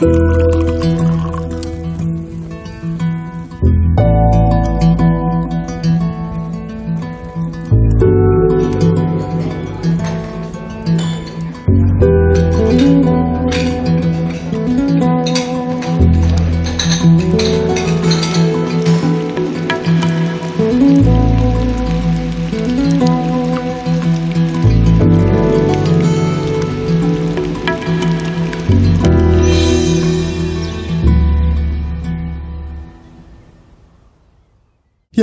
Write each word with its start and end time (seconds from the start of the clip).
Bye. 0.00 0.27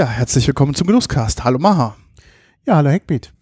Ja, 0.05 0.11
herzlich 0.11 0.45
willkommen 0.45 0.75
zum 0.75 0.85
Genusscast. 0.85 1.43
Hallo 1.43 1.57
Maha. 1.57 1.95
Ja, 2.67 2.75
hallo 2.75 2.91
Heckbeat. 2.91 3.33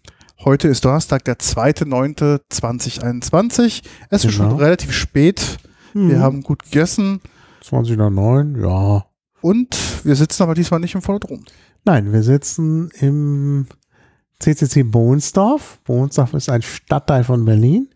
Heute 0.46 0.68
ist 0.68 0.82
Donnerstag, 0.82 1.22
der 1.26 1.38
2.9.2021. 1.38 3.82
Es 4.08 4.24
ist 4.24 4.34
Genau. 4.38 4.48
schon 4.48 4.58
relativ 4.60 4.90
spät. 4.92 5.58
Wir 5.92 6.16
Mhm. 6.16 6.20
haben 6.22 6.42
gut 6.42 6.62
gegessen 6.62 7.20
20 7.60 7.98
nach 7.98 8.08
9, 8.08 8.58
ja. 8.62 9.04
und 9.42 9.76
wir 10.06 10.16
sitzen 10.16 10.42
aber 10.42 10.54
diesmal 10.54 10.80
nicht 10.80 10.94
im 10.94 11.06
Volodrom. 11.06 11.44
Nein, 11.84 12.14
wir 12.14 12.22
sitzen 12.22 12.88
im 12.98 13.66
CCC 14.40 14.84
Bohnsdorf. 14.84 15.80
Bohnsdorf 15.84 16.32
ist 16.32 16.48
ein 16.48 16.62
Stadtteil 16.62 17.24
von 17.24 17.44
Berlin. 17.44 17.90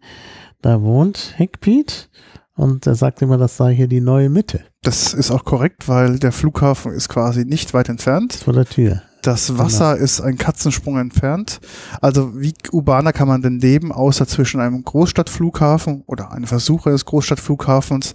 Da 0.61 0.83
wohnt 0.83 1.33
Heckpiet 1.39 2.11
und 2.59 2.87
er 2.87 2.95
sagt 2.95 3.23
immer, 3.23 3.39
das 3.39 3.57
sei 3.57 3.75
hier 3.75 3.89
die 3.89 4.01
neue 4.01 4.29
Mitte 4.29 4.61
Das 4.83 5.15
ist 5.15 5.31
auch 5.31 5.45
korrekt, 5.45 5.89
weil 5.89 6.19
der 6.19 6.33
Flughafen 6.33 6.93
ist 6.93 7.09
quasi 7.09 7.45
nicht 7.45 7.73
weit 7.73 7.89
entfernt. 7.89 8.35
vor 8.35 8.53
der 8.53 8.67
Tür. 8.67 9.03
Das 9.23 9.59
Wasser 9.59 9.97
ist 9.97 10.21
ein 10.21 10.39
Katzensprung 10.39 10.99
entfernt. 10.99 11.61
Also 12.01 12.41
wie 12.41 12.55
urbaner 12.71 13.13
kann 13.13 13.29
man 13.29 13.43
denn 13.43 13.59
leben, 13.59 13.93
außer 13.93 14.27
zwischen 14.27 14.61
einem 14.61 14.85
Großstadtflughafen 14.85 16.03
oder 16.07 16.33
einem 16.33 16.47
Versuch 16.47 16.87
eines 16.87 17.05
Großstadtflughafens 17.05 18.15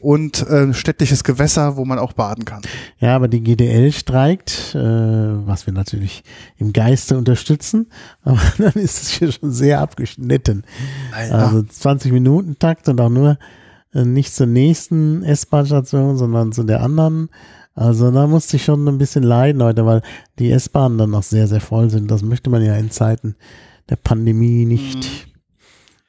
und 0.00 0.46
äh, 0.48 0.72
städtliches 0.72 1.24
Gewässer, 1.24 1.76
wo 1.76 1.84
man 1.84 1.98
auch 1.98 2.12
baden 2.12 2.44
kann. 2.44 2.62
Ja, 2.98 3.16
aber 3.16 3.28
die 3.28 3.42
GDL 3.42 3.92
streikt, 3.92 4.74
äh, 4.74 4.78
was 4.78 5.66
wir 5.66 5.72
natürlich 5.72 6.22
im 6.56 6.72
Geiste 6.72 7.18
unterstützen, 7.18 7.88
aber 8.22 8.40
dann 8.58 8.72
ist 8.74 9.02
es 9.02 9.08
hier 9.10 9.32
schon 9.32 9.50
sehr 9.50 9.80
abgeschnitten. 9.80 10.64
Also 11.12 11.62
20 11.62 12.12
Minuten 12.12 12.58
Takt 12.58 12.88
und 12.88 13.00
auch 13.00 13.10
nur 13.10 13.38
nicht 13.92 14.34
zur 14.34 14.46
nächsten 14.46 15.22
S-Bahn-Station, 15.22 16.16
sondern 16.16 16.52
zu 16.52 16.62
der 16.64 16.82
anderen. 16.82 17.28
Also 17.74 18.10
da 18.10 18.26
musste 18.26 18.56
ich 18.56 18.64
schon 18.64 18.86
ein 18.88 18.98
bisschen 18.98 19.22
leiden 19.22 19.62
heute, 19.62 19.86
weil 19.86 20.02
die 20.38 20.50
S-Bahnen 20.50 20.98
dann 20.98 21.10
noch 21.10 21.22
sehr, 21.22 21.46
sehr 21.46 21.60
voll 21.60 21.90
sind. 21.90 22.10
Das 22.10 22.22
möchte 22.22 22.50
man 22.50 22.64
ja 22.64 22.74
in 22.74 22.90
Zeiten 22.90 23.36
der 23.88 23.96
Pandemie 23.96 24.64
nicht. 24.64 25.28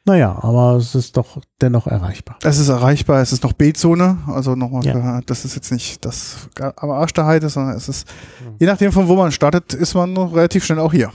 Naja, 0.06 0.40
aber 0.42 0.78
es 0.78 0.96
ist 0.96 1.16
doch 1.18 1.40
dennoch 1.62 1.86
erreichbar. 1.86 2.38
Es 2.44 2.58
ist 2.58 2.70
erreichbar, 2.70 3.22
es 3.22 3.32
ist 3.32 3.44
noch 3.44 3.54
B-Zone, 3.54 4.18
also 4.28 4.56
nochmal, 4.56 4.84
Ja. 4.84 5.22
das 5.22 5.46
ist 5.46 5.54
jetzt 5.56 5.72
nicht 5.72 6.04
das 6.04 6.50
am 6.78 6.90
Arsch 6.90 7.14
der 7.14 7.26
Heide, 7.28 7.50
sondern 7.50 7.76
es 7.76 7.88
ist, 7.88 8.08
je 8.58 8.66
nachdem 8.66 8.92
von 8.92 9.08
wo 9.08 9.16
man 9.16 9.32
startet, 9.32 9.74
ist 9.76 9.94
man 9.94 10.14
noch 10.14 10.34
relativ 10.34 10.66
schnell 10.66 10.80
auch 10.80 10.94
hier. 10.94 11.12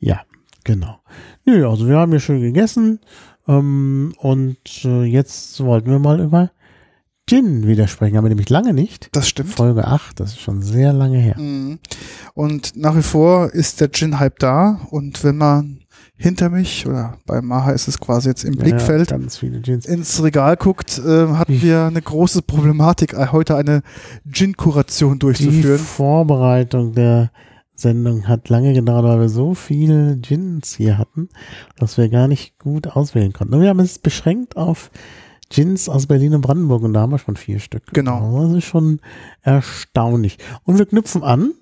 Ja, 0.00 0.20
genau. 0.64 0.98
Nö, 1.46 1.66
also 1.66 1.88
wir 1.88 1.96
haben 1.96 2.10
hier 2.10 2.20
schön 2.20 2.42
gegessen 2.42 3.00
ähm, 3.48 4.14
und 4.18 4.58
äh, 4.84 5.04
jetzt 5.04 5.62
wollten 5.62 5.90
wir 5.90 5.98
mal 5.98 6.20
über 6.20 6.50
Gin 7.28 7.66
wieder 7.66 7.88
sprechen. 7.88 8.16
Haben 8.16 8.24
wir 8.24 8.28
nämlich 8.28 8.50
lange 8.50 8.72
nicht. 8.72 9.08
Das 9.12 9.28
stimmt. 9.28 9.50
Folge 9.50 9.84
8, 9.86 10.20
das 10.20 10.30
ist 10.30 10.40
schon 10.40 10.62
sehr 10.62 10.92
lange 10.92 11.18
her. 11.18 11.36
Mhm. 11.38 11.78
Und 12.34 12.76
nach 12.76 12.96
wie 12.96 13.02
vor 13.02 13.52
ist 13.52 13.80
der 13.80 13.90
Gin-Hype 13.90 14.38
da 14.38 14.80
und 14.90 15.24
wenn 15.24 15.36
man 15.36 15.80
hinter 16.18 16.48
mich 16.48 16.86
oder 16.86 17.18
bei 17.26 17.42
Maha 17.42 17.72
ist 17.72 17.88
es 17.88 17.98
quasi 17.98 18.28
jetzt 18.28 18.44
im 18.44 18.56
Blickfeld 18.56 19.10
Ja, 19.10 19.18
Gins. 19.18 19.86
ins 19.86 20.22
Regal 20.22 20.56
guckt, 20.56 20.98
äh, 20.98 21.26
hatten 21.28 21.60
wir 21.60 21.84
eine 21.84 22.00
große 22.00 22.42
Problematik, 22.42 23.12
äh, 23.12 23.26
heute 23.32 23.56
eine 23.56 23.82
Gin-Kuration 24.30 25.14
Die 25.14 25.18
durchzuführen. 25.18 25.78
Vorbereitung 25.78 26.94
der 26.94 27.30
Sendung 27.76 28.26
hat 28.28 28.48
lange 28.48 28.72
gedauert, 28.72 29.04
weil 29.04 29.20
wir 29.20 29.28
so 29.28 29.54
viele 29.54 30.16
Gins 30.16 30.74
hier 30.74 30.98
hatten, 30.98 31.28
dass 31.78 31.98
wir 31.98 32.08
gar 32.08 32.28
nicht 32.28 32.58
gut 32.58 32.88
auswählen 32.88 33.32
konnten. 33.32 33.54
Und 33.54 33.60
wir 33.60 33.68
haben 33.68 33.80
es 33.80 33.98
beschränkt 33.98 34.56
auf 34.56 34.90
Gins 35.48 35.88
aus 35.88 36.06
Berlin 36.06 36.34
und 36.34 36.40
Brandenburg 36.40 36.82
und 36.82 36.92
da 36.92 37.02
haben 37.02 37.12
wir 37.12 37.18
schon 37.18 37.36
vier 37.36 37.60
Stück. 37.60 37.84
Genau. 37.92 38.36
Also 38.36 38.48
Das 38.48 38.58
ist 38.58 38.64
schon 38.64 39.00
erstaunlich. 39.42 40.38
Und 40.64 40.78
wir 40.78 40.86
knüpfen 40.86 41.22
an 41.22 41.52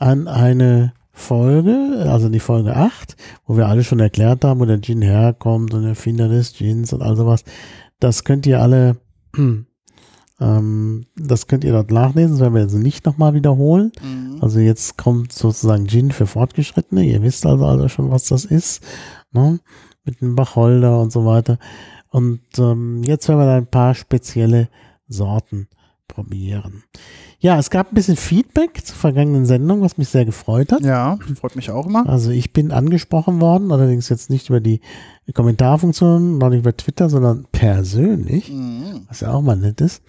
an 0.00 0.26
eine 0.26 0.94
Folge, 1.12 2.06
also 2.08 2.30
die 2.30 2.40
Folge 2.40 2.74
8, 2.74 3.16
wo 3.46 3.56
wir 3.56 3.68
alle 3.68 3.84
schon 3.84 4.00
erklärt 4.00 4.44
haben, 4.44 4.60
wo 4.60 4.64
der 4.64 4.80
Gin 4.80 5.02
herkommt 5.02 5.74
und 5.74 5.82
der 5.82 5.90
Erfinder 5.90 6.28
des 6.28 6.54
Gins 6.54 6.92
und 6.92 7.02
all 7.02 7.16
sowas. 7.16 7.44
Das 8.00 8.24
könnt 8.24 8.46
ihr 8.46 8.62
alle, 8.62 8.96
ähm, 10.40 11.06
das 11.16 11.46
könnt 11.46 11.64
ihr 11.64 11.72
dort 11.72 11.90
nachlesen, 11.90 12.32
das 12.32 12.40
werden 12.40 12.54
wir 12.54 12.62
jetzt 12.62 12.74
nicht 12.74 13.04
nochmal 13.04 13.34
wiederholen. 13.34 13.92
Mhm. 14.02 14.38
Also 14.40 14.58
jetzt 14.58 14.96
kommt 14.96 15.32
sozusagen 15.32 15.86
Gin 15.86 16.10
für 16.12 16.26
Fortgeschrittene. 16.26 17.04
Ihr 17.04 17.22
wisst 17.22 17.44
also, 17.44 17.66
also 17.66 17.88
schon, 17.88 18.10
was 18.10 18.26
das 18.28 18.46
ist. 18.46 18.82
Ne? 19.32 19.60
Mit 20.04 20.20
dem 20.20 20.36
Wacholder 20.38 21.00
und 21.00 21.12
so 21.12 21.26
weiter. 21.26 21.58
Und 22.08 22.40
ähm, 22.58 23.02
jetzt 23.04 23.28
werden 23.28 23.40
wir 23.40 23.46
da 23.46 23.56
ein 23.56 23.66
paar 23.66 23.94
spezielle 23.94 24.68
Sorten 25.06 25.68
probieren. 26.08 26.84
Ja, 27.42 27.58
es 27.58 27.70
gab 27.70 27.90
ein 27.90 27.94
bisschen 27.94 28.16
Feedback 28.16 28.84
zur 28.84 28.96
vergangenen 28.96 29.46
Sendung, 29.46 29.80
was 29.80 29.96
mich 29.96 30.08
sehr 30.10 30.26
gefreut 30.26 30.72
hat. 30.72 30.82
Ja, 30.82 31.18
freut 31.40 31.56
mich 31.56 31.70
auch 31.70 31.86
immer. 31.86 32.06
Also 32.06 32.30
ich 32.30 32.52
bin 32.52 32.70
angesprochen 32.70 33.40
worden, 33.40 33.72
allerdings 33.72 34.10
jetzt 34.10 34.28
nicht 34.28 34.50
über 34.50 34.60
die 34.60 34.80
Kommentarfunktion, 35.34 36.38
noch 36.38 36.50
nicht 36.50 36.60
über 36.60 36.76
Twitter, 36.76 37.08
sondern 37.08 37.46
persönlich 37.50 38.50
Mhm. 38.52 39.06
was 39.08 39.20
ja 39.20 39.32
auch 39.32 39.40
mal 39.42 39.56
nett 39.56 39.80
ist, 39.80 40.02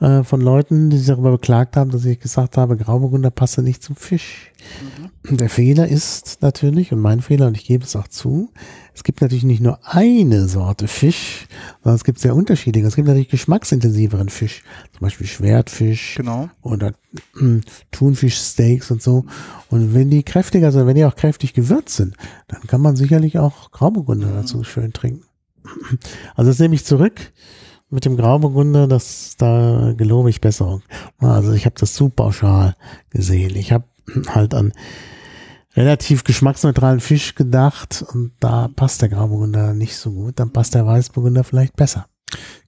äh, 0.00 0.22
von 0.22 0.40
Leuten, 0.40 0.88
die 0.88 0.96
sich 0.96 1.08
darüber 1.08 1.32
beklagt 1.32 1.76
haben, 1.76 1.90
dass 1.90 2.04
ich 2.06 2.18
gesagt 2.20 2.56
habe, 2.56 2.76
Grauburgunder 2.76 3.30
passe 3.30 3.62
nicht 3.62 3.82
zum 3.82 3.96
Fisch. 3.96 4.50
Und 4.98 5.01
Der 5.30 5.48
Fehler 5.48 5.86
ist 5.86 6.38
natürlich, 6.42 6.92
und 6.92 6.98
mein 6.98 7.20
Fehler, 7.20 7.46
und 7.46 7.56
ich 7.56 7.64
gebe 7.64 7.84
es 7.84 7.94
auch 7.94 8.08
zu, 8.08 8.50
es 8.92 9.04
gibt 9.04 9.20
natürlich 9.20 9.44
nicht 9.44 9.62
nur 9.62 9.78
eine 9.86 10.48
Sorte 10.48 10.88
Fisch, 10.88 11.46
sondern 11.82 11.94
es 11.94 12.02
gibt 12.02 12.18
sehr 12.18 12.34
unterschiedliche. 12.34 12.86
Es 12.86 12.96
gibt 12.96 13.06
natürlich 13.06 13.28
geschmacksintensiveren 13.28 14.28
Fisch, 14.28 14.64
zum 14.90 15.00
Beispiel 15.00 15.28
Schwertfisch 15.28 16.16
Genau. 16.16 16.50
oder 16.62 16.92
mm, 17.34 17.58
Thunfischsteaks 17.92 18.90
und 18.90 19.00
so. 19.00 19.24
Und 19.70 19.94
wenn 19.94 20.10
die 20.10 20.24
kräftiger 20.24 20.72
sind, 20.72 20.88
wenn 20.88 20.96
die 20.96 21.04
auch 21.04 21.16
kräftig 21.16 21.54
gewürzt 21.54 21.96
sind, 21.96 22.16
dann 22.48 22.62
kann 22.66 22.80
man 22.80 22.96
sicherlich 22.96 23.38
auch 23.38 23.70
Grauburgunder 23.70 24.32
dazu 24.32 24.64
schön 24.64 24.92
trinken. 24.92 25.24
Also 26.34 26.50
das 26.50 26.58
nehme 26.58 26.74
ich 26.74 26.84
zurück 26.84 27.32
mit 27.90 28.04
dem 28.06 28.16
Grauburgunder, 28.16 28.88
das 28.88 29.36
da 29.36 29.92
gelobe 29.96 30.30
ich 30.30 30.40
Besserung. 30.40 30.82
Also 31.18 31.52
ich 31.52 31.66
habe 31.66 31.76
das 31.78 31.94
zu 31.94 32.08
pauschal 32.08 32.74
gesehen. 33.10 33.54
Ich 33.54 33.70
habe 33.70 33.84
halt 34.28 34.54
an 34.54 34.72
relativ 35.74 36.24
geschmacksneutralen 36.24 37.00
Fisch 37.00 37.34
gedacht 37.34 38.04
und 38.12 38.32
da 38.40 38.68
passt 38.68 39.00
der 39.02 39.08
Grauburgunder 39.08 39.72
nicht 39.74 39.96
so 39.96 40.12
gut. 40.12 40.38
Dann 40.38 40.52
passt 40.52 40.74
der 40.74 40.86
Weißburgunder 40.86 41.44
vielleicht 41.44 41.76
besser. 41.76 42.06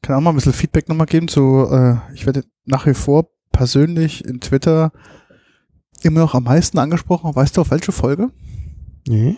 kann 0.03 0.17
auch 0.17 0.21
mal 0.21 0.31
ein 0.31 0.37
bisschen 0.37 0.53
Feedback 0.55 0.89
nochmal 0.89 1.06
geben 1.06 1.28
zu, 1.28 1.67
äh, 1.71 1.97
ich 2.15 2.25
werde 2.27 2.44
nach 2.65 2.87
wie 2.87 2.94
vor 2.94 3.28
persönlich 3.53 4.25
in 4.25 4.41
Twitter 4.41 4.93
immer 6.03 6.21
noch 6.21 6.34
am 6.34 6.44
meisten 6.44 6.78
angesprochen. 6.78 7.34
Weißt 7.34 7.56
du 7.56 7.61
auf 7.61 7.71
welche 7.71 7.93
Folge? 7.93 8.31
Nee. 9.06 9.37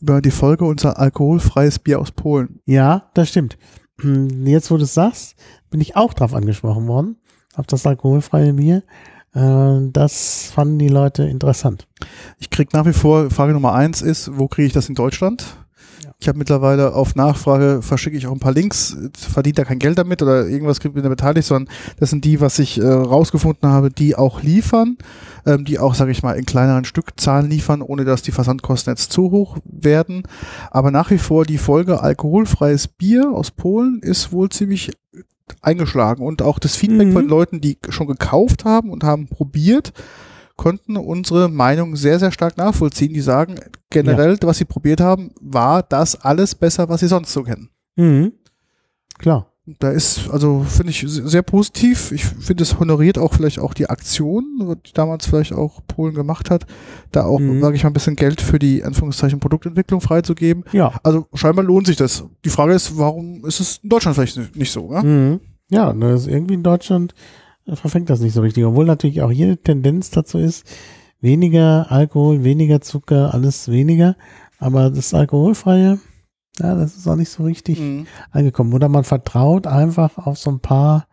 Über 0.00 0.20
die 0.20 0.30
Folge 0.30 0.64
unser 0.64 0.98
alkoholfreies 0.98 1.78
Bier 1.78 2.00
aus 2.00 2.12
Polen. 2.12 2.60
Ja, 2.64 3.10
das 3.14 3.28
stimmt. 3.30 3.58
Hm, 4.00 4.46
Jetzt, 4.46 4.70
wo 4.70 4.76
du 4.76 4.84
es 4.84 4.94
sagst, 4.94 5.36
bin 5.70 5.80
ich 5.80 5.96
auch 5.96 6.14
drauf 6.14 6.34
angesprochen 6.34 6.86
worden, 6.86 7.16
auf 7.54 7.66
das 7.66 7.86
alkoholfreie 7.86 8.54
Bier. 8.54 8.82
Äh, 9.34 9.88
Das 9.92 10.50
fanden 10.52 10.78
die 10.78 10.88
Leute 10.88 11.24
interessant. 11.24 11.86
Ich 12.38 12.50
krieg 12.50 12.72
nach 12.72 12.86
wie 12.86 12.92
vor, 12.92 13.30
Frage 13.30 13.52
Nummer 13.52 13.74
eins 13.74 14.02
ist, 14.02 14.38
wo 14.38 14.48
kriege 14.48 14.66
ich 14.66 14.72
das 14.72 14.88
in 14.88 14.94
Deutschland? 14.94 15.44
Ja. 16.02 16.10
Ich 16.18 16.28
habe 16.28 16.38
mittlerweile 16.38 16.94
auf 16.94 17.14
Nachfrage 17.14 17.82
verschicke 17.82 18.16
ich 18.16 18.26
auch 18.26 18.32
ein 18.32 18.40
paar 18.40 18.54
Links, 18.54 18.96
verdient 19.14 19.58
da 19.58 19.64
kein 19.64 19.78
Geld 19.78 19.98
damit 19.98 20.22
oder 20.22 20.46
irgendwas 20.46 20.80
bin 20.80 21.02
da 21.02 21.08
beteiligt, 21.08 21.46
sondern 21.46 21.72
das 21.98 22.10
sind 22.10 22.24
die, 22.24 22.40
was 22.40 22.58
ich 22.58 22.78
äh, 22.80 22.86
rausgefunden 22.86 23.68
habe, 23.68 23.90
die 23.90 24.16
auch 24.16 24.42
liefern, 24.42 24.96
ähm, 25.46 25.64
die 25.64 25.78
auch, 25.78 25.94
sage 25.94 26.10
ich 26.10 26.22
mal, 26.22 26.38
in 26.38 26.46
kleineren 26.46 26.84
Stückzahlen 26.84 27.50
liefern, 27.50 27.82
ohne 27.82 28.04
dass 28.04 28.22
die 28.22 28.32
Versandkosten 28.32 28.92
jetzt 28.92 29.12
zu 29.12 29.30
hoch 29.30 29.58
werden. 29.64 30.22
Aber 30.70 30.90
nach 30.90 31.10
wie 31.10 31.18
vor 31.18 31.44
die 31.44 31.58
Folge 31.58 32.00
alkoholfreies 32.02 32.88
Bier 32.88 33.30
aus 33.32 33.50
Polen 33.50 34.00
ist 34.02 34.32
wohl 34.32 34.48
ziemlich 34.48 34.90
eingeschlagen 35.62 36.24
und 36.24 36.42
auch 36.42 36.58
das 36.58 36.76
Feedback 36.76 37.08
Mhm. 37.08 37.12
von 37.12 37.28
Leuten, 37.28 37.60
die 37.60 37.78
schon 37.88 38.06
gekauft 38.06 38.64
haben 38.64 38.90
und 38.90 39.04
haben 39.04 39.28
probiert, 39.28 39.92
konnten 40.56 40.96
unsere 40.96 41.48
Meinung 41.48 41.96
sehr, 41.96 42.18
sehr 42.18 42.32
stark 42.32 42.56
nachvollziehen. 42.58 43.14
Die 43.14 43.20
sagen, 43.20 43.58
generell, 43.88 44.36
was 44.42 44.58
sie 44.58 44.64
probiert 44.66 45.00
haben, 45.00 45.32
war 45.40 45.82
das 45.82 46.20
alles 46.20 46.54
besser, 46.54 46.88
was 46.88 47.00
sie 47.00 47.08
sonst 47.08 47.32
so 47.32 47.42
kennen. 47.44 47.70
Mhm. 47.96 48.32
Klar. 49.18 49.49
Da 49.78 49.90
ist, 49.90 50.28
also 50.30 50.64
finde 50.68 50.90
ich 50.90 51.04
sehr 51.06 51.42
positiv. 51.42 52.12
Ich 52.12 52.24
finde, 52.24 52.62
es 52.62 52.78
honoriert 52.78 53.18
auch 53.18 53.34
vielleicht 53.34 53.58
auch 53.58 53.74
die 53.74 53.88
Aktion, 53.88 54.76
die 54.86 54.92
damals 54.92 55.26
vielleicht 55.26 55.52
auch 55.52 55.80
Polen 55.86 56.14
gemacht 56.14 56.50
hat, 56.50 56.66
da 57.12 57.24
auch, 57.24 57.38
mhm. 57.38 57.60
sage 57.60 57.76
ich 57.76 57.84
mal, 57.84 57.90
ein 57.90 57.94
bisschen 57.94 58.16
Geld 58.16 58.40
für 58.40 58.58
die 58.58 58.82
Anführungszeichen 58.82 59.40
Produktentwicklung 59.40 60.00
freizugeben. 60.00 60.64
Ja. 60.72 60.92
Also 61.02 61.26
scheinbar 61.34 61.64
lohnt 61.64 61.86
sich 61.86 61.96
das. 61.96 62.24
Die 62.44 62.50
Frage 62.50 62.74
ist, 62.74 62.98
warum 62.98 63.44
ist 63.44 63.60
es 63.60 63.80
in 63.82 63.88
Deutschland 63.88 64.16
vielleicht 64.16 64.56
nicht 64.56 64.72
so? 64.72 64.92
Ja, 64.92 65.02
mhm. 65.02 65.40
ja 65.68 65.92
ne, 65.92 66.20
irgendwie 66.26 66.54
in 66.54 66.62
Deutschland 66.62 67.14
verfängt 67.74 68.10
das 68.10 68.20
nicht 68.20 68.34
so 68.34 68.40
richtig, 68.40 68.64
obwohl 68.64 68.86
natürlich 68.86 69.22
auch 69.22 69.30
jede 69.30 69.56
Tendenz 69.56 70.10
dazu 70.10 70.38
ist, 70.38 70.66
weniger 71.20 71.90
Alkohol, 71.90 72.44
weniger 72.44 72.80
Zucker, 72.80 73.32
alles 73.34 73.70
weniger. 73.70 74.16
Aber 74.58 74.90
das 74.90 75.14
Alkoholfreie, 75.14 75.98
ja, 76.60 76.74
das 76.74 76.96
ist 76.96 77.06
auch 77.06 77.16
nicht 77.16 77.30
so 77.30 77.42
richtig 77.44 77.80
mhm. 77.80 78.06
angekommen. 78.30 78.72
Oder 78.72 78.88
man 78.88 79.04
vertraut 79.04 79.66
einfach 79.66 80.18
auf 80.18 80.38
so 80.38 80.50
ein 80.50 80.60
paar 80.60 81.06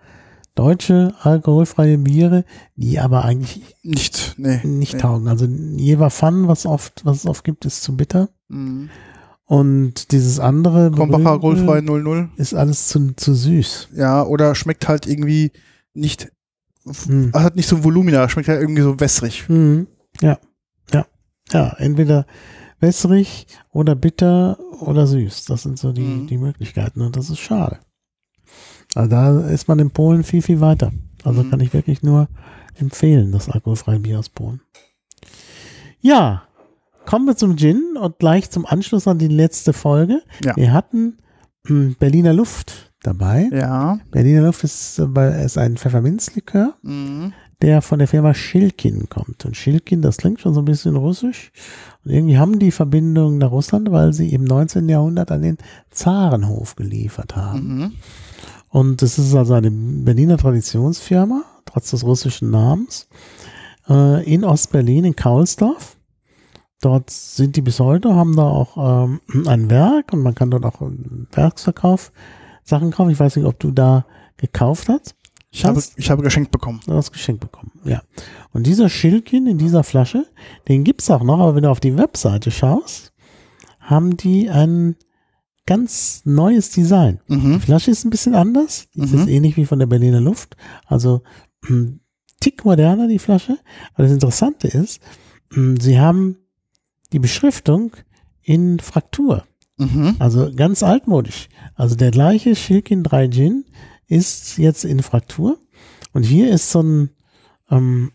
deutsche 0.55 1.13
alkoholfreie 1.21 1.97
Biere, 1.99 2.43
die 2.75 2.99
aber 2.99 3.23
eigentlich 3.23 3.75
nicht, 3.83 4.35
nee, 4.37 4.59
nicht 4.63 4.95
nee. 4.95 4.99
taugen. 4.99 5.27
Also 5.27 5.45
Jever 5.45 6.09
Fun, 6.09 6.47
was 6.47 6.65
oft, 6.65 7.05
was 7.05 7.17
es 7.17 7.25
oft 7.25 7.43
gibt, 7.43 7.65
ist 7.65 7.83
zu 7.83 7.95
bitter. 7.95 8.29
Mhm. 8.49 8.89
Und 9.45 10.11
dieses 10.11 10.39
andere 10.39 10.91
Krombacher 10.91 11.31
alkoholfrei 11.31 11.81
00 11.81 12.29
ist 12.35 12.53
alles 12.53 12.89
zu, 12.89 13.15
zu 13.15 13.33
süß. 13.33 13.89
Ja, 13.95 14.23
oder 14.23 14.55
schmeckt 14.55 14.89
halt 14.89 15.07
irgendwie 15.07 15.51
nicht, 15.93 16.31
mhm. 16.83 17.31
hat 17.33 17.55
nicht 17.55 17.67
so 17.67 17.77
ein 17.77 17.83
Volumina, 17.83 18.27
schmeckt 18.27 18.49
halt 18.49 18.59
irgendwie 18.59 18.81
so 18.81 18.99
wässrig. 18.99 19.47
Mhm. 19.47 19.87
Ja, 20.19 20.37
ja, 20.91 21.05
ja, 21.53 21.75
entweder 21.77 22.25
wässrig 22.79 23.47
oder 23.71 23.95
bitter 23.95 24.57
oder 24.81 25.07
süß. 25.07 25.45
Das 25.45 25.63
sind 25.63 25.79
so 25.79 25.91
die, 25.91 26.01
mhm. 26.01 26.27
die 26.27 26.37
Möglichkeiten 26.37 27.01
und 27.01 27.15
das 27.15 27.29
ist 27.29 27.39
schade. 27.39 27.79
Also 28.95 29.09
da 29.09 29.39
ist 29.49 29.67
man 29.67 29.79
in 29.79 29.91
Polen 29.91 30.23
viel, 30.23 30.41
viel 30.41 30.61
weiter. 30.61 30.91
Also 31.23 31.43
mhm. 31.43 31.49
kann 31.49 31.59
ich 31.59 31.73
wirklich 31.73 32.03
nur 32.03 32.27
empfehlen, 32.75 33.31
das 33.31 33.49
alkoholfreie 33.49 33.99
Bier 33.99 34.19
aus 34.19 34.29
Polen. 34.29 34.61
Ja, 35.99 36.43
kommen 37.05 37.25
wir 37.25 37.35
zum 37.35 37.57
Gin 37.57 37.97
und 37.99 38.19
gleich 38.19 38.49
zum 38.49 38.65
Anschluss 38.65 39.07
an 39.07 39.17
die 39.17 39.27
letzte 39.27 39.73
Folge. 39.73 40.21
Ja. 40.43 40.55
Wir 40.55 40.71
hatten 40.73 41.17
hm, 41.65 41.95
Berliner 41.99 42.33
Luft 42.33 42.93
dabei. 43.01 43.49
Ja. 43.51 43.99
Berliner 44.11 44.43
Luft 44.43 44.63
ist, 44.63 44.99
äh, 44.99 45.45
ist 45.45 45.57
ein 45.57 45.77
Pfefferminzlikör. 45.77 46.75
Mhm 46.83 47.33
der 47.61 47.81
von 47.81 47.99
der 47.99 48.07
Firma 48.07 48.33
Schilkin 48.33 49.09
kommt. 49.09 49.45
Und 49.45 49.57
Schilkin, 49.57 50.01
das 50.01 50.17
klingt 50.17 50.39
schon 50.39 50.53
so 50.53 50.61
ein 50.61 50.65
bisschen 50.65 50.95
russisch. 50.95 51.51
Und 52.05 52.11
irgendwie 52.11 52.37
haben 52.37 52.59
die 52.59 52.71
Verbindung 52.71 53.39
nach 53.39 53.51
Russland, 53.51 53.91
weil 53.91 54.13
sie 54.13 54.33
im 54.33 54.43
19. 54.43 54.87
Jahrhundert 54.87 55.31
an 55.31 55.41
den 55.41 55.57
Zarenhof 55.89 56.75
geliefert 56.75 57.35
haben. 57.35 57.77
Mhm. 57.77 57.91
Und 58.69 59.01
das 59.01 59.17
ist 59.17 59.33
also 59.33 59.53
eine 59.53 59.71
Berliner 59.71 60.37
Traditionsfirma, 60.37 61.43
trotz 61.65 61.91
des 61.91 62.03
russischen 62.03 62.51
Namens, 62.51 63.07
äh, 63.89 64.23
in 64.31 64.43
Ostberlin, 64.43 65.05
in 65.05 65.15
Kaulsdorf. 65.15 65.97
Dort 66.81 67.09
sind 67.09 67.55
die 67.55 67.61
bis 67.61 67.79
heute, 67.79 68.13
haben 68.13 68.35
da 68.35 68.43
auch 68.43 69.05
ähm, 69.05 69.21
ein 69.47 69.69
Werk 69.71 70.13
und 70.13 70.21
man 70.21 70.35
kann 70.35 70.51
dort 70.51 70.65
auch 70.65 70.81
Werksverkauf 71.31 72.11
Sachen 72.63 72.91
kaufen. 72.91 73.11
Ich 73.11 73.19
weiß 73.19 73.35
nicht, 73.37 73.45
ob 73.45 73.59
du 73.59 73.71
da 73.71 74.05
gekauft 74.37 74.89
hast. 74.89 75.15
Ich 75.49 75.65
habe, 75.65 75.81
ich 75.95 76.09
habe 76.09 76.23
geschenkt 76.23 76.51
bekommen. 76.51 76.81
Du 76.85 76.93
hast 76.93 77.11
geschenkt 77.11 77.41
bekommen, 77.41 77.71
ja. 77.83 78.01
Und 78.51 78.67
dieser 78.67 78.89
Schildkin 78.89 79.47
in 79.47 79.57
dieser 79.57 79.83
Flasche, 79.83 80.25
den 80.67 80.83
gibt's 80.83 81.09
auch 81.09 81.23
noch, 81.23 81.39
aber 81.39 81.55
wenn 81.55 81.63
du 81.63 81.69
auf 81.69 81.79
die 81.79 81.97
Webseite 81.97 82.51
schaust, 82.51 83.13
haben 83.79 84.17
die 84.17 84.49
ein 84.49 84.95
ganz 85.65 86.21
neues 86.25 86.71
Design. 86.71 87.19
Mhm. 87.27 87.53
Die 87.53 87.59
Flasche 87.59 87.91
ist 87.91 88.03
ein 88.03 88.09
bisschen 88.09 88.35
anders. 88.35 88.87
Die 88.93 89.01
ist 89.01 89.13
mhm. 89.13 89.19
jetzt 89.19 89.29
ähnlich 89.29 89.57
wie 89.57 89.65
von 89.65 89.79
der 89.79 89.85
Berliner 89.85 90.21
Luft. 90.21 90.57
Also 90.85 91.21
ein 91.63 91.67
hm, 91.69 91.99
Tick 92.39 92.65
moderner, 92.65 93.07
die 93.07 93.19
Flasche. 93.19 93.57
Aber 93.93 94.03
das 94.03 94.11
Interessante 94.11 94.67
ist, 94.67 95.01
hm, 95.53 95.79
sie 95.79 95.99
haben 95.99 96.37
die 97.11 97.19
Beschriftung 97.19 97.91
in 98.41 98.79
Fraktur. 98.79 99.43
Mhm. 99.77 100.15
Also 100.19 100.51
ganz 100.55 100.83
altmodisch. 100.83 101.49
Also 101.75 101.95
der 101.95 102.11
gleiche 102.11 102.55
Schilkin 102.55 103.03
3 103.03 103.27
Gin 103.29 103.65
ist 104.07 104.57
jetzt 104.57 104.85
in 104.85 105.01
Fraktur. 105.01 105.57
Und 106.13 106.23
hier 106.23 106.49
ist 106.49 106.71
so 106.71 106.81
ein 106.81 107.09
ähm, 107.69 108.11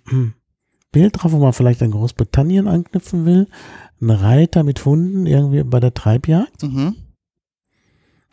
Bild 0.90 1.14
drauf, 1.16 1.32
wo 1.32 1.38
man 1.38 1.52
vielleicht 1.52 1.82
an 1.82 1.90
Großbritannien 1.90 2.68
anknüpfen 2.68 3.24
will. 3.24 3.48
Ein 4.00 4.10
Reiter 4.10 4.62
mit 4.62 4.84
Hunden 4.84 5.26
irgendwie 5.26 5.62
bei 5.62 5.80
der 5.80 5.94
Treibjagd. 5.94 6.62
Mhm. 6.64 6.96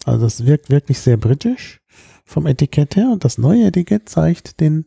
Also 0.06 0.22
das 0.26 0.46
wirkt 0.46 0.70
wirklich 0.70 1.00
sehr 1.00 1.18
britisch 1.18 1.82
vom 2.26 2.48
Etikett 2.48 2.96
her. 2.96 3.10
Und 3.12 3.26
das 3.26 3.38
neue 3.38 3.66
Etikett 3.66 4.10
zeigt 4.10 4.60
den 4.60 4.86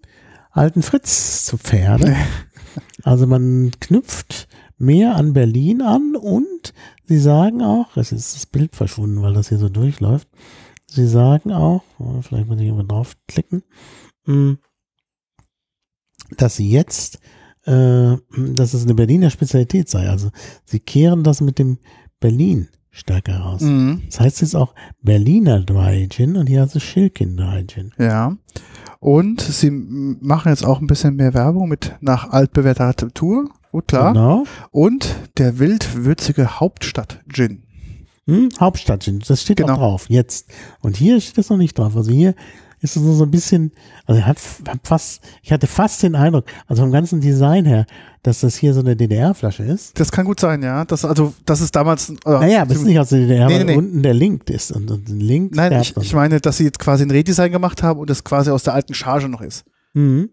alten 0.51 0.83
Fritz 0.83 1.45
zu 1.45 1.59
Pferde. 1.59 2.17
Also 3.03 3.27
man 3.27 3.71
knüpft 3.81 4.49
mehr 4.79 5.17
an 5.17 5.35
Berlin 5.35 5.83
an 5.83 6.17
und 6.17 6.73
sie 7.05 7.19
sagen 7.19 7.61
auch, 7.61 7.97
es 7.99 8.13
ist 8.13 8.35
das 8.35 8.47
Bild 8.47 8.75
verschwunden, 8.75 9.21
weil 9.21 9.35
das 9.35 9.51
hier 9.51 9.59
so 9.59 9.69
durchläuft, 9.69 10.27
Sie 10.95 11.07
sagen 11.07 11.53
auch, 11.53 11.83
vielleicht 12.21 12.49
muss 12.49 12.61
ich 12.61 12.69
immer 12.69 12.85
draufklicken, 12.85 13.63
hm, 14.27 14.59
dass 16.37 16.57
sie 16.57 16.69
jetzt, 16.69 17.19
äh, 17.65 18.17
dass 18.37 18.75
es 18.75 18.83
eine 18.85 18.95
Berliner 18.95 19.31
Spezialität 19.31 19.89
sei. 19.89 20.11
Also 20.11 20.31
sie 20.67 20.81
kehren 20.81 21.25
das 21.25 21.41
mit 21.41 21.59
dem 21.59 21.79
Berlin 22.21 22.69
stärker 22.91 23.39
raus. 23.39 23.63
Mhm. 23.63 24.03
Das 24.05 24.21
heißt 24.21 24.43
jetzt 24.43 24.55
auch 24.55 24.75
Berliner 25.01 25.61
Dry 25.61 26.07
Gin 26.11 26.37
und 26.37 26.47
hier 26.47 26.61
also 26.61 26.79
Schilkin 26.79 27.39
Dry 27.39 27.67
Gin. 27.67 27.93
Ja. 27.99 28.37
Und 29.01 29.41
sie 29.41 29.71
machen 29.71 30.51
jetzt 30.51 30.65
auch 30.65 30.81
ein 30.81 30.87
bisschen 30.87 31.17
mehr 31.17 31.33
Werbung 31.33 31.71
mit 31.71 31.97
nach 32.01 32.29
altbewährter 32.31 32.91
Rezeptur. 32.91 33.49
Gut, 33.71 33.89
klar. 33.89 34.13
Genau. 34.13 34.45
Und 34.71 35.17
der 35.39 35.59
wildwürzige 35.59 36.61
Hauptstadt 36.61 37.21
Gin. 37.33 37.62
Hm? 38.27 38.51
Hauptstadt, 38.61 39.11
das 39.29 39.43
steht 39.43 39.57
genau. 39.57 39.73
auch 39.75 39.79
drauf, 39.79 40.07
jetzt. 40.09 40.49
Und 40.81 40.97
hier 40.97 41.21
steht 41.21 41.39
das 41.39 41.51
noch 41.51 41.57
nicht 41.57 41.77
drauf. 41.77 41.97
Also 41.97 42.13
hier 42.13 42.35
ist 42.83 42.97
es 42.97 43.03
nur 43.03 43.15
so 43.15 43.25
ein 43.25 43.31
bisschen, 43.31 43.73
also 44.07 44.23
hat, 44.23 44.39
hat 44.69 44.81
fast, 44.83 45.23
ich 45.43 45.53
hatte 45.53 45.67
fast 45.67 46.03
den 46.03 46.17
Eindruck, 46.17 46.45
also 46.67 46.83
vom 46.83 46.91
ganzen 46.91 47.21
Design 47.21 47.65
her, 47.65 47.87
dass 48.23 48.41
das 48.41 48.57
hier 48.57 48.75
so 48.75 48.81
eine 48.81 48.97
DDR-Flasche 48.97 49.63
ist. 49.63 49.99
Das 49.99 50.11
kann 50.11 50.25
gut 50.25 50.41
sein, 50.41 50.63
ja. 50.63 50.85
Das, 50.85 51.05
also, 51.05 51.33
das 51.45 51.61
ist 51.61 51.75
damals. 51.75 52.11
Äh, 52.11 52.15
naja, 52.25 52.63
aber 52.63 52.73
es 52.73 52.79
ist 52.79 52.85
nicht 52.85 52.99
aus 52.99 53.11
der 53.11 53.21
DDR, 53.21 53.47
nee, 53.47 53.59
nee, 53.59 53.65
nee. 53.65 53.77
unten 53.77 54.03
der 54.03 54.15
Link 54.15 54.51
ist. 54.51 54.73
Und, 54.73 54.91
und 54.91 55.09
ein 55.09 55.21
Link. 55.21 55.55
Nein, 55.55 55.81
ich, 55.81 55.97
ich 55.97 56.13
meine, 56.13 56.41
dass 56.41 56.57
sie 56.57 56.65
jetzt 56.65 56.79
quasi 56.79 57.05
ein 57.05 57.11
Redesign 57.11 57.53
gemacht 57.53 57.83
haben 57.83 58.01
und 58.01 58.11
das 58.11 58.25
quasi 58.25 58.51
aus 58.51 58.65
der 58.65 58.75
alten 58.75 58.95
Charge 58.95 59.29
noch 59.29 59.41
ist. 59.41 59.65
Mhm. 59.95 60.31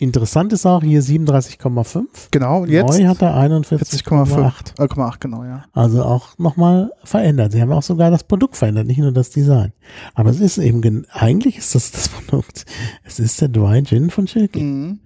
Interessant 0.00 0.52
ist 0.52 0.64
auch 0.64 0.82
hier 0.84 1.02
37,5. 1.02 2.04
Genau, 2.30 2.62
und 2.62 2.70
jetzt? 2.70 2.98
Neu 2.98 3.06
hat 3.06 3.20
er 3.20 3.34
41,8. 3.36 4.80
Äh, 4.80 5.16
genau, 5.18 5.42
ja. 5.42 5.64
Also 5.72 6.04
auch 6.04 6.38
nochmal 6.38 6.92
verändert. 7.02 7.50
Sie 7.50 7.60
haben 7.60 7.72
auch 7.72 7.82
sogar 7.82 8.12
das 8.12 8.22
Produkt 8.22 8.56
verändert, 8.56 8.86
nicht 8.86 8.98
nur 8.98 9.10
das 9.10 9.30
Design. 9.30 9.72
Aber 10.14 10.30
es 10.30 10.38
ist 10.38 10.58
eben, 10.58 11.04
eigentlich 11.10 11.58
ist 11.58 11.74
das 11.74 11.90
das 11.90 12.08
Produkt. 12.26 12.64
Es 13.02 13.18
ist 13.18 13.40
der 13.40 13.48
Dry 13.48 13.82
Gin 13.82 14.10
von 14.10 14.26
Chilky. 14.26 14.62
Mhm. 14.62 15.00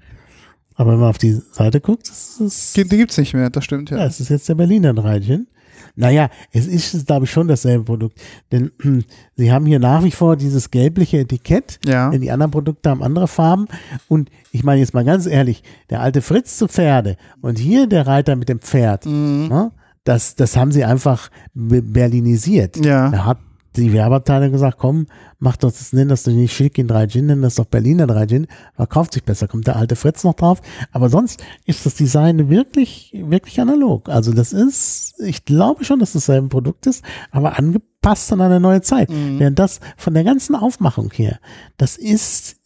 Aber 0.75 0.93
wenn 0.93 1.01
man 1.01 1.09
auf 1.09 1.19
die 1.19 1.41
Seite 1.53 1.81
guckt, 1.81 2.09
ist 2.09 2.41
es. 2.41 2.73
Die 2.75 2.85
gibt's 2.85 3.17
nicht 3.17 3.33
mehr, 3.33 3.49
das 3.49 3.65
stimmt, 3.65 3.91
ja. 3.91 3.99
Ja, 3.99 4.05
es 4.05 4.21
ist 4.21 4.29
jetzt 4.29 4.49
der 4.51 4.57
Berliner 4.57 4.93
Dry 4.93 5.21
Gin. 5.23 5.47
Naja, 5.95 6.31
es 6.53 6.67
ist, 6.67 7.07
glaube 7.07 7.27
ich, 7.27 7.31
schon 7.31 7.49
dasselbe 7.49 7.85
Produkt. 7.85 8.21
Denn 8.51 8.71
hm, 8.81 9.05
sie 9.37 9.53
haben 9.53 9.67
hier 9.67 9.79
nach 9.79 10.03
wie 10.05 10.11
vor 10.11 10.37
dieses 10.37 10.71
gelbliche 10.71 11.19
Etikett. 11.19 11.79
Ja. 11.85 12.11
Denn 12.11 12.21
die 12.21 12.31
anderen 12.31 12.51
Produkte 12.51 12.91
haben 12.91 13.03
andere 13.03 13.29
Farben. 13.29 13.67
Und 14.09 14.31
ich 14.51 14.65
meine 14.65 14.81
jetzt 14.81 14.95
mal 14.95 15.05
ganz 15.05 15.27
ehrlich, 15.27 15.63
der 15.91 16.01
alte 16.01 16.23
Fritz 16.23 16.57
zu 16.57 16.69
Pferde 16.69 17.17
und 17.41 17.59
hier 17.59 17.87
der 17.87 18.07
Reiter 18.07 18.37
mit 18.37 18.49
dem 18.49 18.61
Pferd. 18.61 19.07
Mhm. 19.07 19.49
Ne, 19.49 19.73
das, 20.05 20.35
das 20.35 20.57
haben 20.57 20.73
sie 20.73 20.85
einfach 20.85 21.31
berlinisiert. 21.55 22.85
Ja. 22.85 23.11
Er 23.13 23.27
hat 23.27 23.39
die 23.76 23.93
Werbeabteilung 23.93 24.52
gesagt, 24.52 24.79
komm, 24.79 25.07
mach 25.38 25.57
doch 25.57 25.71
das, 25.71 25.93
nenn 25.93 26.09
das 26.09 26.25
doch 26.25 26.33
nicht 26.33 26.55
Schilkin 26.55 26.88
3 26.88 27.07
Gin, 27.07 27.26
nenn 27.26 27.43
das 27.43 27.55
doch 27.55 27.64
Berliner 27.64 28.07
3 28.07 28.26
Gin, 28.26 28.47
verkauft 28.75 29.14
sich 29.14 29.25
besser, 29.25 29.49
kommt 29.49 29.67
der 29.67 29.76
alte 29.76 29.97
Fritz 29.97 30.25
noch 30.25 30.35
drauf. 30.35 30.61
Aber 30.93 31.09
sonst 31.09 31.43
ist 31.64 31.87
das 31.87 31.95
Design 31.95 32.50
wirklich, 32.50 33.12
wirklich 33.25 33.61
analog. 33.61 34.09
Also 34.09 34.33
das 34.33 34.52
ist, 34.52 35.14
ich 35.21 35.45
glaube 35.45 35.85
schon, 35.85 36.00
dass 36.00 36.12
das 36.12 36.26
selbe 36.26 36.49
Produkt 36.49 36.87
ist, 36.87 37.05
aber 37.31 37.59
angepasst 37.59 38.33
an 38.33 38.41
eine 38.41 38.61
neue 38.61 38.83
Zeit. 38.83 39.11
Mhm. 39.11 39.38
Während 39.38 39.59
das 39.59 39.81
von 39.97 40.14
der 40.14 40.25
ganzen 40.25 40.55
Aufmachung 40.55 41.11
her, 41.12 41.38
das 41.76 41.97
ist, 41.97 42.57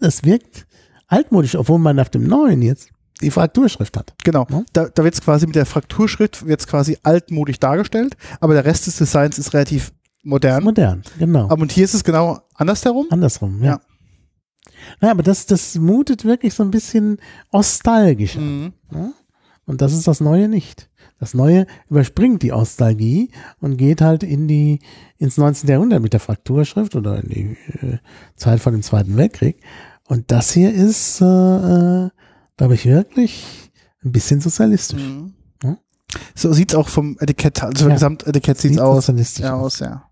das 0.00 0.24
wirkt 0.24 0.66
altmodisch, 1.08 1.56
obwohl 1.56 1.78
man 1.78 2.00
auf 2.00 2.10
dem 2.10 2.26
neuen 2.26 2.62
jetzt 2.62 2.88
die 3.20 3.30
Frakturschrift 3.30 3.96
hat. 3.96 4.14
Genau. 4.24 4.46
Ja? 4.50 4.62
Da, 4.72 4.88
da 4.88 5.04
wird 5.04 5.14
es 5.14 5.20
quasi 5.20 5.46
mit 5.46 5.54
der 5.54 5.66
Frakturschrift 5.66 6.46
wird's 6.46 6.66
quasi 6.66 6.98
altmodisch 7.02 7.60
dargestellt, 7.60 8.16
aber 8.40 8.54
der 8.54 8.64
Rest 8.64 8.86
des 8.86 8.96
Designs 8.96 9.38
ist 9.38 9.54
relativ 9.54 9.92
modern. 10.24 10.64
Modern, 10.64 11.02
genau. 11.18 11.44
Aber 11.48 11.62
und 11.62 11.72
hier 11.72 11.84
ist 11.84 11.94
es 11.94 12.04
genau 12.04 12.38
andersherum? 12.54 13.06
Andersrum, 13.10 13.62
ja. 13.62 13.72
ja. 13.72 13.80
Naja, 15.00 15.12
aber 15.12 15.22
das, 15.22 15.46
das 15.46 15.76
mutet 15.76 16.24
wirklich 16.24 16.54
so 16.54 16.62
ein 16.62 16.70
bisschen 16.70 17.18
nostalgisch 17.52 18.36
an. 18.36 18.62
Mhm. 18.62 18.72
Ja? 18.92 19.12
Und 19.66 19.80
das 19.80 19.92
ist 19.92 20.06
das 20.06 20.20
Neue 20.20 20.48
nicht. 20.48 20.90
Das 21.18 21.32
Neue 21.32 21.66
überspringt 21.88 22.42
die 22.42 22.52
Ostalgie 22.52 23.30
und 23.60 23.76
geht 23.76 24.00
halt 24.00 24.22
in 24.22 24.48
die, 24.48 24.80
ins 25.16 25.36
19. 25.38 25.68
Jahrhundert 25.68 26.02
mit 26.02 26.12
der 26.12 26.20
Frakturschrift 26.20 26.96
oder 26.96 27.22
in 27.22 27.28
die 27.28 27.86
äh, 27.86 27.98
Zeit 28.36 28.60
von 28.60 28.72
dem 28.72 28.82
Zweiten 28.82 29.16
Weltkrieg. 29.16 29.62
Und 30.06 30.30
das 30.30 30.52
hier 30.52 30.72
ist, 30.72 31.20
äh, 31.20 31.24
äh, 31.24 32.10
glaube 32.56 32.74
ich, 32.74 32.84
wirklich 32.84 33.70
ein 34.04 34.12
bisschen 34.12 34.40
sozialistisch. 34.40 35.02
Mhm. 35.02 35.34
Ja? 35.62 35.78
So 36.34 36.52
sieht's 36.52 36.74
auch 36.74 36.88
vom 36.88 37.16
Etikett, 37.20 37.62
also 37.62 37.88
ja. 37.88 37.94
Gesamtetikett 37.94 38.58
sieht's 38.58 38.74
sieht 38.74 38.82
aus. 38.82 39.06
Sozialistisch 39.06 39.44
ja, 39.44 39.54
aus, 39.54 39.78
ja. 39.78 40.10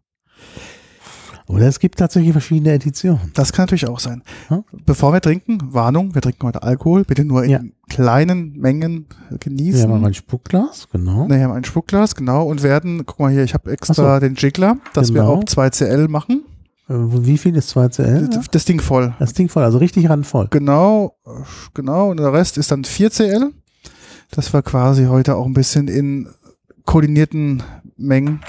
Oder 1.46 1.66
es 1.66 1.78
gibt 1.78 1.98
tatsächlich 1.98 2.32
verschiedene 2.32 2.72
Editionen. 2.72 3.30
Das 3.34 3.52
kann 3.52 3.64
natürlich 3.64 3.88
auch 3.88 3.98
sein. 3.98 4.22
Hm? 4.48 4.64
Bevor 4.86 5.12
wir 5.12 5.20
trinken, 5.20 5.58
Warnung, 5.72 6.14
wir 6.14 6.22
trinken 6.22 6.46
heute 6.46 6.62
Alkohol, 6.62 7.04
bitte 7.04 7.24
nur 7.24 7.44
in 7.44 7.50
ja. 7.50 7.60
kleinen 7.88 8.58
Mengen 8.58 9.06
genießen. 9.40 9.88
Wir 9.88 9.94
haben 9.94 10.04
ein 10.04 10.14
Spuckglas, 10.14 10.88
genau. 10.90 11.26
Ne, 11.26 11.36
wir 11.36 11.44
haben 11.44 11.52
ein 11.52 11.64
Spuckglas, 11.64 12.14
genau, 12.14 12.44
und 12.46 12.62
werden, 12.62 13.04
guck 13.06 13.18
mal 13.18 13.32
hier, 13.32 13.44
ich 13.44 13.54
habe 13.54 13.70
extra 13.70 14.14
so. 14.14 14.20
den 14.20 14.34
Jiggler, 14.34 14.78
dass 14.94 15.08
genau. 15.08 15.22
wir 15.22 15.28
auch 15.28 15.44
2CL 15.44 16.08
machen. 16.08 16.44
Äh, 16.88 16.94
wie 16.94 17.38
viel 17.38 17.56
ist 17.56 17.76
2CL? 17.76 18.28
Das, 18.28 18.48
das 18.48 18.64
Ding 18.64 18.80
voll. 18.80 19.14
Das 19.18 19.32
Ding 19.32 19.48
voll, 19.48 19.64
also 19.64 19.78
richtig 19.78 20.08
randvoll. 20.08 20.48
Genau, 20.50 21.16
genau, 21.74 22.10
und 22.10 22.18
der 22.18 22.32
Rest 22.32 22.58
ist 22.58 22.70
dann 22.70 22.84
4CL. 22.84 23.50
Das 24.30 24.54
war 24.54 24.62
quasi 24.62 25.04
heute 25.06 25.36
auch 25.36 25.46
ein 25.46 25.54
bisschen 25.54 25.88
in 25.88 26.28
koordinierten 26.84 27.62
Mengen 27.96 28.40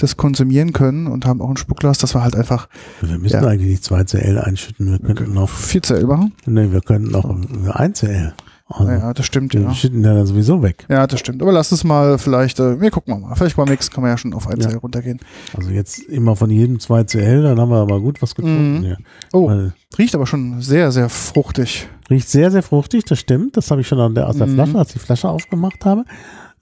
das 0.00 0.16
konsumieren 0.16 0.72
können 0.72 1.06
und 1.06 1.26
haben 1.26 1.40
auch 1.40 1.50
ein 1.50 1.56
Spuckglas. 1.56 1.98
Das 1.98 2.14
war 2.14 2.22
halt 2.22 2.34
einfach. 2.34 2.68
Wir 3.00 3.18
müssen 3.18 3.42
ja. 3.42 3.48
eigentlich 3.48 3.70
nicht 3.70 3.84
2CL 3.84 4.38
einschütten. 4.38 4.98
Wir 5.02 5.14
könnten 5.14 5.34
noch 5.34 5.50
4CL 5.50 6.06
machen. 6.06 6.32
Nee, 6.46 6.72
wir 6.72 6.80
könnten 6.80 7.10
noch 7.10 7.24
1CL. 7.24 8.32
Also, 8.72 8.92
ja, 8.92 9.12
das 9.12 9.26
stimmt, 9.26 9.52
ja. 9.52 9.62
Wir 9.62 9.74
schütten 9.74 10.04
ja 10.04 10.14
dann 10.14 10.26
sowieso 10.26 10.62
weg. 10.62 10.86
Ja, 10.88 11.04
das 11.08 11.18
stimmt. 11.18 11.42
Aber 11.42 11.50
lass 11.50 11.72
es 11.72 11.82
mal 11.82 12.18
vielleicht, 12.18 12.60
äh, 12.60 12.80
wir 12.80 12.92
gucken 12.92 13.20
mal. 13.20 13.34
Vielleicht 13.34 13.56
beim 13.56 13.68
nächsten 13.68 13.92
kann 13.92 14.02
man 14.02 14.12
ja 14.12 14.16
schon 14.16 14.32
auf 14.32 14.48
1CL 14.48 14.72
ja. 14.72 14.78
runtergehen. 14.78 15.18
Also 15.56 15.70
jetzt 15.70 15.98
immer 15.98 16.36
von 16.36 16.50
jedem 16.50 16.76
2CL, 16.76 17.42
dann 17.42 17.58
haben 17.58 17.70
wir 17.70 17.78
aber 17.78 18.00
gut 18.00 18.22
was 18.22 18.36
getrunken. 18.36 18.78
Mhm. 18.78 18.84
Ja. 18.84 18.96
Oh, 19.32 19.48
Weil, 19.48 19.72
riecht 19.98 20.14
aber 20.14 20.26
schon 20.26 20.60
sehr, 20.62 20.92
sehr 20.92 21.08
fruchtig. 21.08 21.88
Riecht 22.08 22.28
sehr, 22.28 22.52
sehr 22.52 22.62
fruchtig, 22.62 23.04
das 23.04 23.18
stimmt. 23.18 23.56
Das 23.56 23.72
habe 23.72 23.80
ich 23.80 23.88
schon 23.88 24.14
der, 24.14 24.28
aus 24.28 24.36
der 24.36 24.46
mhm. 24.46 24.54
Flasche, 24.54 24.78
als 24.78 24.88
ich 24.90 24.94
die 24.94 24.98
Flasche 25.00 25.28
aufgemacht 25.28 25.84
habe. 25.84 26.04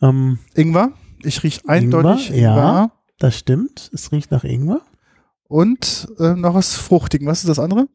Ähm, 0.00 0.38
Ingwer? 0.54 0.92
Ich 1.22 1.42
rieche 1.42 1.60
eindeutig 1.68 2.30
Ingwer. 2.30 2.52
Ingwer. 2.52 2.90
Ja, 3.20 3.28
das 3.28 3.36
stimmt. 3.36 3.90
Es 3.92 4.12
riecht 4.12 4.30
nach 4.30 4.44
Ingwer. 4.44 4.82
Und 5.48 6.08
äh, 6.18 6.34
noch 6.34 6.54
was 6.54 6.74
Fruchtigen. 6.76 7.26
Was 7.26 7.40
ist 7.40 7.48
das 7.48 7.58
andere? 7.58 7.88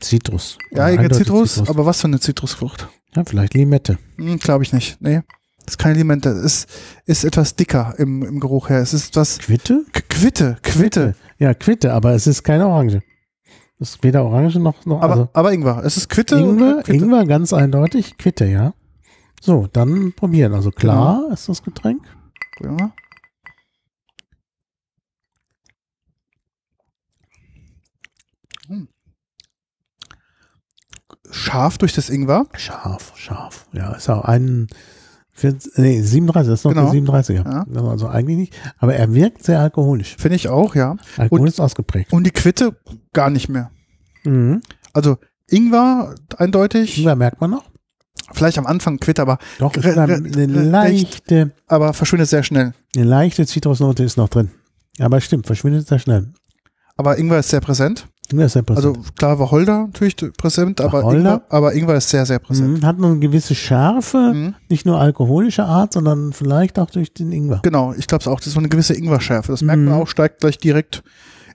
Zitrus. 0.00 0.58
Ja, 0.72 0.88
irgendein 0.88 1.18
Zitrus, 1.18 1.54
Zitrus, 1.54 1.68
aber 1.68 1.86
was 1.86 2.00
für 2.00 2.08
eine 2.08 2.20
Zitrusfrucht? 2.20 2.88
Ja, 3.14 3.24
vielleicht 3.24 3.54
Limette. 3.54 3.98
Hm, 4.16 4.38
Glaube 4.38 4.64
ich 4.64 4.72
nicht. 4.72 5.00
Nee. 5.00 5.22
Das 5.64 5.74
ist 5.74 5.78
keine 5.78 5.96
Limette. 5.96 6.30
Es 6.30 6.44
ist, 6.44 6.68
ist 7.06 7.24
etwas 7.24 7.56
dicker 7.56 7.94
im, 7.98 8.22
im 8.22 8.40
Geruch 8.40 8.68
her. 8.68 8.80
Es 8.80 8.92
ist 8.92 9.08
etwas. 9.08 9.38
Quitte? 9.38 9.84
Quitte, 9.92 10.08
Quitte. 10.10 10.58
Quitte. 10.62 11.14
Ja, 11.38 11.54
Quitte, 11.54 11.92
aber 11.92 12.12
es 12.12 12.26
ist 12.26 12.42
keine 12.42 12.66
Orange. 12.66 13.02
Es 13.78 13.90
ist 13.90 14.02
weder 14.02 14.24
Orange 14.24 14.58
noch. 14.58 14.84
noch 14.84 15.00
aber, 15.00 15.12
also 15.12 15.28
aber 15.32 15.52
Ingwer. 15.52 15.82
Es 15.84 15.96
ist 15.96 16.08
Quitte. 16.08 16.36
Ingwer, 16.36 16.82
Quitte. 16.82 17.04
Ingwer 17.04 17.26
ganz 17.26 17.52
eindeutig. 17.52 18.18
Quitte, 18.18 18.46
ja. 18.46 18.74
So, 19.40 19.68
dann 19.72 20.12
probieren. 20.12 20.54
Also 20.54 20.70
klar 20.70 21.24
ja. 21.28 21.34
ist 21.34 21.48
das 21.48 21.62
Getränk. 21.62 22.02
Ja. 22.62 22.92
Scharf 31.34 31.78
durch 31.78 31.92
das 31.92 32.10
Ingwer? 32.10 32.46
Scharf, 32.56 33.12
scharf. 33.16 33.66
Ja, 33.72 33.92
ist 33.92 34.08
auch 34.08 34.24
ein, 34.24 34.68
nee, 35.76 36.00
37, 36.00 36.50
das 36.50 36.60
ist 36.60 36.64
noch 36.64 36.72
genau. 36.72 36.90
der 36.90 37.02
37er. 37.02 37.44
Ja. 37.44 37.88
Also 37.88 38.08
eigentlich 38.08 38.36
nicht. 38.36 38.54
Aber 38.78 38.94
er 38.94 39.12
wirkt 39.14 39.42
sehr 39.42 39.60
alkoholisch. 39.60 40.16
Finde 40.18 40.36
ich 40.36 40.48
auch, 40.48 40.74
ja. 40.74 40.96
Alkohol 41.16 41.40
und, 41.40 41.48
ist 41.48 41.60
ausgeprägt. 41.60 42.12
Und 42.12 42.24
die 42.24 42.30
Quitte 42.30 42.76
gar 43.12 43.30
nicht 43.30 43.48
mehr. 43.48 43.70
Mhm. 44.24 44.62
Also 44.92 45.18
Ingwer 45.50 46.14
eindeutig. 46.38 46.98
Ingwer 46.98 47.16
merkt 47.16 47.40
man 47.40 47.50
noch. 47.50 47.64
Vielleicht 48.32 48.58
am 48.58 48.66
Anfang 48.66 48.98
Quitte, 48.98 49.20
aber 49.20 49.38
doch 49.58 49.74
eine 49.76 50.46
leichte, 50.46 51.52
aber 51.66 51.92
verschwindet 51.92 52.28
sehr 52.28 52.42
schnell. 52.42 52.72
Eine 52.96 53.04
leichte 53.04 53.44
Zitrusnote 53.46 54.02
ist 54.02 54.16
noch 54.16 54.28
drin. 54.28 54.50
Aber 54.98 55.20
stimmt, 55.20 55.46
verschwindet 55.46 55.88
sehr 55.88 55.98
schnell. 55.98 56.32
Aber 56.96 57.18
Ingwer 57.18 57.40
ist 57.40 57.50
sehr 57.50 57.60
präsent. 57.60 58.06
Ingwer 58.30 58.46
ist 58.46 58.52
sehr 58.52 58.62
präsent. 58.62 58.86
Also 58.96 59.10
klar 59.16 59.38
war 59.38 59.50
Holder 59.50 59.86
natürlich 59.86 60.16
präsent, 60.36 60.80
aber, 60.80 61.02
Holder, 61.02 61.18
Ingwer, 61.18 61.42
aber 61.50 61.74
Ingwer 61.74 61.96
ist 61.96 62.08
sehr, 62.08 62.24
sehr 62.24 62.38
präsent. 62.38 62.80
Mhm, 62.80 62.86
hat 62.86 62.96
eine 62.96 63.18
gewisse 63.18 63.54
Schärfe, 63.54 64.32
mhm. 64.34 64.54
nicht 64.68 64.86
nur 64.86 64.98
alkoholische 64.98 65.64
Art, 65.64 65.92
sondern 65.92 66.32
vielleicht 66.32 66.78
auch 66.78 66.90
durch 66.90 67.12
den 67.12 67.32
Ingwer. 67.32 67.60
Genau, 67.62 67.92
ich 67.92 68.06
glaube 68.06 68.22
es 68.22 68.28
auch. 68.28 68.38
Das 68.38 68.48
ist 68.48 68.54
so 68.54 68.60
eine 68.60 68.68
gewisse 68.68 68.94
Ingwer-Schärfe. 68.94 69.52
Das 69.52 69.62
merkt 69.62 69.80
mhm. 69.80 69.88
man 69.88 70.00
auch, 70.00 70.08
steigt 70.08 70.40
gleich 70.40 70.58
direkt 70.58 71.02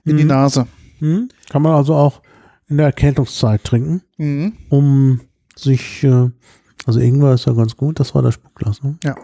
in 0.04 0.16
die 0.16 0.22
mhm. 0.22 0.30
Nase. 0.30 0.66
Mhm. 1.00 1.28
Kann 1.48 1.62
man 1.62 1.72
also 1.72 1.94
auch 1.94 2.22
in 2.68 2.76
der 2.76 2.86
Erkältungszeit 2.86 3.64
trinken, 3.64 4.02
mhm. 4.16 4.52
um 4.68 5.20
sich, 5.56 6.04
äh, 6.04 6.30
also 6.86 7.00
Ingwer 7.00 7.34
ist 7.34 7.46
ja 7.46 7.52
ganz 7.52 7.76
gut, 7.76 7.98
das 7.98 8.14
war 8.14 8.22
das 8.22 8.34
Spuckglas, 8.34 8.82
ne? 8.82 8.96
Ja. 9.02 9.16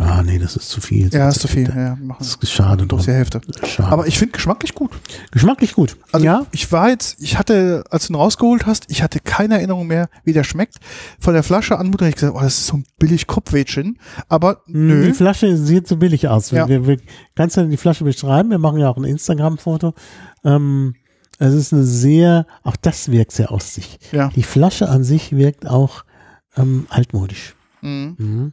Ah, 0.00 0.22
nee, 0.22 0.38
das 0.38 0.54
ist 0.54 0.68
zu 0.68 0.80
viel. 0.80 1.12
Ja, 1.12 1.28
ist 1.28 1.40
zu 1.40 1.48
viel. 1.48 1.68
Ja, 1.68 1.96
machen. 1.96 2.18
Das 2.20 2.36
ist 2.40 2.52
schade 2.52 2.86
drum. 2.86 3.00
Die 3.00 3.10
Hälfte. 3.10 3.40
Schade. 3.66 3.90
Aber 3.90 4.06
ich 4.06 4.16
finde 4.16 4.32
geschmacklich 4.32 4.72
gut. 4.76 4.92
Geschmacklich 5.32 5.74
gut. 5.74 5.96
Also 6.12 6.24
ja. 6.24 6.46
ich 6.52 6.70
war 6.70 6.88
jetzt, 6.88 7.20
ich 7.20 7.36
hatte, 7.36 7.82
als 7.90 8.06
du 8.06 8.12
ihn 8.12 8.16
rausgeholt 8.16 8.64
hast, 8.64 8.84
ich 8.90 9.02
hatte 9.02 9.18
keine 9.18 9.54
Erinnerung 9.56 9.88
mehr, 9.88 10.08
wie 10.22 10.32
der 10.32 10.44
schmeckt. 10.44 10.76
Von 11.18 11.34
der 11.34 11.42
Flasche 11.42 11.76
an 11.78 11.88
Mutter 11.88 12.06
ich 12.06 12.14
gesagt, 12.14 12.36
oh, 12.36 12.40
das 12.40 12.58
ist 12.58 12.68
so 12.68 12.76
ein 12.76 12.84
billig 13.00 13.26
Kopfwädchen. 13.26 13.98
Aber 14.28 14.62
hm, 14.66 14.86
nö. 14.86 15.06
Die 15.06 15.12
Flasche 15.14 15.56
sieht 15.56 15.88
so 15.88 15.96
billig 15.96 16.28
aus. 16.28 16.52
Ja. 16.52 16.68
Wir, 16.68 16.86
wir, 16.86 16.98
kannst 17.34 17.56
du 17.56 17.66
die 17.66 17.76
Flasche 17.76 18.04
beschreiben? 18.04 18.50
Wir 18.50 18.58
machen 18.58 18.78
ja 18.78 18.88
auch 18.88 18.98
ein 18.98 19.04
Instagram-Foto. 19.04 19.94
Ähm, 20.44 20.94
es 21.40 21.54
ist 21.54 21.72
eine 21.72 21.82
sehr, 21.82 22.46
auch 22.62 22.76
das 22.76 23.10
wirkt 23.10 23.32
sehr 23.32 23.50
aus 23.50 23.74
sich. 23.74 23.98
Ja. 24.12 24.28
Die 24.28 24.44
Flasche 24.44 24.88
an 24.88 25.02
sich 25.02 25.34
wirkt 25.34 25.66
auch 25.66 26.04
ähm, 26.56 26.86
altmodisch. 26.88 27.56
Mhm. 27.82 28.16
Mhm. 28.18 28.52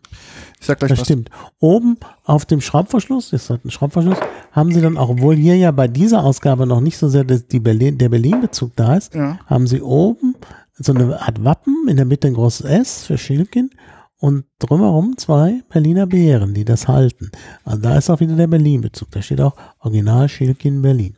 Ich 0.60 0.66
sag 0.66 0.80
gleich 0.80 0.90
das 0.90 1.00
was. 1.00 1.08
stimmt. 1.08 1.30
Oben 1.60 1.98
auf 2.24 2.46
dem 2.46 2.62
Schraubverschluss, 2.62 3.30
das 3.30 3.50
hat 3.50 3.66
ein 3.66 3.72
Schraubverschluss, 3.72 4.18
haben 4.52 4.72
sie 4.72 4.82
dann 4.82 4.98
auch, 4.98 5.10
obwohl 5.10 5.36
hier 5.36 5.56
ja 5.58 5.72
bei 5.72 5.88
dieser 5.88 6.24
Ausgabe 6.24 6.66
noch 6.66 6.82
nicht 6.82 6.98
so 6.98 7.08
sehr 7.08 7.24
die 7.24 7.60
Berlin, 7.60 7.98
der 7.98 8.10
Berlin-Bezug 8.10 8.76
da 8.76 8.96
ist, 8.96 9.14
ja. 9.14 9.40
haben 9.46 9.68
sie 9.68 9.82
oben 9.82 10.36
so 10.78 10.94
eine 10.94 11.22
Art 11.22 11.44
Wappen, 11.44 11.88
in 11.88 11.98
der 11.98 12.06
Mitte 12.06 12.28
ein 12.28 12.34
großes 12.34 12.66
S 12.66 13.06
für 13.06 13.18
Schilkin 13.18 13.70
und 14.18 14.46
drumherum 14.60 15.18
zwei 15.18 15.62
Berliner 15.70 16.08
Bären, 16.08 16.54
die 16.54 16.66
das 16.66 16.88
halten. 16.88 17.32
Also 17.64 17.82
da 17.82 17.98
ist 17.98 18.10
auch 18.10 18.20
wieder 18.20 18.36
der 18.36 18.48
Berlin-Bezug. 18.48 19.12
Da 19.12 19.22
steht 19.22 19.42
auch 19.42 19.56
Original 19.80 20.28
Schilkin 20.30 20.82
Berlin. 20.82 21.18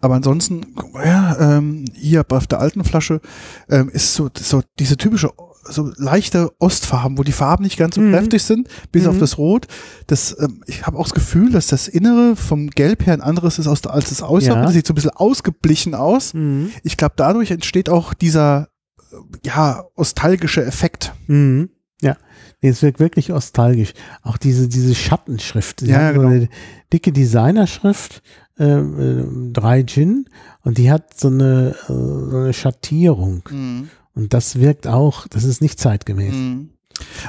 Aber 0.00 0.14
ansonsten, 0.14 0.74
ja, 0.94 1.56
ähm, 1.56 1.84
hier 1.94 2.24
auf 2.28 2.46
der 2.46 2.60
alten 2.60 2.84
Flasche 2.84 3.20
ähm, 3.70 3.88
ist 3.88 4.14
so, 4.14 4.28
so 4.36 4.62
diese 4.78 4.96
typische 4.96 5.30
so 5.64 5.92
leichte 5.96 6.50
Ostfarben, 6.58 7.18
wo 7.18 7.22
die 7.22 7.32
Farben 7.32 7.64
nicht 7.64 7.78
ganz 7.78 7.94
so 7.94 8.00
mhm. 8.00 8.12
kräftig 8.12 8.42
sind, 8.42 8.68
bis 8.92 9.04
mhm. 9.04 9.10
auf 9.10 9.18
das 9.18 9.38
Rot. 9.38 9.66
Das, 10.06 10.36
ähm, 10.40 10.62
ich 10.66 10.86
habe 10.86 10.98
auch 10.98 11.04
das 11.04 11.14
Gefühl, 11.14 11.50
dass 11.50 11.66
das 11.66 11.88
Innere 11.88 12.36
vom 12.36 12.70
Gelb 12.70 13.06
her 13.06 13.14
ein 13.14 13.20
anderes 13.20 13.58
ist 13.58 13.66
als 13.66 13.82
das 14.08 14.22
Äußere. 14.22 14.56
Ja. 14.56 14.62
Das 14.62 14.72
sieht 14.72 14.86
so 14.86 14.92
ein 14.92 14.96
bisschen 14.96 15.10
ausgeblichen 15.10 15.94
aus. 15.94 16.34
Mhm. 16.34 16.70
Ich 16.82 16.96
glaube, 16.96 17.14
dadurch 17.16 17.50
entsteht 17.50 17.88
auch 17.88 18.14
dieser 18.14 18.68
äh, 19.12 19.16
ja 19.44 19.84
nostalgische 19.96 20.64
Effekt. 20.64 21.12
Mhm. 21.26 21.70
Ja, 22.00 22.16
nee, 22.62 22.68
es 22.68 22.82
wirkt 22.82 23.00
wirklich 23.00 23.28
nostalgisch. 23.28 23.92
Auch 24.22 24.36
diese 24.36 24.68
diese 24.68 24.94
Schattenschrift. 24.94 25.80
Sie 25.80 25.90
ja, 25.90 26.12
genau. 26.12 26.22
so 26.22 26.28
eine 26.28 26.48
dicke 26.92 27.12
Designerschrift, 27.12 28.22
äh, 28.58 28.64
äh, 28.64 29.24
drei 29.52 29.82
Gin 29.84 30.26
und 30.62 30.78
die 30.78 30.90
hat 30.90 31.18
so 31.18 31.28
eine, 31.28 31.74
äh, 31.88 31.92
so 31.92 32.36
eine 32.36 32.52
Schattierung. 32.52 33.42
Mhm. 33.50 33.90
Und 34.18 34.34
das 34.34 34.58
wirkt 34.58 34.86
auch, 34.86 35.28
das 35.28 35.44
ist 35.44 35.62
nicht 35.62 35.78
zeitgemäß. 35.78 36.34
Mhm. 36.34 36.70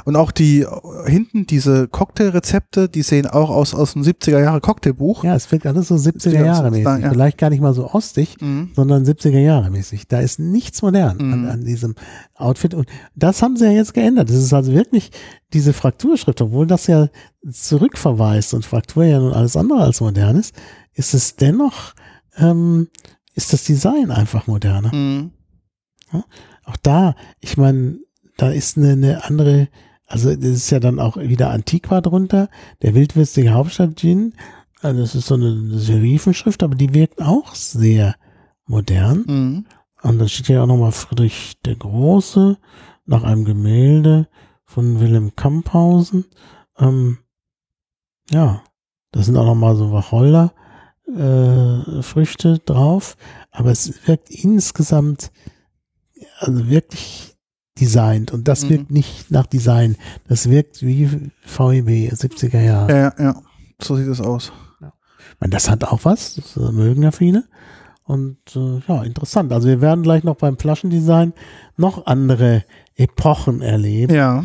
Und 0.04 0.16
auch 0.16 0.32
die 0.32 0.66
hinten 1.06 1.46
diese 1.46 1.88
Cocktailrezepte, 1.88 2.90
die 2.90 3.04
sehen 3.04 3.28
auch 3.28 3.52
aus 3.52 3.76
aus 3.76 3.94
dem 3.94 4.02
70er 4.02 4.40
Jahre 4.40 4.62
Cocktailbuch. 4.62 5.24
Ja, 5.24 5.36
es 5.36 5.52
wirkt 5.52 5.68
alles 5.68 5.90
so 5.90 5.96
70er 5.96 6.44
Jahre 6.44 6.72
mäßig. 6.72 7.04
Ja. 7.04 7.10
Vielleicht 7.12 7.38
gar 7.38 7.52
nicht 7.52 7.62
mal 7.62 7.76
so 7.76 7.92
ostig, 7.92 8.38
mhm. 8.42 8.72
sondern 8.76 9.04
70er 9.04 9.38
Jahre 9.38 9.70
mäßig. 9.70 10.08
Da 10.08 10.22
ist 10.22 10.40
nichts 10.40 10.82
modern 10.82 11.18
mhm. 11.18 11.34
an, 11.34 11.46
an, 11.50 11.66
diesem 11.66 11.94
Outfit. 12.34 12.74
Und 12.74 12.88
das 13.16 13.44
haben 13.44 13.58
sie 13.58 13.66
ja 13.66 13.72
jetzt 13.72 13.94
geändert. 13.94 14.30
Das 14.30 14.38
ist 14.38 14.54
also 14.54 14.74
wirklich 14.74 15.12
diese 15.54 15.74
Frakturschrift, 15.74 16.42
obwohl 16.42 16.66
das 16.66 16.88
ja 16.88 17.10
zurückverweist 17.48 18.56
und 18.56 18.66
Fraktur 18.66 19.04
ja 19.04 19.20
nun 19.20 19.34
alles 19.34 19.56
andere 19.56 19.82
als 19.82 20.02
modern 20.02 20.38
ist, 20.38 20.56
ist 20.94 21.14
es 21.14 21.36
dennoch, 21.36 21.94
ähm, 22.38 22.88
ist 23.36 23.54
das 23.54 23.64
Design 23.66 24.10
einfach 24.10 24.48
moderner. 24.48 24.94
Mhm. 24.94 25.32
Ja? 26.12 26.24
Auch 26.70 26.78
da, 26.78 27.16
ich 27.40 27.58
meine, 27.58 28.00
da 28.38 28.50
ist 28.52 28.78
eine, 28.78 28.92
eine 28.92 29.24
andere, 29.26 29.68
also 30.06 30.34
das 30.34 30.46
ist 30.46 30.70
ja 30.70 30.80
dann 30.80 31.00
auch 31.00 31.18
wieder 31.18 31.50
Antiqua 31.50 32.02
drunter, 32.02 32.50
der 32.82 32.96
wildwürstige 32.96 33.54
Hauptstadt-Gin, 33.54 34.34
also 34.82 35.02
das 35.02 35.16
ist 35.16 35.28
so 35.28 35.36
eine 35.36 35.78
Serifenschrift, 35.78 36.64
aber 36.64 36.76
die 36.76 36.94
wirkt 36.94 37.22
auch 37.22 37.54
sehr 37.54 38.16
modern. 38.66 39.26
Mhm. 39.28 39.66
Und 40.02 40.20
dann 40.20 40.30
steht 40.30 40.48
ja 40.48 40.64
auch 40.64 40.68
nochmal 40.68 40.94
Friedrich 40.94 41.58
der 41.66 41.76
Große 41.76 42.58
nach 43.06 43.24
einem 43.24 43.44
Gemälde 43.44 44.28
von 44.64 45.02
Wilhelm 45.02 45.36
Kamphausen. 45.36 46.26
Ähm, 46.78 47.18
ja, 48.30 48.64
da 49.12 49.24
sind 49.24 49.36
auch 49.36 49.46
nochmal 49.46 49.76
so 49.76 49.92
Wacholder 49.92 50.54
äh, 51.08 52.02
Früchte 52.02 52.60
drauf, 52.60 53.18
aber 53.52 53.72
es 53.72 54.08
wirkt 54.08 54.30
insgesamt 54.30 55.32
also 56.40 56.68
wirklich 56.70 57.36
designt 57.80 58.32
und 58.32 58.48
das 58.48 58.66
mhm. 58.66 58.70
wirkt 58.70 58.92
nicht 58.92 59.32
nach 59.32 59.46
Design, 59.46 59.96
das 60.28 60.50
wirkt 60.50 60.82
wie 60.82 61.06
VEB 61.06 62.14
70er 62.14 62.62
Jahre. 62.62 62.92
Ja, 62.92 63.14
ja, 63.24 63.42
so 63.82 63.96
sieht 63.96 64.08
es 64.08 64.20
aus. 64.20 64.52
Ja. 64.82 64.94
meine, 65.40 65.52
das 65.52 65.70
hat 65.70 65.84
auch 65.84 66.04
was, 66.04 66.36
das 66.36 66.56
mögen 66.56 67.04
ja 67.04 67.12
viele. 67.12 67.46
Und 68.04 68.40
äh, 68.56 68.80
ja, 68.88 69.04
interessant. 69.04 69.54
Also 69.54 69.68
wir 69.68 69.82
werden 69.82 70.02
gleich 70.02 70.24
noch 70.24 70.36
beim 70.36 70.58
Flaschendesign 70.58 71.32
noch 71.78 72.08
andere 72.08 72.66
Epochen 72.96 73.62
erleben. 73.62 74.16
Ja. 74.16 74.44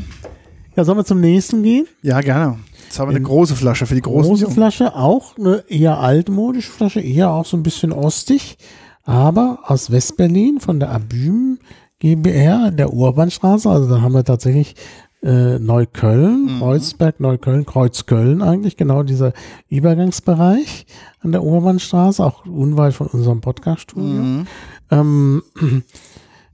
Ja, 0.77 0.85
sollen 0.85 0.99
wir 0.99 1.05
zum 1.05 1.21
nächsten 1.21 1.63
gehen? 1.63 1.87
Ja, 2.03 2.21
gerne. 2.21 2.59
Jetzt 2.85 2.99
haben 2.99 3.11
wir 3.11 3.17
eine 3.17 3.25
große 3.25 3.57
Flasche 3.57 3.87
für 3.87 3.95
die 3.95 4.03
großen. 4.03 4.29
Große 4.29 4.51
Flasche, 4.51 4.95
auch 4.95 5.39
eine 5.39 5.65
eher 5.69 5.99
altmodische 5.99 6.71
Flasche, 6.71 7.01
eher 7.01 7.31
auch 7.31 7.47
so 7.47 7.57
ein 7.57 7.63
bisschen 7.63 7.93
ostig, 7.93 8.59
aber 9.05 9.61
aus 9.65 9.91
Westberlin 9.91 10.61
von 10.61 10.79
der 10.79 10.91
Abüm 10.91 11.59
GBR 12.05 12.69
in 12.69 12.77
der 12.77 12.93
Urbanstraße. 12.93 13.71
Also 13.71 13.89
da 13.89 14.03
haben 14.03 14.13
wir 14.13 14.25
tatsächlich 14.25 14.77
äh, 15.23 15.59
Neukölln, 15.59 16.57
mhm. 16.57 16.59
Kreuzberg, 16.59 17.19
Neukölln, 17.19 17.65
Kreuzköln 17.65 18.43
eigentlich, 18.43 18.77
genau 18.77 19.03
dieser 19.03 19.33
Übergangsbereich 19.71 20.85
an 21.21 21.33
der 21.33 21.43
Urbanstraße, 21.43 22.23
auch 22.23 22.45
unweit 22.45 22.93
von 22.93 23.07
unserem 23.07 23.41
Podcast-Studio. 23.41 24.23
Mhm. 24.23 24.47
Ähm, 24.91 25.43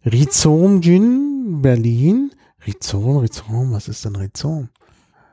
Rhizom 0.06 0.80
Gin, 0.82 1.62
Berlin. 1.62 2.30
Rhizom, 2.64 3.16
Rhizom, 3.16 3.72
was 3.72 3.88
ist 3.88 4.04
denn 4.04 4.14
Rhizom? 4.14 4.68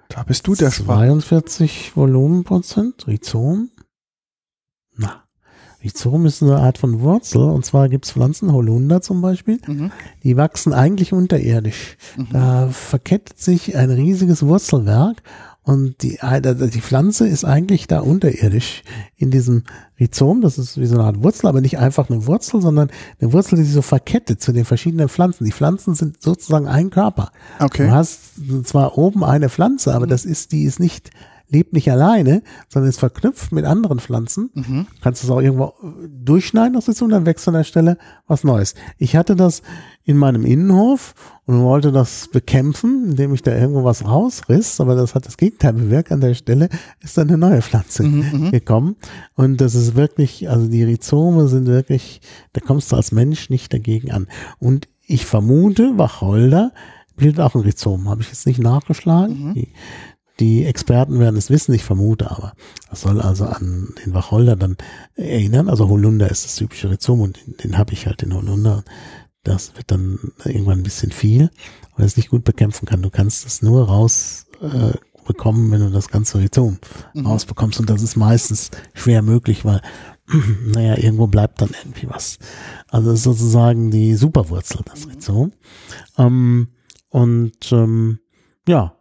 Da 0.09 0.23
bist 0.23 0.47
du 0.47 0.55
der 0.55 0.71
42 0.71 1.95
Volumenprozent, 1.95 3.05
Rhizom. 3.05 3.69
Na, 4.95 5.26
Rhizom 5.83 6.25
ist 6.25 6.41
eine 6.41 6.57
Art 6.57 6.77
von 6.77 7.01
Wurzel 7.01 7.43
und 7.43 7.65
zwar 7.65 7.89
gibt 7.89 8.05
es 8.05 8.11
Pflanzen, 8.11 8.51
Holunder 8.51 9.01
zum 9.01 9.21
Beispiel, 9.21 9.59
mhm. 9.67 9.91
die 10.23 10.35
wachsen 10.35 10.73
eigentlich 10.73 11.13
unterirdisch. 11.13 11.97
Mhm. 12.15 12.27
Da 12.31 12.67
verkettet 12.69 13.39
sich 13.39 13.77
ein 13.77 13.91
riesiges 13.91 14.43
Wurzelwerk 14.43 15.21
und 15.67 16.01
die, 16.01 16.17
die 16.21 16.81
Pflanze 16.81 17.27
ist 17.27 17.43
eigentlich 17.43 17.87
da 17.87 17.99
unterirdisch 17.99 18.83
in 19.17 19.31
diesem 19.31 19.63
Rhizom. 19.99 20.39
Das 20.39 20.57
ist 20.57 20.79
wie 20.79 20.85
so 20.85 20.95
eine 20.95 21.03
Art 21.03 21.21
Wurzel, 21.21 21.47
aber 21.47 21.59
nicht 21.59 21.77
einfach 21.77 22.09
eine 22.09 22.25
Wurzel, 22.25 22.61
sondern 22.61 22.89
eine 23.19 23.33
Wurzel, 23.33 23.57
die 23.57 23.63
sich 23.63 23.73
so 23.73 23.81
verkettet 23.81 24.41
zu 24.41 24.53
den 24.53 24.63
verschiedenen 24.63 25.09
Pflanzen. 25.09 25.43
Die 25.43 25.51
Pflanzen 25.51 25.93
sind 25.93 26.23
sozusagen 26.23 26.69
ein 26.69 26.89
Körper. 26.89 27.33
Okay. 27.59 27.87
Du 27.87 27.91
hast 27.91 28.35
zwar 28.63 28.97
oben 28.97 29.25
eine 29.25 29.49
Pflanze, 29.49 29.93
aber 29.93 30.05
mhm. 30.05 30.11
das 30.11 30.23
ist, 30.23 30.53
die 30.53 30.63
ist 30.63 30.79
nicht 30.79 31.09
lebt 31.49 31.73
nicht 31.73 31.89
alleine, 31.89 32.41
sondern 32.67 32.89
ist 32.89 32.99
verknüpft 32.99 33.51
mit 33.51 33.65
anderen 33.65 33.99
Pflanzen. 33.99 34.49
Mhm. 34.53 34.87
Kannst 35.01 35.23
es 35.23 35.29
auch 35.29 35.39
irgendwo 35.39 35.73
durchschneiden 36.07 36.75
aus 36.75 36.85
der 36.85 37.01
und 37.01 37.09
dann 37.09 37.25
wächst 37.25 37.47
an 37.47 37.53
der 37.53 37.63
Stelle 37.63 37.97
was 38.27 38.43
Neues. 38.43 38.75
Ich 38.97 39.15
hatte 39.15 39.35
das 39.35 39.61
in 40.03 40.17
meinem 40.17 40.45
Innenhof 40.45 41.15
und 41.45 41.61
wollte 41.61 41.91
das 41.91 42.27
bekämpfen, 42.27 43.11
indem 43.11 43.33
ich 43.33 43.43
da 43.43 43.55
irgendwo 43.55 43.83
was 43.83 44.05
rausriss, 44.05 44.81
aber 44.81 44.95
das 44.95 45.15
hat 45.15 45.25
das 45.25 45.37
Gegenteil 45.37 45.73
bewirkt. 45.73 46.11
An 46.11 46.21
der 46.21 46.33
Stelle 46.33 46.69
ist 47.01 47.17
dann 47.17 47.29
eine 47.29 47.37
neue 47.37 47.61
Pflanze 47.61 48.03
mhm, 48.03 48.25
mhm. 48.31 48.51
gekommen. 48.51 48.95
Und 49.35 49.61
das 49.61 49.75
ist 49.75 49.95
wirklich, 49.95 50.49
also 50.49 50.67
die 50.67 50.83
Rhizome 50.83 51.47
sind 51.47 51.67
wirklich, 51.67 52.21
da 52.53 52.61
kommst 52.61 52.91
du 52.91 52.97
als 52.97 53.11
Mensch 53.11 53.49
nicht 53.49 53.73
dagegen 53.73 54.11
an. 54.11 54.27
Und 54.59 54.87
ich 55.05 55.25
vermute, 55.25 55.97
Wacholder 55.97 56.73
bildet 57.15 57.39
auch 57.39 57.55
ein 57.55 57.61
Rhizom. 57.61 58.09
Habe 58.09 58.21
ich 58.21 58.27
jetzt 58.27 58.45
nicht 58.45 58.59
nachgeschlagen. 58.59 59.49
Mhm. 59.49 59.53
Die, 59.53 59.69
die 60.39 60.65
Experten 60.65 61.19
werden 61.19 61.37
es 61.37 61.49
wissen, 61.49 61.73
ich 61.73 61.83
vermute 61.83 62.29
aber. 62.29 62.53
Das 62.89 63.01
soll 63.01 63.21
also 63.21 63.45
an 63.45 63.93
den 64.05 64.13
Wacholder 64.13 64.55
dann 64.55 64.77
erinnern. 65.15 65.69
Also 65.69 65.89
Holunder 65.89 66.29
ist 66.29 66.45
das 66.45 66.55
typische 66.55 66.89
Rhizom 66.89 67.21
und 67.21 67.39
den, 67.45 67.57
den 67.57 67.77
habe 67.77 67.93
ich 67.93 68.05
halt, 68.05 68.21
den 68.21 68.33
Holunder. 68.33 68.83
Das 69.43 69.75
wird 69.75 69.91
dann 69.91 70.19
irgendwann 70.45 70.79
ein 70.79 70.83
bisschen 70.83 71.11
viel, 71.11 71.49
weil 71.95 72.05
es 72.05 72.17
nicht 72.17 72.29
gut 72.29 72.43
bekämpfen 72.43 72.85
kann. 72.85 73.01
Du 73.01 73.09
kannst 73.09 73.45
es 73.45 73.61
nur 73.61 73.87
raus 73.87 74.45
äh, 74.61 74.93
wenn 75.29 75.81
du 75.81 75.89
das 75.89 76.07
ganze 76.07 76.39
Rhizom 76.39 76.79
mhm. 77.13 77.25
rausbekommst. 77.25 77.79
Und 77.79 77.89
das 77.89 78.01
ist 78.01 78.15
meistens 78.15 78.71
schwer 78.93 79.21
möglich, 79.21 79.65
weil, 79.65 79.81
naja, 80.65 80.97
irgendwo 80.97 81.27
bleibt 81.27 81.61
dann 81.61 81.69
irgendwie 81.69 82.07
was. 82.09 82.39
Also 82.89 83.15
sozusagen 83.15 83.91
die 83.91 84.15
Superwurzel, 84.15 84.81
das 84.85 85.07
Rhizom. 85.07 85.51
Ähm, 86.17 86.69
und 87.09 87.71
ähm, 87.71 88.19
ja, 88.67 88.96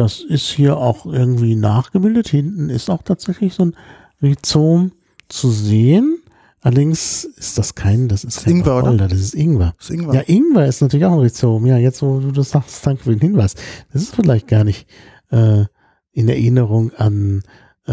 das 0.00 0.20
ist 0.20 0.48
hier 0.48 0.78
auch 0.78 1.04
irgendwie 1.04 1.56
nachgebildet. 1.56 2.28
Hinten 2.28 2.70
ist 2.70 2.88
auch 2.88 3.02
tatsächlich 3.02 3.54
so 3.54 3.66
ein 3.66 3.76
Rhizom 4.22 4.92
zu 5.28 5.50
sehen. 5.50 6.22
Allerdings 6.62 7.24
ist 7.24 7.58
das 7.58 7.74
kein, 7.74 8.08
das 8.08 8.24
ist 8.24 8.44
kein 8.44 8.56
Ingwer, 8.56 8.76
Wacholder, 8.76 9.08
das 9.08 9.20
ist 9.20 9.34
Ingwer. 9.34 9.74
Das 9.76 9.90
ist 9.90 9.94
Ingwer. 9.96 10.14
Ja, 10.14 10.22
Ingwer 10.26 10.66
ist 10.66 10.80
natürlich 10.80 11.04
auch 11.04 11.12
ein 11.12 11.20
Rhizom. 11.20 11.66
Ja, 11.66 11.76
jetzt 11.76 12.02
wo 12.02 12.18
du 12.18 12.32
das 12.32 12.50
sagst, 12.50 12.86
danke 12.86 13.04
für 13.04 13.10
den 13.10 13.20
Hinweis. 13.20 13.54
Das 13.92 14.02
ist 14.02 14.14
vielleicht 14.14 14.48
gar 14.48 14.64
nicht 14.64 14.88
äh, 15.30 15.64
in 16.12 16.28
Erinnerung 16.28 16.92
an 16.94 17.42
äh, 17.86 17.92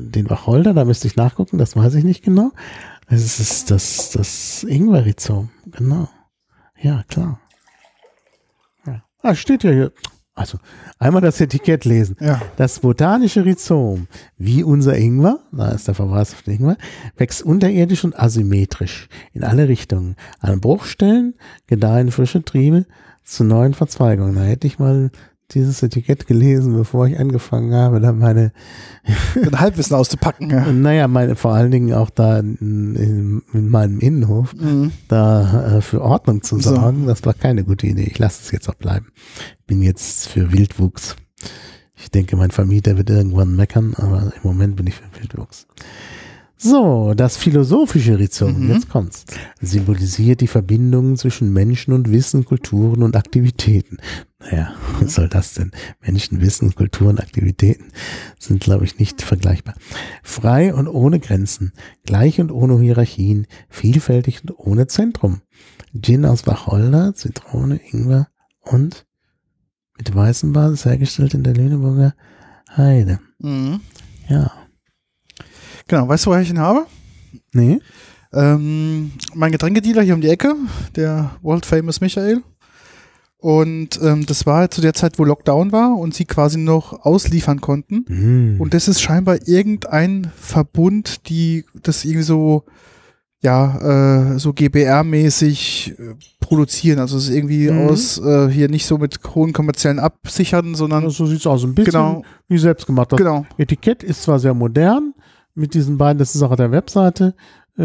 den 0.00 0.30
Wacholder, 0.30 0.72
da 0.72 0.84
müsste 0.84 1.08
ich 1.08 1.16
nachgucken, 1.16 1.58
das 1.58 1.76
weiß 1.76 1.94
ich 1.94 2.04
nicht 2.04 2.24
genau. 2.24 2.52
Es 3.06 3.40
ist 3.40 3.70
das, 3.70 4.10
das 4.10 4.64
Ingwer-Rhizom, 4.64 5.50
genau. 5.66 6.08
Ja, 6.80 7.02
klar. 7.08 7.40
Ja. 8.86 9.02
Ah, 9.22 9.34
steht 9.34 9.64
ja 9.64 9.70
hier. 9.70 9.92
Also 10.36 10.58
einmal 10.98 11.22
das 11.22 11.40
Etikett 11.40 11.84
lesen. 11.84 12.16
Ja. 12.18 12.42
Das 12.56 12.80
botanische 12.80 13.44
Rhizom, 13.44 14.08
wie 14.36 14.64
unser 14.64 14.96
Ingwer, 14.96 15.38
da 15.52 15.70
ist 15.70 15.86
der 15.86 15.94
Verweis 15.94 16.34
auf 16.34 16.42
den 16.42 16.54
Ingwer, 16.54 16.76
wächst 17.16 17.42
unterirdisch 17.42 18.02
und 18.02 18.18
asymmetrisch 18.18 19.08
in 19.32 19.44
alle 19.44 19.68
Richtungen. 19.68 20.16
An 20.40 20.60
Bruchstellen 20.60 21.34
gedeihen 21.68 22.10
frische 22.10 22.44
Triebe 22.44 22.86
zu 23.22 23.44
neuen 23.44 23.74
Verzweigungen. 23.74 24.34
Da 24.34 24.42
hätte 24.42 24.66
ich 24.66 24.80
mal 24.80 25.10
dieses 25.54 25.82
Etikett 25.82 26.26
gelesen, 26.26 26.76
bevor 26.76 27.06
ich 27.06 27.18
angefangen 27.18 27.72
habe, 27.74 28.00
da 28.00 28.12
meine 28.12 28.52
ein 29.34 29.60
Halbwissen 29.60 29.96
auszupacken. 29.96 30.50
Ja. 30.50 30.72
Naja, 30.72 31.08
meine, 31.08 31.36
vor 31.36 31.54
allen 31.54 31.70
Dingen 31.70 31.92
auch 31.94 32.10
da 32.10 32.38
in, 32.38 32.56
in, 32.96 33.42
in 33.52 33.68
meinem 33.68 34.00
Innenhof, 34.00 34.54
mhm. 34.54 34.92
da 35.08 35.76
äh, 35.76 35.80
für 35.80 36.02
Ordnung 36.02 36.42
zu 36.42 36.58
sorgen, 36.58 37.02
so. 37.02 37.06
das 37.06 37.24
war 37.24 37.34
keine 37.34 37.64
gute 37.64 37.86
Idee. 37.86 38.04
Ich 38.10 38.18
lasse 38.18 38.42
es 38.42 38.50
jetzt 38.50 38.68
auch 38.68 38.74
bleiben. 38.74 39.06
Bin 39.66 39.82
jetzt 39.82 40.28
für 40.28 40.52
Wildwuchs. 40.52 41.16
Ich 41.96 42.10
denke, 42.10 42.36
mein 42.36 42.50
Vermieter 42.50 42.96
wird 42.96 43.10
irgendwann 43.10 43.56
meckern, 43.56 43.94
aber 43.96 44.32
im 44.34 44.42
Moment 44.42 44.76
bin 44.76 44.86
ich 44.86 44.94
für 44.94 45.20
Wildwuchs. 45.20 45.66
So, 46.56 47.14
das 47.14 47.36
philosophische 47.36 48.18
Rhizom, 48.18 48.64
mhm. 48.64 48.72
jetzt 48.72 48.88
kommt's, 48.88 49.24
symbolisiert 49.60 50.40
die 50.40 50.46
Verbindungen 50.46 51.16
zwischen 51.16 51.52
Menschen 51.52 51.92
und 51.92 52.10
Wissen, 52.10 52.44
Kulturen 52.44 53.02
und 53.02 53.16
Aktivitäten. 53.16 53.98
Naja, 54.40 54.74
was 55.00 55.14
soll 55.14 55.28
das 55.28 55.54
denn? 55.54 55.72
Menschen, 56.00 56.40
Wissen, 56.40 56.74
Kulturen, 56.74 57.18
Aktivitäten 57.18 57.86
sind, 58.38 58.62
glaube 58.62 58.84
ich, 58.84 58.98
nicht 58.98 59.22
vergleichbar. 59.22 59.74
Frei 60.22 60.72
und 60.72 60.86
ohne 60.86 61.18
Grenzen, 61.18 61.72
gleich 62.04 62.40
und 62.40 62.52
ohne 62.52 62.78
Hierarchien, 62.80 63.46
vielfältig 63.68 64.42
und 64.42 64.58
ohne 64.58 64.86
Zentrum. 64.86 65.40
Gin 66.00 66.24
aus 66.24 66.46
Wacholder, 66.46 67.14
Zitrone, 67.14 67.80
Ingwer 67.90 68.28
und 68.60 69.06
mit 69.96 70.14
weißem 70.14 70.52
Basis 70.52 70.84
hergestellt 70.84 71.34
in 71.34 71.42
der 71.42 71.54
Lüneburger 71.54 72.14
Heide. 72.76 73.20
Mhm. 73.38 73.80
Ja. 74.28 74.63
Genau, 75.88 76.08
weißt 76.08 76.26
du, 76.26 76.30
woher 76.30 76.42
ich 76.42 76.50
ihn 76.50 76.58
habe? 76.58 76.86
Nee. 77.52 77.80
Ähm, 78.32 79.12
mein 79.34 79.52
Getränkedealer 79.52 80.02
hier 80.02 80.14
um 80.14 80.20
die 80.20 80.28
Ecke, 80.28 80.54
der 80.96 81.36
World 81.42 81.66
Famous 81.66 82.00
Michael. 82.00 82.42
Und 83.44 84.00
ähm, 84.02 84.24
das 84.24 84.46
war 84.46 84.70
zu 84.70 84.80
der 84.80 84.94
Zeit, 84.94 85.18
wo 85.18 85.24
Lockdown 85.24 85.70
war 85.70 85.98
und 85.98 86.14
sie 86.14 86.24
quasi 86.24 86.58
noch 86.58 87.04
ausliefern 87.04 87.60
konnten. 87.60 88.06
Mhm. 88.08 88.56
Und 88.58 88.72
das 88.72 88.88
ist 88.88 89.02
scheinbar 89.02 89.46
irgendein 89.46 90.32
Verbund, 90.34 91.28
die 91.28 91.66
das 91.82 92.06
irgendwie 92.06 92.22
so, 92.22 92.64
ja, 93.42 94.32
äh, 94.32 94.38
so 94.38 94.54
GBR-mäßig 94.54 95.92
äh, 95.98 96.14
produzieren. 96.40 96.98
Also 96.98 97.18
es 97.18 97.28
ist 97.28 97.34
irgendwie 97.34 97.70
mhm. 97.70 97.88
aus 97.88 98.18
äh, 98.18 98.48
hier 98.48 98.70
nicht 98.70 98.86
so 98.86 98.96
mit 98.96 99.20
hohen 99.34 99.52
kommerziellen 99.52 99.98
Absichern, 99.98 100.74
sondern. 100.74 101.10
so 101.10 101.26
sieht's 101.26 101.46
aus, 101.46 101.64
ein 101.64 101.74
bisschen 101.74 101.92
genau, 101.92 102.22
wie 102.48 102.56
selbst 102.56 102.86
gemacht. 102.86 103.12
Das 103.12 103.18
genau. 103.18 103.44
Etikett 103.58 104.02
ist 104.02 104.22
zwar 104.22 104.38
sehr 104.38 104.54
modern, 104.54 105.12
mit 105.54 105.74
diesen 105.74 105.98
beiden, 105.98 106.18
das 106.18 106.34
ist 106.34 106.42
auch 106.42 106.50
auf 106.50 106.56
der 106.56 106.72
Webseite, 106.72 107.34
äh, 107.78 107.82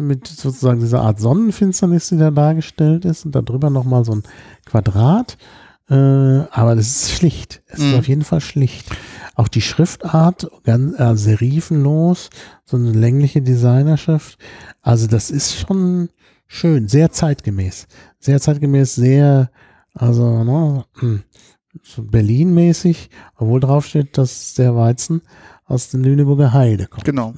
mit 0.00 0.26
sozusagen 0.26 0.80
dieser 0.80 1.00
Art 1.02 1.20
Sonnenfinsternis, 1.20 2.08
die 2.08 2.18
da 2.18 2.30
dargestellt 2.30 3.04
ist 3.04 3.24
und 3.24 3.34
darüber 3.34 3.70
nochmal 3.70 4.04
so 4.04 4.12
ein 4.12 4.22
Quadrat. 4.66 5.36
Äh, 5.88 5.94
aber 5.94 6.74
das 6.74 6.86
ist 6.88 7.10
schlicht. 7.12 7.62
Es 7.66 7.80
mhm. 7.80 7.86
ist 7.86 7.98
auf 7.98 8.08
jeden 8.08 8.24
Fall 8.24 8.40
schlicht. 8.40 8.90
Auch 9.34 9.48
die 9.48 9.62
Schriftart, 9.62 10.50
ganz 10.64 10.98
äh, 10.98 11.16
serifenlos, 11.16 12.30
so 12.64 12.76
eine 12.76 12.92
längliche 12.92 13.40
Designerschrift. 13.40 14.38
Also 14.82 15.06
das 15.06 15.30
ist 15.30 15.54
schon 15.54 16.10
schön, 16.46 16.88
sehr 16.88 17.10
zeitgemäß. 17.10 17.86
Sehr 18.18 18.40
zeitgemäß, 18.40 18.96
sehr, 18.96 19.50
also, 19.94 20.44
ne, 20.44 20.84
hm, 20.98 21.22
so 21.82 22.02
Berlin-mäßig, 22.02 23.10
obwohl 23.36 23.60
draufsteht, 23.60 24.18
dass 24.18 24.54
der 24.54 24.74
Weizen 24.74 25.22
aus 25.68 25.90
der 25.90 26.00
Lüneburger 26.00 26.54
Heide 26.54 26.86
kommt. 26.86 27.04
Genau. 27.04 27.34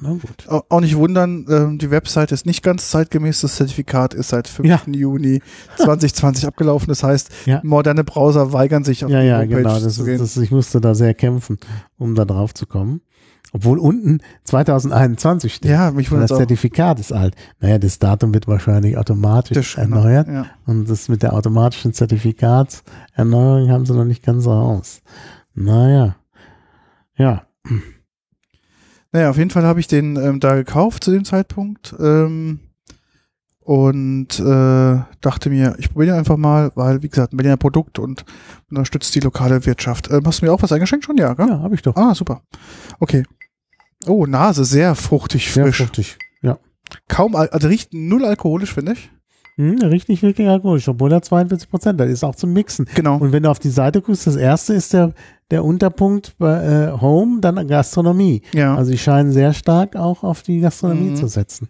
Auch 0.47 0.79
nicht 0.79 0.95
wundern, 0.95 1.45
ähm, 1.49 1.77
die 1.77 1.91
Website 1.91 2.31
ist 2.31 2.45
nicht 2.45 2.63
ganz 2.63 2.89
zeitgemäß. 2.89 3.41
Das 3.41 3.57
Zertifikat 3.57 4.13
ist 4.13 4.29
seit 4.29 4.47
5. 4.47 4.67
Ja. 4.67 4.81
Juni 4.87 5.41
2020 5.77 6.47
abgelaufen. 6.47 6.87
Das 6.87 7.03
heißt, 7.03 7.29
ja. 7.45 7.59
moderne 7.63 8.05
Browser 8.05 8.53
weigern 8.53 8.85
sich 8.85 9.03
auf 9.03 9.11
ja, 9.11 9.21
die 9.21 9.27
ja, 9.27 9.39
Homepage 9.39 9.57
genau. 9.57 9.79
Das, 9.79 9.95
zu 9.95 10.05
gehen. 10.05 10.17
Das, 10.17 10.37
ich 10.37 10.49
musste 10.49 10.79
da 10.79 10.95
sehr 10.95 11.13
kämpfen, 11.13 11.59
um 11.97 12.15
da 12.15 12.23
drauf 12.23 12.53
zu 12.53 12.65
kommen. 12.65 13.01
Obwohl 13.53 13.79
unten 13.79 14.19
2021 14.45 15.53
steht. 15.53 15.69
Ja, 15.69 15.91
mich 15.91 16.09
wundert 16.09 16.31
Das 16.31 16.37
Zertifikat 16.37 17.01
ist 17.01 17.11
alt. 17.11 17.35
Naja, 17.59 17.79
das 17.79 17.99
Datum 17.99 18.33
wird 18.33 18.47
wahrscheinlich 18.47 18.97
automatisch 18.97 19.73
das 19.73 19.83
erneuert. 19.83 20.29
Ja. 20.29 20.45
Und 20.65 20.89
das 20.89 21.09
mit 21.09 21.21
der 21.21 21.33
automatischen 21.33 21.91
Zertifikatserneuerung 21.91 23.69
haben 23.69 23.85
sie 23.85 23.93
noch 23.93 24.05
nicht 24.05 24.23
ganz 24.23 24.47
raus. 24.47 25.01
Naja. 25.53 26.15
Ja. 27.17 27.43
Naja, 29.11 29.29
auf 29.29 29.37
jeden 29.37 29.49
Fall 29.49 29.63
habe 29.63 29.79
ich 29.79 29.87
den 29.87 30.15
ähm, 30.15 30.39
da 30.39 30.55
gekauft 30.55 31.03
zu 31.03 31.11
dem 31.11 31.25
Zeitpunkt 31.25 31.93
ähm, 31.99 32.59
und 33.59 34.39
äh, 34.39 34.99
dachte 35.21 35.49
mir, 35.49 35.75
ich 35.77 35.91
probiere 35.91 36.17
einfach 36.17 36.37
mal, 36.37 36.71
weil, 36.75 37.03
wie 37.03 37.09
gesagt, 37.09 37.33
ein 37.33 37.37
Berliner 37.37 37.57
Produkt 37.57 37.99
und 37.99 38.25
unterstützt 38.69 39.13
die 39.13 39.19
lokale 39.19 39.65
Wirtschaft. 39.65 40.09
Ähm, 40.09 40.21
hast 40.25 40.41
du 40.41 40.45
mir 40.45 40.53
auch 40.53 40.61
was 40.61 40.71
eingeschenkt 40.71 41.05
schon? 41.05 41.17
Ja, 41.17 41.33
gell? 41.33 41.47
Ja, 41.47 41.59
habe 41.59 41.75
ich 41.75 41.81
doch. 41.81 41.95
Ah, 41.95 42.15
super. 42.15 42.41
Okay. 42.99 43.23
Oh, 44.07 44.25
Nase, 44.25 44.65
sehr 44.65 44.95
fruchtig, 44.95 45.51
frisch. 45.51 45.77
Sehr 45.77 45.85
fruchtig, 45.87 46.17
ja. 46.41 46.57
Kaum, 47.07 47.35
also 47.35 47.67
riecht 47.67 47.93
null 47.93 48.25
alkoholisch, 48.25 48.73
finde 48.73 48.93
ich. 48.93 49.11
Hm, 49.57 49.79
riecht 49.81 50.09
nicht 50.09 50.23
wirklich 50.23 50.47
alkoholisch, 50.47 50.87
obwohl 50.87 51.11
er 51.11 51.21
42 51.21 51.69
Prozent 51.69 51.99
hat. 51.99 52.07
Ist 52.07 52.23
auch 52.23 52.35
zum 52.35 52.53
Mixen. 52.53 52.87
Genau. 52.95 53.17
Und 53.17 53.31
wenn 53.31 53.43
du 53.43 53.51
auf 53.51 53.59
die 53.59 53.69
Seite 53.69 54.01
guckst, 54.01 54.25
das 54.25 54.35
erste 54.35 54.73
ist 54.73 54.93
der, 54.93 55.13
der 55.51 55.65
Unterpunkt 55.65 56.35
bei 56.37 56.63
äh, 56.63 56.91
Home, 57.01 57.41
dann 57.41 57.67
Gastronomie. 57.67 58.41
Ja. 58.53 58.75
Also 58.75 58.91
die 58.91 58.97
scheinen 58.97 59.31
sehr 59.31 59.53
stark 59.53 59.95
auch 59.95 60.23
auf 60.23 60.41
die 60.41 60.61
Gastronomie 60.61 61.11
mhm. 61.11 61.15
zu 61.15 61.27
setzen. 61.27 61.69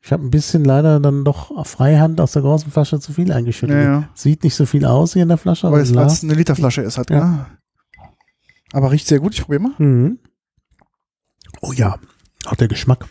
Ich 0.00 0.12
habe 0.12 0.24
ein 0.24 0.30
bisschen 0.30 0.64
leider 0.64 1.00
dann 1.00 1.24
doch 1.24 1.50
auf 1.50 1.66
Freihand 1.66 2.20
aus 2.20 2.32
der 2.32 2.42
großen 2.42 2.70
Flasche 2.70 3.00
zu 3.00 3.12
viel 3.12 3.32
eingeschüttet. 3.32 3.76
Ja, 3.76 3.82
ja. 3.82 4.08
Sieht 4.14 4.44
nicht 4.44 4.54
so 4.54 4.64
viel 4.64 4.84
aus 4.84 5.14
hier 5.14 5.24
in 5.24 5.28
der 5.28 5.36
Flasche. 5.36 5.70
Weil 5.70 5.82
es 5.82 6.22
eine 6.22 6.34
Literflasche 6.34 6.82
ist 6.82 6.96
halt, 6.96 7.10
ja. 7.10 7.16
ja. 7.18 7.46
Aber 8.72 8.92
riecht 8.92 9.06
sehr 9.06 9.18
gut, 9.18 9.34
ich 9.34 9.42
probiere 9.42 9.62
mal. 9.62 9.74
Mhm. 9.78 10.18
Oh 11.60 11.72
ja, 11.72 11.98
auch 12.46 12.54
der 12.54 12.68
Geschmack. 12.68 13.06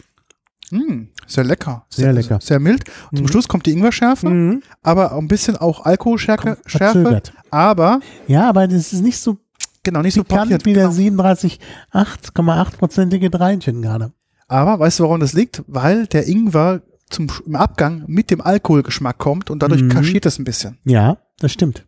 Mm, 0.71 1.07
sehr 1.27 1.43
lecker. 1.43 1.85
Sehr, 1.89 2.05
sehr, 2.05 2.13
lecker. 2.13 2.39
Sehr 2.41 2.59
mild. 2.59 2.83
Und 3.11 3.17
zum 3.17 3.25
mhm. 3.25 3.29
Schluss 3.29 3.47
kommt 3.47 3.65
die 3.65 3.71
Ingwerschärfe, 3.71 4.29
mhm. 4.29 4.63
aber 4.83 5.13
ein 5.13 5.27
bisschen 5.27 5.57
auch 5.57 5.85
Alkoholschärfe. 5.85 6.57
Schärfe, 6.65 7.21
aber. 7.49 7.99
Ja, 8.27 8.49
aber 8.49 8.67
das 8.67 8.93
ist 8.93 9.01
nicht 9.01 9.19
so. 9.19 9.37
Genau, 9.83 10.01
nicht 10.01 10.15
so 10.15 10.23
pikant 10.23 10.65
wie 10.65 10.73
der 10.73 10.85
genau. 10.85 10.95
37, 10.95 11.59
8,8-prozentige 11.93 13.29
Dreinchen 13.29 13.83
gerade. 13.83 14.13
Aber 14.47 14.79
weißt 14.79 14.99
du, 14.99 15.03
warum 15.03 15.19
das 15.19 15.33
liegt? 15.33 15.63
Weil 15.67 16.07
der 16.07 16.27
Ingwer 16.27 16.81
zum, 17.09 17.27
im 17.45 17.55
Abgang 17.55 18.03
mit 18.07 18.31
dem 18.31 18.41
Alkoholgeschmack 18.41 19.17
kommt 19.17 19.49
und 19.49 19.61
dadurch 19.61 19.83
mhm. 19.83 19.89
kaschiert 19.89 20.25
es 20.25 20.39
ein 20.39 20.43
bisschen. 20.43 20.79
Ja, 20.85 21.17
das 21.39 21.51
stimmt. 21.51 21.85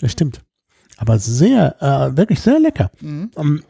Das 0.00 0.12
stimmt. 0.12 0.42
Aber 0.98 1.18
sehr, 1.18 1.76
äh, 1.80 2.16
wirklich 2.16 2.40
sehr 2.40 2.60
lecker. 2.60 2.90
Mhm. 3.00 3.30
Um, 3.34 3.46
ähm, 3.46 3.62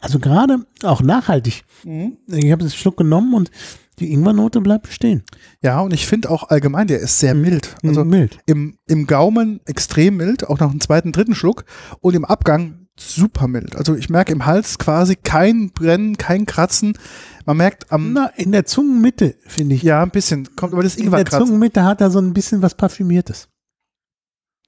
also 0.00 0.18
gerade 0.18 0.66
auch 0.82 1.00
nachhaltig. 1.00 1.64
Mhm. 1.84 2.18
Ich 2.26 2.50
habe 2.50 2.64
das 2.64 2.74
Schluck 2.74 2.96
genommen 2.96 3.34
und 3.34 3.50
die 3.98 4.12
Ingwernote 4.12 4.60
bleibt 4.60 4.86
bestehen. 4.86 5.22
Ja, 5.60 5.80
und 5.80 5.92
ich 5.92 6.06
finde 6.06 6.30
auch 6.30 6.48
allgemein, 6.48 6.86
der 6.86 7.00
ist 7.00 7.18
sehr 7.18 7.34
mild. 7.34 7.74
Mhm. 7.82 7.88
Also 7.88 8.04
mild. 8.04 8.38
Im, 8.46 8.78
im 8.86 9.06
Gaumen 9.06 9.60
extrem 9.66 10.16
mild, 10.16 10.48
auch 10.48 10.58
nach 10.58 10.70
dem 10.70 10.80
zweiten, 10.80 11.12
dritten 11.12 11.34
Schluck. 11.34 11.64
Und 12.00 12.14
im 12.14 12.24
Abgang 12.24 12.88
super 12.98 13.48
mild. 13.48 13.76
Also 13.76 13.94
ich 13.94 14.10
merke 14.10 14.32
im 14.32 14.46
Hals 14.46 14.78
quasi 14.78 15.16
kein 15.16 15.70
Brennen, 15.70 16.16
kein 16.16 16.46
Kratzen. 16.46 16.98
Man 17.44 17.56
merkt 17.56 17.90
am. 17.92 18.12
Na, 18.12 18.26
in 18.36 18.52
der 18.52 18.64
Zungenmitte, 18.64 19.34
finde 19.46 19.74
ich. 19.74 19.82
Ja, 19.82 20.02
ein 20.02 20.10
bisschen. 20.10 20.56
Kommt 20.56 20.72
aber 20.72 20.82
das 20.82 20.96
Ingwer 20.96 21.18
In 21.18 21.24
der 21.24 21.38
Zungenmitte 21.38 21.84
hat 21.84 22.00
er 22.00 22.10
so 22.10 22.18
ein 22.18 22.32
bisschen 22.32 22.62
was 22.62 22.74
Parfümiertes. 22.74 23.48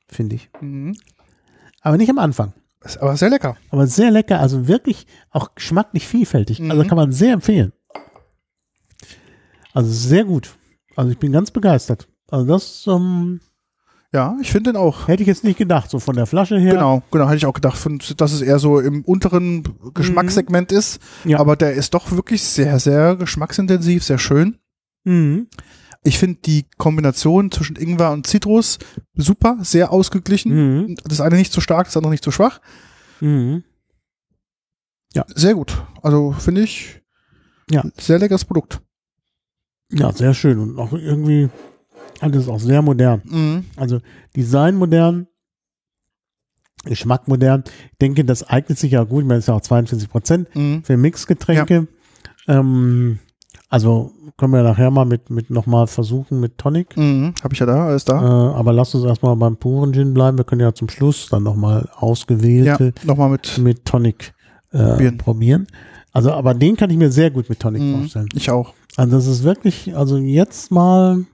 Finde 0.08 0.36
ich. 0.36 0.50
Mhm. 0.60 0.96
Aber 1.80 1.96
nicht 1.96 2.10
am 2.10 2.18
Anfang. 2.18 2.52
Ist 2.84 2.98
aber 2.98 3.16
sehr 3.16 3.30
lecker. 3.30 3.56
Aber 3.70 3.86
sehr 3.86 4.10
lecker, 4.10 4.40
also 4.40 4.68
wirklich 4.68 5.06
auch 5.30 5.54
geschmacklich 5.54 6.06
vielfältig. 6.06 6.60
Also 6.60 6.64
mhm. 6.64 6.70
Also 6.70 6.88
kann 6.88 6.96
man 6.96 7.12
sehr 7.12 7.32
empfehlen. 7.32 7.72
Also 9.74 9.90
sehr 9.90 10.24
gut. 10.24 10.56
Also 10.96 11.10
ich 11.10 11.18
bin 11.18 11.32
ganz 11.32 11.50
begeistert. 11.50 12.08
Also 12.30 12.46
das, 12.46 12.86
ähm, 12.86 13.40
ja, 14.12 14.36
ich 14.40 14.52
finde 14.52 14.72
den 14.72 14.80
auch. 14.80 15.08
Hätte 15.08 15.22
ich 15.22 15.26
jetzt 15.26 15.42
nicht 15.42 15.58
gedacht, 15.58 15.90
so 15.90 15.98
von 15.98 16.14
der 16.14 16.26
Flasche 16.26 16.56
her. 16.56 16.74
Genau, 16.74 17.02
genau, 17.10 17.26
hätte 17.26 17.36
ich 17.36 17.46
auch 17.46 17.52
gedacht, 17.52 17.76
dass 18.16 18.32
es 18.32 18.40
eher 18.40 18.60
so 18.60 18.78
im 18.78 19.04
unteren 19.04 19.64
Geschmackssegment 19.92 20.70
mhm. 20.70 20.78
ist. 20.78 21.00
Ja. 21.24 21.40
Aber 21.40 21.56
der 21.56 21.74
ist 21.74 21.92
doch 21.94 22.12
wirklich 22.12 22.42
sehr, 22.44 22.78
sehr 22.78 23.16
geschmacksintensiv, 23.16 24.04
sehr 24.04 24.18
schön. 24.18 24.58
Mhm. 25.02 25.48
Ich 26.04 26.18
finde 26.18 26.38
die 26.44 26.66
Kombination 26.76 27.50
zwischen 27.50 27.74
Ingwer 27.76 28.12
und 28.12 28.26
Zitrus 28.26 28.78
super, 29.14 29.58
sehr 29.62 29.92
ausgeglichen. 29.92 30.52
Mhm. 30.84 30.94
Das 31.04 31.20
eine 31.20 31.36
nicht 31.36 31.52
zu 31.52 31.60
stark, 31.60 31.86
das 31.86 31.96
andere 31.96 32.12
nicht 32.12 32.24
zu 32.24 32.30
schwach. 32.30 32.60
Mhm. 33.20 33.64
Ja. 35.14 35.24
Sehr 35.34 35.54
gut. 35.54 35.82
Also 36.02 36.32
finde 36.32 36.62
ich 36.62 37.02
ja. 37.70 37.82
sehr 37.98 38.20
leckeres 38.20 38.44
Produkt. 38.44 38.80
Ja, 39.90 40.12
sehr 40.12 40.34
schön 40.34 40.58
und 40.58 40.78
auch 40.78 40.92
irgendwie 40.92 41.48
alles 42.20 42.48
auch 42.48 42.60
sehr 42.60 42.82
modern. 42.82 43.22
Mhm. 43.24 43.64
Also 43.76 44.00
Design 44.34 44.76
modern, 44.76 45.26
Geschmack 46.84 47.28
modern. 47.28 47.64
Ich 47.92 47.98
denke, 47.98 48.24
das 48.24 48.42
eignet 48.42 48.78
sich 48.78 48.92
ja 48.92 49.04
gut. 49.04 49.22
Ich 49.22 49.28
meine, 49.28 49.38
es 49.38 49.44
ist 49.44 49.48
ja 49.48 49.54
auch 49.54 49.60
42 49.60 50.08
Prozent 50.08 50.54
mhm. 50.54 50.82
für 50.84 50.96
Mixgetränke. 50.96 51.86
Ja. 52.46 52.58
Ähm, 52.58 53.18
also 53.68 54.12
können 54.36 54.52
wir 54.52 54.62
nachher 54.62 54.90
mal 54.90 55.04
mit, 55.04 55.30
mit 55.30 55.50
nochmal 55.50 55.86
versuchen 55.86 56.40
mit 56.40 56.58
Tonic. 56.58 56.96
Mhm. 56.96 57.34
Habe 57.42 57.54
ich 57.54 57.60
ja 57.60 57.66
da, 57.66 57.86
alles 57.86 58.04
da. 58.04 58.20
Äh, 58.20 58.54
aber 58.54 58.72
lass 58.72 58.94
uns 58.94 59.04
erstmal 59.04 59.34
beim 59.36 59.56
puren 59.56 59.92
Gin 59.92 60.14
bleiben. 60.14 60.38
Wir 60.38 60.44
können 60.44 60.60
ja 60.60 60.74
zum 60.74 60.88
Schluss 60.88 61.28
dann 61.28 61.42
nochmal 61.42 61.88
ausgewählte 61.94 62.92
ja, 62.96 63.06
noch 63.06 63.16
mal 63.16 63.30
mit, 63.30 63.58
mit 63.58 63.84
Tonic 63.84 64.34
äh, 64.70 64.78
probieren. 64.78 65.18
probieren. 65.18 65.66
Also, 66.12 66.30
aber 66.30 66.54
den 66.54 66.76
kann 66.76 66.90
ich 66.90 66.96
mir 66.96 67.10
sehr 67.10 67.30
gut 67.30 67.48
mit 67.48 67.58
Tonic 67.58 67.82
mhm. 67.82 67.98
vorstellen. 67.98 68.28
Ich 68.34 68.50
auch. 68.50 68.74
Also 68.96 69.16
das 69.16 69.26
ist 69.26 69.42
wirklich, 69.42 69.96
also 69.96 70.16
jetzt 70.18 70.70
mal, 70.70 71.24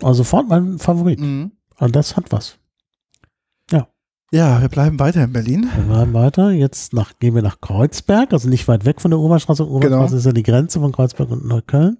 also 0.00 0.18
sofort 0.18 0.48
mein 0.48 0.78
Favorit. 0.78 1.20
Mhm. 1.20 1.52
Also 1.76 1.92
das 1.92 2.16
hat 2.16 2.30
was. 2.30 2.58
Ja. 3.70 3.88
Ja, 4.30 4.60
wir 4.60 4.68
bleiben 4.68 4.98
weiter 4.98 5.24
in 5.24 5.32
Berlin. 5.32 5.68
Wir 5.74 5.84
bleiben 5.84 6.14
weiter. 6.14 6.50
Jetzt 6.50 6.92
nach, 6.92 7.18
gehen 7.18 7.34
wir 7.34 7.42
nach 7.42 7.60
Kreuzberg, 7.60 8.32
also 8.32 8.48
nicht 8.48 8.66
weit 8.68 8.84
weg 8.84 9.00
von 9.00 9.10
der 9.10 9.20
Oberstraße. 9.20 9.68
Oberstraße 9.68 10.06
genau. 10.08 10.18
ist 10.18 10.26
ja 10.26 10.32
die 10.32 10.42
Grenze 10.42 10.80
von 10.80 10.92
Kreuzberg 10.92 11.30
und 11.30 11.46
Neukölln. 11.46 11.98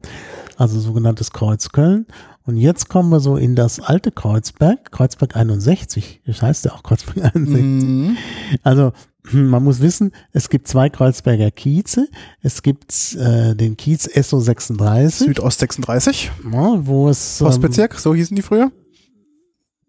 Also 0.56 0.78
sogenanntes 0.78 1.32
Kreuzköln. 1.32 2.06
Und 2.46 2.56
jetzt 2.56 2.88
kommen 2.88 3.10
wir 3.10 3.20
so 3.20 3.36
in 3.36 3.56
das 3.56 3.80
alte 3.80 4.12
Kreuzberg, 4.12 4.92
Kreuzberg 4.92 5.34
61. 5.34 6.22
Das 6.26 6.42
heißt 6.42 6.64
ja 6.66 6.72
auch 6.72 6.82
Kreuzberg 6.82 7.34
61. 7.34 7.62
Mhm. 7.62 8.16
Also 8.62 8.92
man 9.32 9.64
muss 9.64 9.80
wissen, 9.80 10.12
es 10.32 10.50
gibt 10.50 10.68
zwei 10.68 10.90
Kreuzberger 10.90 11.50
Kieze. 11.50 12.08
Es 12.42 12.62
gibt 12.62 13.14
äh, 13.14 13.54
den 13.54 13.76
Kiez 13.76 14.04
SO 14.04 14.40
36. 14.40 15.26
Südost 15.28 15.60
36. 15.60 16.30
Ja, 16.52 16.86
wo 16.86 17.08
es. 17.08 17.40
Ähm, 17.40 17.46
Postbezirk, 17.46 17.94
so 17.98 18.14
hießen 18.14 18.36
die 18.36 18.42
früher? 18.42 18.70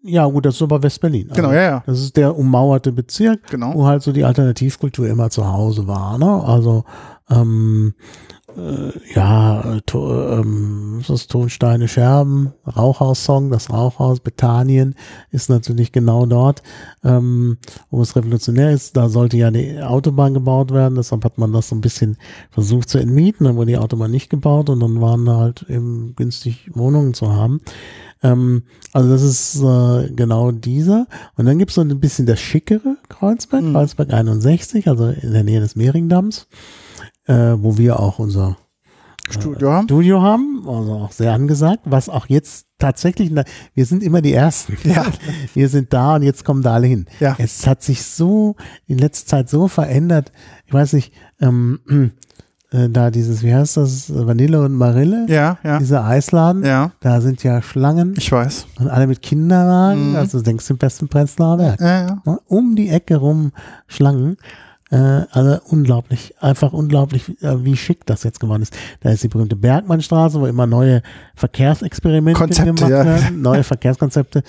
Ja, 0.02 0.24
gut, 0.26 0.46
das 0.46 0.54
ist 0.54 0.62
aber 0.62 0.82
West-Berlin. 0.82 1.30
Also, 1.30 1.42
genau, 1.42 1.52
ja, 1.52 1.62
ja. 1.62 1.82
Das 1.84 2.00
ist 2.00 2.16
der 2.16 2.36
ummauerte 2.36 2.92
Bezirk, 2.92 3.48
genau. 3.48 3.74
wo 3.74 3.86
halt 3.86 4.02
so 4.02 4.12
die 4.12 4.24
Alternativkultur 4.24 5.08
immer 5.08 5.30
zu 5.30 5.46
Hause 5.46 5.88
war. 5.88 6.16
Ne? 6.16 6.44
Also 6.44 6.84
ähm, 7.28 7.94
äh, 8.56 8.92
ja, 9.14 9.25
ähm, 10.10 11.02
das 11.06 11.26
Tonsteine 11.26 11.88
Scherben, 11.88 12.52
Rauchhaus-Song, 12.66 13.50
das 13.50 13.70
Rauchhaus, 13.70 14.20
Bethanien 14.20 14.94
ist 15.30 15.50
natürlich 15.50 15.92
genau 15.92 16.26
dort, 16.26 16.62
ähm, 17.04 17.58
wo 17.90 18.02
es 18.02 18.16
revolutionär 18.16 18.72
ist. 18.72 18.96
Da 18.96 19.08
sollte 19.08 19.36
ja 19.36 19.50
die 19.50 19.80
Autobahn 19.80 20.34
gebaut 20.34 20.72
werden, 20.72 20.96
deshalb 20.96 21.24
hat 21.24 21.38
man 21.38 21.52
das 21.52 21.68
so 21.68 21.76
ein 21.76 21.80
bisschen 21.80 22.16
versucht 22.50 22.88
zu 22.88 22.98
entmieten, 22.98 23.44
dann 23.44 23.56
wurde 23.56 23.72
die 23.72 23.78
Autobahn 23.78 24.10
nicht 24.10 24.30
gebaut 24.30 24.70
und 24.70 24.80
dann 24.80 25.00
waren 25.00 25.28
halt 25.28 25.66
eben 25.68 26.14
günstig 26.16 26.70
Wohnungen 26.74 27.14
zu 27.14 27.32
haben. 27.32 27.60
Ähm, 28.22 28.62
also 28.92 29.08
das 29.08 29.22
ist 29.22 29.62
äh, 29.62 30.12
genau 30.14 30.52
dieser. 30.52 31.06
Und 31.36 31.46
dann 31.46 31.58
gibt 31.58 31.70
es 31.70 31.74
so 31.74 31.82
ein 31.82 32.00
bisschen 32.00 32.26
das 32.26 32.40
schickere 32.40 32.96
Kreuzberg, 33.08 33.62
mhm. 33.62 33.72
Kreuzberg 33.72 34.12
61, 34.12 34.88
also 34.88 35.08
in 35.08 35.32
der 35.32 35.44
Nähe 35.44 35.60
des 35.60 35.76
Mehringdamms 35.76 36.46
äh, 37.26 37.54
wo 37.58 37.76
wir 37.78 38.00
auch 38.00 38.18
unser 38.18 38.56
Studio 39.30 39.72
haben. 39.72 39.84
Studio 39.86 40.22
haben, 40.22 40.62
also 40.66 40.92
auch 40.94 41.12
sehr 41.12 41.32
angesagt, 41.32 41.80
was 41.84 42.08
auch 42.08 42.26
jetzt 42.26 42.66
tatsächlich, 42.78 43.32
wir 43.74 43.86
sind 43.86 44.02
immer 44.02 44.20
die 44.22 44.32
Ersten. 44.32 44.76
Ja. 44.84 45.04
Wir 45.54 45.68
sind 45.68 45.92
da 45.92 46.16
und 46.16 46.22
jetzt 46.22 46.44
kommen 46.44 46.62
da 46.62 46.74
alle 46.74 46.86
hin. 46.86 47.06
Ja. 47.20 47.34
Es 47.38 47.66
hat 47.66 47.82
sich 47.82 48.02
so 48.04 48.56
in 48.86 48.98
letzter 48.98 49.26
Zeit 49.38 49.48
so 49.48 49.66
verändert. 49.68 50.30
Ich 50.66 50.74
weiß 50.74 50.92
nicht, 50.92 51.12
ähm, 51.40 51.80
äh, 52.70 52.76
äh, 52.84 52.90
da 52.90 53.10
dieses, 53.10 53.42
wie 53.42 53.54
heißt 53.54 53.78
das, 53.78 54.12
Vanille 54.14 54.60
und 54.62 54.74
Marille, 54.74 55.24
Ja, 55.28 55.56
ja. 55.64 55.78
dieser 55.78 56.04
Eisladen, 56.04 56.64
Ja, 56.64 56.92
da 57.00 57.20
sind 57.22 57.42
ja 57.42 57.62
Schlangen 57.62 58.14
ich 58.18 58.30
weiß. 58.30 58.66
und 58.80 58.88
alle 58.88 59.06
mit 59.06 59.22
Kinderwagen, 59.22 60.10
Mhm. 60.10 60.16
also 60.16 60.42
denkst 60.42 60.66
du 60.68 60.74
im 60.74 60.78
besten 60.78 61.08
Prenzlauer 61.08 61.56
Berg. 61.56 61.80
Ja, 61.80 62.06
ja. 62.08 62.22
Ne? 62.26 62.38
Um 62.46 62.76
die 62.76 62.90
Ecke 62.90 63.16
rum 63.16 63.52
Schlangen. 63.86 64.36
Äh, 64.88 64.96
also 65.32 65.58
unglaublich, 65.64 66.34
einfach 66.40 66.72
unglaublich, 66.72 67.42
äh, 67.42 67.64
wie 67.64 67.76
schick 67.76 68.06
das 68.06 68.22
jetzt 68.22 68.38
geworden 68.38 68.62
ist. 68.62 68.76
Da 69.00 69.10
ist 69.10 69.24
die 69.24 69.28
berühmte 69.28 69.56
Bergmannstraße, 69.56 70.40
wo 70.40 70.46
immer 70.46 70.68
neue 70.68 71.02
Verkehrsexperimente 71.34 72.38
Konzepte, 72.38 72.72
gemacht 72.72 72.90
ja. 72.90 73.04
werden, 73.04 73.42
neue 73.42 73.64
Verkehrskonzepte, 73.64 74.44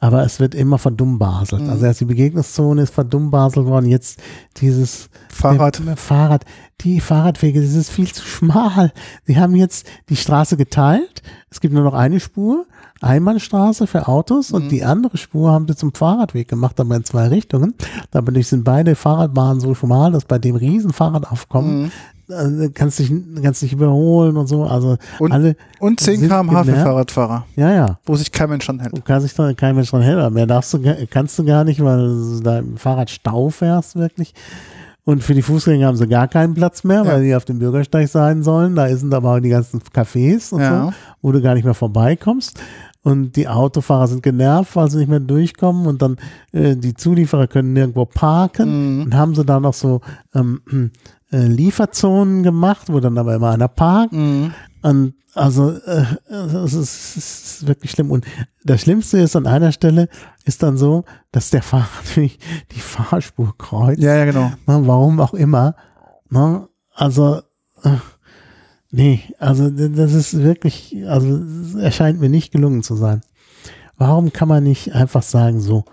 aber 0.00 0.24
es 0.24 0.40
wird 0.40 0.56
immer 0.56 0.78
verdummbaselt. 0.78 1.62
Mhm. 1.62 1.70
Also 1.70 1.86
erst 1.86 2.00
die 2.00 2.04
Begegnungszone 2.06 2.82
ist 2.82 2.94
verdummbaselt 2.94 3.66
worden, 3.66 3.86
jetzt 3.86 4.20
dieses 4.56 5.08
Fahrrad. 5.28 5.80
äh, 5.86 5.94
Fahrrad, 5.94 6.44
die 6.82 7.00
Fahrradwege, 7.00 7.60
das 7.60 7.72
ist 7.74 7.90
viel 7.90 8.12
zu 8.12 8.22
schmal. 8.22 8.92
Sie 9.24 9.38
haben 9.38 9.54
jetzt 9.56 9.86
die 10.08 10.16
Straße 10.16 10.56
geteilt. 10.56 11.22
Es 11.50 11.60
gibt 11.60 11.72
nur 11.74 11.82
noch 11.84 11.94
eine 11.94 12.20
Spur, 12.20 12.66
Einbahnstraße 13.00 13.86
für 13.86 14.08
Autos 14.08 14.52
und 14.52 14.70
die 14.70 14.84
andere 14.84 15.16
Spur 15.16 15.50
haben 15.52 15.66
sie 15.68 15.76
zum 15.76 15.92
Fahrradweg 15.94 16.48
gemacht, 16.48 16.78
aber 16.80 16.96
in 16.96 17.04
zwei 17.04 17.28
Richtungen. 17.28 17.74
Dadurch 18.10 18.48
sind 18.48 18.64
beide 18.64 18.94
Fahrradbahnen 18.94 19.60
so 19.60 19.74
schmal, 19.74 20.12
dass 20.12 20.24
bei 20.24 20.38
dem 20.38 20.56
riesen 20.56 20.92
Fahrradaufkommen 20.92 21.90
äh, 22.28 22.68
kannst 22.74 22.98
dich 22.98 23.12
kannst 23.42 23.62
dich 23.62 23.72
überholen 23.72 24.36
und 24.36 24.46
so. 24.46 24.64
Also 24.64 24.96
Und- 25.18 25.32
alle 25.32 25.56
Und 25.78 26.00
10 26.00 26.20
sind 26.20 26.28
km/h 26.28 26.64
für. 26.64 26.74
Fahrradfahrer, 26.74 27.46
Ja, 27.56 27.72
ja. 27.72 27.98
wo 28.04 28.16
sich 28.16 28.32
kein 28.32 28.48
Mensch 28.50 28.66
dran 28.66 28.80
hält. 28.80 28.96
Du 28.96 29.02
kannst 29.02 29.26
dich 29.26 29.34
da 29.34 29.52
kein 29.54 29.76
Mensch 29.76 29.90
dran 29.90 30.02
helfen. 30.02 30.34
Mehr 30.34 30.46
darfst 30.46 30.74
du, 30.74 30.80
gar- 30.82 30.96
kannst 31.08 31.38
du 31.38 31.44
gar 31.44 31.64
nicht, 31.64 31.82
weil 31.82 31.98
du 32.08 32.40
da 32.40 32.58
im 32.58 32.76
Fahrrad 32.76 33.10
Stau 33.10 33.48
fährst, 33.50 33.94
wirklich. 33.96 34.34
Und 35.06 35.22
für 35.22 35.34
die 35.34 35.42
Fußgänger 35.42 35.86
haben 35.86 35.96
sie 35.96 36.08
gar 36.08 36.26
keinen 36.26 36.54
Platz 36.54 36.82
mehr, 36.82 37.06
weil 37.06 37.22
die 37.22 37.32
auf 37.36 37.44
dem 37.44 37.60
Bürgersteig 37.60 38.08
sein 38.08 38.42
sollen. 38.42 38.74
Da 38.74 38.88
sind 38.96 39.14
aber 39.14 39.36
auch 39.36 39.40
die 39.40 39.50
ganzen 39.50 39.80
Cafés 39.80 40.52
und 40.52 40.60
Ja. 40.60 40.86
so, 40.86 40.92
wo 41.22 41.30
du 41.30 41.40
gar 41.40 41.54
nicht 41.54 41.62
mehr 41.64 41.74
vorbeikommst. 41.74 42.58
Und 43.02 43.36
die 43.36 43.46
Autofahrer 43.46 44.08
sind 44.08 44.24
genervt, 44.24 44.74
weil 44.74 44.90
sie 44.90 44.98
nicht 44.98 45.08
mehr 45.08 45.20
durchkommen. 45.20 45.86
Und 45.86 46.02
dann 46.02 46.16
äh, 46.50 46.74
die 46.74 46.94
Zulieferer 46.94 47.46
können 47.46 47.72
nirgendwo 47.72 48.04
parken. 48.04 48.96
Mhm. 48.96 49.02
Und 49.04 49.14
haben 49.14 49.36
sie 49.36 49.44
da 49.44 49.60
noch 49.60 49.74
so 49.74 50.00
ähm, 50.34 50.60
äh, 51.30 51.46
Lieferzonen 51.46 52.42
gemacht, 52.42 52.88
wo 52.88 52.98
dann 52.98 53.16
aber 53.16 53.36
immer 53.36 53.50
einer 53.52 53.68
parkt. 53.68 54.12
Mhm. 54.12 54.52
Und 54.86 55.14
also 55.34 55.70
äh, 55.72 56.04
es 56.28 56.74
ist, 56.74 57.16
es 57.16 57.16
ist 57.16 57.66
wirklich 57.66 57.90
schlimm. 57.90 58.12
Und 58.12 58.24
das 58.62 58.82
Schlimmste 58.82 59.18
ist 59.18 59.34
an 59.34 59.48
einer 59.48 59.72
Stelle 59.72 60.08
ist 60.44 60.62
dann 60.62 60.76
so, 60.76 61.04
dass 61.32 61.50
der 61.50 61.62
Fahrer 61.62 61.88
natürlich 62.04 62.38
die 62.70 62.78
Fahrspur 62.78 63.52
kreuzt. 63.58 64.00
Ja, 64.00 64.14
ja, 64.14 64.24
genau. 64.26 64.52
Ne, 64.66 64.86
warum 64.86 65.18
auch 65.18 65.34
immer. 65.34 65.74
Ne? 66.30 66.68
Also 66.94 67.42
äh, 67.82 67.96
nee, 68.92 69.22
also 69.40 69.70
das 69.70 70.12
ist 70.12 70.40
wirklich, 70.40 70.96
also 71.08 71.42
erscheint 71.80 72.20
mir 72.20 72.28
nicht 72.28 72.52
gelungen 72.52 72.84
zu 72.84 72.94
sein. 72.94 73.22
Warum 73.96 74.32
kann 74.32 74.46
man 74.46 74.62
nicht 74.62 74.94
einfach 74.94 75.24
sagen, 75.24 75.60
so, 75.60 75.84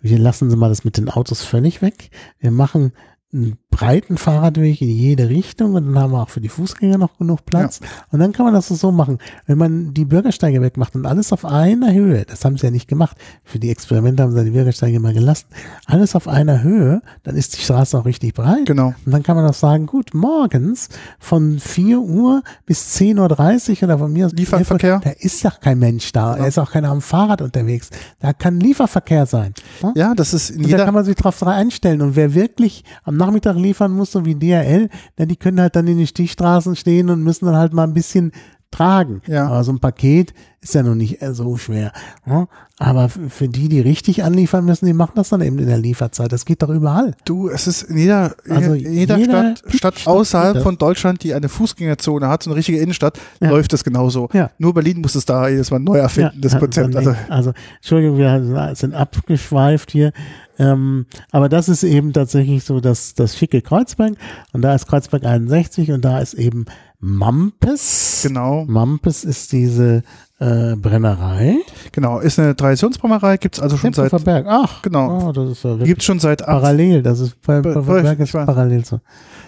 wir 0.00 0.18
lassen 0.18 0.50
Sie 0.50 0.56
mal 0.56 0.68
das 0.68 0.84
mit 0.84 0.96
den 0.96 1.08
Autos 1.08 1.44
völlig 1.44 1.80
weg. 1.80 2.10
Wir 2.40 2.50
machen 2.50 2.92
einen 3.32 3.56
breiten 3.72 4.18
Fahrradweg 4.18 4.80
in 4.82 4.90
jede 4.90 5.28
Richtung 5.28 5.74
und 5.74 5.86
dann 5.86 5.98
haben 5.98 6.12
wir 6.12 6.22
auch 6.22 6.28
für 6.28 6.40
die 6.40 6.50
Fußgänger 6.50 6.98
noch 6.98 7.18
genug 7.18 7.44
Platz. 7.46 7.80
Und 8.12 8.20
dann 8.20 8.32
kann 8.32 8.44
man 8.44 8.54
das 8.54 8.68
so 8.68 8.92
machen. 8.92 9.18
Wenn 9.46 9.58
man 9.58 9.94
die 9.94 10.04
Bürgersteige 10.04 10.60
wegmacht 10.60 10.94
und 10.94 11.06
alles 11.06 11.32
auf 11.32 11.44
einer 11.44 11.92
Höhe, 11.92 12.24
das 12.24 12.44
haben 12.44 12.58
sie 12.58 12.66
ja 12.66 12.70
nicht 12.70 12.86
gemacht. 12.86 13.16
Für 13.42 13.58
die 13.58 13.70
Experimente 13.70 14.22
haben 14.22 14.32
sie 14.32 14.44
die 14.44 14.50
Bürgersteige 14.50 15.00
mal 15.00 15.14
gelassen. 15.14 15.46
Alles 15.86 16.14
auf 16.14 16.28
einer 16.28 16.62
Höhe, 16.62 17.00
dann 17.24 17.34
ist 17.34 17.56
die 17.56 17.62
Straße 17.62 17.98
auch 17.98 18.04
richtig 18.04 18.34
breit. 18.34 18.66
Genau. 18.66 18.94
Und 19.04 19.12
dann 19.12 19.22
kann 19.22 19.36
man 19.36 19.48
auch 19.48 19.54
sagen, 19.54 19.86
gut, 19.86 20.10
morgens 20.12 20.90
von 21.18 21.58
4 21.58 21.98
Uhr 21.98 22.42
bis 22.66 22.94
10.30 22.96 23.78
Uhr 23.78 23.82
oder 23.84 23.98
von 23.98 24.12
mir 24.12 24.26
aus 24.26 24.32
Lieferverkehr. 24.32 25.00
Da 25.02 25.10
ist 25.18 25.42
ja 25.42 25.50
kein 25.50 25.78
Mensch 25.78 26.12
da. 26.12 26.36
Da 26.36 26.46
ist 26.46 26.58
auch 26.58 26.70
keiner 26.70 26.90
am 26.90 27.00
Fahrrad 27.00 27.40
unterwegs. 27.40 27.88
Da 28.20 28.34
kann 28.34 28.60
Lieferverkehr 28.60 29.24
sein. 29.24 29.54
Ja, 29.94 30.14
das 30.14 30.34
ist 30.34 30.50
in 30.50 30.58
Und 30.58 30.64
da 30.64 30.68
jeder, 30.68 30.84
kann 30.84 30.94
man 30.94 31.04
sich 31.06 31.16
drauf 31.16 31.42
einstellen. 31.42 32.02
Und 32.02 32.16
wer 32.16 32.34
wirklich 32.34 32.84
am 33.04 33.16
Nachmittag 33.16 33.56
liefern 33.62 33.92
muss, 33.92 34.12
so 34.12 34.24
wie 34.24 34.34
DHL, 34.34 34.88
na, 35.16 35.24
die 35.26 35.36
können 35.36 35.60
halt 35.60 35.76
dann 35.76 35.86
in 35.86 35.98
den 35.98 36.06
Stichstraßen 36.06 36.76
stehen 36.76 37.08
und 37.10 37.22
müssen 37.22 37.46
dann 37.46 37.56
halt 37.56 37.72
mal 37.72 37.84
ein 37.84 37.94
bisschen 37.94 38.32
tragen. 38.70 39.20
Ja. 39.26 39.48
Aber 39.48 39.62
so 39.64 39.72
ein 39.72 39.80
Paket 39.80 40.32
ist 40.62 40.74
ja 40.74 40.82
noch 40.82 40.94
nicht 40.94 41.20
äh, 41.20 41.34
so 41.34 41.56
schwer. 41.58 41.92
ne? 42.24 42.48
Aber 42.78 43.08
für 43.10 43.46
die, 43.48 43.68
die 43.68 43.80
richtig 43.80 44.24
anliefern 44.24 44.64
müssen, 44.64 44.86
die 44.86 44.92
machen 44.94 45.12
das 45.16 45.28
dann 45.28 45.42
eben 45.42 45.58
in 45.58 45.66
der 45.66 45.76
Lieferzeit. 45.76 46.32
Das 46.32 46.46
geht 46.46 46.62
doch 46.62 46.70
überall. 46.70 47.14
du, 47.26 47.48
es 47.50 47.66
ist 47.66 47.82
in 47.82 47.98
jeder, 47.98 48.34
Also 48.48 48.72
in 48.72 48.92
jeder, 48.94 49.18
jeder 49.18 49.56
Stadt, 49.56 49.58
Stadt 49.74 49.98
Stadt 49.98 50.06
außerhalb 50.06 50.62
von 50.62 50.78
Deutschland, 50.78 51.22
die 51.22 51.34
eine 51.34 51.48
Fußgängerzone 51.50 52.26
hat, 52.28 52.42
so 52.44 52.50
eine 52.50 52.56
richtige 52.56 52.78
Innenstadt, 52.78 53.18
Ja. 53.40 53.50
läuft 53.50 53.72
das 53.74 53.84
genauso. 53.84 54.28
Ja. 54.32 54.50
Nur 54.58 54.72
Berlin 54.72 55.00
muss 55.02 55.14
es 55.16 55.26
da 55.26 55.48
jedes 55.48 55.70
Mal 55.70 55.80
neu 55.80 55.98
erfinden, 55.98 56.40
das 56.40 56.58
Konzept. 56.58 56.96
Also, 56.96 57.14
also, 57.28 57.52
Entschuldigung, 57.76 58.16
wir 58.16 58.74
sind 58.74 58.94
abgeschweift 58.94 59.90
hier. 59.90 60.12
Ähm, 60.58 61.06
aber 61.30 61.48
das 61.48 61.68
ist 61.68 61.82
eben 61.82 62.12
tatsächlich 62.12 62.64
so 62.64 62.80
das, 62.80 63.14
das 63.14 63.36
schicke 63.36 63.62
Kreuzberg. 63.62 64.14
Und 64.52 64.62
da 64.62 64.74
ist 64.74 64.86
Kreuzberg 64.86 65.24
61 65.24 65.92
und 65.92 66.04
da 66.04 66.18
ist 66.20 66.34
eben 66.34 66.66
Mampes. 67.00 68.20
genau, 68.22 68.64
Mampes 68.66 69.24
ist 69.24 69.52
diese 69.52 70.02
äh, 70.38 70.74
Brennerei. 70.76 71.56
genau. 71.92 72.18
Ist 72.20 72.38
eine 72.38 72.54
Traditionsbrauerei, 72.56 73.36
gibt's 73.38 73.60
also 73.60 73.76
schon 73.76 73.92
seit, 73.92 74.10
Berg. 74.24 74.46
Ach, 74.48 74.82
Genau. 74.82 75.28
Oh, 75.28 75.32
das 75.32 75.50
ist 75.52 75.64
ja 75.64 75.76
gibt's 75.76 76.04
schon 76.04 76.18
seit 76.20 76.44
parallel. 76.44 77.02
Das 77.02 77.20
ist 77.20 77.40
bei, 77.42 77.60
bei, 77.60 77.72
Be- 77.74 77.82
bei 77.82 78.02
Berg 78.02 78.20
ist 78.20 78.32
parallel 78.32 78.84
so. 78.84 79.00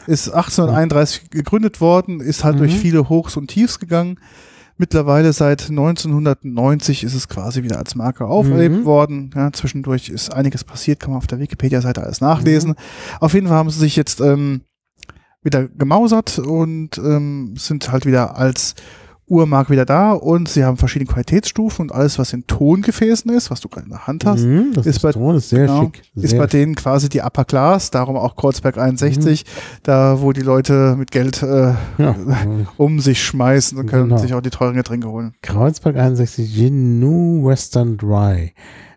ist 0.06 0.28
1831 0.28 1.30
gegründet 1.30 1.80
worden, 1.80 2.20
ist 2.20 2.44
halt 2.44 2.56
Mhm. 2.56 2.58
durch 2.60 2.76
viele 2.76 3.08
Hochs 3.08 3.36
und 3.36 3.48
Tiefs 3.48 3.78
gegangen. 3.78 4.18
Mittlerweile 4.76 5.32
seit 5.32 5.70
1990 5.70 7.04
ist 7.04 7.14
es 7.14 7.28
quasi 7.28 7.62
wieder 7.62 7.78
als 7.78 7.94
Marke 7.94 8.26
aufgelebt 8.26 8.74
Mhm. 8.80 8.84
worden. 8.84 9.30
Ja, 9.34 9.52
zwischendurch 9.52 10.08
ist 10.08 10.34
einiges 10.34 10.64
passiert, 10.64 10.98
kann 11.00 11.10
man 11.10 11.18
auf 11.18 11.26
der 11.28 11.38
Wikipedia-Seite 11.38 12.02
alles 12.02 12.20
nachlesen. 12.20 12.70
Mhm. 12.70 12.76
Auf 13.20 13.34
jeden 13.34 13.46
Fall 13.46 13.56
haben 13.56 13.70
sie 13.70 13.78
sich 13.78 13.94
jetzt 13.94 14.20
ähm, 14.20 14.62
wieder 15.42 15.68
gemausert 15.68 16.38
und 16.40 16.98
ähm, 16.98 17.54
sind 17.56 17.92
halt 17.92 18.04
wieder 18.06 18.36
als 18.36 18.74
Uhrmarke 19.26 19.70
wieder 19.72 19.84
da 19.86 20.12
und 20.12 20.48
sie 20.48 20.64
haben 20.64 20.76
verschiedene 20.76 21.10
Qualitätsstufen 21.10 21.84
und 21.84 21.92
alles, 21.92 22.18
was 22.18 22.32
in 22.32 22.46
Tongefäßen 22.46 23.30
ist, 23.32 23.50
was 23.50 23.60
du 23.60 23.68
gerade 23.68 23.86
in 23.86 23.90
der 23.92 24.06
Hand 24.06 24.24
hast, 24.26 24.42
Mhm, 24.44 24.72
ist 24.76 24.86
ist, 24.86 25.02
bei- 25.02 25.12
Ton, 25.12 25.36
ist 25.36 25.50
genau, 25.50 25.90
ist 26.14 26.36
bei 26.36 26.46
denen 26.46 26.74
quasi 26.74 27.08
die 27.08 27.20
Upper 27.22 27.44
Class, 27.44 27.90
darum 27.90 28.16
auch 28.16 28.36
Kreuzberg 28.36 28.76
61, 28.78 29.44
da 29.82 30.20
wo 30.20 30.32
die 30.32 30.42
Leute 30.42 30.94
mit 30.98 31.10
Geld 31.10 31.42
äh, 31.42 31.72
ja. 31.98 32.14
um 32.76 33.00
sich 33.00 33.22
schmeißen 33.22 33.78
und 33.78 33.86
können 33.86 34.08
Genau. 34.10 34.18
sich 34.18 34.34
auch 34.34 34.42
die 34.42 34.50
teuren 34.50 34.74
Getränke 34.74 35.08
holen. 35.08 35.34
Kreuzberg 35.42 35.96
61 35.96 36.54
Gin 36.54 37.00
New 37.00 37.46
Western 37.46 37.96
Dry. 37.96 38.52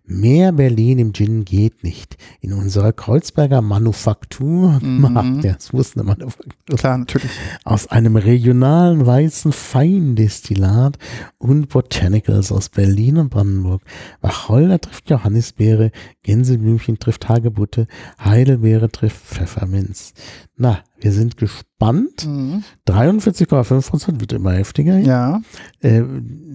Mehr 0.10 0.54
Berlin 0.54 1.00
im 1.00 1.13
Gin 1.13 1.43
geht 1.43 1.84
nicht. 1.84 2.15
In 2.39 2.54
unserer 2.54 2.93
Kreuzberger 2.93 3.62
Manufaktur 3.62 4.80
Mhm. 4.88 5.41
das 5.41 5.74
wusste 5.74 6.00
eine 6.00 6.10
Manufaktur, 6.10 6.78
Klar, 6.78 6.98
natürlich. 6.98 7.30
aus 7.65 7.88
einem 7.88 8.15
regionalen 8.15 9.06
weißen 9.06 9.52
Feindestillat 9.52 10.98
und 11.38 11.67
Botanicals 11.70 12.52
aus 12.52 12.70
Berlin 12.70 13.17
und 13.17 13.30
Brandenburg. 13.30 13.82
Wacholder 14.22 14.80
trifft 14.80 15.10
Johannisbeere, 15.10 15.91
Gänseblümchen 16.24 17.00
trifft 17.00 17.28
Hagebutte, 17.28 17.88
Heidelbeere 18.24 18.89
trifft 18.89 19.26
Pfefferminz. 19.26 20.13
Na, 20.60 20.80
wir 21.00 21.12
sind 21.12 21.38
gespannt. 21.38 22.26
Mhm. 22.26 22.63
43,5 22.88 23.89
Prozent 23.89 24.20
wird 24.22 24.34
immer 24.34 24.54
heftiger. 24.54 24.98
Ja, 24.98 25.41
Äh, 25.82 26.02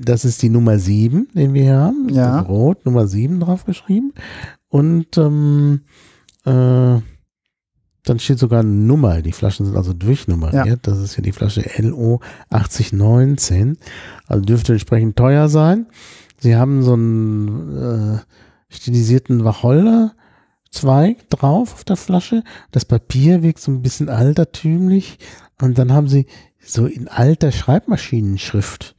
das 0.05 0.25
ist 0.25 0.43
die 0.43 0.49
Nummer 0.49 0.79
7, 0.79 1.29
den 1.35 1.55
wir 1.55 1.63
hier 1.63 1.79
haben. 1.79 2.09
Ja. 2.09 2.41
Ist 2.41 2.49
Rot, 2.49 2.85
Nummer 2.85 3.07
7 3.07 3.39
draufgeschrieben. 3.39 4.13
Und 4.69 5.17
ähm, 5.19 5.83
äh, 6.45 6.99
dann 8.05 8.19
steht 8.19 8.41
sogar 8.41 8.61
eine 8.61 8.71
Nummer. 8.71 9.23
Die 9.23 9.31
Flaschen 9.31 9.67
sind 9.67 9.77
also 9.77 9.93
durchnummeriert. 9.93 10.67
Ja. 10.67 10.77
Das 10.83 10.99
ist 10.99 11.15
hier 11.15 11.23
die 11.23 11.31
Flasche 11.31 11.63
LO 11.79 12.21
8019. 12.51 13.79
Also 14.27 14.45
dürfte 14.45 14.73
entsprechend 14.73 15.15
teuer 15.15 15.49
sein. 15.49 15.87
Sie 16.39 16.57
haben 16.57 16.83
so 16.83 16.95
einen 16.95 18.17
äh, 18.17 18.19
stilisierten 18.69 19.45
Wacholder. 19.45 20.13
Zweig 20.73 21.29
drauf 21.31 21.75
auf 21.75 21.85
der 21.85 21.97
Flasche. 21.97 22.43
Das 22.71 22.85
Papier 22.85 23.43
wirkt 23.43 23.61
so 23.61 23.71
ein 23.71 23.83
bisschen 23.83 24.09
altertümlich. 24.09 25.19
Und 25.61 25.79
dann 25.79 25.93
haben 25.93 26.09
sie 26.09 26.27
so 26.65 26.87
in 26.87 27.09
alter 27.09 27.53
Schreibmaschinenschrift 27.53 28.97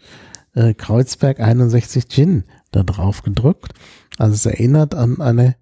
äh, 0.53 0.73
Kreuzberg 0.75 1.39
61 1.39 2.07
Gin 2.07 2.43
da 2.71 2.83
drauf 2.83 3.23
gedrückt. 3.23 3.73
Also 4.17 4.35
es 4.35 4.45
erinnert 4.45 4.93
an 4.93 5.19
eine 5.19 5.55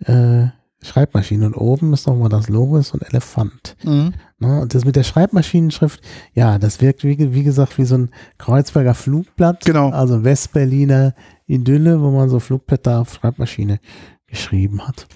äh, 0.00 0.48
Schreibmaschine. 0.82 1.46
Und 1.46 1.54
oben 1.54 1.94
ist 1.94 2.06
nochmal 2.06 2.28
das 2.28 2.48
Logo, 2.48 2.76
ist 2.76 2.88
so 2.88 2.98
ein 2.98 3.06
Elefant. 3.08 3.76
mhm. 3.82 4.12
Ne? 4.38 4.60
Und 4.60 4.74
das 4.74 4.84
mit 4.84 4.96
der 4.96 5.04
Schreibmaschinenschrift, 5.04 6.00
ja, 6.34 6.58
das 6.58 6.82
wirkt 6.82 7.04
wie, 7.04 7.32
wie 7.32 7.42
gesagt 7.42 7.78
wie 7.78 7.84
so 7.84 7.96
ein 7.96 8.10
Kreuzberger 8.36 8.94
Flugblatt. 8.94 9.64
Genau. 9.64 9.90
Also 9.90 10.24
Westberliner 10.24 11.14
Idylle, 11.46 12.02
wo 12.02 12.10
man 12.10 12.28
so 12.28 12.38
Flugblätter 12.38 13.00
auf 13.00 13.14
Schreibmaschine 13.14 13.80
geschrieben 14.26 14.86
hat. 14.86 15.06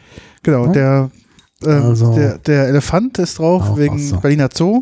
Genau. 0.42 0.66
Ja. 0.66 0.72
Der 0.72 1.10
Ähm, 1.66 1.82
Also- 1.86 2.14
der, 2.14 2.38
der 2.38 2.68
Elefant 2.68 3.18
ist 3.18 3.40
drauf 3.40 3.70
Auch 3.70 3.78
wegen 3.78 3.96
was 3.96 4.10
so. 4.10 4.16
Berliner 4.20 4.48
Zoo. 4.54 4.80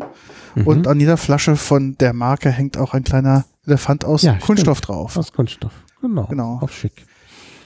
Mhm. 0.53 0.67
Und 0.67 0.87
an 0.87 0.99
jeder 0.99 1.17
Flasche 1.17 1.55
von 1.55 1.95
der 1.97 2.13
Marke 2.13 2.51
hängt 2.51 2.77
auch 2.77 2.93
ein 2.93 3.03
kleiner 3.03 3.45
Elefant 3.65 4.05
aus 4.05 4.21
Ja, 4.21 4.33
Kunststoff 4.35 4.79
drauf. 4.81 5.17
Aus 5.17 5.33
Kunststoff. 5.33 5.71
Genau. 6.01 6.27
Genau. 6.27 6.59
Auch 6.61 6.69
schick. 6.69 6.93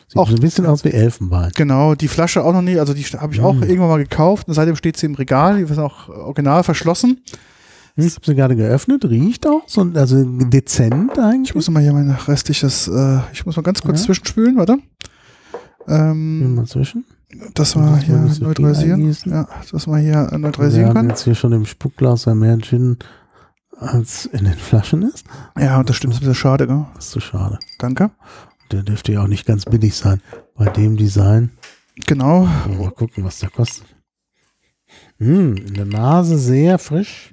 Sieht 0.07 0.17
Auch- 0.17 0.29
so 0.29 0.35
ein 0.35 0.39
bisschen 0.41 0.65
aus 0.65 0.85
wie 0.85 0.91
Elfenbein. 0.91 1.51
Genau, 1.55 1.93
die 1.95 2.07
Flasche 2.07 2.41
auch 2.41 2.53
noch 2.53 2.61
nie, 2.61 2.79
also 2.79 2.93
die 2.93 3.03
habe 3.03 3.33
ich 3.33 3.41
auch 3.41 3.53
Mhm. 3.53 3.63
irgendwann 3.63 3.89
mal 3.89 3.97
gekauft 4.01 4.47
und 4.47 4.53
seitdem 4.53 4.77
steht 4.77 4.95
sie 4.95 5.07
im 5.07 5.15
Regal, 5.15 5.57
die 5.57 5.63
ist 5.69 5.77
auch 5.77 6.07
original 6.07 6.63
verschlossen. 6.63 7.19
Hm, 7.95 8.05
Ich 8.07 8.15
habe 8.15 8.25
sie 8.25 8.35
gerade 8.35 8.55
geöffnet, 8.55 9.03
riecht 9.03 9.45
auch 9.45 9.63
so, 9.67 9.85
also 9.93 10.23
dezent 10.23 11.11
Ich 11.15 11.19
eigentlich. 11.19 11.53
muss 11.53 11.69
mal 11.69 11.83
hier 11.83 11.91
mein 11.91 12.09
restliches, 12.11 12.87
äh, 12.87 13.19
ich 13.33 13.45
muss 13.45 13.57
mal 13.57 13.61
ganz 13.63 13.81
kurz 13.81 13.99
Ja. 13.99 14.05
zwischenspülen, 14.05 14.55
warte. 14.55 14.77
Ähm, 15.87 16.55
wir 16.55 16.65
zwischen. 16.65 17.03
Das 17.53 17.75
mal 17.75 17.99
hier 17.99 18.27
so 18.27 18.43
neutralisieren. 18.43 19.15
Ja, 19.25 19.47
das 19.71 19.87
mal 19.87 19.99
hier 20.01 20.27
äh, 20.27 20.31
Wir 20.31 20.37
neutralisieren 20.39 20.89
haben 20.89 20.95
können. 20.95 21.09
jetzt 21.09 21.23
hier 21.23 21.35
schon 21.35 21.51
im 21.53 21.65
Spuckglas 21.65 22.25
ja 22.25 22.35
mehr 22.35 22.57
Gin 22.59 22.97
als 23.77 24.25
in 24.27 24.45
den 24.45 24.53
Flaschen 24.53 25.01
ist. 25.03 25.25
Ja, 25.59 25.79
und 25.79 25.89
das 25.89 25.95
stimmt, 25.95 26.13
das 26.13 26.19
ist 26.21 26.27
ein 26.27 26.29
bisschen 26.29 26.41
schade, 26.41 26.67
gell? 26.67 26.85
Das 26.95 27.05
ist 27.05 27.11
zu 27.11 27.19
schade. 27.19 27.57
Danke. 27.79 28.11
Der 28.71 28.83
dürfte 28.83 29.11
ja 29.11 29.23
auch 29.23 29.27
nicht 29.27 29.45
ganz 29.45 29.65
billig 29.65 29.95
sein. 29.95 30.21
Bei 30.55 30.65
dem 30.65 30.97
Design. 30.97 31.51
Genau. 32.07 32.47
Mal 32.77 32.91
gucken, 32.91 33.23
was 33.23 33.39
der 33.39 33.49
kostet. 33.49 33.85
Hm, 35.17 35.55
in 35.57 35.73
der 35.73 35.85
Nase 35.85 36.37
sehr 36.37 36.77
frisch. 36.79 37.31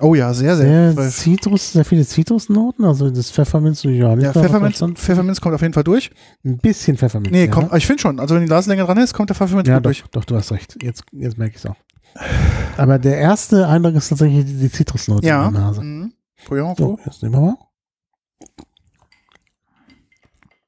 Oh 0.00 0.14
ja, 0.14 0.32
sehr, 0.32 0.56
Sehr 0.56 0.92
sehr. 0.92 1.10
Zitrus, 1.10 1.72
sehr 1.72 1.84
viele 1.84 2.06
Zitrusnoten. 2.06 2.84
Also 2.84 3.10
das 3.10 3.30
Pfefferminz 3.30 3.84
und 3.84 3.92
ja, 3.94 4.14
ja, 4.16 4.32
Pfefferminz, 4.32 4.82
Pfefferminz 4.94 5.40
kommt 5.40 5.54
auf 5.54 5.60
jeden 5.62 5.74
Fall 5.74 5.84
durch. 5.84 6.10
Ein 6.44 6.56
bisschen 6.58 6.96
Pfefferminz. 6.96 7.32
Nee, 7.32 7.44
ja. 7.46 7.50
kommt, 7.50 7.72
ich 7.74 7.86
finde 7.86 8.00
schon. 8.00 8.18
Also 8.18 8.34
wenn 8.34 8.42
die 8.42 8.48
Nasenlänge 8.48 8.84
dran 8.84 8.96
ist, 8.98 9.12
kommt 9.12 9.28
der 9.28 9.36
Pfefferminz 9.36 9.68
Ja, 9.68 9.76
doch, 9.78 9.82
durch. 9.84 10.04
doch, 10.10 10.24
du 10.24 10.36
hast 10.36 10.52
recht. 10.52 10.76
Jetzt, 10.82 11.04
jetzt 11.12 11.36
merke 11.38 11.56
ich 11.56 11.64
es 11.64 11.70
auch. 11.70 11.76
Aber 12.76 12.98
der 12.98 13.18
erste 13.18 13.68
Eindruck 13.68 13.94
ist 13.94 14.08
tatsächlich 14.08 14.44
die, 14.46 14.70
Zitrusnote 14.70 15.26
Ja. 15.26 15.46
in 15.48 15.52
der 15.54 15.62
Nase. 15.62 15.82
Mhm. 15.82 16.12
So, 16.76 16.98
jetzt 17.04 17.22
nehmen 17.22 17.34
wir 17.34 17.40
mal. 17.42 17.56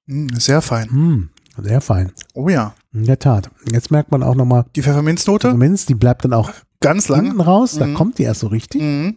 Mhm, 0.06 0.28
sehr 0.38 0.60
fein. 0.62 0.90
Hm, 0.90 1.30
sehr 1.58 1.80
fein. 1.80 2.12
Oh 2.34 2.48
ja. 2.48 2.74
In 2.92 3.04
der 3.04 3.18
Tat. 3.18 3.50
Jetzt 3.72 3.90
merkt 3.90 4.10
man 4.10 4.22
auch 4.22 4.34
nochmal, 4.34 4.66
Die 4.76 4.82
Pfefferminznote, 4.82 5.48
Pfefferminz, 5.48 5.86
die 5.86 5.94
bleibt 5.94 6.24
dann 6.24 6.34
auch 6.34 6.50
ganz 6.80 7.08
lang. 7.08 7.24
hinten 7.24 7.40
raus. 7.40 7.76
Da 7.78 7.86
Mhm. 7.86 7.94
kommt 7.94 8.18
die 8.18 8.24
erst 8.24 8.40
so 8.40 8.48
richtig. 8.48 8.82
Mhm. 8.82 9.16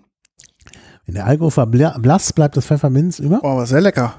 Wenn 1.05 1.15
der 1.15 1.25
Alkohol 1.25 1.51
verblasst, 1.51 2.35
bleibt 2.35 2.57
das 2.57 2.65
Pfefferminz 2.65 3.19
über. 3.19 3.39
Oh, 3.43 3.47
aber 3.49 3.65
sehr 3.65 3.81
lecker. 3.81 4.15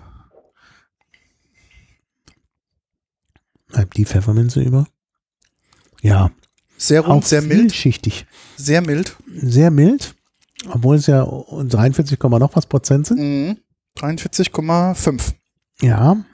Bleibt 3.68 3.96
die 3.96 4.04
Pfefferminze 4.04 4.62
über. 4.62 4.86
Ja, 6.02 6.30
Sehr 6.78 7.02
auch 7.04 7.08
rund, 7.08 7.24
sehr 7.24 7.42
mild. 7.42 7.60
vielschichtig. 7.72 8.26
Sehr 8.56 8.80
mild. 8.80 9.16
Sehr 9.34 9.70
mild, 9.70 10.14
obwohl 10.70 10.96
es 10.96 11.06
ja 11.06 11.24
43, 11.24 12.18
noch 12.22 12.54
was 12.54 12.66
Prozent 12.66 13.06
sind. 13.08 13.18
Mhm. 13.18 13.58
43,5. 13.98 15.32
Ja, 15.82 16.24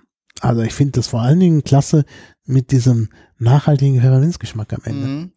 also 0.41 0.63
ich 0.63 0.75
finde 0.75 0.93
das 0.93 1.07
vor 1.07 1.23
allen 1.23 1.41
Dingen 1.41 1.65
klasse 1.65 2.05
mit 2.45 2.71
diesem 2.71 3.09
nachhaltigen 3.39 4.01
Pfefferminzgeschmack 4.01 4.73
am 4.73 4.83
Ende. 4.85 5.07
Mhm. 5.07 5.33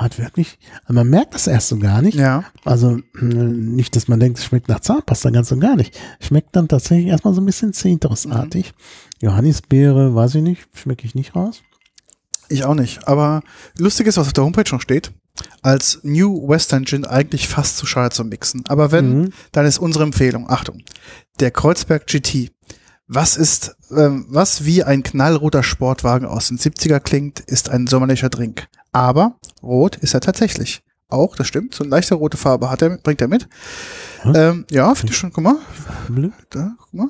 Hat 0.00 0.18
wirklich, 0.18 0.58
man 0.88 1.08
merkt 1.08 1.34
das 1.34 1.46
erst 1.46 1.68
so 1.68 1.78
gar 1.78 2.02
nicht. 2.02 2.16
Ja. 2.18 2.44
Also 2.64 2.98
äh, 3.20 3.24
nicht, 3.24 3.94
dass 3.96 4.08
man 4.08 4.20
denkt, 4.20 4.38
es 4.38 4.44
schmeckt 4.44 4.68
nach 4.68 4.80
Zahnpasta, 4.80 5.30
ganz 5.30 5.50
und 5.52 5.60
gar 5.60 5.76
nicht. 5.76 5.98
Schmeckt 6.20 6.54
dann 6.56 6.68
tatsächlich 6.68 7.06
erstmal 7.08 7.34
so 7.34 7.40
ein 7.40 7.46
bisschen 7.46 7.72
zitrusartig. 7.72 8.72
Johannisbeere, 9.20 10.14
weiß 10.14 10.36
ich 10.36 10.42
nicht, 10.42 10.68
schmecke 10.74 11.06
ich 11.06 11.14
nicht 11.14 11.34
raus. 11.34 11.62
Ich 12.48 12.64
auch 12.64 12.74
nicht. 12.74 13.06
Aber 13.08 13.42
lustig 13.78 14.06
ist, 14.06 14.16
was 14.18 14.26
auf 14.26 14.32
der 14.32 14.44
Homepage 14.44 14.66
schon 14.68 14.80
steht. 14.80 15.12
Als 15.62 16.00
New 16.02 16.46
Western 16.46 16.84
Gin 16.84 17.06
eigentlich 17.06 17.48
fast 17.48 17.78
zu 17.78 17.86
schade 17.86 18.14
zum 18.14 18.28
Mixen. 18.28 18.64
Aber 18.68 18.92
wenn, 18.92 19.22
Mhm. 19.22 19.30
dann 19.52 19.64
ist 19.64 19.78
unsere 19.78 20.04
Empfehlung. 20.04 20.50
Achtung. 20.50 20.82
Der 21.40 21.50
Kreuzberg 21.50 22.06
GT. 22.06 22.50
Was 23.08 23.36
ist, 23.36 23.74
ähm, 23.96 24.26
was 24.28 24.64
wie 24.64 24.84
ein 24.84 25.02
knallroter 25.02 25.62
Sportwagen 25.62 26.26
aus 26.26 26.48
den 26.48 26.58
70er 26.58 27.00
klingt, 27.00 27.40
ist 27.40 27.68
ein 27.70 27.86
sommerlicher 27.86 28.28
Drink. 28.28 28.68
Aber 28.92 29.36
rot 29.62 29.96
ist 29.96 30.14
er 30.14 30.20
tatsächlich. 30.20 30.82
Auch, 31.08 31.36
das 31.36 31.46
stimmt. 31.46 31.74
So 31.74 31.84
eine 31.84 31.90
leichte 31.90 32.14
rote 32.14 32.36
Farbe 32.36 32.70
hat 32.70 32.82
er, 32.82 32.96
bringt 32.98 33.20
er 33.20 33.28
mit. 33.28 33.48
Hm? 34.22 34.34
Ähm, 34.34 34.66
ja, 34.70 34.94
finde 34.94 35.12
ich 35.12 35.18
schon, 35.18 35.32
guck 35.32 35.44
mal. 35.44 35.56
Da, 36.50 36.72
guck 36.78 36.94
mal. 36.94 37.08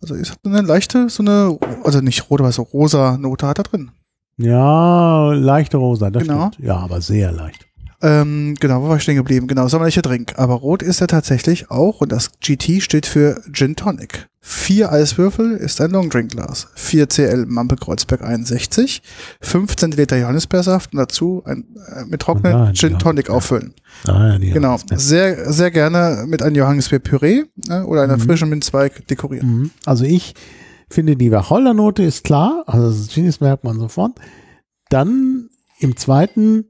Also 0.00 0.14
es 0.14 0.30
hat 0.30 0.38
eine 0.44 0.60
leichte, 0.60 1.08
so 1.08 1.22
eine, 1.22 1.58
also 1.84 2.00
nicht 2.00 2.30
rote, 2.30 2.42
aber 2.42 2.52
so 2.52 2.62
rosa 2.62 3.16
Note 3.16 3.46
hat 3.46 3.58
er 3.58 3.64
drin. 3.64 3.90
Ja, 4.36 5.32
leichte 5.32 5.76
rosa, 5.78 6.10
das 6.10 6.22
Genau. 6.22 6.50
stimmt. 6.52 6.66
Ja, 6.66 6.76
aber 6.76 7.00
sehr 7.00 7.32
leicht. 7.32 7.66
Ähm, 8.00 8.54
genau, 8.60 8.82
wo 8.82 8.88
war 8.88 8.96
ich 8.96 9.02
stehen 9.02 9.16
geblieben? 9.16 9.48
Genau, 9.48 9.66
sommerlicher 9.66 10.02
Drink. 10.02 10.34
Aber 10.36 10.54
rot 10.54 10.82
ist 10.82 11.00
er 11.00 11.08
tatsächlich 11.08 11.70
auch 11.70 12.00
und 12.00 12.12
das 12.12 12.30
GT 12.40 12.80
steht 12.80 13.06
für 13.06 13.42
Gin 13.52 13.74
Tonic. 13.74 14.28
Vier 14.40 14.92
Eiswürfel 14.92 15.56
ist 15.56 15.80
ein 15.80 15.90
Long 15.90 16.08
Drink 16.08 16.30
Glas. 16.30 16.68
4 16.74 17.08
CL 17.08 17.46
Mampe 17.46 17.74
Kreuzberg 17.76 18.22
61. 18.22 19.02
5 19.40 19.76
Zentiliter 19.76 20.16
Johannisbeersaft 20.16 20.92
und 20.92 20.98
dazu 20.98 21.42
ein, 21.44 21.64
äh, 21.92 22.04
mit 22.06 22.20
trockenen 22.22 22.72
Gin 22.72 22.98
Tonic 22.98 23.30
auffüllen. 23.30 23.74
Ah, 24.06 24.28
ja, 24.28 24.38
die 24.38 24.50
Genau. 24.52 24.76
Sehr, 24.94 25.52
sehr 25.52 25.70
gerne 25.72 26.24
mit 26.26 26.40
einem 26.42 26.54
Johannisbeer-Püree 26.54 27.44
äh, 27.68 27.80
oder 27.80 28.02
einer 28.02 28.16
Mhm. 28.16 28.20
frischen 28.20 28.48
Minzweig 28.48 29.06
dekorieren. 29.08 29.48
Mhm. 29.48 29.70
Also 29.84 30.04
ich 30.04 30.34
finde, 30.88 31.16
die 31.16 31.32
Wacholdernote 31.32 32.04
ist 32.04 32.24
klar, 32.24 32.62
also 32.66 32.88
das 32.90 33.12
Genies 33.12 33.40
merkt 33.40 33.64
man 33.64 33.78
sofort. 33.80 34.12
Dann 34.88 35.50
im 35.80 35.96
zweiten, 35.96 36.64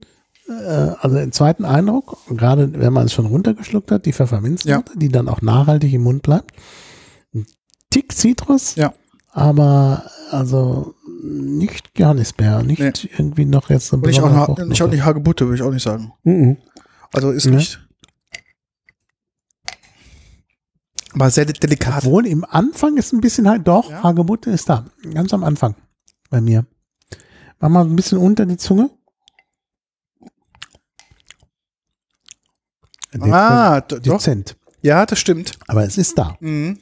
also 0.49 1.19
im 1.19 1.33
zweiten 1.33 1.65
Eindruck, 1.65 2.17
gerade 2.29 2.73
wenn 2.81 2.93
man 2.93 3.07
es 3.07 3.13
schon 3.13 3.27
runtergeschluckt 3.27 3.91
hat, 3.91 4.07
die 4.07 4.13
Pfefferminznote, 4.13 4.93
die 4.97 5.09
dann 5.11 5.29
auch 5.29 5.43
nachhaltig 5.43 5.93
im 5.93 6.03
Mund 6.03 6.23
bleibt. 6.23 6.53
Ein 7.35 7.47
Tick 7.91 8.13
Zitrus, 8.13 8.75
Ja. 8.77 8.95
aber 9.31 10.05
also 10.31 10.95
nicht 11.23 11.91
Johannisbeer, 11.99 12.63
nicht 12.63 12.81
Nee. 12.81 12.93
irgendwie 13.19 13.45
noch 13.45 13.69
jetzt 13.71 13.93
eine 13.93 14.03
Und 14.03 14.09
ich 14.09 14.17
auch, 14.19 14.23
besondere 14.23 14.39
noch, 14.41 14.47
Fruchtnote. 14.47 14.73
ich 14.73 14.83
auch 14.83 14.91
nicht 14.91 15.05
Hagebutte, 15.05 15.45
würde 15.47 15.57
ich 15.57 15.63
auch 15.63 15.73
nicht 15.73 15.83
sagen. 15.83 16.13
Mhm. 16.25 16.57
Also 17.13 17.31
ist 17.31 17.47
Ne? 17.47 17.57
nicht. 17.57 17.81
Aber 21.15 21.31
sehr 21.31 21.47
de- 21.47 21.59
delikat. 21.59 22.05
Obwohl 22.05 22.27
im 22.27 22.45
Anfang 22.45 22.97
ist 22.97 23.13
ein 23.13 23.21
bisschen 23.21 23.49
halt, 23.49 23.67
doch, 23.67 23.91
Ja. 23.91 24.03
Hagebutte 24.03 24.51
ist 24.51 24.69
da. 24.69 24.85
Ganz 25.15 25.33
am 25.33 25.43
Anfang 25.43 25.75
bei 26.31 26.41
mir. 26.41 26.67
Mach 27.61 27.69
mal 27.71 27.85
ein 27.85 27.97
bisschen 27.97 28.19
unter 28.19 28.47
die 28.47 28.57
Zunge. 28.59 28.91
Dezent. 33.13 33.33
Ah, 33.35 33.81
d- 33.81 34.01
doch. 34.01 34.19
Dezent. 34.19 34.57
Ja, 34.83 35.07
das 35.07 35.19
stimmt. 35.19 35.53
Aber 35.67 35.85
es 35.85 35.99
ist 35.99 36.17
da. 36.19 36.37
Mhm. 36.41 36.79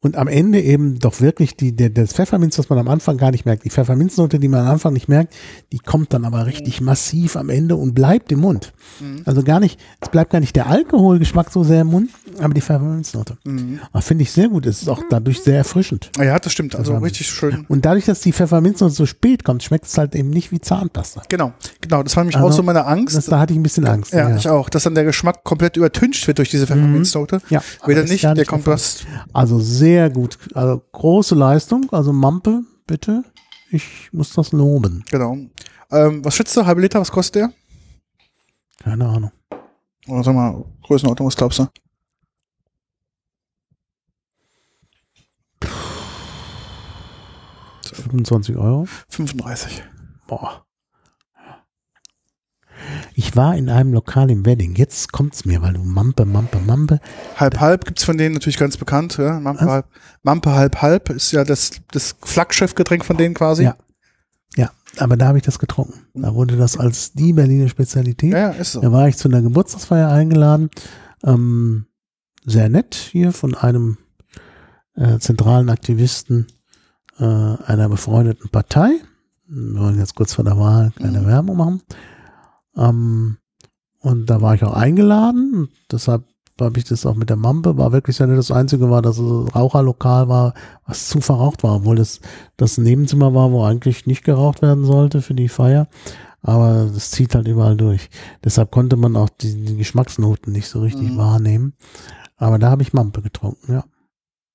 Und 0.00 0.14
am 0.16 0.28
Ende 0.28 0.60
eben 0.60 1.00
doch 1.00 1.20
wirklich 1.20 1.56
die, 1.56 1.74
der, 1.74 1.90
das 1.90 2.12
Pfefferminz, 2.12 2.56
was 2.56 2.68
man 2.68 2.78
am 2.78 2.86
Anfang 2.86 3.16
gar 3.16 3.32
nicht 3.32 3.44
merkt. 3.46 3.64
Die 3.64 3.70
Pfefferminznote, 3.70 4.38
die 4.38 4.46
man 4.46 4.60
am 4.60 4.68
Anfang 4.74 4.92
nicht 4.92 5.08
merkt, 5.08 5.34
die 5.72 5.80
kommt 5.80 6.12
dann 6.12 6.24
aber 6.24 6.46
richtig 6.46 6.80
massiv 6.80 7.34
am 7.36 7.50
Ende 7.50 7.74
und 7.74 7.94
bleibt 7.94 8.30
im 8.30 8.38
Mund. 8.38 8.72
Mhm. 9.00 9.22
Also 9.24 9.42
gar 9.42 9.58
nicht, 9.58 9.80
es 10.00 10.08
bleibt 10.08 10.30
gar 10.30 10.38
nicht 10.38 10.54
der 10.54 10.68
Alkoholgeschmack 10.68 11.50
so 11.50 11.64
sehr 11.64 11.80
im 11.80 11.88
Mund, 11.88 12.10
aber 12.38 12.54
die 12.54 12.60
Pfefferminznote. 12.60 13.38
Mhm. 13.44 13.80
Aber 13.90 14.00
Finde 14.02 14.22
ich 14.22 14.30
sehr 14.30 14.48
gut. 14.48 14.66
Es 14.66 14.82
ist 14.82 14.88
auch 14.88 15.02
dadurch 15.10 15.40
sehr 15.42 15.56
erfrischend. 15.56 16.12
Ah 16.16 16.22
Ja, 16.22 16.38
das 16.38 16.52
stimmt. 16.52 16.76
Also 16.76 16.90
Zusammen. 16.90 17.02
richtig 17.04 17.26
schön. 17.26 17.66
Und 17.68 17.84
dadurch, 17.84 18.04
dass 18.04 18.20
die 18.20 18.32
Pfefferminznote 18.32 18.94
so 18.94 19.04
spät 19.04 19.42
kommt, 19.42 19.64
schmeckt 19.64 19.86
es 19.86 19.98
halt 19.98 20.14
eben 20.14 20.30
nicht 20.30 20.52
wie 20.52 20.60
Zahnpasta. 20.60 21.22
Genau, 21.28 21.52
genau. 21.80 22.04
Das 22.04 22.14
war 22.14 22.22
nämlich 22.22 22.36
Also, 22.36 22.46
auch 22.48 22.52
so 22.52 22.62
meine 22.62 22.86
Angst. 22.86 23.16
Das, 23.16 23.26
da 23.26 23.40
hatte 23.40 23.52
ich 23.52 23.58
ein 23.58 23.64
bisschen 23.64 23.84
Angst. 23.88 24.12
ja, 24.12 24.36
ich 24.36 24.48
auch. 24.48 24.68
Dass 24.68 24.84
dann 24.84 24.94
der 24.94 25.02
Geschmack 25.04 25.42
komplett 25.42 25.76
übertüncht 25.76 26.24
wird 26.28 26.38
durch 26.38 26.50
diese 26.50 26.68
Pfefferminznote. 26.68 27.40
Ja, 27.50 27.62
aber 27.80 27.88
Wieder 27.90 28.04
ist 28.04 28.10
nicht, 28.10 28.22
nicht 28.22 28.36
der. 28.36 28.44
Kontrast. 28.46 29.04
Also 29.32 29.58
sehr 29.58 29.87
gut. 30.08 30.38
Also 30.54 30.82
große 30.92 31.34
Leistung. 31.34 31.88
Also 31.92 32.12
Mampe, 32.12 32.62
bitte. 32.86 33.24
Ich 33.70 34.10
muss 34.12 34.32
das 34.32 34.52
loben. 34.52 35.04
Genau. 35.10 35.36
Ähm, 35.90 36.24
was 36.24 36.34
schätzt 36.34 36.56
du? 36.56 36.64
Halbe 36.66 36.80
Liter, 36.80 37.00
was 37.00 37.10
kostet 37.10 37.34
der? 37.36 37.52
Keine 38.82 39.06
Ahnung. 39.06 39.32
Oder 40.06 40.24
sag 40.24 40.34
mal, 40.34 40.64
Größenordnung, 40.82 41.28
was 41.28 41.36
glaubst 41.36 41.58
du? 41.58 41.66
So 47.82 47.94
25 47.94 48.56
Euro. 48.56 48.86
35. 49.08 49.82
Boah. 50.26 50.67
Ich 53.18 53.34
war 53.34 53.56
in 53.56 53.68
einem 53.68 53.94
Lokal 53.94 54.30
im 54.30 54.46
Wedding. 54.46 54.76
Jetzt 54.76 55.10
kommt's 55.10 55.44
mir, 55.44 55.60
weil 55.60 55.72
du 55.72 55.82
Mampe, 55.82 56.24
Mampe, 56.24 56.60
Mampe. 56.60 57.00
Halb 57.34 57.58
halb 57.58 57.84
gibt's 57.84 58.04
von 58.04 58.16
denen 58.16 58.34
natürlich 58.34 58.58
ganz 58.58 58.76
bekannt. 58.76 59.16
Ja? 59.18 59.40
Mampe, 59.40 59.62
Was? 59.62 59.70
halb, 59.72 59.86
Mampe 60.22 60.52
halb 60.52 60.80
halb 60.82 61.10
ist 61.10 61.32
ja 61.32 61.42
das, 61.42 61.72
das 61.90 62.14
Flaggschiffgetränk 62.22 63.04
von 63.04 63.16
denen 63.16 63.34
quasi. 63.34 63.64
Ja. 63.64 63.76
Ja, 64.54 64.70
aber 64.98 65.16
da 65.16 65.26
habe 65.26 65.38
ich 65.38 65.42
das 65.42 65.58
getrunken. 65.58 66.06
Da 66.14 66.32
wurde 66.32 66.56
das 66.56 66.76
als 66.76 67.12
die 67.12 67.32
Berliner 67.32 67.68
Spezialität. 67.68 68.34
ja, 68.34 68.38
ja, 68.38 68.50
ist 68.50 68.70
so. 68.70 68.80
Da 68.80 68.92
war 68.92 69.08
ich 69.08 69.16
zu 69.16 69.26
einer 69.26 69.42
Geburtstagsfeier 69.42 70.12
eingeladen. 70.12 70.70
Ähm, 71.24 71.86
sehr 72.44 72.68
nett 72.68 72.94
hier 72.94 73.32
von 73.32 73.56
einem 73.56 73.98
äh, 74.94 75.18
zentralen 75.18 75.70
Aktivisten 75.70 76.46
äh, 77.18 77.24
einer 77.24 77.88
befreundeten 77.88 78.48
Partei. 78.50 78.90
Wir 79.48 79.80
wollen 79.80 79.98
jetzt 79.98 80.14
kurz 80.14 80.34
vor 80.34 80.44
der 80.44 80.56
Wahl 80.56 80.92
keine 80.96 81.22
mhm. 81.22 81.26
Werbung 81.26 81.56
machen. 81.56 81.82
Ähm, 82.78 83.38
und 84.00 84.30
da 84.30 84.40
war 84.40 84.54
ich 84.54 84.64
auch 84.64 84.74
eingeladen. 84.74 85.68
Deshalb 85.90 86.24
habe 86.60 86.78
ich 86.78 86.84
das 86.84 87.06
auch 87.06 87.14
mit 87.14 87.30
der 87.30 87.36
Mampe, 87.36 87.76
war 87.76 87.92
wirklich 87.92 88.18
ja 88.18 88.26
nicht 88.26 88.38
das 88.38 88.50
Einzige 88.50 88.90
war, 88.90 89.02
dass 89.02 89.18
es 89.18 89.54
Raucherlokal 89.54 90.28
war, 90.28 90.54
was 90.86 91.08
zu 91.08 91.20
verraucht 91.20 91.62
war, 91.62 91.76
obwohl 91.76 91.98
es 91.98 92.20
das 92.56 92.78
Nebenzimmer 92.78 93.34
war, 93.34 93.52
wo 93.52 93.64
eigentlich 93.64 94.06
nicht 94.06 94.24
geraucht 94.24 94.62
werden 94.62 94.84
sollte 94.84 95.22
für 95.22 95.34
die 95.34 95.48
Feier. 95.48 95.88
Aber 96.40 96.88
das 96.92 97.10
zieht 97.10 97.34
halt 97.34 97.48
überall 97.48 97.76
durch. 97.76 98.10
Deshalb 98.44 98.70
konnte 98.70 98.96
man 98.96 99.16
auch 99.16 99.28
die, 99.28 99.64
die 99.64 99.76
Geschmacksnoten 99.76 100.52
nicht 100.52 100.68
so 100.68 100.80
richtig 100.80 101.10
mhm. 101.10 101.16
wahrnehmen. 101.16 101.72
Aber 102.36 102.58
da 102.58 102.70
habe 102.70 102.82
ich 102.82 102.92
Mampe 102.92 103.22
getrunken, 103.22 103.72
ja. 103.72 103.84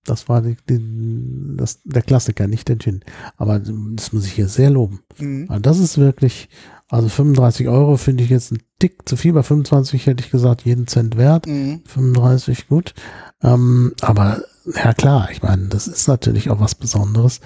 Das 0.05 0.27
war 0.27 0.41
die, 0.41 0.57
die, 0.67 1.55
das, 1.55 1.81
der 1.83 2.01
Klassiker, 2.01 2.47
nicht 2.47 2.67
der 2.67 2.77
Gin. 2.77 3.05
Aber 3.37 3.59
das 3.59 4.11
muss 4.11 4.25
ich 4.25 4.33
hier 4.33 4.49
sehr 4.49 4.69
loben. 4.69 4.99
Mhm. 5.17 5.45
Also 5.47 5.61
das 5.61 5.79
ist 5.79 5.97
wirklich, 5.97 6.49
also 6.93 7.09
35 7.09 7.67
Euro 7.69 7.97
finde 7.97 8.23
ich 8.23 8.29
jetzt 8.29 8.51
ein 8.51 8.59
Tick 8.77 9.09
zu 9.09 9.17
viel. 9.17 9.33
Bei 9.33 9.41
25 9.41 10.05
hätte 10.05 10.23
ich 10.23 10.29
gesagt, 10.29 10.61
jeden 10.63 10.85
Cent 10.85 11.17
wert. 11.17 11.47
Mhm. 11.47 11.81
35 11.87 12.67
gut. 12.67 12.93
Ähm, 13.41 13.93
aber 14.01 14.43
ja 14.75 14.93
klar, 14.93 15.29
ich 15.31 15.41
meine, 15.41 15.69
das 15.69 15.87
ist 15.87 16.07
natürlich 16.07 16.51
auch 16.51 16.59
was 16.59 16.75
Besonderes. 16.75 17.39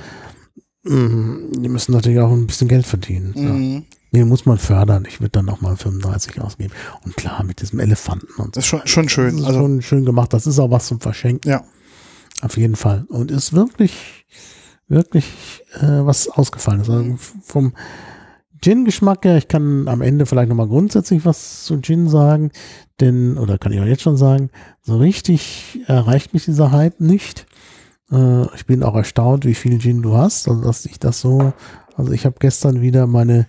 Mhm. 0.84 1.50
Die 1.62 1.70
müssen 1.70 1.93
natürlich 1.93 2.20
auch 2.20 2.30
ein 2.30 2.45
bisschen 2.45 2.68
Geld 2.68 2.86
verdienen. 2.86 3.34
Mhm. 3.36 3.86
Nee, 4.12 4.26
muss 4.26 4.45
man 4.45 4.58
fördern. 4.58 5.06
Ich 5.08 5.22
würde 5.22 5.32
dann 5.32 5.45
nochmal 5.45 5.78
35 5.78 6.41
ausgeben. 6.41 6.74
Und 7.06 7.16
klar, 7.16 7.45
mit 7.45 7.62
diesem 7.62 7.80
Elefanten 7.80 8.41
und 8.41 8.56
so. 8.56 8.60
Das 8.60 8.66
ist 8.66 8.68
schon, 8.68 8.82
schon 8.86 9.08
schön. 9.08 9.32
Das 9.32 9.41
ist 9.41 9.48
also, 9.48 9.60
schon 9.60 9.82
schön 9.82 10.04
gemacht. 10.04 10.34
Das 10.34 10.45
ist 10.45 10.60
auch 10.60 10.72
was 10.72 10.88
zum 10.88 11.00
Verschenken. 11.00 11.50
Ja. 11.50 11.64
Auf 12.41 12.58
jeden 12.58 12.76
Fall. 12.76 13.06
Und 13.08 13.32
ist 13.32 13.54
wirklich, 13.54 14.26
wirklich 14.89 15.26
äh, 15.80 16.06
was 16.06 16.28
ausgefallen. 16.28 16.80
Also 16.80 17.18
vom 17.43 17.72
Gin-Geschmack 18.62 19.26
her, 19.26 19.38
ich 19.38 19.47
kann 19.47 19.88
am 19.88 20.01
Ende 20.01 20.26
vielleicht 20.26 20.49
nochmal 20.49 20.68
grundsätzlich 20.68 21.26
was 21.26 21.64
zu 21.66 21.80
Gin 21.82 22.10
sagen, 22.10 22.51
denn, 22.99 23.38
oder 23.38 23.58
kann 23.58 23.72
ich 23.72 23.80
auch 23.80 23.86
jetzt 23.86 24.01
schon 24.01 24.18
sagen, 24.18 24.49
so 24.82 24.97
richtig 24.97 25.80
erreicht 25.88 26.34
mich 26.34 26.45
dieser 26.45 26.72
Hype 26.72 26.99
nicht. 26.99 27.45
Äh, 28.12 28.53
ich 28.55 28.66
bin 28.66 28.84
auch 28.84 28.95
erstaunt, 28.95 29.45
wie 29.45 29.53
viel 29.53 29.80
Gin 29.80 30.01
du 30.01 30.16
hast, 30.16 30.47
also 30.47 30.62
dass 30.62 30.86
ich 30.86 30.99
das 30.99 31.22
so, 31.22 31.53
also 31.95 32.12
ich 32.12 32.26
habe 32.26 32.38
gestern 32.39 32.82
wieder 32.82 33.08
meine 33.08 33.47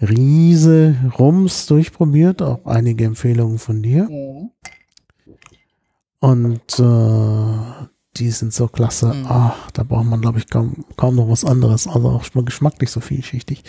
Riese 0.00 0.96
Rums 1.18 1.66
durchprobiert, 1.66 2.42
auch 2.42 2.64
einige 2.64 3.04
Empfehlungen 3.04 3.58
von 3.58 3.82
dir. 3.82 4.08
Mhm. 4.08 4.50
Und 6.20 6.78
äh, 6.78 7.86
die 8.16 8.30
sind 8.30 8.52
so 8.52 8.68
klasse. 8.68 9.14
Mhm. 9.14 9.26
Ach, 9.28 9.70
da 9.72 9.82
braucht 9.82 10.06
man, 10.06 10.20
glaube 10.20 10.38
ich, 10.38 10.48
kaum, 10.48 10.84
kaum 10.96 11.16
noch 11.16 11.28
was 11.28 11.44
anderes. 11.44 11.86
Also 11.86 12.08
auch 12.08 12.24
schon 12.24 12.42
mal 12.42 12.44
geschmacklich 12.44 12.90
so 12.90 13.00
vielschichtig. 13.00 13.64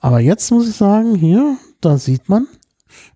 Aber 0.00 0.20
jetzt 0.20 0.50
muss 0.50 0.68
ich 0.68 0.76
sagen, 0.76 1.14
hier, 1.14 1.56
da 1.80 1.98
sieht 1.98 2.28
man, 2.28 2.46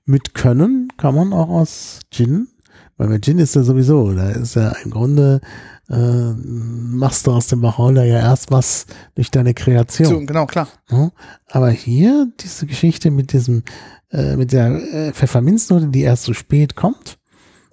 mit 0.05 0.35
Können 0.35 0.89
kann 0.97 1.15
man 1.15 1.33
auch 1.33 1.49
aus 1.49 2.01
Gin, 2.11 2.49
weil 2.97 3.09
bei 3.09 3.19
Gin 3.19 3.39
ist 3.39 3.55
ja 3.55 3.63
sowieso, 3.63 4.13
da 4.13 4.31
ist 4.31 4.57
ja 4.57 4.71
im 4.85 4.91
Grunde, 4.91 5.41
äh, 5.89 6.33
machst 6.35 7.27
du 7.27 7.33
aus 7.33 7.49
dem 7.49 7.63
Wacholder 7.63 8.05
ja 8.05 8.19
erst 8.19 8.51
was 8.51 8.87
durch 9.15 9.31
deine 9.31 9.55
Kreation. 9.55 10.09
So, 10.09 10.21
genau, 10.21 10.47
klar. 10.47 10.69
Ja, 10.91 11.11
aber 11.49 11.71
hier, 11.71 12.29
diese 12.41 12.67
Geschichte 12.67 13.11
mit 13.11 13.33
diesem, 13.33 13.63
äh, 14.11 14.37
mit 14.37 14.53
der 14.53 14.71
äh, 14.93 15.13
Pfefferminznote, 15.13 15.89
die 15.89 16.03
erst 16.03 16.25
so 16.25 16.33
spät 16.33 16.77
kommt, 16.77 17.19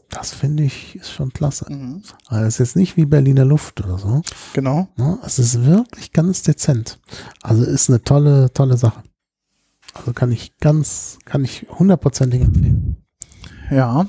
das 0.10 0.34
finde 0.34 0.64
ich 0.64 0.96
ist 0.96 1.12
schon 1.12 1.34
klasse. 1.34 1.66
Mhm. 1.70 2.02
Also 2.28 2.46
es 2.46 2.54
ist 2.56 2.60
jetzt 2.60 2.76
nicht 2.76 2.98
wie 2.98 3.06
Berliner 3.06 3.46
Luft 3.46 3.84
oder 3.84 3.98
so. 3.98 4.22
Genau. 4.54 4.88
Es 5.26 5.40
ist 5.40 5.66
wirklich 5.66 6.12
ganz 6.14 6.44
dezent. 6.44 7.00
Also 7.42 7.64
ist 7.64 7.90
eine 7.90 8.02
tolle, 8.02 8.52
tolle 8.54 8.78
Sache. 8.78 9.04
Also 9.94 10.14
kann 10.14 10.32
ich 10.32 10.58
ganz, 10.60 11.18
kann 11.26 11.44
ich 11.44 11.68
hundertprozentig 11.70 12.42
empfehlen. 12.42 12.98
Ja, 13.70 14.06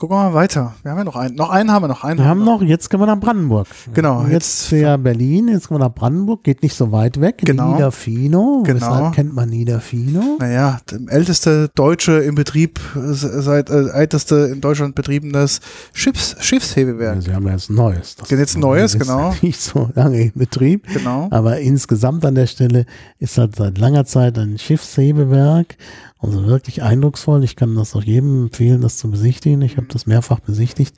Gucken 0.00 0.16
wir 0.16 0.30
mal 0.30 0.32
weiter. 0.34 0.72
Wir 0.82 0.92
haben 0.92 0.98
ja 0.98 1.04
noch 1.04 1.16
einen. 1.16 1.34
Noch 1.34 1.50
einen 1.50 1.70
haben 1.70 1.82
wir 1.82 1.88
noch. 1.88 2.04
Einen 2.04 2.20
wir 2.20 2.24
haben 2.24 2.42
noch, 2.42 2.62
jetzt 2.62 2.88
gehen 2.88 3.00
wir 3.00 3.06
nach 3.06 3.20
Brandenburg. 3.20 3.66
Genau. 3.92 4.22
Jetzt, 4.22 4.70
jetzt 4.70 4.80
ja 4.80 4.96
Berlin, 4.96 5.48
jetzt 5.48 5.68
gehen 5.68 5.76
wir 5.76 5.84
nach 5.84 5.94
Brandenburg, 5.94 6.42
geht 6.42 6.62
nicht 6.62 6.74
so 6.74 6.90
weit 6.90 7.20
weg. 7.20 7.42
Genau. 7.44 7.74
Niederfino. 7.74 8.62
Genau. 8.64 8.80
Weshalb 8.80 9.14
kennt 9.14 9.34
man 9.34 9.50
Niederfino? 9.50 10.38
Naja, 10.38 10.78
der 10.90 11.00
älteste 11.12 11.68
deutsche 11.74 12.12
im 12.12 12.34
Betrieb, 12.34 12.80
seit 12.94 13.68
äh, 13.68 13.88
älteste 13.90 14.36
in 14.50 14.62
Deutschland 14.62 14.94
betriebenes 14.94 15.60
Schiffs, 15.92 16.34
Schiffshebewerk. 16.40 17.16
Ja, 17.16 17.20
Sie 17.20 17.34
haben 17.34 17.46
ja 17.46 17.52
jetzt 17.52 17.68
ein 17.68 17.74
neues. 17.74 18.16
Das 18.16 18.30
jetzt 18.30 18.56
ein 18.56 18.60
neues, 18.60 18.98
genau. 18.98 19.34
Nicht 19.42 19.60
so 19.60 19.90
lange 19.94 20.18
in 20.18 20.32
Betrieb. 20.34 20.86
Genau. 20.94 21.28
Aber 21.30 21.58
insgesamt 21.60 22.24
an 22.24 22.36
der 22.36 22.46
Stelle 22.46 22.86
ist 23.18 23.36
halt 23.36 23.54
seit 23.54 23.76
langer 23.76 24.06
Zeit 24.06 24.38
ein 24.38 24.56
Schiffshebewerk 24.56 25.76
also 26.20 26.46
wirklich 26.46 26.82
eindrucksvoll. 26.82 27.42
Ich 27.44 27.56
kann 27.56 27.74
das 27.74 27.96
auch 27.96 28.02
jedem 28.02 28.44
empfehlen, 28.44 28.82
das 28.82 28.98
zu 28.98 29.10
besichtigen. 29.10 29.62
Ich 29.62 29.76
habe 29.76 29.86
das 29.90 30.06
mehrfach 30.06 30.40
besichtigt. 30.40 30.94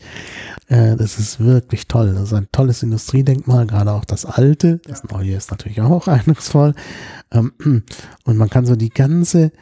Äh, 0.69 0.97
das 0.97 1.19
ist 1.19 1.39
wirklich 1.39 1.87
toll. 1.87 2.15
Das 2.15 2.25
ist 2.25 2.33
ein 2.33 2.49
tolles 2.51 2.83
Industriedenkmal, 2.83 3.67
gerade 3.67 3.93
auch 3.93 4.05
das 4.05 4.27
alte. 4.27 4.81
Das 4.87 5.05
neue 5.05 5.35
ist 5.35 5.51
natürlich 5.51 5.81
auch 5.81 6.09
eindrucksvoll. 6.09 6.75
Ähm, 7.31 7.53
und 8.25 8.37
man 8.37 8.51
kann 8.51 8.67
so 8.67 8.75
die 8.75 8.89
ganze 8.89 9.53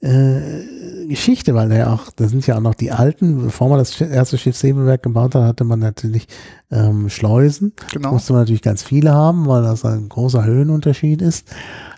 äh, 0.00 1.06
Geschichte, 1.06 1.54
weil 1.54 1.72
ja 1.72 1.92
auch, 1.92 2.10
da 2.14 2.28
sind 2.28 2.46
ja 2.46 2.56
auch 2.56 2.60
noch 2.60 2.74
die 2.74 2.90
alten, 2.90 3.42
bevor 3.42 3.68
man 3.68 3.78
das 3.78 4.00
erste 4.00 4.36
Schiffshebewerk 4.36 5.02
gebaut 5.02 5.34
hat, 5.34 5.44
hatte 5.44 5.64
man 5.64 5.78
natürlich 5.78 6.26
ähm, 6.70 7.08
Schleusen. 7.08 7.72
Genau. 7.92 8.12
Musste 8.12 8.32
man 8.32 8.42
natürlich 8.42 8.62
ganz 8.62 8.82
viele 8.82 9.12
haben, 9.12 9.46
weil 9.46 9.62
das 9.62 9.84
ein 9.84 10.08
großer 10.08 10.44
Höhenunterschied 10.44 11.22
ist. 11.22 11.48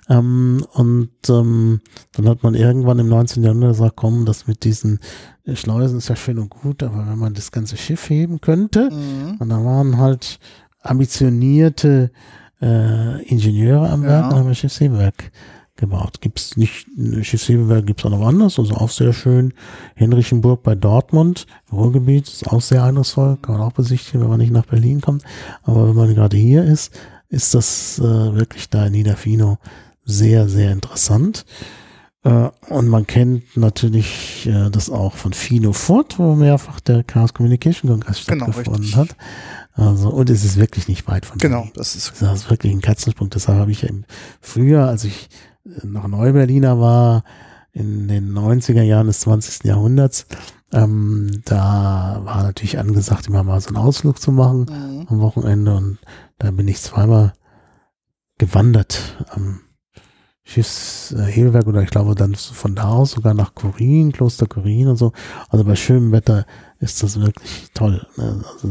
Ähm, 0.09 0.65
und 0.73 1.11
ähm, 1.29 1.81
dann 2.13 2.29
hat 2.29 2.43
man 2.43 2.55
irgendwann 2.55 2.99
im 2.99 3.09
19. 3.09 3.43
Jahrhundert 3.43 3.73
gesagt, 3.73 3.97
komm, 3.97 4.25
das 4.25 4.47
mit 4.47 4.65
diesen 4.65 5.01
Schleusen 5.55 5.99
ist 5.99 6.09
ja 6.09 6.17
schön 6.17 6.39
und 6.39 6.51
gut, 6.51 6.83
aber 6.83 7.07
wenn 7.07 7.19
man 7.19 7.35
das 7.35 7.53
ganze 7.53 7.77
Schiff 7.77 8.09
heben 8.09 8.41
könnte, 8.41 8.91
mhm. 8.91 9.37
und 9.39 9.49
da 9.49 9.65
waren 9.65 9.99
halt 9.99 10.39
ambitionierte 10.81 12.11
äh, 12.61 13.23
Ingenieure 13.25 13.91
am 13.91 14.03
Werk, 14.03 14.25
ja. 14.25 14.31
dann 14.31 14.39
haben 14.41 14.49
wir 14.49 14.55
Schiffshebewerk 14.55 15.31
gebaut. 15.77 16.21
Gibt's 16.21 16.57
nicht, 16.57 16.87
Schiffshebewerk 17.23 17.87
gibt's 17.87 18.05
auch 18.05 18.11
noch 18.11 18.27
anders, 18.27 18.59
also 18.59 18.75
auch 18.75 18.91
sehr 18.91 19.13
schön. 19.13 19.53
Henrichenburg 19.95 20.63
bei 20.63 20.75
Dortmund, 20.75 21.47
Ruhrgebiet, 21.71 22.29
ist 22.29 22.49
auch 22.49 22.63
sehr 22.63 22.83
eindrucksvoll, 22.83 23.37
kann 23.43 23.59
man 23.59 23.67
auch 23.67 23.73
besichtigen, 23.73 24.23
wenn 24.23 24.29
man 24.31 24.41
nicht 24.41 24.53
nach 24.53 24.67
Berlin 24.67 25.01
kommt. 25.01 25.23
Aber 25.63 25.89
wenn 25.89 25.97
man 25.97 26.15
gerade 26.15 26.37
hier 26.37 26.65
ist, 26.65 26.99
ist 27.29 27.55
das 27.55 27.99
äh, 27.99 28.03
wirklich 28.03 28.71
da 28.71 28.87
in 28.87 28.93
Niederfino 28.93 29.59
sehr, 30.07 30.49
sehr 30.49 30.73
interessant. 30.73 31.45
Äh, 32.23 32.51
und 32.69 32.89
man 32.89 33.07
kennt 33.07 33.57
natürlich 33.57 34.47
äh, 34.47 34.71
das 34.71 34.89
auch 34.89 35.15
von 35.15 35.33
Fino 35.33 35.73
Fort, 35.73 36.19
wo 36.19 36.35
mehrfach 36.35 36.81
der 36.81 37.05
Chaos 37.05 37.35
Communication 37.35 37.91
Congress 37.91 38.25
genau, 38.27 38.47
stattgefunden 38.47 38.87
genau, 38.87 38.97
hat. 38.97 39.17
Also, 39.75 40.09
und 40.09 40.31
es 40.31 40.43
ist 40.45 40.57
wirklich 40.57 40.89
nicht 40.89 41.07
weit 41.07 41.27
von 41.27 41.39
Genau, 41.39 41.69
das 41.75 41.95
ist, 41.95 42.15
das 42.21 42.41
ist 42.41 42.51
wirklich 42.51 42.73
ein 42.73 42.81
Katzensprung. 42.81 43.29
Deshalb 43.29 43.59
habe 43.59 43.71
ich 43.71 43.85
im 43.85 44.05
Frühjahr, 44.41 44.89
als 44.89 45.05
ich 45.05 45.29
äh, 45.67 45.87
noch 45.87 46.09
Neuberliner 46.09 46.81
war, 46.81 47.25
in 47.73 48.09
den 48.09 48.33
90er 48.33 48.83
Jahren 48.83 49.07
des 49.07 49.21
20. 49.21 49.65
Jahrhunderts, 49.65 50.27
ähm, 50.73 51.43
da 51.45 52.23
war 52.25 52.43
natürlich 52.43 52.79
angesagt, 52.79 53.29
immer 53.29 53.45
mal 53.45 53.61
so 53.61 53.69
einen 53.69 53.77
Ausflug 53.77 54.19
zu 54.19 54.33
machen 54.33 54.67
mhm. 54.69 55.07
am 55.09 55.21
Wochenende 55.21 55.77
und 55.77 55.99
da 56.39 56.51
bin 56.51 56.67
ich 56.67 56.81
zweimal 56.81 57.35
gewandert 58.39 59.27
am 59.29 59.61
Schiffshebewerk 60.47 61.67
oder 61.67 61.83
ich 61.83 61.91
glaube 61.91 62.15
dann 62.15 62.37
von 62.37 62.77
da 62.77 62.91
aus 62.91 63.11
sogar 63.11 63.35
nach 63.35 63.55
Korin, 63.55 64.13
Kloster 64.13 64.47
Korin 64.47 64.87
und 64.87 64.97
so. 64.97 65.13
Also 65.49 65.65
bei 65.65 65.75
schönem 65.75 66.13
Wetter 66.13 66.47
ist 66.79 67.03
das 67.03 67.21
wirklich 67.21 67.67
toll. 67.75 68.07
Ne? 68.17 68.45
Also 68.55 68.69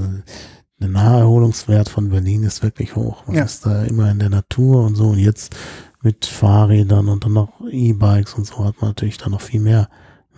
der 0.80 0.88
Naherholungswert 0.88 1.90
von 1.90 2.10
Berlin 2.10 2.44
ist 2.44 2.64
wirklich 2.64 2.96
hoch. 2.96 3.28
Man 3.28 3.36
ja. 3.36 3.44
ist 3.44 3.66
da 3.66 3.84
immer 3.84 4.10
in 4.10 4.20
der 4.20 4.30
Natur 4.30 4.86
und 4.86 4.96
so. 4.96 5.10
Und 5.10 5.20
jetzt 5.20 5.54
mit 6.02 6.26
Fahrrädern 6.26 7.10
und 7.10 7.26
dann 7.26 7.34
noch 7.34 7.60
E-Bikes 7.70 8.36
und 8.36 8.48
so 8.48 8.64
hat 8.64 8.80
man 8.80 8.92
natürlich 8.92 9.18
dann 9.18 9.32
noch 9.32 9.42
viel 9.42 9.60
mehr 9.60 9.90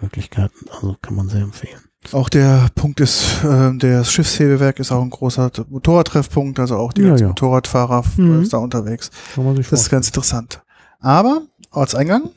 Möglichkeiten. 0.01 0.65
Also 0.73 0.95
kann 1.01 1.15
man 1.15 1.29
sehr 1.29 1.41
empfehlen. 1.41 1.81
Auch 2.13 2.29
der 2.29 2.69
Punkt 2.73 2.99
ist, 2.99 3.43
äh, 3.43 3.77
das 3.77 4.11
Schiffshebewerk 4.11 4.79
ist 4.79 4.91
auch 4.91 5.01
ein 5.01 5.09
großer 5.09 5.51
Motorradtreffpunkt, 5.69 6.59
also 6.59 6.77
auch 6.77 6.93
die 6.93 7.01
ja, 7.01 7.15
ja. 7.15 7.27
Motorradfahrer 7.27 8.03
mhm. 8.15 8.41
ist 8.41 8.53
da 8.53 8.57
unterwegs. 8.57 9.11
das 9.35 9.81
ist 9.81 9.89
ganz 9.89 10.07
interessant. 10.07 10.63
Aber 10.99 11.43
Ortseingang 11.71 12.29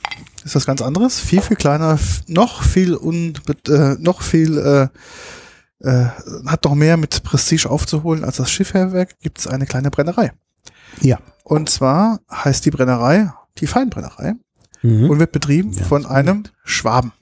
ist 0.45 0.55
was 0.55 0.67
ganz 0.67 0.83
anderes, 0.83 1.21
viel, 1.21 1.43
viel 1.43 1.57
kleiner, 1.57 1.99
noch 2.27 2.63
viel 2.63 2.97
un, 2.97 3.35
äh, 3.69 3.95
noch 3.99 4.23
viel, 4.23 4.59
äh, 4.59 5.87
äh, 5.87 6.07
hat 6.47 6.65
noch 6.65 6.75
mehr 6.75 6.97
mit 6.97 7.23
Prestige 7.23 7.69
aufzuholen 7.69 8.25
als 8.25 8.37
das 8.37 8.51
Schiffherwerk, 8.51 9.19
gibt 9.21 9.39
es 9.39 9.47
eine 9.47 9.67
kleine 9.67 9.91
Brennerei. 9.91 10.33
Ja. 11.01 11.19
Und 11.45 11.71
zwar 11.71 12.21
heißt 12.31 12.65
die 12.65 12.71
Brennerei 12.71 13.33
die 13.59 13.67
Feinbrennerei 13.67 14.35
mhm. 14.83 15.11
und 15.11 15.19
wird 15.19 15.33
betrieben 15.33 15.73
ja, 15.73 15.85
von 15.85 16.07
einem 16.07 16.45
Schwaben. 16.65 17.13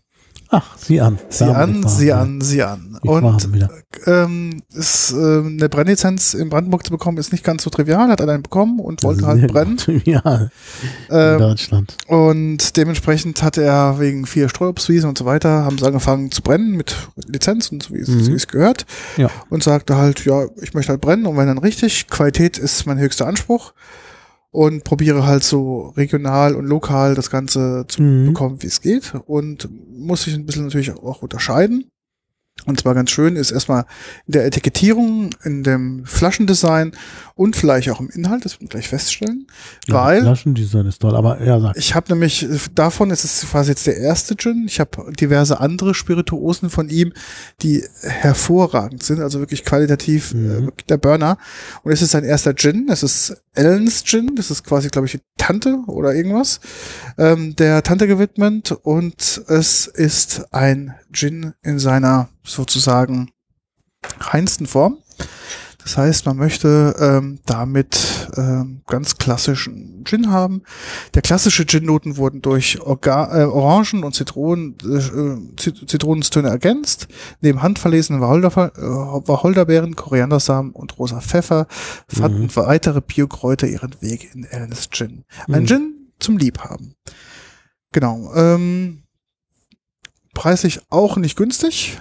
Ach, 0.51 0.79
sieh 0.79 1.01
an. 1.01 1.19
Sieh 1.29 1.45
an, 1.45 1.87
sieh 1.87 2.13
an, 2.13 2.41
sieh 2.41 2.63
an. 2.63 2.99
Und 3.03 3.49
ähm, 4.07 4.63
ist, 4.73 5.13
äh, 5.13 5.17
eine 5.17 5.69
Brennlizenz 5.69 6.33
in 6.33 6.49
Brandenburg 6.49 6.87
zu 6.87 6.91
bekommen, 6.91 7.19
ist 7.19 7.33
nicht 7.33 7.45
ganz 7.45 7.63
so 7.63 7.71
trivial. 7.71 8.09
Hat 8.09 8.21
er 8.21 8.29
einen 8.29 8.43
bekommen 8.43 8.81
und 8.81 9.03
wollte 9.03 9.27
halt 9.27 9.47
brennen. 9.47 9.77
Trivial. 9.77 10.51
in 11.11 11.17
ähm, 11.17 11.39
Deutschland. 11.39 11.95
Und 12.07 12.77
dementsprechend 12.77 13.43
hat 13.43 13.59
er 13.59 14.01
wegen 14.01 14.27
vier 14.27 14.49
Streuobstwiesen 14.49 15.09
und 15.09 15.19
so 15.19 15.27
weiter, 15.27 15.65
haben 15.65 15.77
sie 15.77 15.87
angefangen 15.87 16.31
zu 16.31 16.43
brennen 16.43 16.77
mit 16.77 16.97
Lizenz 17.27 17.71
und 17.71 17.83
so 17.83 17.95
wie 17.95 18.11
mhm. 18.11 18.35
es 18.35 18.49
gehört. 18.49 18.87
Ja. 19.19 19.31
Und 19.51 19.63
sagte 19.63 19.97
halt, 19.97 20.25
ja, 20.25 20.47
ich 20.63 20.73
möchte 20.73 20.93
halt 20.93 21.03
brennen 21.03 21.27
und 21.27 21.37
wenn 21.37 21.47
dann 21.47 21.59
richtig, 21.59 22.09
Qualität 22.09 22.57
ist 22.57 22.87
mein 22.87 22.99
höchster 22.99 23.27
Anspruch 23.27 23.75
und 24.51 24.85
probiere 24.85 25.27
halt 25.27 25.45
so 25.45 25.93
regional 25.97 26.55
und 26.55 26.67
lokal 26.67 27.15
das 27.15 27.31
Ganze 27.31 27.85
zu 27.89 28.03
mhm. 28.03 28.27
bekommen, 28.27 28.63
wie 28.63 28.67
es 28.67 28.81
geht 28.81 29.13
und 29.27 29.69
muss 29.91 30.23
sich 30.23 30.35
ein 30.35 30.47
bisschen 30.47 30.65
natürlich 30.65 30.93
auch 30.93 31.23
unterscheiden. 31.23 31.91
Und 32.67 32.81
zwar 32.81 32.95
ganz 32.95 33.11
schön 33.11 33.37
ist 33.37 33.53
erstmal 33.53 33.85
in 34.27 34.33
der 34.33 34.45
Etikettierung, 34.45 35.31
in 35.45 35.63
dem 35.63 36.05
Flaschendesign 36.05 36.93
und 37.39 37.55
vielleicht 37.55 37.89
auch 37.91 38.01
im 38.01 38.11
Inhalt, 38.11 38.45
das 38.45 38.55
werden 38.55 38.63
wir 38.65 38.69
gleich 38.71 38.89
feststellen. 38.89 39.47
Ja, 39.87 39.95
weil 39.95 40.23
Flaschendesign 40.23 40.87
ist 40.87 41.01
toll, 41.01 41.15
aber 41.15 41.41
ja, 41.45 41.61
sag. 41.61 41.77
Ich 41.77 41.95
habe 41.95 42.11
nämlich 42.11 42.49
davon, 42.75 43.13
es 43.13 43.23
ist 43.23 43.49
quasi 43.49 43.71
jetzt 43.71 43.87
der 43.87 43.97
erste 43.97 44.37
Gin. 44.37 44.65
Ich 44.67 44.81
habe 44.81 45.13
diverse 45.13 45.61
andere 45.61 45.95
Spirituosen 45.95 46.69
von 46.69 46.89
ihm, 46.89 47.13
die 47.63 47.85
hervorragend 48.03 49.05
sind, 49.05 49.21
also 49.21 49.39
wirklich 49.39 49.65
qualitativ 49.65 50.35
mhm. 50.35 50.69
äh, 50.69 50.73
der 50.89 50.97
Burner. 50.97 51.39
Und 51.85 51.93
es 51.93 52.03
ist 52.03 52.11
sein 52.11 52.25
erster 52.25 52.57
Gin. 52.57 52.89
Es 52.91 53.05
ist 53.05 53.41
Ellen's 53.55 54.03
Gin. 54.05 54.35
Das 54.35 54.51
ist 54.51 54.65
quasi, 54.65 54.89
glaube 54.89 55.07
ich, 55.07 55.13
die 55.13 55.21
Tante 55.37 55.79
oder 55.87 56.15
irgendwas 56.15 56.59
ähm, 57.19 57.55
der 57.55 57.85
Tante 57.85 58.09
gewidmet. 58.09 58.73
Und 58.83 59.45
es 59.47 59.87
ist 59.87 60.53
ein 60.53 60.97
Gin 61.13 61.53
in 61.63 61.79
seiner 61.79 62.31
sozusagen 62.43 63.31
reinsten 64.19 64.67
Form. 64.67 64.99
Das 65.89 65.97
heißt, 65.97 66.27
man 66.27 66.37
möchte 66.37 66.95
ähm, 67.01 67.39
damit 67.47 68.29
ähm, 68.37 68.83
ganz 68.87 69.17
klassischen 69.17 70.05
Gin 70.05 70.31
haben. 70.31 70.61
Der 71.15 71.23
klassische 71.23 71.65
Gin-Noten 71.65 72.19
wurden 72.19 72.43
durch 72.43 72.79
Orga 72.83 73.35
äh, 73.35 73.45
Orangen 73.45 74.05
und 74.05 74.15
Zitronen, 74.15 74.77
äh, 74.85 75.57
Zitronenstöne 75.57 76.51
ergänzt. 76.51 77.09
Neben 77.41 77.63
handverlesenen 77.63 78.21
Wacholder, 78.21 78.71
äh, 78.77 78.83
Wacholderbeeren, 78.83 79.97
Koriandersamen 79.97 80.73
und 80.73 80.99
rosa 80.99 81.23
Pfeffer 81.23 81.67
fanden 82.07 82.43
mhm. 82.43 82.57
weitere 82.57 83.01
Biokräuter 83.01 83.67
ihren 83.67 83.97
Weg 84.03 84.35
in 84.35 84.45
Ellen's 84.45 84.91
Gin. 84.91 85.25
Ein 85.47 85.63
mhm. 85.63 85.67
Gin 85.67 85.95
zum 86.19 86.37
Liebhaben. 86.37 86.97
Genau. 87.93 88.31
Ähm, 88.35 89.05
preislich 90.35 90.81
auch 90.91 91.17
nicht 91.17 91.35
günstig. 91.35 91.99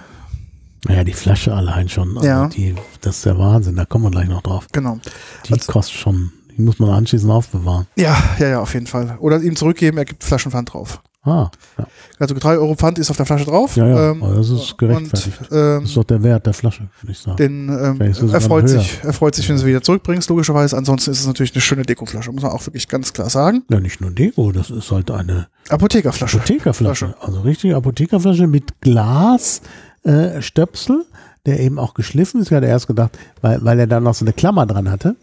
Naja, 0.86 1.04
die 1.04 1.12
Flasche 1.12 1.54
allein 1.54 1.88
schon. 1.88 2.16
Also 2.16 2.28
ja. 2.28 2.48
Die, 2.48 2.74
das 3.00 3.16
ist 3.16 3.26
der 3.26 3.38
Wahnsinn, 3.38 3.76
da 3.76 3.84
kommen 3.84 4.04
wir 4.04 4.10
gleich 4.10 4.28
noch 4.28 4.42
drauf. 4.42 4.66
Genau. 4.72 4.98
Die 5.46 5.52
also, 5.52 5.72
kostet 5.72 5.96
schon, 5.96 6.32
die 6.56 6.62
muss 6.62 6.78
man 6.78 6.90
anschließend 6.90 7.30
aufbewahren. 7.30 7.86
Ja, 7.96 8.16
ja, 8.38 8.48
ja, 8.48 8.60
auf 8.60 8.74
jeden 8.74 8.86
Fall. 8.86 9.16
Oder 9.20 9.40
ihm 9.40 9.56
zurückgeben, 9.56 9.98
er 9.98 10.04
gibt 10.04 10.22
Flaschenpfand 10.24 10.72
drauf. 10.72 11.02
Ah, 11.22 11.50
ja. 11.76 11.86
Also 12.20 12.34
drei 12.36 12.56
Euro 12.56 12.74
Pfand 12.74 12.98
ist 12.98 13.10
auf 13.10 13.16
der 13.16 13.26
Flasche 13.26 13.44
drauf. 13.44 13.76
Ja, 13.76 13.86
ja, 13.86 14.10
ähm, 14.12 14.22
das 14.36 14.48
ist 14.48 14.78
gerechtfertigt. 14.78 15.40
Und, 15.40 15.48
ähm, 15.50 15.80
das 15.80 15.90
ist 15.90 15.96
doch 15.96 16.04
der 16.04 16.22
Wert 16.22 16.46
der 16.46 16.54
Flasche, 16.54 16.88
würde 17.00 17.12
ich 17.12 17.18
sagen. 17.18 17.36
Den, 17.36 17.68
ähm, 17.68 18.00
er 18.00 18.40
freut 18.40 18.68
sich, 18.68 19.00
er 19.02 19.12
freut 19.12 19.34
sich, 19.34 19.48
wenn 19.48 19.56
du 19.56 19.62
sie 19.62 19.66
wieder 19.66 19.82
zurückbringst, 19.82 20.30
logischerweise. 20.30 20.76
Ansonsten 20.76 21.10
ist 21.10 21.20
es 21.20 21.26
natürlich 21.26 21.52
eine 21.54 21.60
schöne 21.60 21.82
Dekoflasche, 21.82 22.32
muss 22.32 22.42
man 22.42 22.52
auch 22.52 22.64
wirklich 22.66 22.88
ganz 22.88 23.12
klar 23.12 23.28
sagen. 23.30 23.64
Ja, 23.68 23.80
nicht 23.80 24.00
nur 24.00 24.10
Deko, 24.10 24.52
das 24.52 24.70
ist 24.70 24.90
halt 24.90 25.10
eine 25.10 25.48
Apothekerflasche. 25.68 26.38
Apothekerflasche. 26.38 27.14
Also 27.20 27.40
richtige 27.40 27.76
Apothekerflasche 27.76 28.46
mit 28.46 28.80
Glas, 28.80 29.60
äh, 30.08 30.42
Stöpsel 30.42 31.04
der 31.48 31.60
eben 31.60 31.78
auch 31.78 31.94
geschliffen 31.94 32.40
ist. 32.40 32.48
Ich 32.48 32.56
hatte 32.56 32.66
erst 32.66 32.86
gedacht, 32.86 33.18
weil, 33.40 33.64
weil 33.64 33.80
er 33.80 33.86
da 33.86 34.00
noch 34.00 34.14
so 34.14 34.24
eine 34.24 34.34
Klammer 34.34 34.66
dran 34.66 34.90
hatte. 34.90 35.16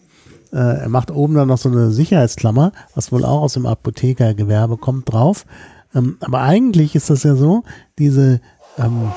Äh, 0.52 0.58
er 0.58 0.90
macht 0.90 1.12
oben 1.12 1.36
dann 1.36 1.48
noch 1.48 1.60
so 1.60 1.70
eine 1.70 1.92
Sicherheitsklammer, 1.92 2.72
was 2.96 3.12
wohl 3.12 3.24
auch 3.24 3.42
aus 3.42 3.54
dem 3.54 3.68
Apothekergewerbe 3.68 4.78
kommt, 4.78 5.12
drauf. 5.12 5.46
Ähm, 5.94 6.18
aber 6.22 6.42
eigentlich 6.42 6.96
ist 6.96 7.12
das 7.12 7.24
ja 7.24 7.36
so, 7.36 7.64
diese, 8.00 8.42
ähm, 8.78 9.12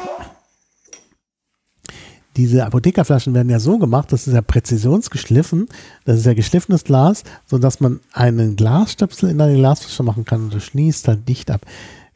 diese 2.36 2.66
Apothekerflaschen 2.66 3.32
werden 3.34 3.48
ja 3.48 3.58
so 3.58 3.78
gemacht, 3.78 4.12
das 4.12 4.26
ist 4.26 4.34
ja 4.34 4.42
präzisionsgeschliffen, 4.42 5.66
das 6.04 6.18
ist 6.18 6.26
ja 6.26 6.34
geschliffenes 6.34 6.84
Glas, 6.84 7.24
so 7.46 7.58
dass 7.58 7.80
man 7.80 8.00
einen 8.12 8.54
Glasstöpsel 8.54 9.30
in 9.30 9.40
eine 9.40 9.56
Glasflasche 9.56 10.02
machen 10.02 10.24
kann 10.24 10.44
und 10.44 10.54
das 10.54 10.64
schließt 10.64 11.08
halt 11.08 11.26
dicht 11.26 11.50
ab. 11.50 11.62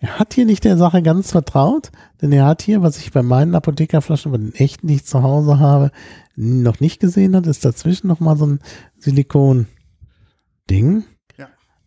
Er 0.02 0.18
hat 0.18 0.34
hier 0.34 0.44
nicht 0.46 0.64
der 0.64 0.76
Sache 0.76 1.00
ganz 1.00 1.30
vertraut, 1.30 1.92
denn 2.20 2.32
er 2.32 2.44
hat 2.44 2.60
hier, 2.60 2.82
was 2.82 2.98
ich 2.98 3.12
bei 3.12 3.22
meinen 3.22 3.54
Apothekerflaschen, 3.54 4.32
bei 4.32 4.38
den 4.38 4.52
echten, 4.52 4.88
die 4.88 4.96
ich 4.96 5.04
zu 5.04 5.22
Hause 5.22 5.60
habe, 5.60 5.92
noch 6.34 6.80
nicht 6.80 6.98
gesehen 6.98 7.36
hat, 7.36 7.46
ist 7.46 7.64
dazwischen 7.64 8.08
nochmal 8.08 8.36
so 8.36 8.46
ein 8.46 8.58
Silikon-Ding. 8.98 11.04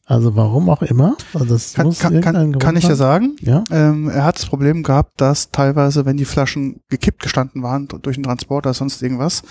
Also 0.07 0.35
warum 0.35 0.69
auch 0.69 0.83
immer. 0.83 1.17
Also 1.33 1.45
das 1.45 1.73
kann, 1.73 1.87
muss 1.87 1.97
kann, 1.97 2.21
kann, 2.21 2.59
kann 2.59 2.75
ich 2.75 2.83
ja 2.83 2.95
sagen. 2.95 3.35
Ja? 3.41 3.63
Ähm, 3.71 4.07
er 4.07 4.23
hat 4.23 4.37
das 4.37 4.45
Problem 4.45 4.83
gehabt, 4.83 5.19
dass 5.19 5.49
teilweise, 5.49 6.05
wenn 6.05 6.15
die 6.15 6.25
Flaschen 6.25 6.81
gekippt 6.89 7.23
gestanden 7.23 7.63
waren 7.63 7.87
durch 7.87 8.15
den 8.15 8.23
Transport 8.23 8.67
oder 8.67 8.75
sonst 8.75 9.01
irgendwas, 9.01 9.41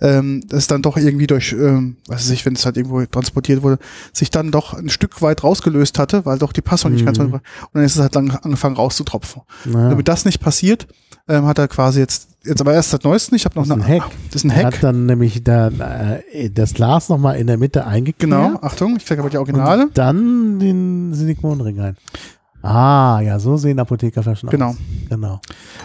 ähm, 0.00 0.42
das 0.48 0.66
dann 0.66 0.82
doch 0.82 0.96
irgendwie 0.96 1.28
durch, 1.28 1.52
ähm, 1.52 1.98
weiß 2.08 2.30
ich, 2.30 2.44
wenn 2.44 2.54
es 2.54 2.66
halt 2.66 2.76
irgendwo 2.76 3.04
transportiert 3.06 3.62
wurde, 3.62 3.78
sich 4.12 4.32
dann 4.32 4.50
doch 4.50 4.74
ein 4.74 4.88
Stück 4.88 5.22
weit 5.22 5.44
rausgelöst 5.44 5.96
hatte, 6.00 6.26
weil 6.26 6.38
doch 6.38 6.52
die 6.52 6.60
Passung 6.60 6.90
mhm. 6.90 6.96
nicht 6.96 7.06
ganz 7.06 7.18
mhm. 7.18 7.34
und 7.34 7.42
dann 7.72 7.84
ist 7.84 7.94
es 7.94 8.02
halt 8.02 8.16
dann 8.16 8.32
angefangen 8.32 8.74
rauszutropfen. 8.74 9.42
Naja. 9.64 9.90
Damit 9.90 10.08
das 10.08 10.24
nicht 10.24 10.40
passiert, 10.40 10.88
ähm, 11.28 11.46
hat 11.46 11.58
er 11.58 11.68
quasi 11.68 12.00
jetzt 12.00 12.29
jetzt 12.44 12.60
aber 12.60 12.74
erst 12.74 12.90
seit 12.90 13.04
neuestem. 13.04 13.36
Ich 13.36 13.44
habe 13.44 13.58
noch 13.58 13.66
das 13.66 13.76
ist 13.76 13.84
ein 13.84 13.88
Hack. 13.88 14.10
Das 14.30 14.36
ist 14.36 14.44
ein 14.44 14.54
Hack. 14.54 14.64
Hat 14.64 14.82
dann 14.82 15.06
nämlich 15.06 15.42
da, 15.44 15.68
äh, 15.68 16.50
das 16.50 16.74
Glas 16.74 17.08
nochmal 17.08 17.36
in 17.36 17.46
der 17.46 17.58
Mitte 17.58 17.86
eingekehrt. 17.86 18.30
Genau, 18.30 18.58
Achtung, 18.62 18.96
ich 18.96 19.06
zeige 19.06 19.20
aber 19.20 19.30
die 19.30 19.38
Originale. 19.38 19.84
Und 19.84 19.98
dann 19.98 20.58
den 20.58 21.14
Silikonring 21.14 21.80
rein. 21.80 21.96
Ah, 22.62 23.20
ja, 23.20 23.38
so 23.38 23.56
sehen 23.56 23.78
Apothekerflaschen 23.78 24.50
genau. 24.50 24.70
aus. 24.70 24.76
Genau. 25.08 25.40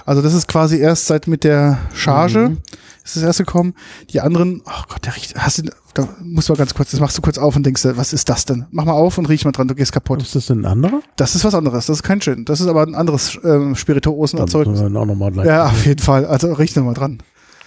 Also 0.06 0.22
das 0.22 0.34
ist 0.34 0.48
quasi 0.48 0.78
erst 0.78 1.08
seit 1.08 1.28
mit 1.28 1.44
der 1.44 1.78
Charge 1.94 2.50
mhm. 2.50 2.58
Ist 3.06 3.16
das 3.18 3.24
erste 3.24 3.46
gekommen. 3.46 3.76
Die 4.10 4.20
anderen, 4.20 4.62
oh 4.66 4.84
Gott, 4.90 5.06
der 5.06 5.16
riecht, 5.16 5.36
hast 5.38 5.60
du, 5.60 5.72
da 5.94 6.10
muss 6.22 6.50
mal 6.50 6.56
ganz 6.56 6.74
kurz, 6.74 6.92
das 6.92 7.00
machst 7.00 7.18
du 7.18 7.22
kurz 7.22 7.38
auf 7.38 7.56
und 7.56 7.66
denkst, 7.66 7.86
was 7.86 8.14
ist 8.14 8.28
das 8.30 8.46
denn? 8.46 8.66
Mach 8.72 8.86
mal 8.86 8.94
auf 8.94 9.18
und 9.18 9.28
riech 9.28 9.46
mal 9.46 9.52
dran, 9.52 9.68
du 9.68 9.76
gehst 9.76 9.92
kaputt. 9.92 10.22
Ist 10.22 10.36
das 10.36 10.48
denn 10.48 10.62
ein 10.62 10.66
anderer? 10.66 11.02
Das 11.16 11.36
ist 11.36 11.46
was 11.46 11.54
anderes, 11.54 11.86
das 11.86 11.98
ist 11.98 12.04
kein 12.04 12.20
Gin. 12.20 12.46
Das 12.46 12.60
ist 12.60 12.68
aber 12.68 12.82
ein 12.82 12.96
anderes 12.96 13.38
ähm, 13.44 13.76
Spirituosenerzeugnis. 13.76 14.82
Mal 14.82 15.32
gleich 15.32 15.46
ja, 15.46 15.66
auf 15.66 15.86
jeden 15.86 16.02
Fall. 16.02 16.26
Also 16.26 16.52
riech 16.54 16.76
mal 16.76 16.94
dran. 16.94 17.20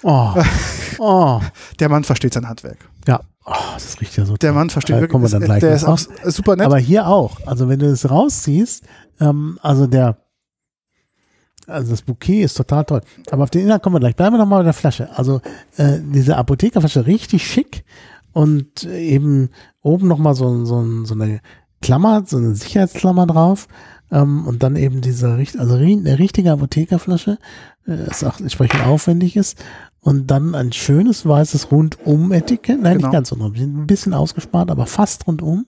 Oh. 0.03 0.35
oh. 0.99 1.41
Der 1.79 1.89
Mann 1.89 2.05
versteht 2.05 2.35
sein 2.35 2.49
Handwerk. 2.49 2.79
Ja. 3.07 3.21
Oh, 3.45 3.55
das 3.75 4.01
riecht 4.01 4.17
ja 4.17 4.27
so 4.27 4.37
Der 4.37 4.53
Mann 4.53 4.71
versteht 4.71 4.97
wirklich. 4.97 5.11
Kommen 5.11 5.25
wir 5.25 5.31
dann 5.31 5.43
gleich 5.43 5.61
der 5.61 5.73
ist 5.73 5.85
auch 5.85 5.99
super 6.25 6.57
nett. 6.57 6.67
Aber 6.67 6.79
hier 6.79 7.07
auch. 7.07 7.39
Also 7.47 7.69
wenn 7.69 7.79
du 7.79 7.87
es 7.87 8.11
rausziehst, 8.11 8.85
ähm, 9.21 9.59
also 9.63 9.87
der, 9.87 10.19
also 11.69 11.91
das 11.91 12.03
Bouquet 12.03 12.43
ist 12.43 12.57
total 12.57 12.85
toll. 12.85 13.01
Aber 13.31 13.45
auf 13.45 13.51
den 13.51 13.63
Inhalt 13.63 13.83
kommen 13.83 13.97
wir 13.97 14.01
gleich. 14.01 14.17
Bleiben 14.17 14.35
wir 14.35 14.39
nochmal 14.39 14.61
bei 14.61 14.65
der 14.65 14.73
Flasche. 14.73 15.09
Also 15.17 15.41
äh, 15.77 15.99
diese 16.03 16.37
Apothekerflasche 16.37 17.07
richtig 17.07 17.47
schick 17.47 17.85
und 18.33 18.85
eben 18.85 19.51
oben 19.83 20.09
nochmal 20.09 20.35
so, 20.35 20.65
so, 20.65 21.05
so 21.05 21.15
eine 21.15 21.41
Klammer, 21.81 22.25
so 22.27 22.39
eine 22.39 22.55
Sicherheitsklammer 22.55 23.27
drauf. 23.27 23.69
Ähm, 24.11 24.47
und 24.47 24.63
dann 24.63 24.77
eben 24.77 25.01
diese, 25.01 25.31
also 25.59 25.75
eine 25.75 26.19
richtige 26.19 26.53
Apothekerflasche, 26.53 27.39
äh, 27.87 28.11
ist 28.11 28.25
auch 28.25 28.41
entsprechend 28.41 28.87
aufwendig 28.87 29.37
ist 29.37 29.63
und 30.01 30.31
dann 30.31 30.55
ein 30.55 30.73
schönes 30.73 31.27
weißes 31.27 31.71
Rundum-Etikett. 31.71 32.81
Nein, 32.81 32.99
genau. 32.99 33.09
nicht 33.09 33.13
ganz 33.13 33.33
rundum, 33.33 33.53
ein 33.55 33.87
bisschen 33.87 34.15
ausgespart, 34.15 34.71
aber 34.71 34.87
fast 34.87 35.27
rundum. 35.27 35.67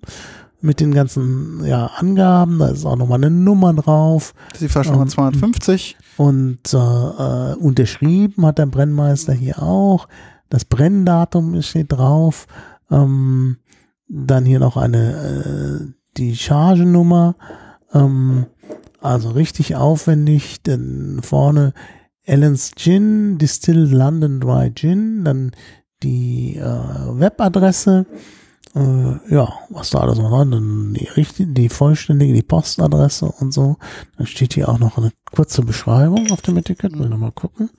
Mit 0.62 0.80
den 0.80 0.92
ganzen 0.92 1.64
ja, 1.64 1.86
Angaben, 1.86 2.58
da 2.58 2.68
ist 2.68 2.84
auch 2.84 2.96
nochmal 2.96 3.18
eine 3.18 3.30
Nummer 3.30 3.72
drauf. 3.72 4.34
Das 4.48 4.54
ist 4.56 4.62
die 4.62 4.68
Flasche 4.68 4.92
Nummer 4.92 5.06
250. 5.06 5.96
Und 6.18 6.74
äh, 6.74 6.76
äh, 6.76 7.54
unterschrieben 7.54 8.44
hat 8.44 8.58
der 8.58 8.66
Brennmeister 8.66 9.32
hier 9.32 9.62
auch. 9.62 10.06
Das 10.50 10.66
Brenndatum 10.66 11.62
steht 11.62 11.92
drauf. 11.92 12.46
Ähm, 12.90 13.56
dann 14.08 14.44
hier 14.44 14.58
noch 14.58 14.76
eine, 14.76 15.12
äh, 15.12 15.92
die 16.16 16.36
Chargenummer. 16.36 17.36
Ähm, 17.94 18.46
also 19.00 19.30
richtig 19.30 19.76
aufwendig, 19.76 20.62
denn 20.62 21.20
vorne 21.22 21.72
Allen's 22.26 22.72
Gin, 22.76 23.38
Distilled 23.38 23.90
London 23.90 24.40
Dry 24.40 24.70
Gin, 24.74 25.24
dann 25.24 25.52
die 26.02 26.56
äh, 26.56 26.62
Webadresse, 26.62 28.06
äh, 28.74 29.34
ja, 29.34 29.52
was 29.68 29.90
da 29.90 29.98
alles 29.98 30.18
noch 30.18 30.30
dran, 30.30 30.50
dann 30.50 30.94
die, 30.94 31.08
richtige, 31.08 31.52
die 31.52 31.68
vollständige, 31.68 32.34
die 32.34 32.42
Postadresse 32.42 33.26
und 33.26 33.52
so. 33.52 33.76
Dann 34.16 34.26
steht 34.26 34.54
hier 34.54 34.68
auch 34.68 34.78
noch 34.78 34.96
eine 34.98 35.12
kurze 35.34 35.62
Beschreibung 35.62 36.30
auf 36.30 36.42
dem 36.42 36.56
Etikett, 36.56 36.98
will 36.98 37.08
nochmal 37.08 37.32
gucken. 37.32 37.70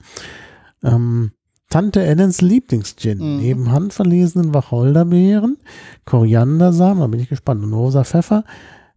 Ähm, 0.83 1.31
Tante 1.69 2.03
Ellens 2.03 2.41
Lieblingsgin, 2.41 3.17
mhm. 3.19 3.37
neben 3.37 3.71
handverlesenen 3.71 4.53
Wacholderbeeren, 4.53 5.57
Koriandersamen, 6.03 6.99
da 6.99 7.07
bin 7.07 7.21
ich 7.21 7.29
gespannt, 7.29 7.63
und 7.63 7.73
rosa 7.73 8.03
Pfeffer, 8.03 8.43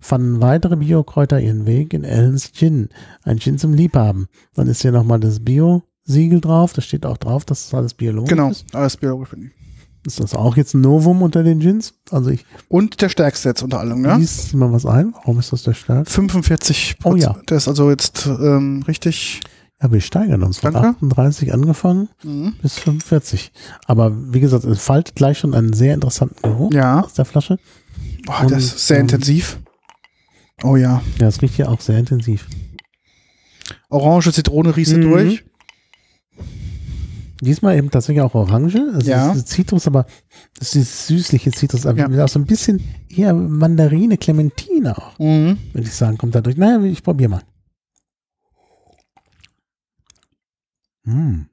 fanden 0.00 0.42
weitere 0.42 0.76
Biokräuter 0.76 1.40
ihren 1.40 1.66
Weg 1.66 1.94
in 1.94 2.02
Ellens 2.02 2.52
Gin. 2.52 2.88
Ein 3.22 3.38
Gin 3.38 3.58
zum 3.58 3.72
Liebhaben. 3.74 4.26
Dann 4.54 4.66
ist 4.66 4.82
hier 4.82 4.90
nochmal 4.92 5.20
das 5.20 5.44
Bio-Siegel 5.44 6.40
drauf. 6.40 6.72
Da 6.72 6.82
steht 6.82 7.06
auch 7.06 7.16
drauf, 7.16 7.44
dass 7.44 7.64
das 7.64 7.74
alles 7.74 7.94
biologisch 7.94 8.28
Genau, 8.28 8.50
ist. 8.50 8.74
alles 8.74 8.96
biologisch 8.96 9.30
finde 9.30 9.46
ich. 9.46 9.63
Ist 10.06 10.20
das 10.20 10.34
auch 10.34 10.56
jetzt 10.56 10.74
ein 10.74 10.82
Novum 10.82 11.22
unter 11.22 11.42
den 11.42 11.60
Gins? 11.60 11.94
Also 12.10 12.30
ich 12.30 12.44
Und 12.68 13.00
der 13.00 13.08
stärkste 13.08 13.48
jetzt 13.48 13.62
unter 13.62 13.80
allem, 13.80 14.04
ja? 14.04 14.16
lies 14.16 14.52
mal 14.52 14.70
was 14.72 14.84
ein. 14.84 15.14
Warum 15.14 15.38
ist 15.38 15.52
das 15.52 15.62
der 15.62 15.72
Stärk? 15.74 16.08
45 16.10 16.96
Oh 17.04 17.14
ja. 17.16 17.36
Der 17.48 17.56
ist 17.56 17.68
also 17.68 17.90
jetzt 17.90 18.26
ähm, 18.26 18.82
richtig. 18.86 19.40
Ja, 19.82 19.90
wir 19.90 20.00
steigern 20.00 20.42
uns 20.42 20.58
von 20.58 20.72
Danke. 20.72 20.90
38 20.90 21.52
angefangen 21.52 22.08
Mhm. 22.22 22.54
bis 22.62 22.78
45. 22.78 23.50
Aber 23.86 24.12
wie 24.32 24.40
gesagt, 24.40 24.64
es 24.64 24.80
faltet 24.82 25.14
gleich 25.16 25.38
schon 25.38 25.54
einen 25.54 25.72
sehr 25.72 25.94
interessanten 25.94 26.40
Geruch 26.42 26.72
Ja, 26.72 27.00
aus 27.02 27.14
der 27.14 27.24
Flasche. 27.24 27.58
Boah, 28.26 28.42
Und, 28.42 28.50
das 28.52 28.64
ist 28.64 28.86
sehr 28.86 28.98
ähm, 28.98 29.02
intensiv. 29.04 29.58
Oh 30.62 30.76
ja. 30.76 31.02
Ja, 31.20 31.26
es 31.28 31.40
riecht 31.42 31.54
hier 31.54 31.70
auch 31.70 31.80
sehr 31.80 31.98
intensiv. 31.98 32.46
Orange, 33.88 34.32
Zitrone 34.32 34.72
du 34.92 34.96
Mhm. 34.98 35.10
durch. 35.10 35.44
Diesmal 37.40 37.76
eben 37.76 37.90
tatsächlich 37.90 38.22
auch 38.22 38.34
Orange. 38.34 38.78
Es 38.98 39.06
Ja. 39.06 39.32
ist 39.32 39.48
Zitrus, 39.48 39.86
aber 39.86 40.06
es 40.60 40.74
ist 40.76 41.06
süßliche 41.08 41.50
Zitrus. 41.52 41.84
Aber 41.86 41.98
Ja. 42.10 42.24
auch 42.24 42.28
so 42.28 42.38
ein 42.38 42.46
bisschen 42.46 42.82
eher 43.08 43.34
Mandarine, 43.34 44.16
Clementine 44.16 44.96
auch, 44.96 45.18
Mhm. 45.18 45.58
würde 45.72 45.88
ich 45.88 45.94
sagen, 45.94 46.16
kommt 46.16 46.34
da 46.34 46.40
durch. 46.40 46.56
Naja, 46.56 46.80
ich 46.84 47.02
probiere 47.02 47.30
mal. 47.30 47.42
Hm. 51.04 51.46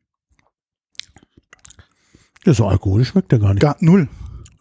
Ja, 2.46 2.54
so 2.54 2.68
alkoholisch 2.68 3.10
schmeckt 3.10 3.32
der 3.32 3.40
gar 3.40 3.54
nicht. 3.54 3.62
Gar 3.62 3.76
null. 3.80 4.08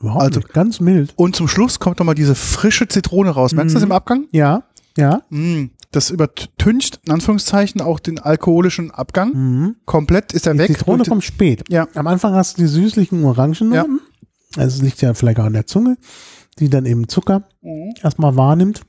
Überhaupt 0.00 0.22
also- 0.22 0.40
nicht. 0.40 0.52
Ganz 0.52 0.80
mild. 0.80 1.12
Und 1.16 1.36
zum 1.36 1.48
Schluss 1.48 1.78
kommt 1.78 1.98
nochmal 1.98 2.14
diese 2.14 2.34
frische 2.34 2.88
Zitrone 2.88 3.30
raus. 3.30 3.52
Merkst 3.52 3.74
du 3.74 3.76
das 3.76 3.82
Mhm. 3.84 3.90
im 3.90 3.96
Abgang? 3.96 4.28
Ja, 4.32 4.64
ja. 4.96 5.22
Mm, 5.30 5.66
Das 5.92 6.10
übertüncht, 6.10 7.00
in 7.04 7.12
Anführungszeichen, 7.12 7.80
auch 7.80 7.98
den 7.98 8.20
alkoholischen 8.20 8.90
Abgang. 8.92 9.32
Mhm. 9.32 9.76
Komplett 9.86 10.32
ist 10.32 10.46
er 10.46 10.52
Die 10.54 10.60
weg. 10.60 10.68
Zitrone 10.78 11.04
kommt 11.04 11.24
spät. 11.24 11.64
Ja. 11.68 11.88
Am 11.94 12.06
Anfang 12.06 12.34
hast 12.34 12.58
du 12.58 12.62
die 12.62 12.68
süßlichen 12.68 13.24
Orangennoten. 13.24 14.00
Also 14.56 14.76
es 14.76 14.82
liegt 14.82 15.02
ja 15.02 15.14
vielleicht 15.14 15.40
auch 15.40 15.44
an 15.44 15.52
der 15.52 15.66
Zunge, 15.66 15.96
die 16.58 16.68
dann 16.68 16.86
eben 16.86 17.08
Zucker 17.08 17.48
Mhm. 17.62 17.94
erstmal 18.02 18.36
wahrnimmt. 18.36 18.82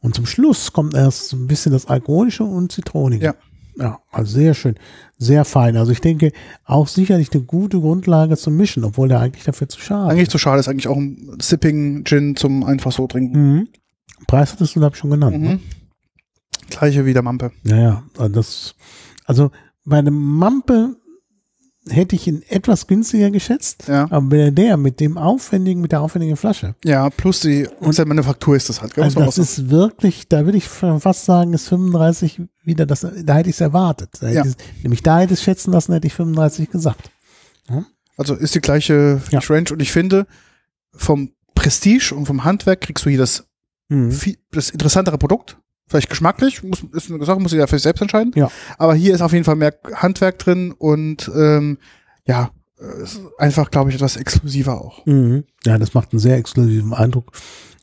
Und 0.00 0.14
zum 0.14 0.24
Schluss 0.24 0.72
kommt 0.72 0.94
erst 0.94 1.28
so 1.28 1.36
ein 1.36 1.46
bisschen 1.46 1.72
das 1.72 1.86
Alkoholische 1.86 2.44
und 2.44 2.72
Zitronige. 2.72 3.24
Ja. 3.26 3.34
Ja, 3.76 4.00
also 4.10 4.32
sehr 4.32 4.52
schön. 4.54 4.74
Sehr 5.16 5.44
fein. 5.44 5.76
Also 5.76 5.92
ich 5.92 6.00
denke, 6.00 6.32
auch 6.64 6.88
sicherlich 6.88 7.32
eine 7.32 7.42
gute 7.44 7.80
Grundlage 7.80 8.36
zum 8.36 8.56
Mischen, 8.56 8.84
obwohl 8.84 9.08
der 9.08 9.20
eigentlich 9.20 9.44
dafür 9.44 9.68
zu 9.68 9.80
schade 9.80 10.10
Eigentlich 10.10 10.28
zu 10.28 10.38
schade, 10.38 10.60
ist 10.60 10.68
eigentlich 10.68 10.88
auch 10.88 10.96
ein 10.96 11.36
Sipping-Gin 11.40 12.36
zum 12.36 12.64
einfach 12.64 12.92
so 12.92 13.06
trinken. 13.06 13.38
Mhm. 13.52 13.68
Preis 14.30 14.52
hattest 14.52 14.76
du, 14.76 14.80
glaube 14.80 14.94
ich, 14.94 15.00
schon 15.00 15.10
genannt. 15.10 15.40
Ne? 15.40 15.48
Mhm. 15.54 15.60
Gleiche 16.70 17.04
wie 17.04 17.12
der 17.12 17.22
Mampe. 17.22 17.50
Ja, 17.64 17.76
ja. 17.76 18.02
Also 18.16 18.32
Das, 18.34 18.74
also 19.24 19.50
bei 19.84 19.98
einem 19.98 20.14
Mampe 20.14 20.96
hätte 21.88 22.14
ich 22.14 22.26
ihn 22.28 22.42
etwas 22.48 22.86
günstiger 22.86 23.30
geschätzt, 23.30 23.88
Ja. 23.88 24.04
aber 24.10 24.20
bei 24.28 24.50
der 24.50 24.76
mit 24.76 25.00
dem 25.00 25.18
aufwendigen, 25.18 25.80
mit 25.80 25.90
der 25.92 26.02
aufwendigen 26.02 26.36
Flasche. 26.36 26.76
Ja, 26.84 27.08
plus 27.10 27.40
die 27.40 27.66
und 27.80 27.96
der 27.98 28.06
Manufaktur 28.06 28.54
ist 28.54 28.68
das 28.68 28.80
halt. 28.82 28.94
gell? 28.94 29.02
Also 29.02 29.20
das 29.20 29.38
ist 29.38 29.70
wirklich, 29.70 30.28
da 30.28 30.44
würde 30.44 30.58
ich 30.58 30.68
fast 30.68 31.24
sagen, 31.24 31.52
ist 31.54 31.66
35 31.68 32.42
wieder 32.62 32.86
das, 32.86 33.00
da 33.00 33.34
hätte 33.34 33.48
ich 33.48 33.56
es 33.56 33.60
erwartet. 33.60 34.10
Da 34.20 34.28
Ja. 34.28 34.44
nämlich 34.82 35.02
da 35.02 35.18
hätte 35.20 35.32
ich 35.32 35.40
es 35.40 35.44
schätzen 35.44 35.72
lassen, 35.72 35.92
hätte 35.92 36.06
ich 36.06 36.14
35 36.14 36.70
gesagt. 36.70 37.10
sagen. 37.66 37.86
Also 38.16 38.34
ist 38.34 38.54
die 38.54 38.60
gleiche 38.60 39.20
Ja. 39.30 39.40
Range 39.48 39.70
und 39.72 39.80
ich 39.80 39.90
finde, 39.90 40.26
vom 40.94 41.32
Prestige 41.54 42.14
und 42.14 42.26
vom 42.26 42.44
Handwerk 42.44 42.82
kriegst 42.82 43.04
du 43.06 43.10
hier 43.10 43.18
das, 43.18 43.46
Mhm. 43.90 44.10
viel, 44.10 44.38
das 44.52 44.70
interessantere 44.70 45.18
Produkt. 45.18 45.58
Vielleicht 45.86 46.08
geschmacklich, 46.08 46.62
muss, 46.62 46.84
ist 46.92 47.10
eine 47.10 47.24
Sache, 47.24 47.40
muss 47.40 47.52
jeder 47.52 47.66
für 47.66 47.76
sich 47.76 47.82
selbst 47.82 48.00
entscheiden. 48.00 48.32
Ja. 48.36 48.50
Aber 48.78 48.94
hier 48.94 49.12
ist 49.12 49.20
auf 49.20 49.32
jeden 49.32 49.44
Fall 49.44 49.56
mehr 49.56 49.74
Handwerk 49.92 50.38
drin 50.38 50.72
und 50.72 51.30
ähm, 51.34 51.78
ja, 52.26 52.50
ist 53.02 53.20
einfach, 53.38 53.70
glaube 53.70 53.90
ich, 53.90 53.96
etwas 53.96 54.16
exklusiver 54.16 54.80
auch. 54.80 55.04
Mhm. 55.04 55.44
Ja, 55.66 55.78
das 55.78 55.92
macht 55.92 56.12
einen 56.12 56.20
sehr 56.20 56.36
exklusiven 56.36 56.94
Eindruck 56.94 57.32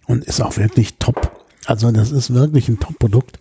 und 0.07 0.23
ist 0.23 0.41
auch 0.41 0.57
wirklich 0.57 0.97
top. 0.97 1.31
Also 1.65 1.91
das 1.91 2.11
ist 2.11 2.33
wirklich 2.33 2.69
ein 2.69 2.79
Top-Produkt. 2.79 3.39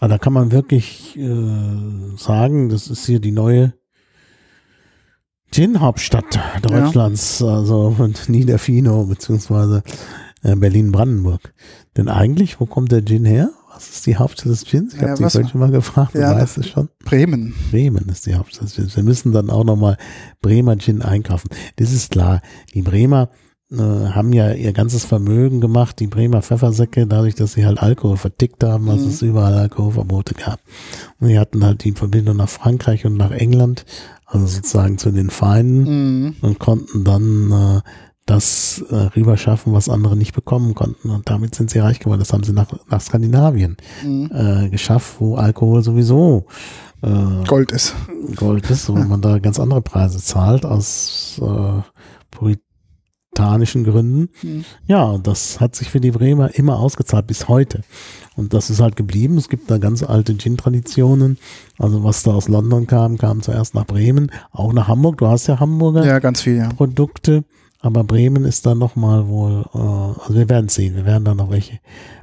Aber 0.00 0.08
da 0.08 0.18
kann 0.18 0.32
man 0.32 0.52
wirklich 0.52 1.16
äh, 1.16 2.16
sagen, 2.18 2.68
das 2.68 2.88
ist 2.88 3.06
hier 3.06 3.20
die 3.20 3.32
neue 3.32 3.72
Gin-Hauptstadt 5.52 6.38
Deutschlands, 6.62 7.42
also 7.42 7.94
und 7.98 8.28
Niederfino 8.28 9.04
beziehungsweise 9.04 9.82
Berlin-Brandenburg. 10.42 11.52
Denn 11.96 12.08
eigentlich, 12.08 12.60
wo 12.60 12.66
kommt 12.66 12.92
der 12.92 13.04
Gin 13.04 13.24
her? 13.24 13.50
Was 13.74 13.88
ist 13.88 14.06
die 14.06 14.16
Hauptstadt 14.16 14.50
des 14.52 14.64
Gins? 14.64 14.94
Ich 14.94 15.00
Ja, 15.00 15.08
habe 15.08 15.22
dich 15.22 15.32
vorhin 15.32 15.48
schon 15.50 15.60
mal 15.60 15.70
gefragt, 15.70 16.14
du 16.14 16.20
Ja, 16.20 16.34
weißt 16.36 16.58
es 16.58 16.68
schon. 16.68 16.88
Bremen. 17.04 17.54
Bremen 17.70 18.06
ist 18.10 18.26
die 18.26 18.34
Hauptstadt 18.34 18.64
des 18.68 18.76
Gins. 18.76 18.96
Wir 18.96 19.02
müssen 19.02 19.32
dann 19.32 19.48
auch 19.50 19.64
nochmal 19.64 19.96
Bremer 20.42 20.76
Gin 20.78 21.00
einkaufen. 21.02 21.48
Das 21.76 21.90
ist 21.92 22.10
klar. 22.10 22.42
Die 22.74 22.82
Bremer 22.82 23.30
äh, 23.70 23.76
haben 23.78 24.34
ja 24.34 24.52
ihr 24.52 24.74
ganzes 24.74 25.06
Vermögen 25.06 25.62
gemacht, 25.62 25.98
die 26.00 26.06
Bremer 26.06 26.42
Pfeffersäcke, 26.42 27.06
dadurch, 27.06 27.34
dass 27.34 27.54
sie 27.54 27.64
halt 27.64 27.80
Alkohol 27.82 28.18
vertickt 28.18 28.62
haben, 28.62 28.90
also 28.90 29.06
Mhm. 29.06 29.10
es 29.10 29.22
überall 29.22 29.54
Alkoholverbote 29.54 30.34
gab. 30.34 30.60
Und 31.20 31.28
die 31.28 31.38
hatten 31.38 31.64
halt 31.64 31.82
die 31.84 31.92
Verbindung 31.92 32.36
nach 32.36 32.50
Frankreich 32.50 33.06
und 33.06 33.16
nach 33.16 33.30
England, 33.30 33.86
also 34.26 34.44
sozusagen 34.46 34.98
zu 34.98 35.10
den 35.10 35.30
Feinden 35.30 35.84
Mhm. 36.24 36.34
und 36.42 36.58
konnten 36.58 37.04
dann 37.04 37.50
äh, 37.50 37.80
das 38.26 38.84
äh, 38.88 38.94
rüberschaffen, 38.94 39.72
was 39.72 39.88
andere 39.88 40.16
nicht 40.16 40.32
bekommen 40.32 40.74
konnten. 40.74 41.10
Und 41.10 41.28
damit 41.28 41.54
sind 41.54 41.70
sie 41.70 41.80
reich 41.80 41.98
geworden. 41.98 42.20
Das 42.20 42.32
haben 42.32 42.44
sie 42.44 42.52
nach, 42.52 42.68
nach 42.88 43.00
Skandinavien 43.00 43.76
Mhm. 44.04 44.30
äh, 44.32 44.68
geschafft, 44.68 45.16
wo 45.18 45.34
Alkohol 45.34 45.82
sowieso 45.82 46.46
äh, 47.02 47.44
Gold 47.46 47.72
ist. 47.72 47.94
Gold 48.36 48.70
ist, 48.70 48.88
wo 48.88 48.94
man 48.94 49.20
da 49.20 49.38
ganz 49.40 49.58
andere 49.58 49.82
Preise 49.82 50.18
zahlt 50.18 50.64
aus 50.64 51.40
äh, 51.42 51.82
puritanischen 52.30 53.84
Gründen. 53.84 54.28
Mhm. 54.42 54.64
Ja, 54.86 55.04
und 55.04 55.26
das 55.26 55.58
hat 55.60 55.74
sich 55.74 55.90
für 55.90 56.00
die 56.00 56.10
Bremer 56.12 56.54
immer 56.54 56.78
ausgezahlt 56.78 57.26
bis 57.26 57.48
heute. 57.48 57.80
Und 58.36 58.54
das 58.54 58.70
ist 58.70 58.80
halt 58.80 58.94
geblieben. 58.96 59.36
Es 59.38 59.48
gibt 59.48 59.70
da 59.70 59.78
ganz 59.78 60.02
alte 60.02 60.36
Gin-Traditionen. 60.36 61.38
Also 61.78 62.04
was 62.04 62.22
da 62.22 62.32
aus 62.32 62.48
London 62.48 62.86
kam, 62.86 63.18
kam 63.18 63.42
zuerst 63.42 63.74
nach 63.74 63.86
Bremen, 63.86 64.30
auch 64.52 64.72
nach 64.72 64.88
Hamburg. 64.88 65.18
Du 65.18 65.26
hast 65.26 65.48
ja 65.48 65.58
Hamburger 65.60 66.04
Ja, 66.06 66.18
ganz 66.18 66.42
viel, 66.42 66.56
ja. 66.56 66.68
Produkte, 66.68 67.44
aber 67.82 68.04
Bremen 68.04 68.44
ist 68.44 68.64
dann 68.64 68.78
nochmal 68.78 69.26
wohl, 69.26 69.64
äh, 69.74 69.78
also 69.78 70.34
wir 70.34 70.48
werden 70.48 70.68
sehen, 70.68 70.94
wir 70.94 71.04
werden 71.04 71.24
da 71.24 71.34
noch 71.34 71.50
welche 71.50 71.80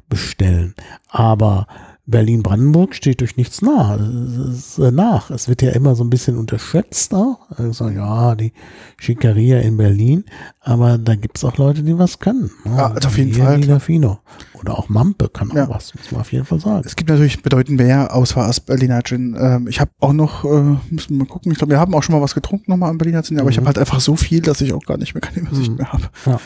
bestellen. 0.07 0.73
Aber 1.09 1.67
Berlin-Brandenburg 2.09 2.95
steht 2.95 3.21
durch 3.21 3.37
nichts 3.37 3.61
es 3.61 4.37
ist, 4.77 4.79
äh, 4.79 4.91
nach. 4.91 5.29
Es 5.31 5.47
wird 5.47 5.61
ja 5.61 5.71
immer 5.71 5.95
so 5.95 6.03
ein 6.03 6.09
bisschen 6.09 6.37
unterschätzt. 6.37 7.13
Also 7.49 7.89
ja, 7.89 8.35
die 8.35 8.53
Schickeria 8.97 9.59
in 9.59 9.77
Berlin, 9.77 10.25
aber 10.61 10.97
da 10.97 11.15
gibt's 11.15 11.43
auch 11.43 11.57
Leute, 11.57 11.83
die 11.83 11.97
was 11.97 12.19
können. 12.19 12.51
ne? 12.65 12.75
Ja, 12.77 12.91
also 12.91 13.07
auf 13.07 13.17
jeden 13.17 13.33
Hier 13.33 13.43
Fall, 13.43 13.57
Nina 13.59 13.79
Fino. 13.79 14.19
Oder 14.53 14.77
auch 14.77 14.89
Mampe 14.89 15.29
kann 15.29 15.51
auch 15.51 15.55
Ja. 15.55 15.69
was, 15.69 15.93
muss 15.95 16.11
man 16.11 16.21
auf 16.21 16.31
jeden 16.33 16.45
Fall 16.45 16.59
sagen. 16.59 16.83
Es 16.85 16.95
gibt 16.95 17.09
natürlich 17.09 17.41
bedeutend 17.41 17.77
mehr 17.77 18.13
Auswahl 18.13 18.45
als 18.45 18.59
Berliner 18.59 19.01
Gin. 19.03 19.35
Ähm, 19.39 19.67
ich 19.67 19.79
habe 19.79 19.91
auch 19.99 20.13
noch, 20.13 20.43
äh, 20.45 20.77
müssen 20.89 21.11
wir 21.11 21.17
mal 21.19 21.25
gucken, 21.27 21.51
ich 21.51 21.57
glaube, 21.57 21.71
wir 21.71 21.79
haben 21.79 21.93
auch 21.95 22.03
schon 22.03 22.13
mal 22.15 22.21
was 22.21 22.35
getrunken 22.35 22.71
nochmal 22.71 22.89
am 22.89 22.97
Berliner 22.97 23.23
Gin, 23.23 23.39
aber 23.39 23.49
ich 23.49 23.55
Mhm. 23.57 23.61
habe 23.61 23.67
halt 23.67 23.79
einfach 23.79 23.99
so 24.01 24.15
viel, 24.15 24.41
dass 24.41 24.61
ich 24.61 24.73
auch 24.73 24.83
gar 24.85 24.97
nicht 24.97 25.13
mehr 25.13 25.21
keine 25.21 25.39
Übersicht 25.39 25.71
Mhm. 25.71 25.77
mehr 25.77 25.93
habe. 25.93 26.03
Ja. 26.25 26.39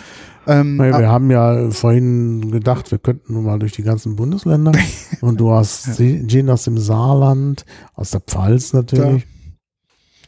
Ähm, 0.48 0.76
Naja, 0.78 0.96
ah, 0.96 1.00
wir 1.00 1.10
haben 1.10 1.32
ja 1.32 1.70
vorhin 1.72 2.52
gedacht, 2.52 2.92
wir 2.92 2.98
könnten 2.98 3.34
nun 3.34 3.46
mal 3.46 3.60
durch 3.60 3.72
die 3.74 3.84
ganzen 3.84 4.16
Bundesländer. 4.16 4.72
Und 5.22 5.40
du 5.40 5.52
hast 5.52 5.98
Gin 5.98 6.50
aus 6.50 6.64
dem 6.64 6.78
Saarland, 6.78 7.66
aus 7.96 8.12
der 8.12 8.20
Pfalz 8.22 8.74
natürlich, 8.74 9.26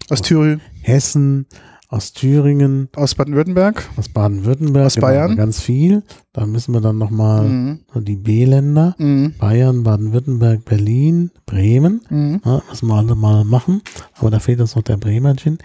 aus 0.09 0.21
Thüringen, 0.21 0.61
Hessen, 0.81 1.47
aus 1.89 2.13
Thüringen, 2.13 2.89
aus 2.95 3.15
Baden-Württemberg. 3.15 3.89
aus 3.97 4.09
Baden-Württemberg. 4.09 4.85
Aus 4.85 4.95
Bayern. 4.97 5.35
Ganz 5.35 5.59
viel. 5.61 6.03
Da 6.33 6.45
müssen 6.45 6.73
wir 6.73 6.81
dann 6.81 6.97
nochmal 6.97 7.43
Mhm. 7.47 7.79
die 8.01 8.15
B-Länder. 8.15 8.95
Mhm. 8.97 9.33
Bayern, 9.37 9.83
Baden-Württemberg, 9.83 10.65
Berlin, 10.65 11.31
Bremen. 11.45 12.01
Mhm. 12.09 12.41
Ja, 12.45 12.61
müssen 12.69 12.87
wir 12.87 12.95
alle 12.95 13.15
mal 13.15 13.43
machen. 13.45 13.81
Aber 14.19 14.29
da 14.31 14.39
fehlt 14.39 14.61
uns 14.61 14.75
noch 14.75 14.83
der 14.83 14.97
Bremer 14.97 15.35
Gin. 15.35 15.57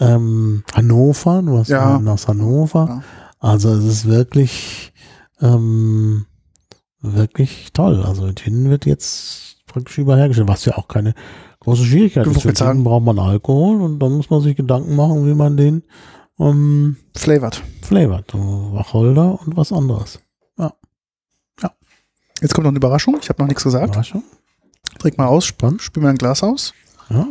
Ähm, 0.00 0.64
Hannover, 0.74 1.42
du 1.42 1.58
hast 1.58 1.68
Ja. 1.68 1.96
aus 2.04 2.26
Hannover. 2.28 2.86
Ja. 2.88 3.02
Also 3.44 3.74
es 3.74 3.84
ist 3.84 4.06
wirklich, 4.06 4.94
ähm, 5.42 6.24
wirklich 7.02 7.74
toll. 7.74 8.02
Also 8.02 8.32
Gin 8.32 8.70
wird 8.70 8.86
jetzt 8.86 9.58
praktisch 9.66 9.98
überall 9.98 10.18
hergestellt, 10.18 10.48
was 10.48 10.64
ja 10.64 10.78
auch 10.78 10.88
keine 10.88 11.14
große 11.60 11.84
Schwierigkeit 11.84 12.26
ist. 12.26 12.40
Für. 12.40 12.54
Gin 12.54 12.84
braucht 12.84 13.04
man 13.04 13.18
Alkohol 13.18 13.82
und 13.82 13.98
dann 13.98 14.12
muss 14.12 14.30
man 14.30 14.40
sich 14.40 14.56
Gedanken 14.56 14.96
machen, 14.96 15.26
wie 15.26 15.34
man 15.34 15.58
den 15.58 15.82
ähm, 16.38 16.96
Flavored. 17.14 17.62
flavort. 17.82 18.30
So 18.32 18.70
Wacholder 18.72 19.38
und 19.42 19.54
was 19.58 19.72
anderes. 19.72 20.20
Jetzt 22.40 22.52
kommt 22.52 22.64
noch 22.64 22.70
eine 22.70 22.78
Überraschung. 22.78 23.18
Ich 23.20 23.28
habe 23.28 23.42
noch 23.42 23.48
nichts 23.48 23.62
gesagt. 23.62 23.88
Überraschung. 23.88 24.22
Trink 24.98 25.18
mal 25.18 25.26
aus, 25.26 25.44
Spannend. 25.44 25.82
spül 25.82 26.02
mir 26.02 26.08
ein 26.08 26.16
Glas 26.16 26.42
aus. 26.42 26.72
Ja, 27.10 27.28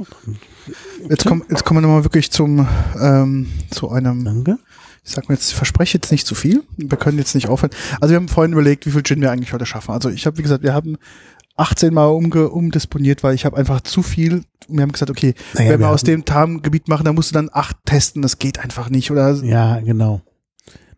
Jetzt, 1.10 1.26
komm, 1.26 1.44
jetzt 1.50 1.66
kommen 1.66 1.82
wir 1.82 1.88
nochmal 1.88 2.06
wirklich 2.06 2.32
zum, 2.32 2.68
ähm, 3.02 3.48
zu 3.72 3.90
einem 3.90 4.24
danke. 4.24 4.60
Ich 5.06 5.12
sag 5.12 5.28
mir 5.28 5.36
jetzt, 5.36 5.50
ich 5.50 5.56
verspreche 5.56 5.98
jetzt 5.98 6.12
nicht 6.12 6.26
zu 6.26 6.34
viel. 6.34 6.64
Wir 6.78 6.98
können 6.98 7.18
jetzt 7.18 7.36
nicht 7.36 7.50
aufhören. 7.50 7.72
Also 8.00 8.14
wir 8.14 8.18
haben 8.18 8.30
vorhin 8.30 8.54
überlegt, 8.54 8.86
wie 8.86 8.92
viel 8.92 9.04
Gin 9.04 9.22
wir 9.22 9.32
eigentlich 9.32 9.52
heute 9.52 9.66
schaffen. 9.66 9.92
Also 9.92 10.10
ich 10.10 10.26
habe, 10.26 10.38
wie 10.38 10.44
gesagt, 10.44 10.64
wir 10.64 10.74
haben 10.74 10.98
18 11.58 11.94
Mal 11.94 12.08
umge 12.08 12.50
umdisponiert, 12.50 13.24
weil 13.24 13.36
ich 13.36 13.46
habe 13.46 13.58
einfach 13.58 13.82
zu 13.82 14.02
viel. 14.02 14.44
Wir 14.70 14.82
haben 14.82 14.94
gesagt, 14.94 15.12
okay, 15.12 15.36
Naja, 15.54 15.72
wenn 15.72 15.80
wir 15.80 15.88
wir 15.88 15.92
aus 15.92 16.04
dem 16.04 16.24
Tarngebiet 16.26 16.88
machen, 16.88 17.04
dann 17.04 17.16
musst 17.16 17.32
du 17.32 17.34
dann 17.34 17.50
acht 17.52 17.78
testen. 17.86 18.22
Das 18.22 18.40
geht 18.40 18.60
einfach 18.60 18.90
nicht. 18.90 19.12
Oder 19.12 19.34
Ja, 19.44 19.80
genau. 19.82 20.22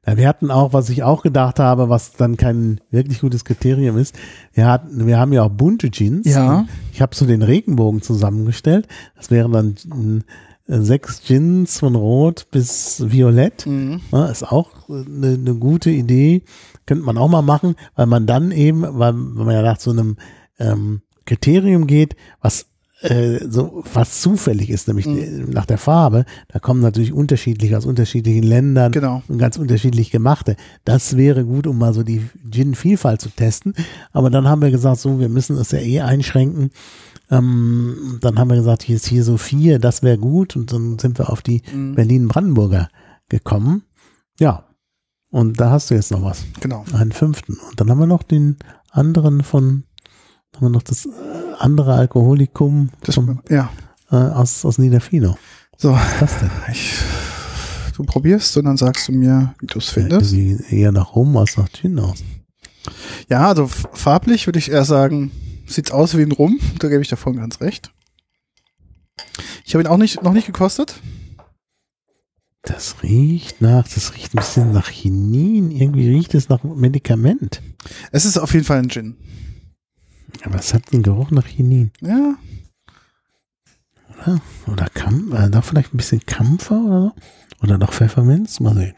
Ja, 0.05 0.17
wir 0.17 0.27
hatten 0.27 0.51
auch, 0.51 0.71
was 0.71 0.89
ich 0.89 1.01
auch 1.01 1.23
gedacht 1.23 1.59
habe, 1.59 1.89
was 1.89 2.13
dann 2.13 2.37
kein 2.37 2.79
wirklich 2.91 3.21
gutes 3.21 3.43
Kriterium 3.43 3.97
ist, 3.97 4.15
wir 4.53 4.67
hatten, 4.67 5.07
wir 5.07 5.17
haben 5.17 5.33
ja 5.33 5.41
auch 5.41 5.49
bunte 5.49 5.89
Jeans. 5.89 6.27
Ja. 6.27 6.67
Ich 6.93 7.01
habe 7.01 7.15
so 7.15 7.25
den 7.25 7.41
Regenbogen 7.41 8.03
zusammengestellt. 8.03 8.87
Das 9.15 9.31
wären 9.31 9.51
dann 9.51 9.75
mm, 9.83 10.17
äh, 10.17 10.21
sechs 10.67 11.21
Gins 11.23 11.79
von 11.79 11.95
Rot 11.95 12.47
bis 12.51 13.03
Violett. 13.11 13.65
Mhm. 13.65 14.01
Ist 14.31 14.43
auch 14.51 14.89
eine, 14.89 15.33
eine 15.33 15.55
gute 15.55 15.89
Idee. 15.91 16.43
Könnte 16.85 17.03
man 17.03 17.17
auch 17.17 17.29
mal 17.29 17.41
machen, 17.41 17.75
weil 17.95 18.05
man 18.07 18.25
dann 18.25 18.51
eben, 18.51 18.81
weil, 18.81 19.13
weil 19.13 19.45
man 19.45 19.53
ja 19.55 19.61
nach 19.61 19.79
so 19.79 19.91
einem 19.91 20.17
ähm, 20.59 21.01
Kriterium 21.25 21.87
geht, 21.87 22.15
was 22.41 22.67
äh, 23.01 23.39
so 23.49 23.83
was 23.93 24.21
zufällig 24.21 24.69
ist, 24.69 24.87
nämlich 24.87 25.05
Mhm. 25.05 25.49
nach 25.51 25.65
der 25.65 25.77
Farbe. 25.77 26.25
Da 26.47 26.59
kommen 26.59 26.79
natürlich 26.81 27.11
unterschiedlich 27.11 27.75
aus 27.75 27.85
unterschiedlichen 27.85 28.43
Ländern 28.43 28.91
Genau. 28.93 29.21
und 29.27 29.37
ganz 29.37 29.57
unterschiedlich 29.57 30.11
gemachte. 30.11 30.55
Das 30.85 31.17
wäre 31.17 31.43
gut, 31.43 31.67
um 31.67 31.77
mal 31.77 31.93
so 31.93 32.03
die 32.03 32.21
Gin-Vielfalt 32.49 33.19
zu 33.21 33.29
testen. 33.29 33.73
Aber 34.13 34.29
dann 34.29 34.47
haben 34.47 34.61
wir 34.61 34.71
gesagt, 34.71 34.99
so, 34.99 35.19
wir 35.19 35.29
müssen 35.29 35.57
es 35.57 35.71
ja 35.71 35.79
eh 35.79 36.01
einschränken. 36.01 36.71
Ähm, 37.31 38.17
dann 38.21 38.37
haben 38.37 38.49
wir 38.49 38.57
gesagt, 38.57 38.83
hier 38.83 38.95
ist 38.95 39.07
hier 39.07 39.23
so 39.23 39.37
vier, 39.37 39.79
das 39.79 40.03
wäre 40.03 40.17
gut. 40.17 40.55
Und 40.55 40.71
dann 40.71 40.99
sind 40.99 41.17
wir 41.17 41.29
auf 41.29 41.41
die 41.41 41.61
Mhm. 41.73 41.95
Berlin-Brandenburger 41.95 42.89
gekommen. 43.29 43.83
Ja. 44.39 44.63
Und 45.31 45.59
da 45.59 45.71
hast 45.71 45.89
du 45.89 45.95
jetzt 45.95 46.11
noch 46.11 46.23
was. 46.23 46.45
Genau. 46.61 46.85
Einen 46.93 47.11
fünften. 47.11 47.57
Und 47.69 47.79
dann 47.79 47.89
haben 47.89 47.99
wir 47.99 48.07
noch 48.07 48.23
den 48.23 48.57
anderen 48.91 49.43
von, 49.43 49.83
haben 50.55 50.65
wir 50.67 50.69
noch 50.69 50.83
das 50.83 51.05
äh, 51.05 51.09
andere 51.59 51.95
Alkoholikum 51.95 52.89
Das, 53.01 53.15
vom, 53.15 53.41
ja. 53.49 53.69
äh, 54.11 54.15
aus, 54.15 54.63
aus 54.63 54.77
Niederfino. 54.77 55.37
So, 55.77 55.91
Was 55.91 56.03
ist 56.13 56.21
das 56.21 56.39
denn? 56.39 56.51
ich, 56.71 56.93
du 57.97 58.03
probierst 58.03 58.55
und 58.57 58.65
dann 58.65 58.77
sagst 58.77 59.09
du 59.09 59.11
mir, 59.11 59.53
wie 59.59 59.67
du 59.67 59.79
es 59.79 59.87
Ja, 59.87 59.93
findest. 60.03 60.31
irgendwie 60.33 60.75
eher 60.75 60.91
nach 60.93 61.15
Rum 61.15 61.35
als 61.35 61.57
nach 61.57 61.67
aus. 61.99 62.23
Ja, 63.29 63.47
also 63.49 63.67
farblich 63.67 64.47
würde 64.47 64.59
ich 64.59 64.71
eher 64.71 64.85
sagen, 64.85 65.31
sieht's 65.65 65.91
aus 65.91 66.17
wie 66.17 66.21
ein 66.23 66.31
Rum. 66.31 66.59
Da 66.79 66.89
gebe 66.89 67.01
ich 67.01 67.07
davon 67.09 67.37
ganz 67.37 67.61
recht. 67.61 67.91
Ich 69.65 69.73
habe 69.73 69.83
ihn 69.83 69.87
auch 69.87 69.97
nicht, 69.97 70.21
noch 70.21 70.33
nicht 70.33 70.45
gekostet. 70.47 70.99
Das 72.61 73.01
riecht 73.03 73.61
nach, 73.61 73.87
das 73.87 74.15
riecht 74.15 74.33
ein 74.33 74.37
bisschen 74.37 74.71
nach 74.71 74.89
Chinin. 74.89 75.71
Irgendwie 75.71 76.09
riecht 76.09 76.33
es 76.33 76.49
nach 76.49 76.63
Medikament. 76.63 77.61
Es 78.11 78.25
ist 78.25 78.37
auf 78.37 78.53
jeden 78.53 78.65
Fall 78.65 78.79
ein 78.79 78.89
Gin. 78.89 79.15
Aber 80.43 80.55
es 80.59 80.73
hat 80.73 80.91
einen 80.91 81.03
Geruch 81.03 81.31
nach 81.31 81.45
Chinin. 81.45 81.91
Ja, 82.01 82.35
Oder? 84.09 84.41
Oder 84.67 84.89
Kam 84.89 85.31
äh, 85.33 85.49
da 85.49 85.61
vielleicht 85.61 85.93
ein 85.93 85.97
bisschen 85.97 86.25
Kampfer 86.25 86.81
oder 86.83 87.01
so? 87.01 87.13
Oder 87.63 87.77
noch 87.77 87.93
Pfefferminz? 87.93 88.59
Mal 88.59 88.75
sehen. 88.75 88.95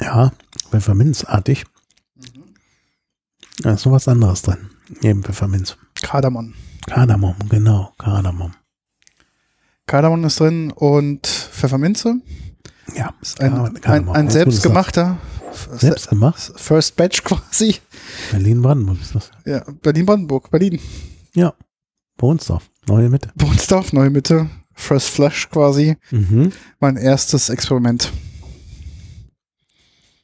Ja, 0.00 0.32
Pfefferminzartig. 0.74 1.64
Da 3.58 3.74
ist 3.74 3.86
noch 3.86 3.92
was 3.92 4.08
anderes 4.08 4.42
drin. 4.42 4.70
Eben 5.02 5.22
Pfefferminz. 5.22 5.76
Kardamom. 6.02 6.54
Kardamom, 6.88 7.36
genau, 7.48 7.92
Kardamom. 7.96 8.54
Kardamom 9.86 10.24
ist 10.24 10.40
drin 10.40 10.72
und 10.72 11.28
Pfefferminze. 11.28 12.16
Ja, 12.96 13.14
Ist 13.22 13.40
ein, 13.40 13.74
Kardamom, 13.74 14.14
ein, 14.14 14.26
ein 14.26 14.30
selbstgemachter 14.30 15.18
Selbst 15.76 16.08
gemacht? 16.08 16.52
First 16.56 16.96
Batch 16.96 17.22
quasi. 17.22 17.76
Berlin-Brandenburg 18.32 19.00
ist 19.00 19.14
das. 19.14 19.30
Ja, 19.44 19.64
Berlin-Brandenburg, 19.80 20.50
Berlin. 20.50 20.80
Ja. 21.36 21.54
Bohnsdorf, 22.16 22.68
neue 22.88 23.08
Mitte. 23.08 23.30
Bohnsdorf, 23.36 23.92
Neue 23.92 24.10
Mitte. 24.10 24.50
First 24.72 25.10
Flash 25.10 25.48
quasi. 25.50 25.96
Mhm. 26.10 26.50
Mein 26.80 26.96
erstes 26.96 27.48
Experiment. 27.48 28.10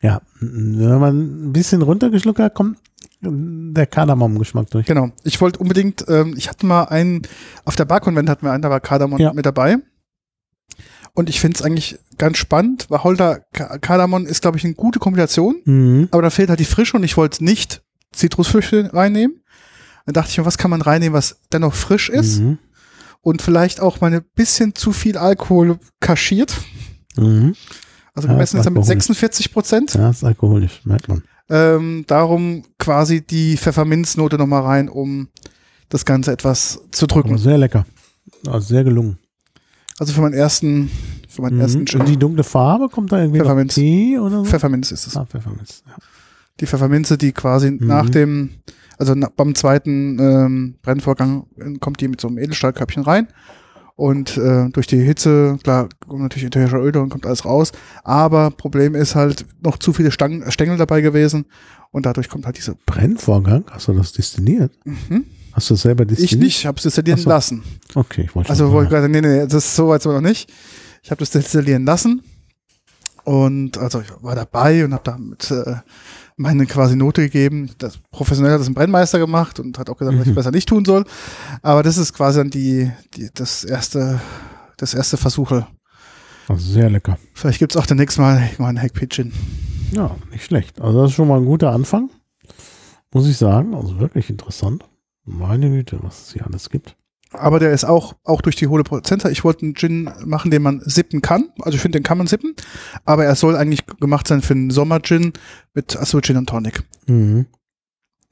Ja, 0.03 0.23
wenn 0.41 0.99
man 0.99 1.49
ein 1.49 1.53
bisschen 1.53 1.83
runtergeschluckt 1.83 2.39
hat, 2.39 2.55
kommt 2.55 2.79
der 3.23 3.87
Kardamom-Geschmack 3.87 4.71
durch. 4.71 4.87
Genau. 4.87 5.11
Ich 5.25 5.41
wollte 5.43 5.59
unbedingt, 5.59 6.07
ähm, 6.09 6.35
ich 6.39 6.49
hatte 6.49 6.65
mal 6.65 6.85
einen, 6.85 7.23
auf 7.67 7.77
der 7.77 7.85
Barkonvent 7.85 8.31
hatten 8.31 8.47
wir 8.47 8.53
einen, 8.53 8.63
da 8.63 8.71
war 8.71 8.81
Kardamom 8.81 9.19
Ja. 9.21 9.33
mit 9.35 9.45
dabei. 9.45 9.77
Und 11.13 11.29
ich 11.29 11.41
finde 11.41 11.57
es 11.59 11.63
eigentlich 11.63 11.99
ganz 12.17 12.39
spannend, 12.39 12.87
weil 12.89 13.03
Holder 13.05 13.41
Ka- 13.53 13.77
Kardamom 13.79 14.25
ist, 14.27 14.41
glaube 14.41 14.57
ich, 14.57 14.65
eine 14.65 14.75
gute 14.75 15.01
Kombination, 15.01 15.57
Mhm. 15.65 16.09
aber 16.13 16.23
da 16.23 16.31
fehlt 16.31 16.49
halt 16.49 16.61
die 16.61 16.65
Frische 16.65 16.97
und 16.97 17.03
ich 17.03 17.17
wollte 17.17 17.45
nicht 17.45 17.83
Zitrusfrüchte 18.13 18.91
reinnehmen. 18.95 19.43
Dann 20.07 20.15
dachte 20.15 20.31
ich 20.31 20.39
mir, 20.39 20.47
was 20.47 20.57
kann 20.57 20.71
man 20.71 20.81
reinnehmen, 20.81 21.13
was 21.13 21.41
dennoch 21.53 21.75
frisch 21.75 22.09
ist 22.09 22.41
Mhm. 22.41 22.59
und 23.21 23.43
vielleicht 23.43 23.81
auch 23.81 24.01
mal 24.01 24.13
ein 24.15 24.25
bisschen 24.35 24.75
zu 24.75 24.93
viel 24.93 25.19
Alkohol 25.19 25.79
kaschiert. 26.01 26.57
Mhm. 27.17 27.55
Also 28.15 28.29
Ja, 28.29 28.35
gemessen 28.35 28.59
ist 28.59 28.67
er 28.67 28.71
mit 28.71 28.79
alkoholisch. 28.79 29.05
46 29.07 29.53
Prozent. 29.53 29.95
Ja, 29.95 30.11
ist 30.11 30.25
alkoholisch, 30.25 30.81
merkt 30.85 31.09
man. 31.09 31.23
Ähm, 31.49 32.05
darum 32.07 32.63
quasi 32.79 33.23
die 33.27 33.57
Pfefferminznote 33.57 34.37
nochmal 34.39 34.63
rein, 34.63 34.89
um 34.89 35.29
das 35.89 36.05
Ganze 36.05 36.33
etwas 36.33 36.81
zu 36.93 37.07
Aber 37.07 37.15
drücken. 37.15 37.39
sehr 37.39 37.59
lecker. 37.59 37.87
Also 38.47 38.69
sehr 38.69 38.85
gelungen. 38.85 39.19
Also 39.99 40.13
für 40.13 40.21
meinen 40.23 40.35
ersten, 40.35 40.91
für 41.29 41.43
meinen 41.43 41.57
Mhm. 41.57 41.61
ersten 41.61 41.79
Und 41.81 41.89
Gin. 41.89 42.05
die 42.07 42.17
dunkle 42.17 42.45
Farbe 42.45 42.89
kommt 42.89 43.13
da 43.13 43.19
irgendwie 43.19 43.41
Pfefferminz. 43.41 43.75
Tee 43.75 44.19
oder 44.19 44.39
so? 44.39 44.45
Pfefferminz 44.45 44.91
ist 44.93 45.07
es. 45.09 45.17
Ah, 45.17 45.27
Pfefferminz. 45.27 45.83
Ja. 45.87 45.95
Die 46.61 46.67
Pfefferminze, 46.67 47.19
die 47.19 47.33
quasi 47.33 47.71
Mhm. 47.73 47.87
nach 47.87 48.09
dem, 48.09 48.51
also 48.99 49.15
beim 49.37 49.55
zweiten 49.55 50.19
ähm, 50.21 50.75
Brennvorgang 50.83 51.47
äh, 51.59 51.75
kommt 51.81 52.01
die 52.01 52.09
mit 52.09 52.21
so 52.21 52.29
einem 52.29 52.39
Edelstahlköpfchen 52.39 53.03
rein. 53.03 53.29
Und 54.01 54.39
äh, 54.39 54.71
durch 54.71 54.87
die 54.87 55.03
Hitze, 55.03 55.59
klar, 55.63 55.91
kommen 56.09 56.23
natürlich 56.23 56.47
ätherische 56.47 56.79
Öle 56.79 57.03
und 57.03 57.11
kommt 57.11 57.27
alles 57.27 57.45
raus. 57.45 57.71
Aber 58.03 58.51
Problem 58.51 58.95
ist 58.95 59.15
halt 59.15 59.45
noch 59.61 59.77
zu 59.77 59.93
viele 59.93 60.11
Stangen, 60.11 60.51
Stängel 60.51 60.79
dabei 60.79 61.03
gewesen. 61.03 61.45
Und 61.91 62.07
dadurch 62.07 62.31
kommt 62.31 62.47
halt 62.47 62.57
diese. 62.57 62.77
Brennvorgang? 62.87 63.65
Hast 63.71 63.89
du 63.89 63.93
das 63.93 64.13
destilliert? 64.13 64.73
Mhm. 64.87 65.27
Hast 65.53 65.69
du 65.69 65.75
das 65.75 65.83
selber 65.83 66.07
destilliert? 66.07 66.33
Ich 66.33 66.39
nicht, 66.39 66.59
ich 66.61 66.67
habe 66.67 66.79
es 66.79 66.85
destillieren 66.85 67.21
so. 67.21 67.29
lassen. 67.29 67.63
Okay, 67.95 68.23
ich 68.23 68.35
wollte 68.35 68.49
Also 68.49 68.65
schon 68.65 68.73
wollte 68.73 68.87
ich 68.87 68.91
sagen. 69.03 69.13
gerade, 69.13 69.29
nee, 69.29 69.37
nee, 69.41 69.47
das 69.47 69.65
ist 69.67 69.77
so 69.77 69.89
weit 69.89 70.03
noch 70.07 70.23
nicht. 70.23 70.51
Ich 71.03 71.11
habe 71.11 71.19
das 71.19 71.29
destillieren 71.29 71.85
lassen 71.85 72.23
und 73.25 73.77
also 73.77 74.01
ich 74.01 74.09
war 74.23 74.35
dabei 74.35 74.83
und 74.83 74.95
habe 74.95 75.05
damit 75.05 75.51
äh, 75.51 75.75
meine 76.41 76.65
quasi 76.67 76.97
Note 76.97 77.23
gegeben. 77.23 77.71
Das 77.79 77.99
professionell 78.11 78.53
hat 78.53 78.61
das 78.61 78.67
ein 78.69 78.75
Brennmeister 78.75 79.19
gemacht 79.19 79.61
und 79.61 79.79
hat 79.79 79.91
auch 79.91 79.99
gesagt, 79.99 80.17
dass 80.19 80.27
ich 80.27 80.33
Mhm. 80.33 80.35
besser 80.37 80.51
nicht 80.51 80.69
tun 80.69 80.85
soll. 80.85 81.05
Aber 81.63 81.83
das 81.83 81.99
ist 81.99 82.13
quasi 82.15 82.39
dann 82.39 82.51
die, 82.51 82.91
die 83.15 83.29
das 83.35 83.63
erste 83.65 84.21
das 84.79 84.95
erste 84.95 85.19
Versuche. 85.19 85.67
Also 86.49 86.73
sehr 86.73 86.89
lecker. 86.89 87.19
Vielleicht 87.35 87.59
gibt's 87.59 87.77
auch 87.77 87.85
demnächst 87.87 88.19
mal 88.19 88.41
irgendwann 88.41 88.79
einen 88.79 88.83
Hack 88.83 88.95
Pigeon. 88.95 89.31
Ja, 89.93 90.17
nicht 90.33 90.45
schlecht. 90.45 90.81
Also 90.81 91.03
das 91.03 91.11
ist 91.11 91.17
schon 91.17 91.29
mal 91.29 91.39
ein 91.39 91.45
guter 91.45 91.71
Anfang, 91.73 92.09
muss 93.13 93.29
ich 93.29 93.37
sagen. 93.37 93.75
Also 93.75 93.99
wirklich 94.01 94.31
interessant. 94.31 94.85
Meine 95.27 95.69
Güte, 95.69 95.99
was 96.03 96.23
es 96.29 96.33
hier 96.33 96.47
alles 96.47 96.71
gibt. 96.71 96.97
Aber 97.33 97.61
der 97.61 97.73
ist 97.73 97.85
auch, 97.85 98.17
auch 98.25 98.41
durch 98.43 98.57
die 98.57 98.67
hohle 98.67 98.83
Prozenter. 98.83 99.31
Ich 99.31 99.45
wollte 99.45 99.63
einen 99.65 99.75
Gin 99.77 100.11
machen, 100.25 100.51
den 100.51 100.63
man 100.63 100.81
sippen 100.85 101.23
kann. 101.23 101.51
Also 101.61 101.77
ich 101.77 101.81
finde, 101.83 101.99
den 101.99 102.03
kann 102.03 102.19
man 102.19 102.27
sippen. 102.27 102.55
Aber 103.05 103.25
er 103.25 103.37
soll 103.37 103.57
eigentlich 103.57 103.87
gemacht 104.01 104.27
sein 104.27 104.43
für 104.43 104.55
einen 104.55 104.71
Sommer-Gin 104.71 105.33
mit 105.75 105.97
Azul 105.97 106.23
Gin 106.23 106.37
und 106.37 106.49
Tonic. 106.49 106.83
Mhm. 107.07 107.47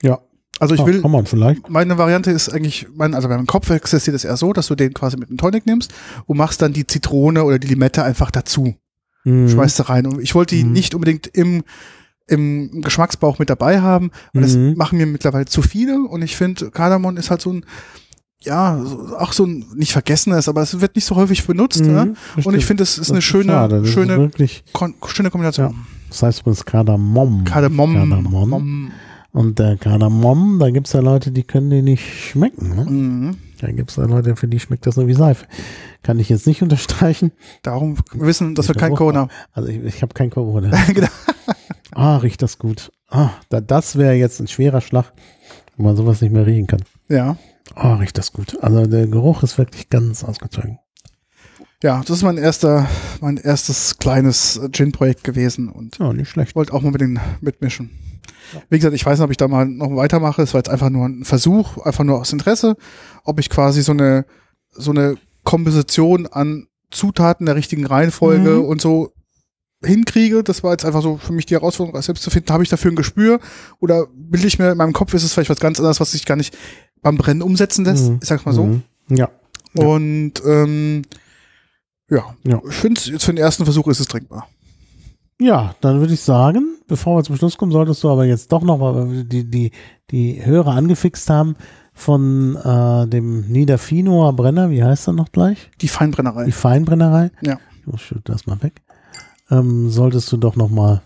Ja, 0.03 0.19
Also 0.59 0.75
ich 0.75 0.81
ah, 0.81 0.87
will, 0.87 1.01
kann 1.03 1.11
man 1.13 1.27
vielleicht. 1.27 1.69
meine 1.69 1.97
Variante 1.99 2.33
ist 2.33 2.49
eigentlich, 2.49 2.89
mein, 2.93 3.15
also 3.15 3.29
beim 3.29 3.47
Kopf 3.47 3.71
existiert 3.71 4.17
es 4.17 4.25
eher 4.25 4.37
so, 4.37 4.53
dass 4.53 4.67
du 4.67 4.75
den 4.75 4.93
quasi 4.95 5.17
mit 5.17 5.29
einem 5.29 5.39
Tonic 5.39 5.65
nimmst 5.67 5.93
und 6.27 6.37
machst 6.37 6.61
dann 6.61 6.73
die 6.73 6.87
Zitrone 6.87 7.45
oder 7.45 7.59
die 7.61 7.69
Limette 7.69 8.03
einfach 8.03 8.33
dazu. 8.33 8.75
Mhm. 9.25 9.49
Schmeißt 9.49 9.79
da 9.79 9.85
rein. 9.85 10.07
Und 10.07 10.21
ich 10.21 10.35
wollte 10.35 10.57
die 10.57 10.65
Mhm. 10.65 10.73
nicht 10.73 10.95
unbedingt 10.97 11.29
im, 11.29 11.63
im 12.27 12.83
Geschmacksbauch 12.83 13.39
mit 13.39 13.49
dabei 13.51 13.81
haben, 13.81 14.11
weil 14.33 14.43
Mhm. 14.43 14.71
das 14.71 14.77
machen 14.77 14.99
mir 14.99 15.07
mittlerweile 15.07 15.47
zu 15.47 15.63
viele 15.63 16.01
und 16.03 16.23
ich 16.23 16.37
finde, 16.37 16.71
Kardamom 16.73 17.17
ist 17.17 17.31
halt 17.31 17.41
so 17.41 17.53
ein, 17.53 17.65
ja, 18.43 18.81
auch 19.19 19.33
so 19.33 19.45
ein, 19.45 19.67
nicht 19.75 19.93
vergessenes, 19.93 20.49
aber 20.49 20.63
es 20.63 20.81
wird 20.81 20.95
nicht 20.95 21.05
so 21.05 21.17
häufig 21.17 21.47
benutzt. 21.47 21.81
Mhm, 21.85 21.93
Ne? 21.93 22.15
Und 22.45 22.55
ich 22.55 22.65
finde, 22.65 22.83
es 22.85 22.91
ist 22.93 23.09
Das 23.09 23.11
eine 23.11 23.23
schöne, 23.23 23.53
schade. 23.53 23.81
Das 23.83 23.91
schöne, 23.91 24.17
wirklich, 24.19 24.65
kon 24.73 24.95
schöne 25.07 25.31
Kombination. 25.31 25.75
das 26.09 26.23
heißt 26.23 26.41
übrigens 26.41 26.65
Kardamom. 26.65 27.45
Kardamom. 27.45 27.95
Kardamom. 27.95 28.51
Mom. 28.51 28.91
Und 29.33 29.59
der 29.59 29.77
Kardamom, 29.77 30.59
da 30.59 30.71
gibt 30.71 30.87
es 30.87 30.93
ja 30.95 31.01
Leute, 31.01 31.31
die 31.33 31.43
können 31.43 31.71
die 31.71 31.83
nicht 31.83 32.03
schmecken. 32.31 32.75
Ne? 32.77 32.85
Mhm. 32.85 33.37
Da 33.61 33.71
gibt 33.73 33.91
es 33.91 33.97
ja 33.97 34.05
Leute, 34.05 34.37
für 34.37 34.47
die 34.49 34.59
schmeckt 34.61 34.87
das 34.87 34.97
nur 34.97 35.07
wie 35.09 35.15
Seife. 35.15 35.47
Kann 36.03 36.19
ich 36.19 36.29
jetzt 36.29 36.47
nicht 36.47 36.63
unterstreichen. 36.63 37.33
Darum 37.63 37.97
wissen, 38.15 38.55
dass 38.55 38.69
wir 38.69 38.77
Ich 38.77 38.81
kein 38.81 38.93
auch. 38.93 38.97
Corona. 38.99 39.29
Also 39.53 39.69
ich, 39.69 39.83
ich 39.85 40.03
habe 40.03 40.15
kein 40.15 40.31
Corona. 40.31 40.71
genau. 40.95 41.09
ah, 41.93 42.17
riecht 42.19 42.41
das 42.43 42.59
gut. 42.59 42.93
Ah, 43.11 43.31
da, 43.49 43.61
das 43.61 43.97
wäre 43.97 44.15
jetzt 44.15 44.41
ein 44.41 44.47
schwerer 44.49 44.81
Schlag, 44.81 45.13
wenn 45.77 45.87
man 45.87 45.97
sowas 45.97 46.21
nicht 46.23 46.33
mehr 46.33 46.47
riechen 46.47 46.67
kann. 46.69 46.83
Ja. 47.09 47.37
Oh, 47.77 47.95
riecht 47.95 48.19
das 48.19 48.33
gut. 48.33 48.63
Also 48.63 48.87
der 48.87 49.07
Geruch 49.07 49.43
ist 49.43 49.59
wirklich 49.59 49.89
ganz 49.91 50.25
ausgezogen. 50.25 50.79
Ja, 51.83 52.01
das 52.01 52.17
ist 52.19 52.23
mein 52.25 52.39
erster, 52.39 52.89
mein 53.21 53.37
erstes 53.37 53.99
kleines 53.99 54.61
Gin-Projekt 54.73 55.23
gewesen 55.23 55.69
und 55.69 55.99
Ja, 55.99 56.13
nicht 56.13 56.29
schlecht. 56.29 56.57
wollte 56.57 56.73
auch 56.75 56.83
mal 56.83 56.91
mit 56.91 57.01
den 57.01 57.21
mitmischen. 57.41 57.91
Wie 58.69 58.79
gesagt, 58.79 58.95
ich 58.95 59.05
weiß 59.07 59.19
nicht, 59.19 59.25
ob 59.25 59.31
ich 59.31 59.37
da 59.37 59.47
mal 59.47 59.67
noch 59.67 59.95
weitermache. 59.95 60.43
Es 60.43 60.55
war 60.55 60.59
jetzt 60.59 60.71
einfach 60.71 60.91
nur 60.91 61.07
ein 61.07 61.25
Versuch, 61.25 61.77
einfach 61.79 62.03
nur 62.05 62.19
aus 62.19 62.33
Interesse, 62.33 62.77
ob 63.25 63.39
ich 63.39 63.49
quasi 63.51 63.83
so 63.83 63.93
eine 63.93 64.25
so 64.71 64.91
eine 64.91 65.17
Komposition 65.45 66.27
an 66.27 66.67
Zutaten 66.91 67.47
der 67.47 67.55
richtigen 67.57 67.87
Reihenfolge 67.87 68.57
Mhm. 68.57 68.65
und 68.65 68.81
so 68.81 69.13
hinkriege. 69.85 70.43
Das 70.43 70.63
war 70.65 70.73
jetzt 70.73 70.85
einfach 70.85 71.03
so 71.03 71.17
für 71.19 71.33
mich 71.33 71.47
die 71.47 71.55
Herausforderung, 71.55 72.01
selbst 72.03 72.23
zu 72.25 72.31
finden. 72.31 72.53
Habe 72.53 72.63
ich 72.63 72.69
dafür 72.69 72.91
ein 72.91 72.97
Gespür 72.97 73.39
oder 73.81 74.07
bilde 74.15 74.47
ich 74.47 74.59
mir 74.59 74.73
in 74.73 74.79
meinem 74.79 74.93
Kopf, 74.93 75.15
ist 75.15 75.23
es 75.25 75.33
vielleicht 75.33 75.51
was 75.51 75.61
ganz 75.61 75.79
anderes, 75.79 76.01
was 76.01 76.13
sich 76.13 76.25
gar 76.27 76.37
nicht 76.37 76.57
beim 77.03 77.17
Brennen 77.17 77.43
umsetzen 77.43 77.85
lässt. 77.85 78.09
Mhm. 78.11 78.19
Ich 78.23 78.29
sag's 78.29 78.45
mal 78.45 78.53
so. 78.53 78.65
Mhm. 78.67 78.83
Ja. 79.09 79.29
Und 79.75 80.35
ähm, 80.47 81.03
ja, 82.11 82.25
Ja. 82.45 82.61
ich 82.69 82.75
finde 82.75 83.01
jetzt 83.03 83.25
für 83.25 83.33
den 83.33 83.43
ersten 83.43 83.65
Versuch 83.65 83.87
ist 83.89 84.01
es 84.01 84.07
trinkbar. 84.09 84.49
Ja, 85.41 85.75
dann 85.81 86.01
würde 86.01 86.15
ich 86.15 86.21
sagen, 86.21 86.79
bevor 86.89 87.19
wir 87.19 87.23
zum 87.25 87.37
Schluss 87.37 87.57
kommen, 87.57 87.71
solltest 87.71 88.03
du 88.03 88.09
aber 88.11 88.25
jetzt 88.25 88.51
doch 88.51 88.63
noch, 88.63 88.81
weil 88.81 89.11
wir 89.13 89.25
die, 89.25 89.49
die, 89.49 89.71
die 90.11 90.45
Hörer 90.45 90.73
angefixt 90.73 91.31
haben 91.31 91.55
von 91.95 92.57
äh, 92.57 93.07
dem 93.07 93.43
Niederfinoer 93.49 94.33
Brenner, 94.33 94.71
wie 94.71 94.83
heißt 94.83 95.09
er 95.09 95.13
noch 95.13 95.31
gleich? 95.31 95.71
Die 95.81 95.89
Feinbrennerei. 95.89 96.45
Die 96.47 96.53
Feinbrennerei. 96.53 97.31
Ja. 97.43 97.59
Ich 97.81 97.87
muss 97.87 98.01
schütte 98.01 98.33
das 98.33 98.47
mal 98.47 98.61
weg. 98.63 98.83
Ähm, 99.51 99.91
solltest 99.91 100.31
du 100.33 100.37
doch 100.39 100.57
noch 100.57 100.71
mal 100.71 101.03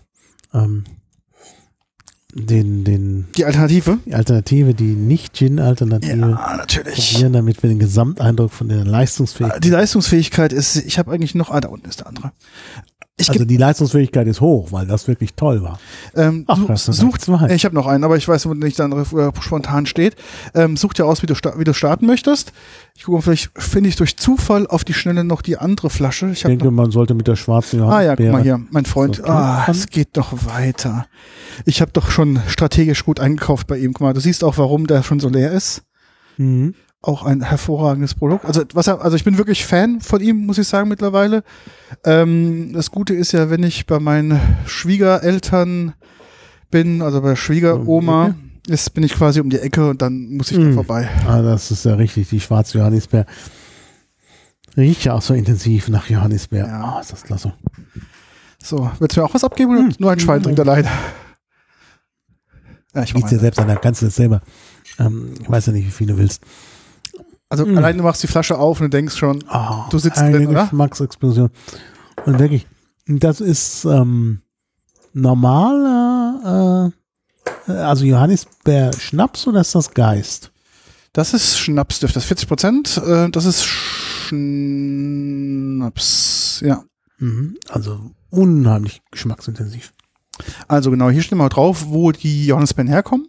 ähm, 0.53 0.83
den, 2.35 2.83
den, 2.83 3.27
Die 3.35 3.45
Alternative? 3.45 3.99
die 4.05 4.13
Alternative, 4.15 4.73
die 4.73 4.95
Nicht-Gin-Alternative 4.95 6.15
natürlich. 6.15 7.11
probieren, 7.11 7.33
damit 7.33 7.61
wir 7.61 7.69
den 7.69 7.79
Gesamteindruck 7.79 8.51
von 8.51 8.69
der 8.69 8.83
Leistungsfähigkeit 8.85 9.63
Die 9.63 9.69
Leistungsfähigkeit 9.69 10.51
ist, 10.53 10.75
ich 10.77 10.97
habe 10.97 11.11
eigentlich 11.11 11.35
noch, 11.35 11.51
ah, 11.51 11.61
da 11.61 11.69
unten 11.69 11.87
ist 11.87 11.99
der 11.99 12.07
andere. 12.07 12.31
Ich 13.15 13.29
Also 13.29 13.45
die 13.45 13.57
Leistungsfähigkeit 13.57 14.25
ist 14.25 14.41
hoch, 14.41 14.71
weil 14.71 14.87
das 14.87 15.07
wirklich 15.07 15.35
toll 15.35 15.61
war. 15.61 15.79
ähm, 16.15 16.45
Ach, 16.47 16.57
such, 16.75 16.93
sucht, 16.93 17.21
zwei. 17.21 17.53
ich 17.53 17.63
habe 17.63 17.75
noch 17.75 17.85
einen, 17.85 18.03
aber 18.03 18.17
ich 18.17 18.27
weiß 18.27 18.45
nicht, 18.45 18.79
der 18.79 18.85
andere 18.85 19.01
äh, 19.01 19.31
spontan 19.39 19.85
steht. 19.85 20.15
Ähm, 20.55 20.75
such 20.77 20.93
dir 20.93 21.05
aus, 21.05 21.21
wie 21.21 21.27
du, 21.27 21.35
wie 21.35 21.63
du 21.63 21.75
starten 21.75 22.07
möchtest. 22.07 22.53
Ich 22.95 23.03
gucke, 23.03 23.17
mal, 23.17 23.21
vielleicht 23.21 23.51
finde 23.55 23.89
ich 23.89 23.97
durch 23.97 24.17
Zufall 24.17 24.65
auf 24.65 24.83
die 24.83 24.95
Schnelle 24.95 25.23
noch 25.23 25.43
die 25.43 25.57
andere 25.57 25.91
Flasche. 25.91 26.31
Ich 26.31 26.39
Ich 26.39 26.43
denke, 26.43 26.71
man 26.71 26.89
sollte 26.89 27.13
mit 27.13 27.27
der 27.27 27.35
schwarzen 27.35 27.81
Ah 27.83 28.01
ja, 28.01 28.15
guck 28.15 28.31
mal 28.31 28.41
hier, 28.41 28.59
mein 28.71 28.85
Freund. 28.85 29.17
So, 29.17 29.25
ah, 29.25 29.67
es 29.69 29.87
geht 29.87 30.17
doch 30.17 30.33
weiter. 30.47 31.05
Ich 31.65 31.81
habe 31.81 31.91
doch 31.91 32.09
schon 32.09 32.41
strategisch 32.47 33.05
gut 33.05 33.19
eingekauft 33.19 33.67
bei 33.67 33.77
ihm. 33.77 33.93
Guck 33.93 34.01
mal, 34.01 34.13
du 34.13 34.21
siehst 34.21 34.43
auch, 34.43 34.57
warum 34.57 34.87
der 34.87 35.03
schon 35.03 35.19
so 35.19 35.29
leer 35.29 35.51
ist. 35.51 35.83
Mhm. 36.37 36.73
Auch 37.05 37.23
ein 37.25 37.41
hervorragendes 37.41 38.15
Produkt. 38.15 38.45
Also 38.45 38.63
was 38.73 38.87
er, 38.87 39.01
also 39.01 39.15
ich 39.17 39.25
bin 39.25 39.37
wirklich 39.37 39.65
Fan 39.65 39.99
von 39.99 40.21
ihm, 40.21 40.45
muss 40.45 40.57
ich 40.57 40.67
sagen 40.67 40.87
mittlerweile. 40.87 41.43
Ähm, 42.05 42.71
das 42.73 42.89
Gute 42.91 43.13
ist 43.13 43.33
ja, 43.33 43.49
wenn 43.49 43.61
ich 43.61 43.85
bei 43.85 43.99
meinen 43.99 44.39
Schwiegereltern 44.65 45.93
bin, 46.71 47.01
also 47.01 47.21
bei 47.21 47.35
Schwiegeroma, 47.35 48.27
Um 48.27 48.51
ist, 48.69 48.93
bin 48.93 49.03
ich 49.03 49.13
quasi 49.15 49.41
um 49.41 49.49
die 49.49 49.59
Ecke 49.59 49.89
und 49.89 50.01
dann 50.01 50.29
muss 50.37 50.49
ich 50.49 50.57
da 50.57 50.63
Mhm. 50.63 50.73
vorbei. 50.75 51.09
Ah, 51.27 51.41
das 51.41 51.69
ist 51.71 51.83
ja 51.83 51.95
richtig, 51.95 52.29
die 52.29 52.39
schwarze 52.39 52.77
Johannisbeer. 52.77 53.25
Riecht 54.77 55.03
ja 55.03 55.13
auch 55.13 55.21
so 55.21 55.33
intensiv 55.33 55.89
nach 55.89 56.09
Johannisbeer. 56.09 56.65
Ja. 56.67 56.95
Ah, 56.95 56.99
ist 57.01 57.11
das 57.11 57.23
klasse. 57.23 57.53
So, 58.63 58.89
willst 58.99 59.17
du 59.17 59.19
mir 59.21 59.25
auch 59.27 59.33
was 59.33 59.43
abgeben 59.43 59.71
oder 59.73 59.81
Hm. 59.81 59.93
nur 59.99 60.11
ein 60.11 60.19
Schwein 60.21 60.41
trinkt 60.41 60.61
alleine? 60.61 60.87
Ja, 62.95 63.03
ich 63.03 63.13
mach 63.13 63.27
dir 63.27 63.35
mal. 63.35 63.41
selbst 63.41 63.59
an, 63.59 63.67
du 64.01 64.05
das 64.05 64.15
selber. 64.15 64.41
Ähm, 64.99 65.33
ich 65.41 65.49
weiß 65.49 65.65
ja 65.65 65.73
nicht, 65.73 65.85
wie 65.87 65.91
viel 65.91 66.07
du 66.07 66.17
willst. 66.17 66.41
Also 67.53 67.65
Hm. 67.67 67.77
allein 67.77 67.97
du 67.97 68.03
machst 68.03 68.23
die 68.23 68.27
Flasche 68.27 68.57
auf 68.57 68.79
und 68.81 68.85
du 68.85 68.97
denkst 68.97 69.15
schon, 69.15 69.43
Ah, 69.47 69.87
Du 69.91 69.99
sitzt 69.99 70.17
eine 70.17 70.35
drin, 70.37 70.47
oder? 70.47 70.63
Geschmacksexplosion. 70.63 71.51
Und 72.25 72.39
wirklich, 72.39 72.65
das 73.05 73.41
ist 73.41 73.85
ähm, 73.85 74.41
normal, 75.13 76.91
äh, 77.67 77.71
also 77.71 78.05
Johannisbeer 78.05 78.91
Schnaps 78.99 79.45
oder 79.47 79.61
ist 79.61 79.75
das 79.75 79.91
Geist? 79.93 80.51
Das 81.13 81.33
ist 81.35 81.59
Schnapsduft, 81.59 82.15
das 82.15 82.23
ist 82.23 82.27
40 82.27 82.47
Prozent. 82.47 82.97
Äh, 83.05 83.29
das 83.29 83.45
ist 83.45 83.63
Schnaps. 85.23 86.61
Ja. 86.65 86.83
Mhm. 87.19 87.57
Also 87.69 87.99
unheimlich 88.31 89.01
geschmacksintensiv. 89.11 89.93
Also 90.67 90.89
genau, 90.89 91.09
hier 91.11 91.21
steht 91.21 91.37
mal 91.37 91.49
drauf, 91.49 91.85
wo 91.89 92.11
die 92.11 92.47
Johannisbeeren 92.47 92.87
herkommen. 92.89 93.27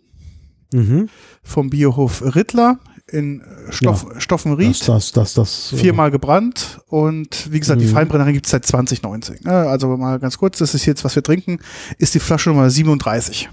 Mhm. 0.73 1.11
Vom 1.43 1.69
Biohof 1.69 2.23
Rittler 2.35 2.79
in 3.11 3.43
Stoff, 3.71 4.07
Das, 4.15 4.23
Stoffenried. 4.23 4.89
das, 4.89 5.13
das, 5.13 5.35
das. 5.35 5.69
Viermal 5.77 6.11
gebrannt 6.11 6.81
und 6.87 7.53
wie 7.53 7.61
gesagt, 7.61 7.81
die 7.81 7.87
Mhm. 7.87 7.91
Feinbrennerei 7.93 8.33
gibt 8.33 8.47
es 8.47 8.51
seit 8.53 8.65
2019. 8.65 9.45
Äh, 9.45 9.51
Also 9.51 9.95
mal 9.97 10.19
ganz 10.19 10.39
kurz, 10.39 10.59
das 10.59 10.75
ist 10.75 10.87
jetzt, 10.87 11.05
was 11.05 11.15
wir 11.15 11.23
trinken, 11.23 11.59
ist 11.99 12.15
die 12.15 12.21
Flasche 12.21 12.49
Nummer 12.51 12.71
37. 12.71 13.51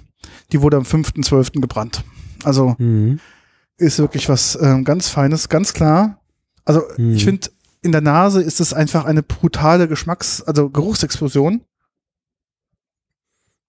Die 0.52 0.62
wurde 0.62 0.78
am 0.78 0.84
5.12. 0.84 1.60
gebrannt. 1.62 2.04
Also 2.44 2.76
Mhm. 2.80 3.20
ist 3.78 4.00
wirklich 4.00 4.30
was 4.30 4.58
ähm, 4.62 4.84
ganz 4.86 5.10
Feines, 5.10 5.50
ganz 5.50 5.74
klar. 5.74 6.22
Also 6.64 6.84
Mhm. 6.98 7.14
ich 7.16 7.26
finde, 7.26 7.50
in 7.82 7.92
der 7.92 8.02
Nase 8.02 8.42
ist 8.42 8.62
es 8.62 8.74
einfach 8.74 9.06
eine 9.06 9.22
brutale 9.24 9.88
Geschmacks-, 9.88 10.42
also 10.44 10.70
Geruchsexplosion. 10.70 11.62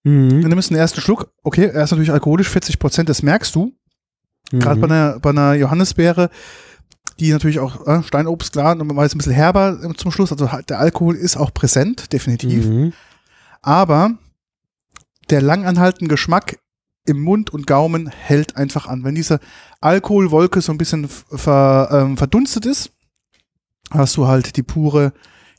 Mhm. 0.04 0.42
Du 0.42 0.48
nimmst 0.48 0.70
den 0.70 0.76
ersten 0.76 1.00
Schluck, 1.00 1.32
okay, 1.42 1.66
er 1.66 1.84
ist 1.84 1.90
natürlich 1.90 2.12
alkoholisch, 2.12 2.48
40 2.48 2.78
Prozent, 2.78 3.08
das 3.08 3.22
merkst 3.22 3.54
du. 3.54 3.72
Gerade 4.51 4.80
bei 4.80 4.86
Mhm. 4.86 4.93
einer, 4.93 5.18
bei 5.20 5.30
einer 5.30 5.55
Johannisbeere, 5.55 6.28
die 7.18 7.30
natürlich 7.32 7.59
auch 7.59 7.86
äh, 7.86 8.03
Steinobst, 8.03 8.53
klar, 8.53 8.74
normalerweise 8.74 9.09
ist 9.09 9.14
ein 9.14 9.18
bisschen 9.18 9.32
herber 9.32 9.78
äh, 9.82 9.95
zum 9.95 10.11
Schluss, 10.11 10.32
also 10.32 10.53
halt 10.53 10.70
der 10.70 10.78
Alkohol 10.78 11.14
ist 11.16 11.36
auch 11.36 11.53
präsent, 11.55 12.12
definitiv. 12.12 12.66
Mhm. 12.66 12.93
Aber 13.62 14.12
der 15.30 15.40
langanhaltende 15.40 16.12
Geschmack 16.12 16.59
im 17.07 17.20
Mund 17.20 17.51
und 17.51 17.66
Gaumen 17.66 18.09
hält 18.09 18.57
einfach 18.57 18.86
an. 18.86 19.05
Wenn 19.05 19.14
diese 19.14 19.40
Alkoholwolke 19.80 20.61
so 20.61 20.72
ein 20.72 20.78
bisschen 20.78 21.09
ver, 21.09 21.88
ähm, 21.93 22.16
verdunstet 22.16 22.66
ist, 22.66 22.90
hast 23.90 24.16
du 24.16 24.26
halt 24.26 24.57
die 24.57 24.62
pure 24.62 25.12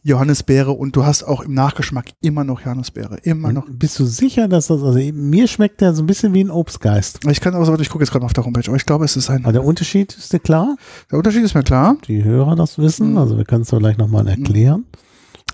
Johannisbeere 0.03 0.71
und 0.71 0.95
du 0.95 1.05
hast 1.05 1.23
auch 1.23 1.41
im 1.41 1.53
Nachgeschmack 1.53 2.07
immer 2.21 2.43
noch 2.43 2.61
Johannisbeere. 2.61 3.17
Immer 3.23 3.53
noch. 3.53 3.65
Bist 3.69 3.97
du 3.99 4.05
sicher, 4.05 4.47
dass 4.47 4.67
das, 4.67 4.83
also 4.83 4.99
mir 4.99 5.47
schmeckt 5.47 5.79
der 5.81 5.93
so 5.93 6.03
ein 6.03 6.05
bisschen 6.07 6.33
wie 6.33 6.43
ein 6.43 6.51
Obstgeist. 6.51 7.19
Ich 7.29 7.39
kann 7.39 7.55
aber, 7.55 7.79
ich 7.79 7.89
gucke 7.89 8.03
jetzt 8.03 8.11
gerade 8.11 8.23
mal 8.23 8.27
auf 8.27 8.33
der 8.33 8.43
Homepage, 8.45 8.67
aber 8.67 8.75
ich 8.75 8.85
glaube, 8.85 9.05
es 9.05 9.15
ist 9.15 9.29
ein. 9.29 9.43
Aber 9.43 9.53
der 9.53 9.63
Unterschied 9.63 10.13
ist 10.13 10.33
dir 10.33 10.39
klar? 10.39 10.75
Der 11.09 11.17
Unterschied 11.17 11.43
ist 11.43 11.55
mir 11.55 11.63
klar. 11.63 11.95
Die 12.07 12.23
Hörer 12.23 12.55
das 12.55 12.77
wissen, 12.77 13.11
Mhm. 13.11 13.17
also 13.17 13.37
wir 13.37 13.45
können 13.45 13.61
es 13.61 13.69
doch 13.69 13.79
gleich 13.79 13.97
nochmal 13.97 14.27
erklären. 14.27 14.85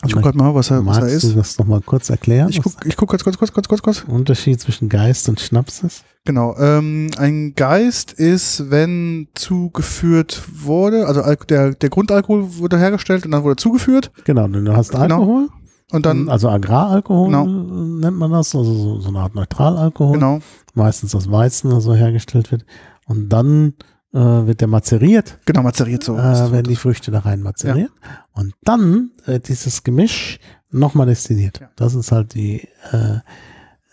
Ich 0.05 0.13
gucke 0.13 0.23
gerade 0.23 0.37
mal, 0.37 0.55
was 0.55 0.71
er, 0.71 0.85
was 0.85 0.97
er 0.97 1.03
Magst 1.03 1.23
du 1.23 1.27
ist. 1.27 1.35
das 1.37 1.57
nochmal 1.59 1.81
kurz 1.81 2.09
erklären? 2.09 2.49
Ich 2.49 2.61
gucke 2.61 2.87
ich 2.87 2.95
guck 2.95 3.09
kurz, 3.09 3.23
kurz, 3.23 3.37
kurz, 3.37 3.51
kurz, 3.51 3.81
kurz, 3.81 4.03
Unterschied 4.07 4.59
zwischen 4.61 4.87
Geist 4.89 5.27
und 5.29 5.39
Schnaps 5.41 5.83
ist? 5.83 6.03
Genau. 6.25 6.55
Ähm, 6.59 7.09
ein 7.17 7.53
Geist 7.55 8.11
ist, 8.13 8.69
wenn 8.69 9.29
zugeführt 9.35 10.43
wurde, 10.53 11.07
also 11.07 11.21
Al- 11.21 11.37
der, 11.47 11.73
der 11.73 11.89
Grundalkohol 11.89 12.57
wurde 12.57 12.77
hergestellt 12.77 13.25
und 13.25 13.31
dann 13.31 13.43
wurde 13.43 13.55
zugeführt 13.55 14.11
Genau, 14.25 14.47
du 14.47 14.75
hast 14.75 14.91
Genau. 14.91 15.01
Alkohol, 15.03 15.47
und 15.91 16.05
dann, 16.05 16.29
also 16.29 16.49
Agraralkohol 16.49 17.27
Genau. 17.27 17.45
äh, 17.47 17.99
nennt 18.01 18.17
man 18.17 18.31
das, 18.31 18.53
also 18.55 18.73
so, 18.73 18.99
so 18.99 19.09
eine 19.09 19.19
Art 19.19 19.33
Neutralalkohol, 19.33 20.13
genau, 20.13 20.39
meistens 20.75 21.15
aus 21.15 21.31
Weizen 21.31 21.71
oder 21.71 21.81
so 21.81 21.95
hergestellt 21.95 22.51
wird. 22.51 22.63
Und 23.07 23.29
dann 23.29 23.73
äh, 24.13 24.19
wird 24.19 24.61
der 24.61 24.67
mazeriert, 24.67 25.39
genau, 25.45 25.63
mazeriert 25.63 26.03
so. 26.03 26.15
äh, 26.15 26.51
werden 26.51 26.67
die 26.67 26.75
Früchte 26.75 27.09
da 27.09 27.19
rein 27.19 27.41
mazeriert. 27.41 27.91
Und 28.33 28.53
dann 28.63 29.11
wird 29.25 29.47
dieses 29.47 29.83
Gemisch 29.83 30.37
nochmal 30.69 31.07
destilliert. 31.07 31.59
Ja. 31.59 31.69
Das 31.75 31.95
ist 31.95 32.11
halt 32.11 32.35
die, 32.35 32.67
äh, 32.91 33.19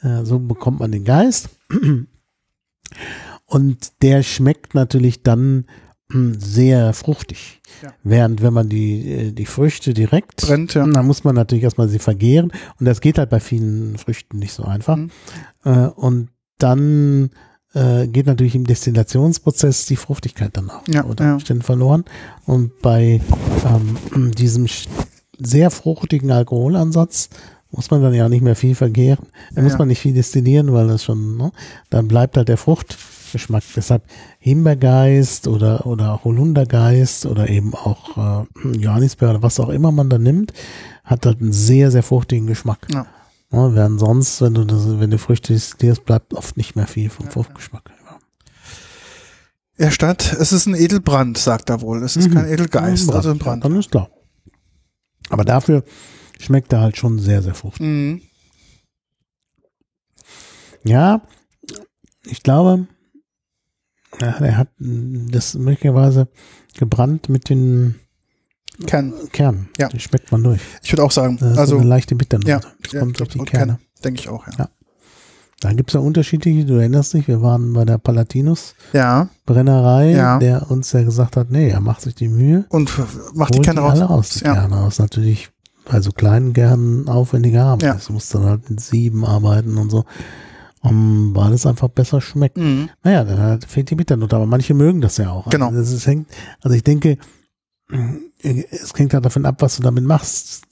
äh, 0.07 0.25
so 0.25 0.39
bekommt 0.39 0.81
man 0.81 0.93
den 0.93 1.05
Geist. 1.05 1.49
Und 3.45 4.03
der 4.03 4.23
schmeckt 4.23 4.75
natürlich 4.75 5.23
dann 5.23 5.67
mh, 6.09 6.35
sehr 6.39 6.93
fruchtig. 6.93 7.61
Ja. 7.83 7.93
Während 8.03 8.43
wenn 8.43 8.53
man 8.53 8.69
die, 8.69 9.11
äh, 9.11 9.33
die 9.33 9.47
Früchte 9.47 9.95
direkt 9.95 10.43
Brennt, 10.47 10.75
ja. 10.75 10.87
dann 10.87 11.07
muss 11.07 11.25
man 11.25 11.35
natürlich 11.35 11.65
erstmal 11.65 11.89
sie 11.89 11.99
vergehren. 11.99 12.53
Und 12.79 12.87
das 12.87 13.01
geht 13.01 13.19
halt 13.19 13.31
bei 13.31 13.41
vielen 13.41 13.99
Früchten 13.99 14.39
nicht 14.39 14.53
so 14.53 14.65
einfach. 14.65 14.97
Mhm. 14.97 15.11
Äh, 15.65 15.87
und 15.89 16.29
dann 16.59 17.31
äh, 17.75 18.07
geht 18.07 18.27
natürlich 18.27 18.55
im 18.55 18.67
Destillationsprozess 18.67 19.87
die 19.87 19.97
Fruchtigkeit 19.97 20.57
dann 20.57 20.71
auch 20.71 20.83
Ja, 20.89 21.03
unter 21.03 21.25
ja. 21.25 21.35
Umständen 21.35 21.63
verloren. 21.63 22.05
Und 22.47 22.81
bei 22.81 23.21
ähm, 23.65 24.33
diesem 24.33 24.67
sehr 25.39 25.71
fruchtigen 25.71 26.31
Alkoholansatz 26.31 27.29
muss 27.71 27.91
man 27.91 28.03
dann 28.03 28.15
ja 28.15 28.25
auch 28.25 28.31
nicht 28.31 28.43
mehr 28.43 28.57
viel 28.57 28.75
vergehren. 28.75 29.27
Da 29.51 29.57
Ja, 29.57 29.63
muss 29.63 29.73
ja. 29.73 29.79
man 29.79 29.89
nicht 29.89 30.01
viel 30.01 30.15
destillieren, 30.15 30.73
weil 30.73 30.89
das 30.89 31.05
schon, 31.05 31.37
ne, 31.37 31.53
dann 31.91 32.09
bleibt 32.09 32.37
halt 32.37 32.49
der 32.49 32.57
Fruchtgeschmack. 32.57 33.63
Deshalb 33.75 34.03
Himbeergeist 34.39 35.49
oder, 35.49 35.87
oder 35.87 36.23
Holundergeist 36.25 37.27
oder 37.27 37.49
eben 37.49 37.75
auch 37.75 38.45
äh, 38.45 38.69
Johannisbeer 38.79 39.31
oder 39.31 39.43
was 39.43 39.61
auch 39.61 39.69
immer 39.69 39.93
man 39.93 40.09
da 40.11 40.19
nimmt, 40.19 40.53
hat 41.05 41.27
halt 41.27 41.41
einen 41.41 41.53
sehr, 41.53 41.91
sehr 41.91 42.03
fruchtigen 42.03 42.47
Geschmack. 42.47 42.87
Ja. 42.93 43.07
Ja, 43.53 43.75
während 43.75 44.01
sonst, 44.01 44.41
wenn 44.43 44.55
du 44.55 44.65
das, 44.65 44.99
wenn 44.99 45.11
du 45.11 45.19
Früchte 45.19 45.53
destillierst, 45.53 46.05
bleibt 46.05 46.35
oft 46.35 46.57
nicht 46.57 46.75
mehr 46.75 46.87
viel 46.89 47.11
vom 47.11 47.31
Fruchtgeschmack. 47.31 47.91
Ja. 48.05 48.17
Er 49.79 49.91
stand, 49.93 50.33
es 50.33 50.53
ist 50.53 50.67
ein 50.67 50.75
Edelbrand, 50.75 51.39
sagt 51.39 51.71
er 51.71 51.81
wohl. 51.81 52.03
Es 52.03 52.17
ist 52.17 52.29
Mhm. 52.31 52.35
kein 52.35 52.49
Edelgeist, 52.49 53.09
Ein 53.09 53.15
also 53.15 53.31
ein 53.31 53.39
Brand. 53.39 53.65
Dann 53.65 53.79
ist 53.79 53.91
klar. 53.91 54.09
Aber 55.29 55.45
dafür 55.45 55.85
schmeckt 56.39 56.73
er 56.73 56.81
halt 56.81 56.97
schon 56.97 57.19
sehr, 57.19 57.43
sehr 57.43 57.55
fruchtig. 57.55 57.87
Mhm. 57.87 58.21
Ja, 60.85 61.23
ich 62.25 62.43
glaube, 62.43 62.87
ja, 64.21 64.29
er 64.39 64.57
hat 64.57 64.69
das 64.79 65.55
möglicherweise 65.55 66.29
gebrannt 66.79 67.29
mit 67.29 67.49
den 67.49 67.97
Kern. 68.87 69.15
Kernen. 69.33 69.69
Ja. 69.79 69.89
Die 69.89 69.99
schmeckt 70.01 70.31
man 70.33 70.43
durch. 70.45 70.61
Ich 70.83 70.93
würde 70.93 71.03
auch 71.03 71.11
sagen, 71.11 71.39
Das 71.41 71.57
also 71.59 71.77
so 71.77 71.81
eine 71.81 71.89
leichte 71.89 72.15
Bitternote. 72.15 72.51
ja, 72.51 72.61
das 72.83 72.93
ja, 72.93 73.01
kommt 73.01 73.19
durch 73.19 73.31
die 73.31 73.39
Kerne. 73.41 73.79
denke 74.05 74.21
ich 74.21 74.29
auch, 74.29 74.47
ja. 74.47 74.53
Ja. 74.59 74.69
Da 75.61 75.73
gibt 75.73 75.89
es 75.91 75.95
ja 75.95 76.01
unterschiedliche, 76.01 76.67
du 76.67 76.75
erinnerst 76.75 77.15
dich, 77.15 77.27
wir 77.29 77.41
waren 77.41 77.73
bei 77.73 77.87
der 77.87 77.97
Palatinus 77.97 78.75
Ja, 78.93 79.31
Brennerei, 79.47 80.11
Ja. 80.11 80.39
der 80.39 80.71
uns 80.71 80.93
ja 80.93 81.03
gesagt 81.03 81.37
hat, 81.39 81.51
nee, 81.51 81.71
er 81.71 81.81
macht 81.81 82.03
sich 82.03 82.15
die 82.15 82.29
Mühe, 82.29 82.67
und 82.69 82.93
macht 83.35 83.55
die 83.55 83.61
Kerne 83.63 83.81
raus. 83.81 83.93
alle 83.93 84.05
raus, 84.05 84.29
die 84.39 84.45
Ja. 84.45 84.53
Kerne 84.55 84.77
raus. 84.77 84.99
Natürlich 84.99 85.49
bei 85.89 86.01
so 86.01 86.11
kleinen 86.13 86.53
Kernen 86.53 87.09
aufwendiger 87.09 87.65
haben. 87.65 87.81
Ja. 87.81 87.95
Das 87.95 88.11
muss 88.11 88.29
dann 88.29 88.45
halt 88.45 88.69
mit 88.69 88.81
sieben 88.81 89.25
arbeiten 89.25 89.79
und 89.79 89.91
so, 89.91 90.05
um, 90.83 91.35
weil 91.35 91.53
es 91.53 91.65
einfach 91.67 91.89
besser 91.89 92.21
schmeckt. 92.21 92.57
Mhm. 92.59 92.91
Naja, 93.03 93.25
dann 93.25 93.39
hat- 93.39 93.65
fehlt 93.65 93.91
die 93.91 93.95
Bitternote, 93.95 94.37
aber 94.37 94.47
manche 94.47 94.75
mögen 94.75 95.01
das 95.01 95.17
ja 95.17 95.31
auch. 95.31 95.49
Genau. 95.51 95.69
Also, 95.69 95.95
das 95.95 96.07
hängt, 96.07 96.29
also 96.63 96.77
ich 96.77 96.85
denke, 96.85 97.19
es 98.43 98.93
hängt 98.97 99.15
halt 99.15 99.25
davon 99.25 99.47
ab, 99.47 99.57
was 99.63 99.77
du 99.77 99.83
damit 99.83 100.05
machst. 100.05 100.65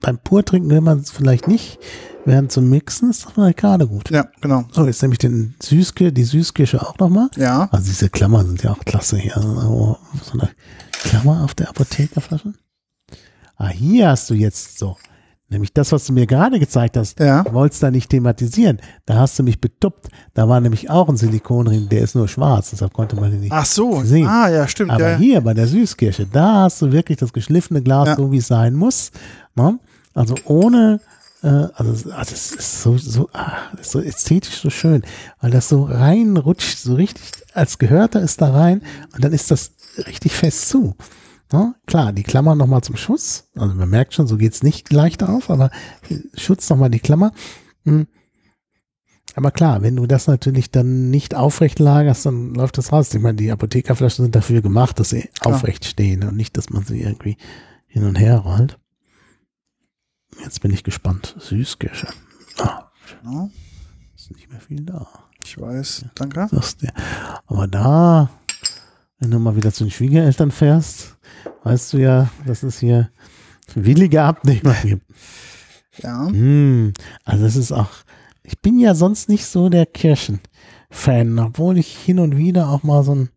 Beim 0.00 0.18
Purtrinken 0.18 0.70
will 0.70 0.80
man 0.80 0.98
es 0.98 1.10
vielleicht 1.10 1.46
nicht, 1.46 1.78
während 2.24 2.50
zum 2.52 2.68
Mixen 2.68 3.10
ist 3.10 3.24
das 3.24 3.32
vielleicht 3.32 3.58
gerade 3.58 3.86
gut. 3.86 4.10
Ja, 4.10 4.26
genau. 4.40 4.64
So, 4.72 4.84
jetzt 4.86 5.00
nehme 5.02 5.14
ich 5.14 5.18
den 5.18 5.54
Süßkirsche, 5.62 6.12
die 6.12 6.24
Süßkirsche 6.24 6.82
auch 6.82 6.98
nochmal. 6.98 7.28
Ja, 7.36 7.68
Also 7.70 7.86
diese 7.86 8.10
Klammern 8.10 8.46
sind 8.48 8.62
ja 8.64 8.72
auch 8.72 8.80
klasse 8.84 9.16
hier. 9.18 9.36
Also, 9.36 9.98
so 10.22 10.32
eine 10.32 10.48
Klammer 11.02 11.44
auf 11.44 11.54
der 11.54 11.68
Apothekerflasche. 11.68 12.54
Ah, 13.58 13.68
hier 13.68 14.08
hast 14.08 14.30
du 14.30 14.34
jetzt 14.34 14.78
so. 14.78 14.96
Nämlich 15.50 15.72
das, 15.72 15.92
was 15.92 16.04
du 16.04 16.12
mir 16.12 16.26
gerade 16.26 16.58
gezeigt 16.58 16.96
hast. 16.96 17.18
ja. 17.20 17.42
Du 17.42 17.54
wolltest 17.54 17.82
da 17.82 17.90
nicht 17.90 18.10
thematisieren. 18.10 18.78
Da 19.06 19.14
hast 19.14 19.38
du 19.38 19.42
mich 19.42 19.60
betuppt. 19.60 20.08
Da 20.34 20.48
war 20.48 20.60
nämlich 20.60 20.90
auch 20.90 21.08
ein 21.08 21.16
Silikonring, 21.16 21.88
der 21.88 22.02
ist 22.02 22.14
nur 22.14 22.28
schwarz, 22.28 22.70
deshalb 22.70 22.92
konnte 22.92 23.16
man 23.16 23.30
den 23.30 23.40
nicht. 23.40 23.52
Ach 23.52 23.64
so. 23.64 24.02
Sehen. 24.04 24.26
Ah, 24.26 24.48
ja, 24.50 24.68
stimmt. 24.68 24.90
Aber 24.90 25.02
ja, 25.02 25.10
ja. 25.12 25.16
hier 25.16 25.40
bei 25.40 25.54
der 25.54 25.66
Süßkirsche, 25.66 26.26
da 26.26 26.64
hast 26.64 26.82
du 26.82 26.92
wirklich 26.92 27.18
das 27.18 27.32
geschliffene 27.32 27.82
Glas, 27.82 28.16
so 28.16 28.30
wie 28.30 28.38
es 28.38 28.46
sein 28.46 28.74
muss. 28.74 29.10
Ne? 29.54 29.78
Also 30.12 30.34
ohne, 30.44 31.00
äh, 31.42 31.46
also 31.46 32.10
ah, 32.12 32.18
das 32.18 32.52
ist 32.52 32.82
so, 32.82 32.98
so, 32.98 33.30
ah, 33.32 33.56
ist 33.80 33.90
so 33.90 34.00
ästhetisch 34.00 34.60
so 34.60 34.68
schön, 34.68 35.02
weil 35.40 35.50
das 35.50 35.70
so 35.70 35.84
reinrutscht, 35.84 36.78
so 36.78 36.94
richtig, 36.94 37.24
als 37.54 37.78
gehörte 37.78 38.18
es 38.18 38.36
da 38.36 38.50
rein 38.50 38.82
und 39.14 39.24
dann 39.24 39.32
ist 39.32 39.50
das 39.50 39.72
richtig 40.06 40.32
fest 40.32 40.68
zu. 40.68 40.94
Ne? 41.52 41.74
Klar, 41.86 42.12
die 42.12 42.22
Klammer 42.24 42.54
nochmal 42.54 42.82
zum 42.82 42.96
Schutz. 42.96 43.48
Also 43.56 43.74
man 43.74 43.88
merkt 43.88 44.14
schon, 44.14 44.26
so 44.26 44.36
geht's 44.36 44.62
nicht 44.62 44.92
leicht 44.92 45.22
auf, 45.22 45.48
aber 45.50 45.70
Schutz 46.34 46.68
nochmal 46.68 46.90
die 46.90 47.00
Klammer. 47.00 47.32
Hm. 47.84 48.06
Aber 49.34 49.50
klar, 49.50 49.82
wenn 49.82 49.96
du 49.96 50.06
das 50.06 50.26
natürlich 50.26 50.70
dann 50.70 51.10
nicht 51.10 51.34
aufrecht 51.34 51.78
lagerst, 51.78 52.26
dann 52.26 52.54
läuft 52.54 52.76
das 52.76 52.92
raus. 52.92 53.14
Ich 53.14 53.20
meine, 53.22 53.36
die 53.36 53.52
Apothekerflaschen 53.52 54.24
sind 54.24 54.34
dafür 54.34 54.62
gemacht, 54.62 54.98
dass 54.98 55.10
sie 55.10 55.28
aufrecht 55.40 55.84
stehen 55.84 56.24
und 56.24 56.36
nicht, 56.36 56.56
dass 56.56 56.70
man 56.70 56.82
sie 56.84 57.00
irgendwie 57.02 57.36
hin 57.86 58.04
und 58.04 58.16
her 58.18 58.38
rollt. 58.38 58.78
Jetzt 60.42 60.60
bin 60.60 60.72
ich 60.72 60.82
gespannt. 60.84 61.36
Süßkirsche. 61.38 62.08
Ah, 62.58 62.90
Genau. 63.22 63.50
ist 64.16 64.30
nicht 64.32 64.50
mehr 64.50 64.60
viel 64.60 64.82
da. 64.84 65.06
Ich 65.44 65.58
weiß. 65.58 66.06
Danke. 66.14 66.48
Aber 67.46 67.66
da, 67.68 68.28
wenn 69.18 69.30
du 69.30 69.38
mal 69.38 69.56
wieder 69.56 69.72
zu 69.72 69.84
den 69.84 69.90
Schwiegereltern 69.90 70.50
fährst, 70.50 71.16
weißt 71.64 71.92
du 71.92 71.98
ja, 71.98 72.30
dass 72.46 72.62
es 72.62 72.78
hier 72.78 73.10
willige 73.74 74.22
Abnehmer 74.22 74.74
gibt. 74.82 75.04
Ja. 76.02 76.26
Hm, 76.28 76.92
also 77.24 77.44
das 77.44 77.56
ist 77.56 77.72
auch, 77.72 77.90
ich 78.42 78.58
bin 78.60 78.78
ja 78.78 78.94
sonst 78.94 79.28
nicht 79.28 79.46
so 79.46 79.68
der 79.68 79.86
Kirschen-Fan, 79.86 81.38
obwohl 81.38 81.78
ich 81.78 81.96
hin 81.96 82.18
und 82.20 82.36
wieder 82.36 82.68
auch 82.68 82.82
mal 82.84 83.02
so 83.02 83.14
ein 83.14 83.30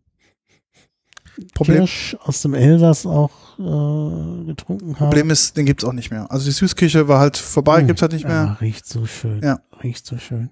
Problem, 1.54 1.78
Kirsch 1.78 2.16
aus 2.20 2.42
dem 2.42 2.54
Elsass 2.54 3.06
auch 3.06 3.30
äh, 3.58 4.44
getrunken 4.44 4.94
habe. 4.94 5.06
Problem 5.06 5.30
ist, 5.30 5.56
den 5.56 5.66
gibt's 5.66 5.82
auch 5.82 5.92
nicht 5.94 6.10
mehr. 6.10 6.30
Also 6.30 6.44
die 6.44 6.52
Süßkirche 6.52 7.08
war 7.08 7.18
halt 7.20 7.36
vorbei, 7.36 7.80
Hm. 7.80 7.86
gibt's 7.88 8.02
halt 8.02 8.12
nicht 8.12 8.22
Ja, 8.24 8.28
mehr. 8.28 8.60
riecht 8.60 8.86
so 8.86 9.06
schön. 9.06 9.40
Ja. 9.42 9.60
Riecht 9.82 10.06
so 10.06 10.18
schön. 10.18 10.50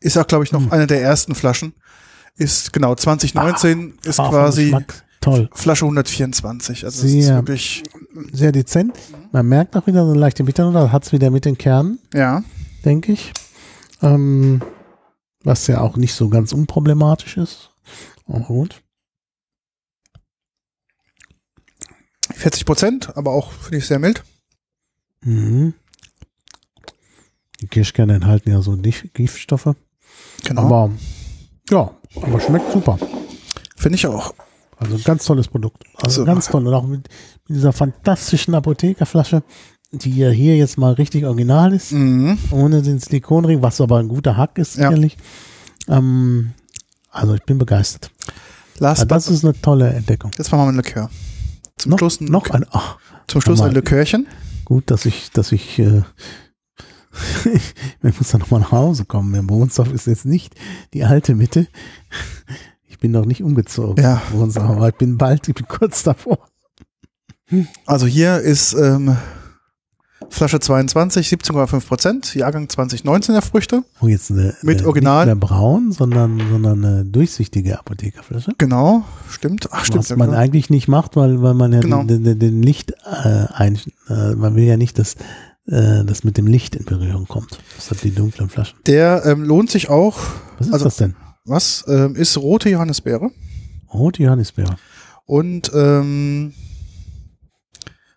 Ist 0.00 0.16
auch, 0.18 0.26
glaube 0.26 0.44
ich, 0.44 0.50
noch 0.52 0.62
Hm. 0.62 0.72
eine 0.72 0.86
der 0.86 1.00
ersten 1.02 1.34
Flaschen. 1.34 1.74
Ist 2.36 2.72
genau 2.72 2.94
2019 2.94 3.98
ist 4.04 4.18
Aber 4.18 4.28
vom 4.30 4.38
quasi 4.38 4.76
Toll. 5.20 5.48
Flasche 5.52 5.84
124. 5.84 6.84
Also 6.84 7.02
das 7.02 7.10
ist 7.10 7.24
Sehr- 7.26 7.36
wirklich, 7.36 7.82
Sehr 8.32 8.52
dezent. 8.52 8.98
Man 9.30 9.46
merkt 9.46 9.76
auch 9.76 9.86
wieder 9.86 10.04
so 10.04 10.10
eine 10.10 10.18
leichte 10.20 10.42
Bitternote, 10.44 10.90
hat 10.92 11.04
es 11.06 11.12
wieder 11.12 11.30
mit 11.30 11.44
den 11.44 11.56
Kernen, 11.58 11.98
ja. 12.12 12.42
denke 12.84 13.12
ich. 13.12 13.32
Ähm, 14.02 14.62
was 15.44 15.66
ja 15.68 15.80
auch 15.80 15.96
nicht 15.96 16.14
so 16.14 16.28
ganz 16.28 16.52
unproblematisch 16.52 17.36
ist. 17.36 17.70
Aber 18.26 18.40
gut. 18.40 18.82
40 22.34 22.64
Prozent, 22.64 23.16
aber 23.16 23.32
auch 23.32 23.52
finde 23.52 23.78
ich 23.78 23.86
sehr 23.86 23.98
mild. 23.98 24.24
Mhm. 25.22 25.74
Die 27.60 27.68
Kirschkerne 27.68 28.14
enthalten 28.14 28.50
ja 28.50 28.60
so 28.62 28.72
Gif- 28.72 29.08
Giftstoffe. 29.12 29.74
Genau. 30.44 30.62
Aber 30.62 30.90
ja, 31.70 31.94
aber 32.20 32.40
schmeckt 32.40 32.72
super. 32.72 32.98
Finde 33.76 33.96
ich 33.96 34.06
auch. 34.06 34.34
Also 34.78 34.96
ein 34.96 35.02
ganz 35.04 35.24
tolles 35.24 35.48
Produkt. 35.48 35.84
Also 36.02 36.20
So. 36.22 36.24
ganz 36.24 36.46
toll. 36.48 36.66
Und 36.66 36.74
auch 36.74 36.86
mit, 36.86 37.08
dieser 37.48 37.72
fantastischen 37.72 38.54
Apothekerflasche, 38.54 39.42
die 39.92 40.16
ja 40.16 40.30
hier 40.30 40.56
jetzt 40.56 40.78
mal 40.78 40.92
richtig 40.94 41.24
original 41.24 41.72
ist, 41.72 41.92
Mhm. 41.92 42.38
ohne 42.50 42.82
den 42.82 42.98
Silikonring, 42.98 43.62
was 43.62 43.80
aber 43.80 43.98
ein 43.98 44.08
guter 44.08 44.36
Hack 44.36 44.58
ist, 44.58 44.76
Ja. 44.76 44.88
sicherlich. 44.88 45.16
Ähm, 45.88 46.52
also 47.10 47.34
ich 47.34 47.42
bin 47.42 47.58
begeistert. 47.58 48.10
Last 48.78 49.00
Also 49.00 49.06
das 49.08 49.28
ist 49.28 49.44
eine 49.44 49.60
tolle 49.60 49.90
Entdeckung. 49.90 50.30
jetzt 50.38 50.50
machen 50.50 50.64
wir 50.64 50.68
ein 50.68 50.76
Likör. 50.76 51.10
Zum 51.76 51.90
Noch, 51.90 51.98
Schluss 51.98 52.20
ein, 52.20 52.26
noch 52.26 52.48
ein, 52.50 52.64
ach, 52.70 52.96
zum 53.26 53.40
Schluss 53.40 53.58
Sag 53.58 53.66
ein 53.68 53.72
mal. 53.72 53.78
Likörchen. 53.80 54.26
gut, 54.64 54.90
dass 54.90 55.04
ich, 55.04 55.30
dass 55.32 55.52
ich, 55.52 55.78
äh, 55.78 56.02
ich 58.02 58.18
muss 58.18 58.30
dann 58.30 58.40
nochmal 58.40 58.60
nach 58.60 58.72
Hause 58.72 59.04
kommen. 59.04 59.32
Der 59.32 59.42
Bohnsdorf 59.42 59.92
ist 59.92 60.06
jetzt 60.06 60.24
nicht 60.24 60.54
die 60.94 61.04
alte 61.04 61.34
Mitte. 61.34 61.66
Ich 62.88 62.98
bin 62.98 63.10
noch 63.10 63.26
nicht 63.26 63.42
umgezogen. 63.42 64.02
Ja. 64.02 64.22
Bohnsdorf, 64.32 64.70
aber 64.70 64.88
ich 64.88 64.94
bin 64.94 65.18
bald, 65.18 65.48
ich 65.48 65.54
bin 65.54 65.66
kurz 65.68 66.02
davor. 66.02 66.38
Also 67.86 68.06
hier 68.06 68.38
ist 68.38 68.72
ähm, 68.72 69.16
Flasche 70.30 70.60
22, 70.60 71.28
17,5 71.28 71.86
Prozent, 71.86 72.34
Jahrgang 72.34 72.68
2019 72.68 73.34
der 73.34 73.42
Früchte. 73.42 73.84
Oh, 74.00 74.06
jetzt 74.06 74.30
eine, 74.30 74.54
Mit 74.62 74.78
eine, 74.78 74.88
Original. 74.88 75.26
Nicht 75.26 75.34
mehr 75.34 75.48
braun, 75.48 75.92
sondern, 75.92 76.40
sondern 76.50 76.84
eine 76.84 77.04
durchsichtige 77.04 77.78
Apothekerflasche. 77.78 78.54
Genau, 78.56 79.04
stimmt. 79.28 79.68
Ach, 79.70 79.84
stimmt. 79.84 79.98
Was 79.98 80.08
ja, 80.08 80.16
man 80.16 80.28
genau. 80.28 80.40
eigentlich 80.40 80.70
nicht 80.70 80.88
macht, 80.88 81.16
weil, 81.16 81.42
weil 81.42 81.54
man 81.54 81.72
ja 81.72 81.80
Genau. 81.80 82.04
den, 82.04 82.24
den, 82.24 82.38
den 82.38 82.62
Licht 82.62 82.92
äh, 82.92 83.46
ein, 83.52 83.78
äh, 84.08 84.34
man 84.34 84.54
will 84.54 84.64
ja 84.64 84.78
nicht, 84.78 84.98
dass 84.98 85.16
äh, 85.66 86.04
das 86.04 86.24
mit 86.24 86.36
dem 86.36 86.46
Licht 86.46 86.74
in 86.76 86.84
Berührung 86.84 87.26
kommt. 87.26 87.58
Das 87.76 87.90
hat 87.90 88.02
die 88.02 88.10
dunklen 88.14 88.48
Flaschen. 88.48 88.78
Der 88.86 89.24
ähm, 89.26 89.42
lohnt 89.44 89.70
sich 89.70 89.88
auch. 89.90 90.18
Was 90.58 90.66
ist 90.68 90.72
Also- 90.72 90.84
das 90.86 90.96
denn? 90.96 91.14
Was 91.44 91.84
ähm, 91.88 92.14
ist 92.14 92.36
rote 92.38 92.68
Johannisbeere? 92.70 93.30
Rote 93.92 94.22
Johannisbeere. 94.22 94.76
Und 95.26 95.70
ähm, 95.74 96.52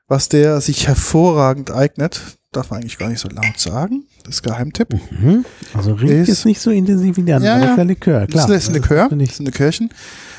was 0.07 0.29
der 0.29 0.61
sich 0.61 0.87
hervorragend 0.87 1.71
eignet, 1.71 2.21
darf 2.51 2.69
man 2.69 2.79
eigentlich 2.81 2.97
gar 2.99 3.09
nicht 3.09 3.19
so 3.19 3.29
laut 3.29 3.57
sagen. 3.59 4.03
Das 4.23 4.35
ist 4.35 4.43
Geheimtipp. 4.43 4.93
Mhm. 5.11 5.43
Also 5.73 5.93
riecht 5.93 6.11
Ist- 6.13 6.27
jetzt 6.27 6.45
nicht 6.45 6.61
so 6.61 6.69
intensiv 6.71 7.17
wie 7.17 7.23
die 7.23 7.33
anderen, 7.33 7.59
Ja, 7.61 7.65
ja. 7.65 7.75
ist 7.75 7.87
Likör, 7.87 8.27
klar. 8.27 8.47
Das 8.47 8.55
ist 8.63 8.69
ein 8.69 8.73
Likör. 8.75 9.09
Das 9.09 9.29
ist 9.29 9.39
ein 9.39 9.45
Likörchen. 9.45 9.89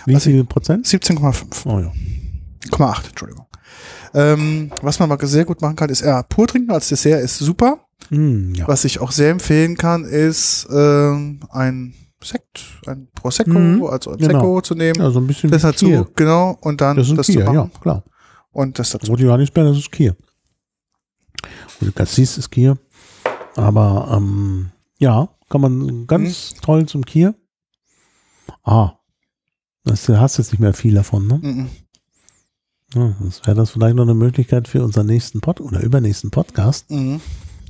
Wie 0.06 0.14
Also- 0.14 0.30
viel 0.30 0.44
Prozent? 0.44 0.86
17,5. 0.86 1.66
Oh 1.66 1.80
ja. 1.80 1.92
0,8, 2.70 3.08
Entschuldigung. 3.08 3.46
Ähm, 4.14 4.70
was 4.82 4.98
man 4.98 5.08
mal 5.08 5.18
sehr 5.26 5.44
gut 5.44 5.60
machen 5.60 5.76
kann, 5.76 5.90
ist, 5.90 6.00
ja, 6.02 6.22
pur 6.22 6.46
trinken 6.46 6.70
als 6.70 6.88
Dessert 6.88 7.22
ist 7.22 7.38
super. 7.38 7.80
Mm, 8.10 8.54
ja. 8.54 8.68
Was 8.68 8.84
ich 8.84 9.00
auch 9.00 9.10
sehr 9.12 9.30
empfehlen 9.30 9.76
kann, 9.76 10.04
ist 10.04 10.66
ähm, 10.70 11.40
ein 11.50 11.94
Sekt, 12.22 12.60
ein 12.86 13.08
Prosecco, 13.14 13.50
Mhm, 13.50 13.84
also 13.84 14.10
ein 14.12 14.18
genau. 14.18 14.40
Prosecco 14.40 14.60
zu 14.62 14.74
nehmen. 14.74 14.98
ja, 15.00 15.10
so 15.10 15.20
ein 15.20 15.26
bisschen 15.26 15.50
das 15.50 15.62
dazu, 15.62 15.86
Kier. 15.86 16.06
genau, 16.16 16.56
und 16.60 16.80
dann 16.80 16.96
Das 16.96 17.12
das 17.14 17.26
Kier, 17.26 17.34
zu 17.46 17.52
ja, 17.52 17.52
machen. 17.52 17.70
klar. 17.80 18.02
Und 18.52 18.78
das 18.78 18.90
dazu. 18.90 19.10
Rote 19.10 19.22
Johannisbeere, 19.24 19.68
das 19.68 19.78
ist 19.78 19.92
Kier. 19.92 20.16
Gute 21.78 21.92
Cassis 21.92 22.38
ist 22.38 22.50
Kier. 22.50 22.78
Aber 23.54 24.08
ähm, 24.16 24.70
ja, 24.98 25.28
kann 25.48 25.60
man 25.60 26.06
ganz 26.06 26.54
Mhm. 26.54 26.60
toll 26.62 26.86
zum 26.86 27.04
Kier. 27.04 27.34
Ah, 28.64 28.92
das, 29.84 30.06
du 30.06 30.18
hast 30.18 30.38
jetzt 30.38 30.52
nicht 30.52 30.60
mehr 30.60 30.74
viel 30.74 30.94
davon, 30.94 31.26
ne? 31.26 31.38
Mhm. 31.42 31.70
Ja, 32.94 33.14
das 33.20 33.44
wäre 33.46 33.56
das 33.56 33.70
vielleicht 33.70 33.96
noch 33.96 34.04
eine 34.04 34.14
Möglichkeit 34.14 34.68
für 34.68 34.82
unseren 34.84 35.06
nächsten 35.06 35.40
Pod 35.40 35.60
oder 35.60 35.82
übernächsten 35.82 36.30
Podcast. 36.30 36.90
Mhm. 36.90 37.20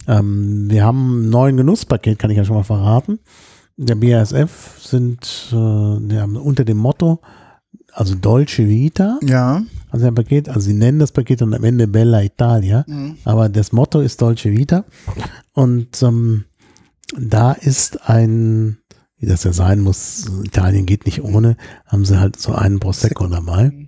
Ähm, 0.06 0.70
wir 0.70 0.84
haben 0.84 1.22
ein 1.26 1.30
neuen 1.30 1.56
Genusspaket, 1.56 2.18
kann 2.18 2.30
ich 2.30 2.36
ja 2.36 2.44
schon 2.44 2.56
mal 2.56 2.62
verraten. 2.64 3.18
der 3.78 3.94
BASF 3.96 4.78
sind 4.80 5.48
äh, 5.52 5.56
unter 5.56 6.64
dem 6.64 6.78
Motto, 6.78 7.20
also 7.92 8.14
Dolce 8.14 8.68
Vita, 8.68 9.18
Ja. 9.22 9.62
also 9.90 10.06
ein 10.06 10.14
Paket, 10.14 10.48
also 10.48 10.60
sie 10.60 10.74
nennen 10.74 10.98
das 10.98 11.12
Paket 11.12 11.42
und 11.42 11.52
am 11.54 11.64
Ende 11.64 11.86
Bella 11.88 12.22
Italia, 12.22 12.84
Mhm. 12.86 13.16
aber 13.24 13.48
das 13.48 13.72
Motto 13.72 14.00
ist 14.00 14.22
Dolce 14.22 14.50
Vita 14.50 14.84
und 15.52 16.02
ähm, 16.02 16.44
da 17.18 17.52
ist 17.52 18.08
ein, 18.08 18.78
wie 19.18 19.26
das 19.26 19.44
ja 19.44 19.52
sein 19.52 19.80
muss, 19.80 20.26
Italien 20.44 20.86
geht 20.86 21.04
nicht 21.06 21.22
ohne, 21.22 21.56
haben 21.86 22.04
sie 22.04 22.18
halt 22.20 22.38
so 22.40 22.52
einen 22.54 22.80
Prosecco 22.80 23.26
dabei 23.28 23.86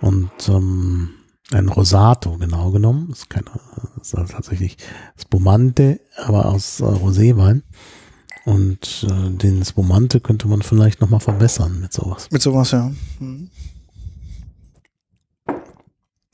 und 0.00 0.30
ähm, 0.48 1.10
ein 1.52 1.68
Rosato 1.68 2.36
genau 2.38 2.70
genommen, 2.70 3.08
das 3.10 3.20
ist 3.20 3.30
kein, 3.30 3.44
das 3.98 4.08
ist 4.08 4.14
also 4.14 4.32
tatsächlich 4.32 4.76
Spumante, 5.20 6.00
aber 6.16 6.46
aus 6.46 6.80
äh, 6.80 6.84
Roséwein 6.84 7.62
und 8.44 9.06
äh, 9.10 9.30
den 9.30 9.64
Spumante 9.64 10.20
könnte 10.20 10.48
man 10.48 10.62
vielleicht 10.62 11.00
nochmal 11.00 11.20
verbessern 11.20 11.80
mit 11.80 11.92
sowas, 11.92 12.28
Mit 12.30 12.40
sowas, 12.42 12.70
ja. 12.70 12.90
Mhm. 13.18 13.50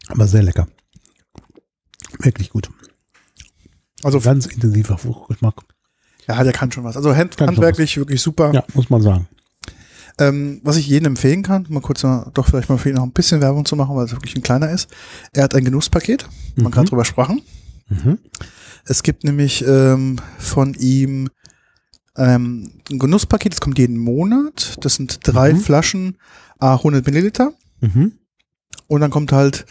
aber 0.09 0.27
sehr 0.27 0.43
lecker. 0.43 0.69
Wirklich 2.21 2.51
gut. 2.51 2.71
Also, 4.03 4.21
Ganz 4.21 4.47
intensiver 4.47 4.99
Fruchtgeschmack. 4.99 5.55
ja, 6.29 6.45
der 6.45 6.53
kann 6.53 6.71
schon 6.71 6.85
was. 6.85 6.97
Also 6.97 7.15
hand, 7.15 7.41
handwerklich 7.41 7.97
wirklich 7.97 8.21
super. 8.21 8.53
Ja, 8.53 8.65
muss 8.75 8.91
man 8.91 9.03
sagen. 9.03 9.29
Ähm, 10.19 10.61
was 10.65 10.77
ich 10.77 10.87
jedem 10.89 11.09
empfehlen 11.09 11.43
kann, 11.43 11.67
mal 11.69 11.81
kurz 11.83 12.03
noch, 12.03 12.31
doch 12.33 12.47
vielleicht 12.47 12.69
mal 12.71 12.79
für 12.79 12.89
ihn 12.89 12.95
noch 12.95 13.03
ein 13.03 13.13
bisschen 13.13 13.41
Werbung 13.43 13.67
zu 13.67 13.77
machen, 13.77 13.95
weil 13.97 14.07
es 14.07 14.13
wirklich 14.13 14.35
ein 14.35 14.43
kleiner 14.43 14.71
ist. 14.71 14.89
Er 15.35 15.45
hat 15.45 15.55
ein 15.55 15.65
Genusspaket, 15.65 16.27
Mhm. 16.57 16.71
gerade 16.71 16.89
drüber 16.89 17.05
sprachen. 17.05 17.43
Mhm. 17.89 18.19
Es 18.87 19.03
gibt 19.03 19.25
nämlich 19.25 19.63
ähm, 19.67 20.17
von 20.39 20.73
ihm 20.75 21.29
ähm, 22.17 22.71
ein 22.91 22.99
Genusspaket, 22.99 23.53
das 23.53 23.61
kommt 23.61 23.79
jeden 23.79 23.99
Monat. 23.99 24.77
Das 24.81 24.95
sind 24.95 25.21
drei 25.23 25.53
Mhm. 25.53 25.61
Flaschen, 25.61 26.17
a 26.59 26.77
100 26.83 27.05
Milliliter. 27.05 27.53
Mhm. 27.81 28.13
Und 28.89 29.01
dann 29.03 29.11
kommt 29.11 29.33
halt 29.33 29.67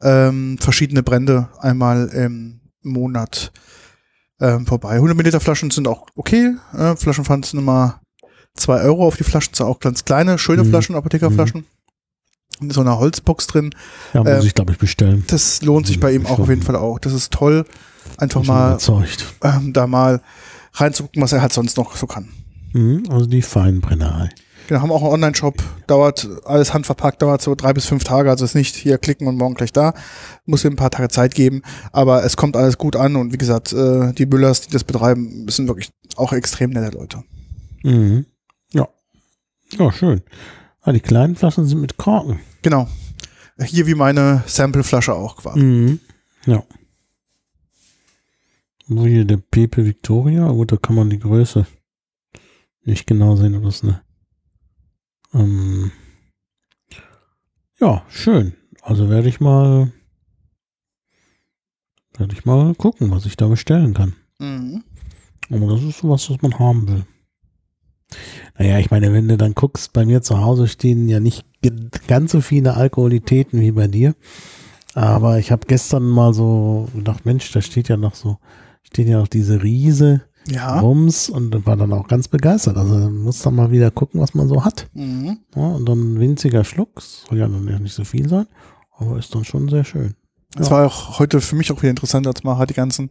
ähm, 0.00 0.56
verschiedene 0.58 1.02
Brände 1.02 1.48
einmal 1.58 2.08
im 2.08 2.60
Monat 2.82 3.52
ähm, 4.40 4.64
vorbei. 4.64 4.92
100 4.94 5.14
Milliliter 5.14 5.40
Flaschen 5.40 5.70
sind 5.70 5.86
auch 5.86 6.06
okay. 6.14 6.54
Äh, 6.72 6.96
Flaschenpfand 6.96 7.44
sind 7.44 7.58
immer 7.58 7.99
zwei 8.60 8.80
Euro 8.82 9.06
auf 9.06 9.16
die 9.16 9.24
Flaschen, 9.24 9.54
sind 9.54 9.66
auch 9.66 9.80
ganz 9.80 10.04
kleine, 10.04 10.38
schöne 10.38 10.62
Mhm. 10.64 10.70
Flaschen, 10.70 10.94
Apothekerflaschen. 10.94 11.64
Mit 12.60 12.72
so 12.74 12.82
einer 12.82 12.98
Holzbox 12.98 13.46
drin. 13.46 13.74
Ja, 14.12 14.22
muss 14.22 14.32
Ähm, 14.32 14.46
ich, 14.46 14.54
glaube 14.54 14.72
ich, 14.72 14.78
bestellen. 14.78 15.24
Das 15.28 15.62
lohnt 15.62 15.86
sich 15.86 15.98
bei 15.98 16.12
ihm 16.12 16.26
auch 16.26 16.38
auf 16.38 16.48
jeden 16.48 16.62
Fall 16.62 16.76
auch. 16.76 16.98
Das 16.98 17.12
ist 17.14 17.32
toll, 17.32 17.64
einfach 18.18 18.44
mal 18.44 18.78
ähm, 19.42 19.72
da 19.72 19.86
mal 19.86 20.20
reinzugucken, 20.74 21.22
was 21.22 21.32
er 21.32 21.40
halt 21.42 21.52
sonst 21.52 21.76
noch 21.76 21.96
so 21.96 22.06
kann. 22.06 22.28
Mhm. 22.72 23.04
Also 23.10 23.26
die 23.26 23.42
Feinbrennerei. 23.42 24.28
Wir 24.68 24.80
haben 24.82 24.92
auch 24.92 25.02
einen 25.02 25.14
Online-Shop, 25.14 25.54
dauert 25.88 26.28
alles 26.44 26.72
handverpackt, 26.72 27.22
dauert 27.22 27.42
so 27.42 27.56
drei 27.56 27.72
bis 27.72 27.86
fünf 27.86 28.04
Tage, 28.04 28.30
also 28.30 28.44
ist 28.44 28.54
nicht 28.54 28.76
hier 28.76 28.98
klicken 28.98 29.26
und 29.26 29.36
morgen 29.36 29.54
gleich 29.54 29.72
da. 29.72 29.94
Muss 30.46 30.64
ihm 30.64 30.74
ein 30.74 30.76
paar 30.76 30.90
Tage 30.90 31.08
Zeit 31.08 31.34
geben, 31.34 31.62
aber 31.90 32.24
es 32.24 32.36
kommt 32.36 32.56
alles 32.56 32.78
gut 32.78 32.94
an 32.94 33.16
und 33.16 33.32
wie 33.32 33.38
gesagt, 33.38 33.72
äh, 33.72 34.12
die 34.12 34.26
Müllers, 34.26 34.60
die 34.60 34.70
das 34.70 34.84
betreiben, 34.84 35.46
sind 35.48 35.66
wirklich 35.66 35.90
auch 36.16 36.32
extrem 36.32 36.70
nette 36.70 36.96
Leute. 36.96 37.24
Mhm. 37.82 38.26
Ja. 38.72 38.88
Ja, 39.72 39.92
schön. 39.92 40.22
Ah, 40.82 40.92
die 40.92 41.00
kleinen 41.00 41.36
Flaschen 41.36 41.66
sind 41.66 41.80
mit 41.80 41.96
Korken. 41.96 42.40
Genau. 42.62 42.88
Hier 43.58 43.86
wie 43.86 43.94
meine 43.94 44.42
Sampleflasche 44.46 45.14
auch 45.14 45.36
quasi. 45.36 45.60
Mhm. 45.60 46.00
Ja. 46.46 46.64
Wo 48.86 49.06
hier 49.06 49.24
der 49.24 49.36
Pepe 49.36 49.84
Victoria? 49.84 50.48
Gut, 50.50 50.72
da 50.72 50.76
kann 50.76 50.96
man 50.96 51.10
die 51.10 51.18
Größe 51.18 51.66
nicht 52.82 53.06
genau 53.06 53.36
sehen, 53.36 53.54
aber 53.54 53.66
das 53.66 53.76
ist 53.76 53.84
eine. 53.84 54.02
Ähm, 55.34 55.92
ja, 57.78 58.04
schön. 58.08 58.54
Also 58.82 59.08
werde 59.08 59.28
ich 59.28 59.40
mal 59.40 59.92
werde 62.16 62.34
ich 62.34 62.44
mal 62.44 62.74
gucken, 62.74 63.10
was 63.10 63.26
ich 63.26 63.36
da 63.36 63.46
bestellen 63.46 63.94
kann. 63.94 64.14
Mhm. 64.38 64.84
Aber 65.50 65.66
das 65.66 65.82
ist 65.82 65.98
sowas, 65.98 66.28
was 66.30 66.42
man 66.42 66.58
haben 66.58 66.88
will. 66.88 67.06
Naja, 68.58 68.78
ich 68.78 68.90
meine, 68.90 69.12
wenn 69.12 69.28
du 69.28 69.36
dann 69.36 69.54
guckst, 69.54 69.92
bei 69.92 70.04
mir 70.04 70.22
zu 70.22 70.40
Hause 70.40 70.68
stehen 70.68 71.08
ja 71.08 71.20
nicht 71.20 71.44
ganz 72.08 72.32
so 72.32 72.40
viele 72.40 72.74
Alkoholitäten 72.74 73.60
wie 73.60 73.72
bei 73.72 73.86
dir. 73.88 74.14
Aber 74.94 75.38
ich 75.38 75.52
habe 75.52 75.66
gestern 75.66 76.04
mal 76.04 76.34
so 76.34 76.88
gedacht, 76.94 77.24
Mensch, 77.24 77.50
da 77.52 77.60
steht 77.62 77.88
ja 77.88 77.96
noch 77.96 78.14
so, 78.14 78.38
steht 78.82 79.06
ja 79.08 79.18
noch 79.18 79.28
diese 79.28 79.62
Riese 79.62 80.22
Ja. 80.48 80.80
Rums 80.80 81.28
und 81.30 81.64
war 81.66 81.76
dann 81.76 81.92
auch 81.92 82.08
ganz 82.08 82.26
begeistert. 82.28 82.76
Also 82.76 82.94
muss 83.10 83.40
dann 83.42 83.54
mal 83.54 83.70
wieder 83.70 83.90
gucken, 83.90 84.20
was 84.20 84.34
man 84.34 84.48
so 84.48 84.64
hat. 84.64 84.88
Mhm. 84.94 85.38
Ja, 85.54 85.62
und 85.68 85.88
dann 85.88 86.14
ein 86.14 86.20
winziger 86.20 86.64
Schluck, 86.64 87.00
soll 87.02 87.38
ja 87.38 87.46
dann 87.46 87.68
ja 87.68 87.78
nicht 87.78 87.94
so 87.94 88.04
viel 88.04 88.28
sein, 88.28 88.46
aber 88.96 89.18
ist 89.18 89.34
dann 89.34 89.44
schon 89.44 89.68
sehr 89.68 89.84
schön. 89.84 90.14
Das 90.56 90.68
Ja. 90.68 90.76
war 90.78 90.86
auch 90.86 91.18
heute 91.20 91.40
für 91.40 91.54
mich 91.56 91.70
auch 91.70 91.80
wieder 91.82 91.90
interessant, 91.90 92.26
als 92.26 92.42
man 92.42 92.58
halt 92.58 92.70
die 92.70 92.74
ganzen 92.74 93.10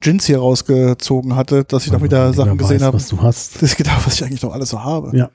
Gins 0.00 0.26
hier 0.26 0.38
rausgezogen 0.38 1.34
hatte, 1.34 1.64
dass 1.64 1.86
ich 1.86 1.92
noch 1.92 2.02
wieder 2.02 2.32
Sachen 2.32 2.56
gesehen 2.56 2.76
weiß, 2.76 2.82
habe. 2.86 2.96
Was 2.96 3.08
du 3.08 3.20
hast. 3.22 3.54
Das 3.60 3.70
ist 3.70 3.76
genau, 3.76 3.96
was 4.04 4.14
ich 4.14 4.24
eigentlich 4.24 4.42
noch 4.42 4.52
alles 4.52 4.70
so 4.70 4.82
habe. 4.82 5.16
Ja. 5.16 5.30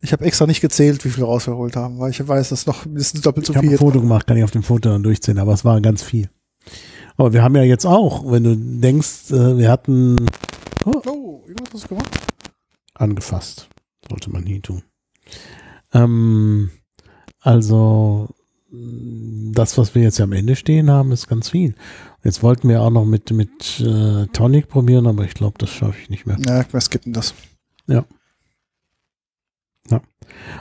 Ich 0.00 0.12
habe 0.12 0.24
extra 0.24 0.46
nicht 0.46 0.60
gezählt, 0.60 1.04
wie 1.04 1.10
viel 1.10 1.24
rausgeholt 1.24 1.74
haben, 1.74 1.98
weil 1.98 2.10
ich 2.10 2.26
weiß, 2.26 2.50
dass 2.50 2.66
noch 2.66 2.84
mindestens 2.84 3.22
doppelt 3.22 3.46
so 3.46 3.52
Ich 3.52 3.56
habe 3.56 3.66
viel 3.66 3.76
ein 3.76 3.78
Foto 3.78 4.00
gemacht, 4.00 4.26
kann 4.26 4.36
ich 4.36 4.44
auf 4.44 4.50
dem 4.52 4.62
Foto 4.62 4.90
dann 4.90 5.02
durchziehen, 5.02 5.38
aber 5.38 5.52
es 5.52 5.64
war 5.64 5.80
ganz 5.80 6.02
viel. 6.02 6.28
Aber 7.16 7.32
wir 7.32 7.42
haben 7.42 7.56
ja 7.56 7.62
jetzt 7.62 7.86
auch, 7.86 8.30
wenn 8.30 8.44
du 8.44 8.56
denkst, 8.56 9.30
äh, 9.30 9.56
wir 9.58 9.70
hatten 9.70 10.16
Oh, 10.84 11.42
irgendwas 11.48 11.72
hast 11.74 11.84
du 11.84 11.88
gemacht? 11.88 12.10
angefasst. 12.94 13.68
Sollte 14.08 14.30
man 14.30 14.44
nie 14.44 14.60
tun. 14.60 14.82
Ähm, 15.92 16.70
also, 17.40 18.28
das, 18.70 19.78
was 19.78 19.94
wir 19.94 20.02
jetzt 20.02 20.18
ja 20.18 20.24
am 20.24 20.32
Ende 20.32 20.56
stehen 20.56 20.90
haben, 20.90 21.10
ist 21.12 21.26
ganz 21.28 21.50
viel. 21.50 21.74
Jetzt 22.24 22.42
wollten 22.42 22.68
wir 22.68 22.82
auch 22.82 22.90
noch 22.90 23.04
mit, 23.04 23.30
mit 23.30 23.80
äh, 23.80 24.26
Tonic 24.32 24.68
probieren, 24.68 25.06
aber 25.06 25.24
ich 25.24 25.34
glaube, 25.34 25.56
das 25.58 25.70
schaffe 25.70 25.98
ich 26.02 26.10
nicht 26.10 26.26
mehr. 26.26 26.36
Ja, 26.46 26.64
wir 26.72 26.80
skippen 26.80 27.12
das. 27.12 27.34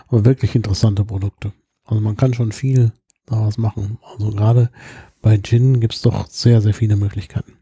Aber 0.08 0.26
wirklich 0.26 0.56
interessante 0.56 1.04
Produkte. 1.04 1.52
Also 1.86 2.00
man 2.02 2.16
kann 2.16 2.34
schon 2.36 2.52
viel 2.52 2.92
daraus 3.26 3.58
machen. 3.58 3.98
Also 4.14 4.30
gerade 4.30 4.70
bei 5.22 5.38
Gin 5.40 5.80
gibt 5.80 5.96
es 5.96 6.02
doch 6.02 6.28
sehr, 6.30 6.62
sehr 6.62 6.74
viele 6.74 6.96
Möglichkeiten. 6.96 7.54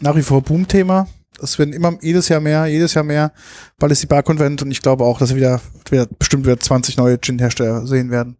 Nach 0.00 0.14
wie 0.14 0.22
vor 0.22 0.42
Boom-Thema. 0.42 1.08
Es 1.42 1.58
werden 1.58 1.72
immer 1.74 1.98
jedes 2.02 2.28
Jahr 2.28 2.40
mehr, 2.40 2.66
jedes 2.66 2.94
Jahr 2.94 3.04
mehr. 3.04 3.32
Bald 3.78 3.92
ist 3.92 4.02
die 4.02 4.06
Bar-Konvent 4.06 4.62
und 4.62 4.70
ich 4.70 4.82
glaube 4.82 5.04
auch, 5.04 5.18
dass 5.18 5.30
wir 5.30 5.36
wieder, 5.36 5.60
wieder 5.90 6.06
bestimmt 6.06 6.44
wieder 6.44 6.60
20 6.60 6.96
neue 6.98 7.18
Gin-Hersteller 7.18 7.86
sehen 7.86 8.10
werden. 8.10 8.36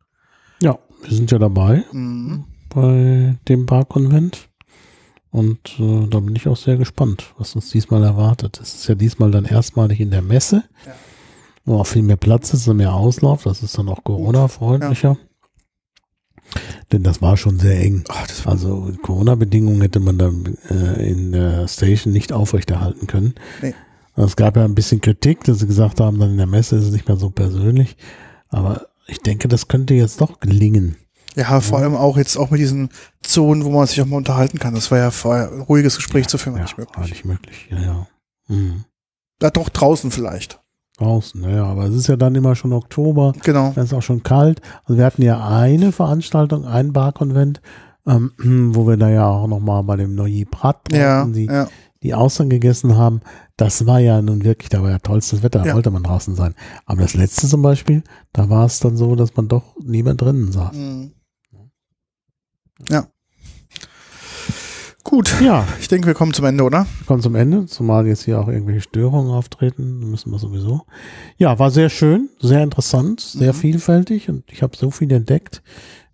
Ja, 0.63 0.79
wir 1.03 1.13
sind 1.17 1.31
ja 1.31 1.39
dabei 1.39 1.85
Mhm. 1.93 2.45
bei 2.69 3.39
dem 3.49 3.67
Barkonvent. 3.67 4.50
Und 5.31 5.79
äh, 5.79 6.07
da 6.09 6.19
bin 6.21 6.35
ich 6.35 6.49
auch 6.49 6.57
sehr 6.57 6.77
gespannt, 6.77 7.35
was 7.39 7.55
uns 7.55 7.71
diesmal 7.71 8.03
erwartet. 8.03 8.59
Es 8.61 8.75
ist 8.75 8.89
ja 8.89 8.95
diesmal 8.97 9.31
dann 9.31 9.45
erstmalig 9.45 10.01
in 10.01 10.11
der 10.11 10.23
Messe, 10.23 10.65
Ja. 10.87 10.93
wo 11.65 11.79
auch 11.79 11.87
viel 11.87 12.03
mehr 12.03 12.17
Platz 12.17 12.53
ist 12.53 12.67
und 12.67 12.79
mehr 12.79 12.95
Auslauf. 12.95 13.45
Das 13.45 13.63
ist 13.63 13.79
dann 13.79 13.89
auch 13.89 14.03
Corona-freundlicher. 14.03 15.17
Denn 16.91 17.05
das 17.05 17.23
war 17.23 17.37
schon 17.37 17.61
sehr 17.61 17.81
eng. 17.81 18.03
Ach, 18.09 18.27
das 18.27 18.45
war, 18.45 18.53
Also 18.55 18.91
Corona-Bedingungen 19.03 19.81
hätte 19.83 20.01
man 20.01 20.19
dann 20.19 20.57
äh, 20.69 21.09
in 21.09 21.31
der 21.31 21.69
Station 21.69 22.13
nicht 22.13 22.33
aufrechterhalten 22.33 23.07
können. 23.07 23.35
Nee. 23.63 23.75
Es 24.17 24.35
gab 24.35 24.57
ja 24.57 24.65
ein 24.65 24.75
bisschen 24.75 25.01
Kritik, 25.01 25.45
dass 25.45 25.61
sie 25.61 25.67
gesagt 25.69 26.01
haben, 26.01 26.19
dann 26.19 26.33
in 26.33 26.37
der 26.39 26.47
Messe 26.49 26.77
ist 26.77 26.87
es 26.87 26.93
nicht 26.93 27.07
mehr 27.07 27.17
so 27.17 27.31
persönlich. 27.31 27.97
Aber 28.49 28.89
ich 29.07 29.21
denke, 29.21 29.47
das 29.47 29.69
könnte 29.69 29.95
jetzt 29.95 30.21
doch 30.21 30.41
gelingen. 30.41 30.97
Ja, 31.37 31.61
vor 31.61 31.79
allem 31.79 31.95
auch 31.95 32.17
jetzt 32.17 32.37
auch 32.37 32.51
mit 32.51 32.61
diesen 32.61 32.89
Zonen, 33.23 33.65
wo 33.65 33.71
man 33.71 33.87
sich 33.87 34.01
auch 34.03 34.07
mal 34.07 34.17
unterhalten 34.17 34.59
kann. 34.59 34.75
Das 34.75 34.91
war 34.91 34.99
ja 34.99 35.11
vorher 35.11 35.51
ein 35.53 35.61
ruhiges 35.63 35.97
Gespräch 35.97 36.29
zu 36.29 36.39
führen, 36.39 36.55
war 36.57 36.63
nicht 36.63 36.77
war 36.79 36.85
möglich. 36.87 37.11
nicht 37.11 37.25
möglich, 37.25 37.69
ja, 37.71 37.79
ja. 37.81 38.07
Mhm. 38.49 38.85
Ja, 39.43 39.51
doch 39.51 39.69
draußen 39.69 40.11
vielleicht. 40.11 40.61
Draußen, 40.99 41.43
ja, 41.49 41.65
aber 41.65 41.85
es 41.87 41.95
ist 41.95 42.09
ja 42.09 42.17
dann 42.17 42.35
immer 42.35 42.55
schon 42.57 42.73
Oktober, 42.75 43.33
Genau. 43.43 43.73
dann 43.75 43.85
ist 43.85 43.95
auch 43.95 44.03
schon 44.03 44.23
kalt. 44.23 44.61
Also 44.85 44.99
wir 44.99 45.07
hatten 45.07 45.23
ja 45.23 45.47
eine 45.49 45.93
Veranstaltung, 45.93 46.67
ein 46.67 46.93
Barkonvent, 46.93 47.63
ähm, 48.07 48.33
wo 48.75 48.87
wir 48.87 48.97
da 48.99 49.09
ja 49.09 49.27
auch 49.27 49.47
nochmal 49.47 49.83
bei 49.85 49.97
dem 49.97 50.15
Neuilly 50.15 50.45
Prat 50.45 50.93
Ja, 50.93 51.25
die, 51.25 51.47
ja. 51.47 51.69
die 52.03 52.13
Austern 52.13 52.51
gegessen 52.51 52.97
haben. 52.99 53.21
Das 53.57 53.87
war 53.87 53.99
ja 53.99 54.21
nun 54.21 54.45
wirklich, 54.45 54.69
da 54.69 54.83
war 54.83 54.91
ja 54.91 54.99
tollstes 54.99 55.43
Wetter, 55.43 55.61
da 55.61 55.67
Ja. 55.69 55.75
wollte 55.75 55.91
man 55.91 56.03
draußen 56.03 56.35
sein. 56.35 56.55
Aber 56.85 57.01
das 57.03 57.15
letzte 57.15 57.47
zum 57.47 57.63
Beispiel, 57.63 58.03
da 58.35 58.51
war 58.51 58.67
es 58.67 58.81
dann 58.81 58.97
so, 58.99 59.15
dass 59.17 59.35
man 59.37 59.49
doch 59.49 59.77
niemand 59.83 60.21
drinnen 60.21 60.53
saß. 60.53 60.75
Mhm. 60.77 61.13
Ja. 62.89 63.07
Gut. 65.03 65.35
Ja, 65.41 65.67
Ich 65.81 65.89
denke, 65.89 66.07
wir 66.07 66.15
kommen 66.15 66.33
zum 66.35 66.45
Ende, 66.45 66.63
oder? 66.63 66.87
kommt 67.07 67.23
zum 67.23 67.35
Ende, 67.35 67.67
zumal 67.67 68.07
jetzt 68.07 68.25
hier 68.25 68.39
auch 68.39 68.49
irgendwelche 68.49 68.83
Störungen 68.83 69.33
auftreten, 69.33 70.11
müssen 70.11 70.31
wir 70.31 70.39
sowieso. 70.39 70.83
Ja, 71.37 71.59
war 71.59 71.71
sehr 71.71 71.89
schön, 71.89 72.29
sehr 72.39 72.63
interessant, 72.63 73.21
sehr 73.21 73.53
Mhm. 73.53 73.57
vielfältig 73.57 74.29
und 74.29 74.45
ich 74.53 74.63
habe 74.63 74.77
so 74.77 74.91
viel 74.91 75.11
entdeckt. 75.13 75.63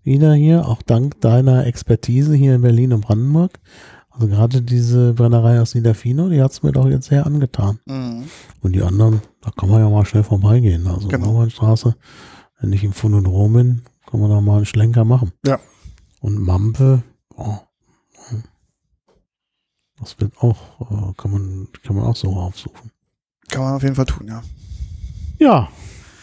Wieder 0.02 0.32
hier, 0.34 0.66
auch 0.68 0.82
dank 0.82 1.20
deiner 1.20 1.66
Expertise 1.66 2.34
hier 2.34 2.54
in 2.54 2.62
Berlin 2.62 2.92
und 2.92 3.00
Brandenburg. 3.02 3.58
Also 4.10 4.28
gerade 4.28 4.62
diese 4.62 5.12
Brennerei 5.12 5.60
aus 5.60 5.74
Niederfino, 5.74 6.28
die 6.30 6.40
hat's 6.40 6.62
mir 6.62 6.72
doch 6.72 6.88
jetzt 6.88 7.08
sehr 7.08 7.26
angetan. 7.26 7.80
Mhm. 7.86 8.24
Und 8.62 8.72
die 8.74 8.82
anderen, 8.82 9.20
da 9.42 9.50
kann 9.50 9.68
man 9.68 9.80
ja 9.80 9.90
mal 9.90 10.06
schnell 10.06 10.22
vorbeigehen. 10.22 10.86
Also 10.86 11.08
Genau. 11.08 11.32
Mauernstraße, 11.32 11.96
wenn 12.60 12.72
ich 12.72 12.82
im 12.84 12.92
Phonodrom 12.92 13.52
bin, 13.52 13.82
kann 14.08 14.20
man 14.20 14.30
da 14.30 14.40
mal 14.40 14.56
einen 14.58 14.64
Schlenker 14.66 15.04
machen. 15.04 15.32
Ja. 15.44 15.58
Und 16.26 16.40
Mampe, 16.40 17.04
oh, 17.36 17.56
das 20.00 20.18
wird 20.18 20.32
auch, 20.40 20.56
äh, 20.80 21.12
kann 21.16 21.30
man, 21.30 21.68
kann 21.84 21.94
man 21.94 22.04
auch 22.04 22.16
so 22.16 22.30
aufsuchen. 22.30 22.90
Kann 23.48 23.62
man 23.62 23.74
auf 23.74 23.84
jeden 23.84 23.94
Fall 23.94 24.06
tun, 24.06 24.26
ja. 24.26 24.42
Ja, 25.38 25.68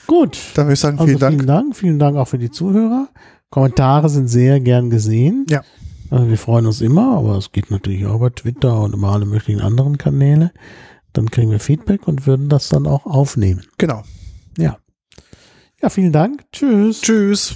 gut. 0.05 0.37
Dann 0.55 0.65
würde 0.65 0.73
ich 0.73 0.81
sagen, 0.81 0.99
Also 0.99 1.07
vielen 1.07 1.19
Dank. 1.19 1.33
Vielen 1.35 1.47
Dank, 1.47 1.75
vielen 1.77 1.99
Dank 1.99 2.17
auch 2.17 2.27
für 2.27 2.37
die 2.37 2.51
Zuhörer. 2.51 3.07
Kommentare 3.49 4.09
sind 4.09 4.27
sehr 4.27 4.59
gern 4.59 4.89
gesehen. 4.89 5.45
Ja. 5.49 5.61
Also 6.09 6.27
wir 6.27 6.37
freuen 6.37 6.65
uns 6.65 6.81
immer, 6.81 7.15
aber 7.19 7.37
es 7.37 7.53
geht 7.53 7.71
natürlich 7.71 8.05
auch 8.05 8.15
über 8.15 8.35
Twitter 8.35 8.81
und 8.81 8.93
über 8.93 9.07
alle 9.07 9.25
möglichen 9.25 9.61
anderen 9.61 9.97
Kanäle. 9.97 10.51
Dann 11.13 11.31
kriegen 11.31 11.49
wir 11.49 11.61
Feedback 11.61 12.09
und 12.09 12.27
würden 12.27 12.49
das 12.49 12.67
dann 12.67 12.87
auch 12.87 13.05
aufnehmen. 13.05 13.63
Genau. 13.77 14.03
Ja. 14.57 14.79
Ja, 15.81 15.87
vielen 15.87 16.11
Dank. 16.11 16.43
Tschüss. 16.51 16.99
Tschüss. 16.99 17.55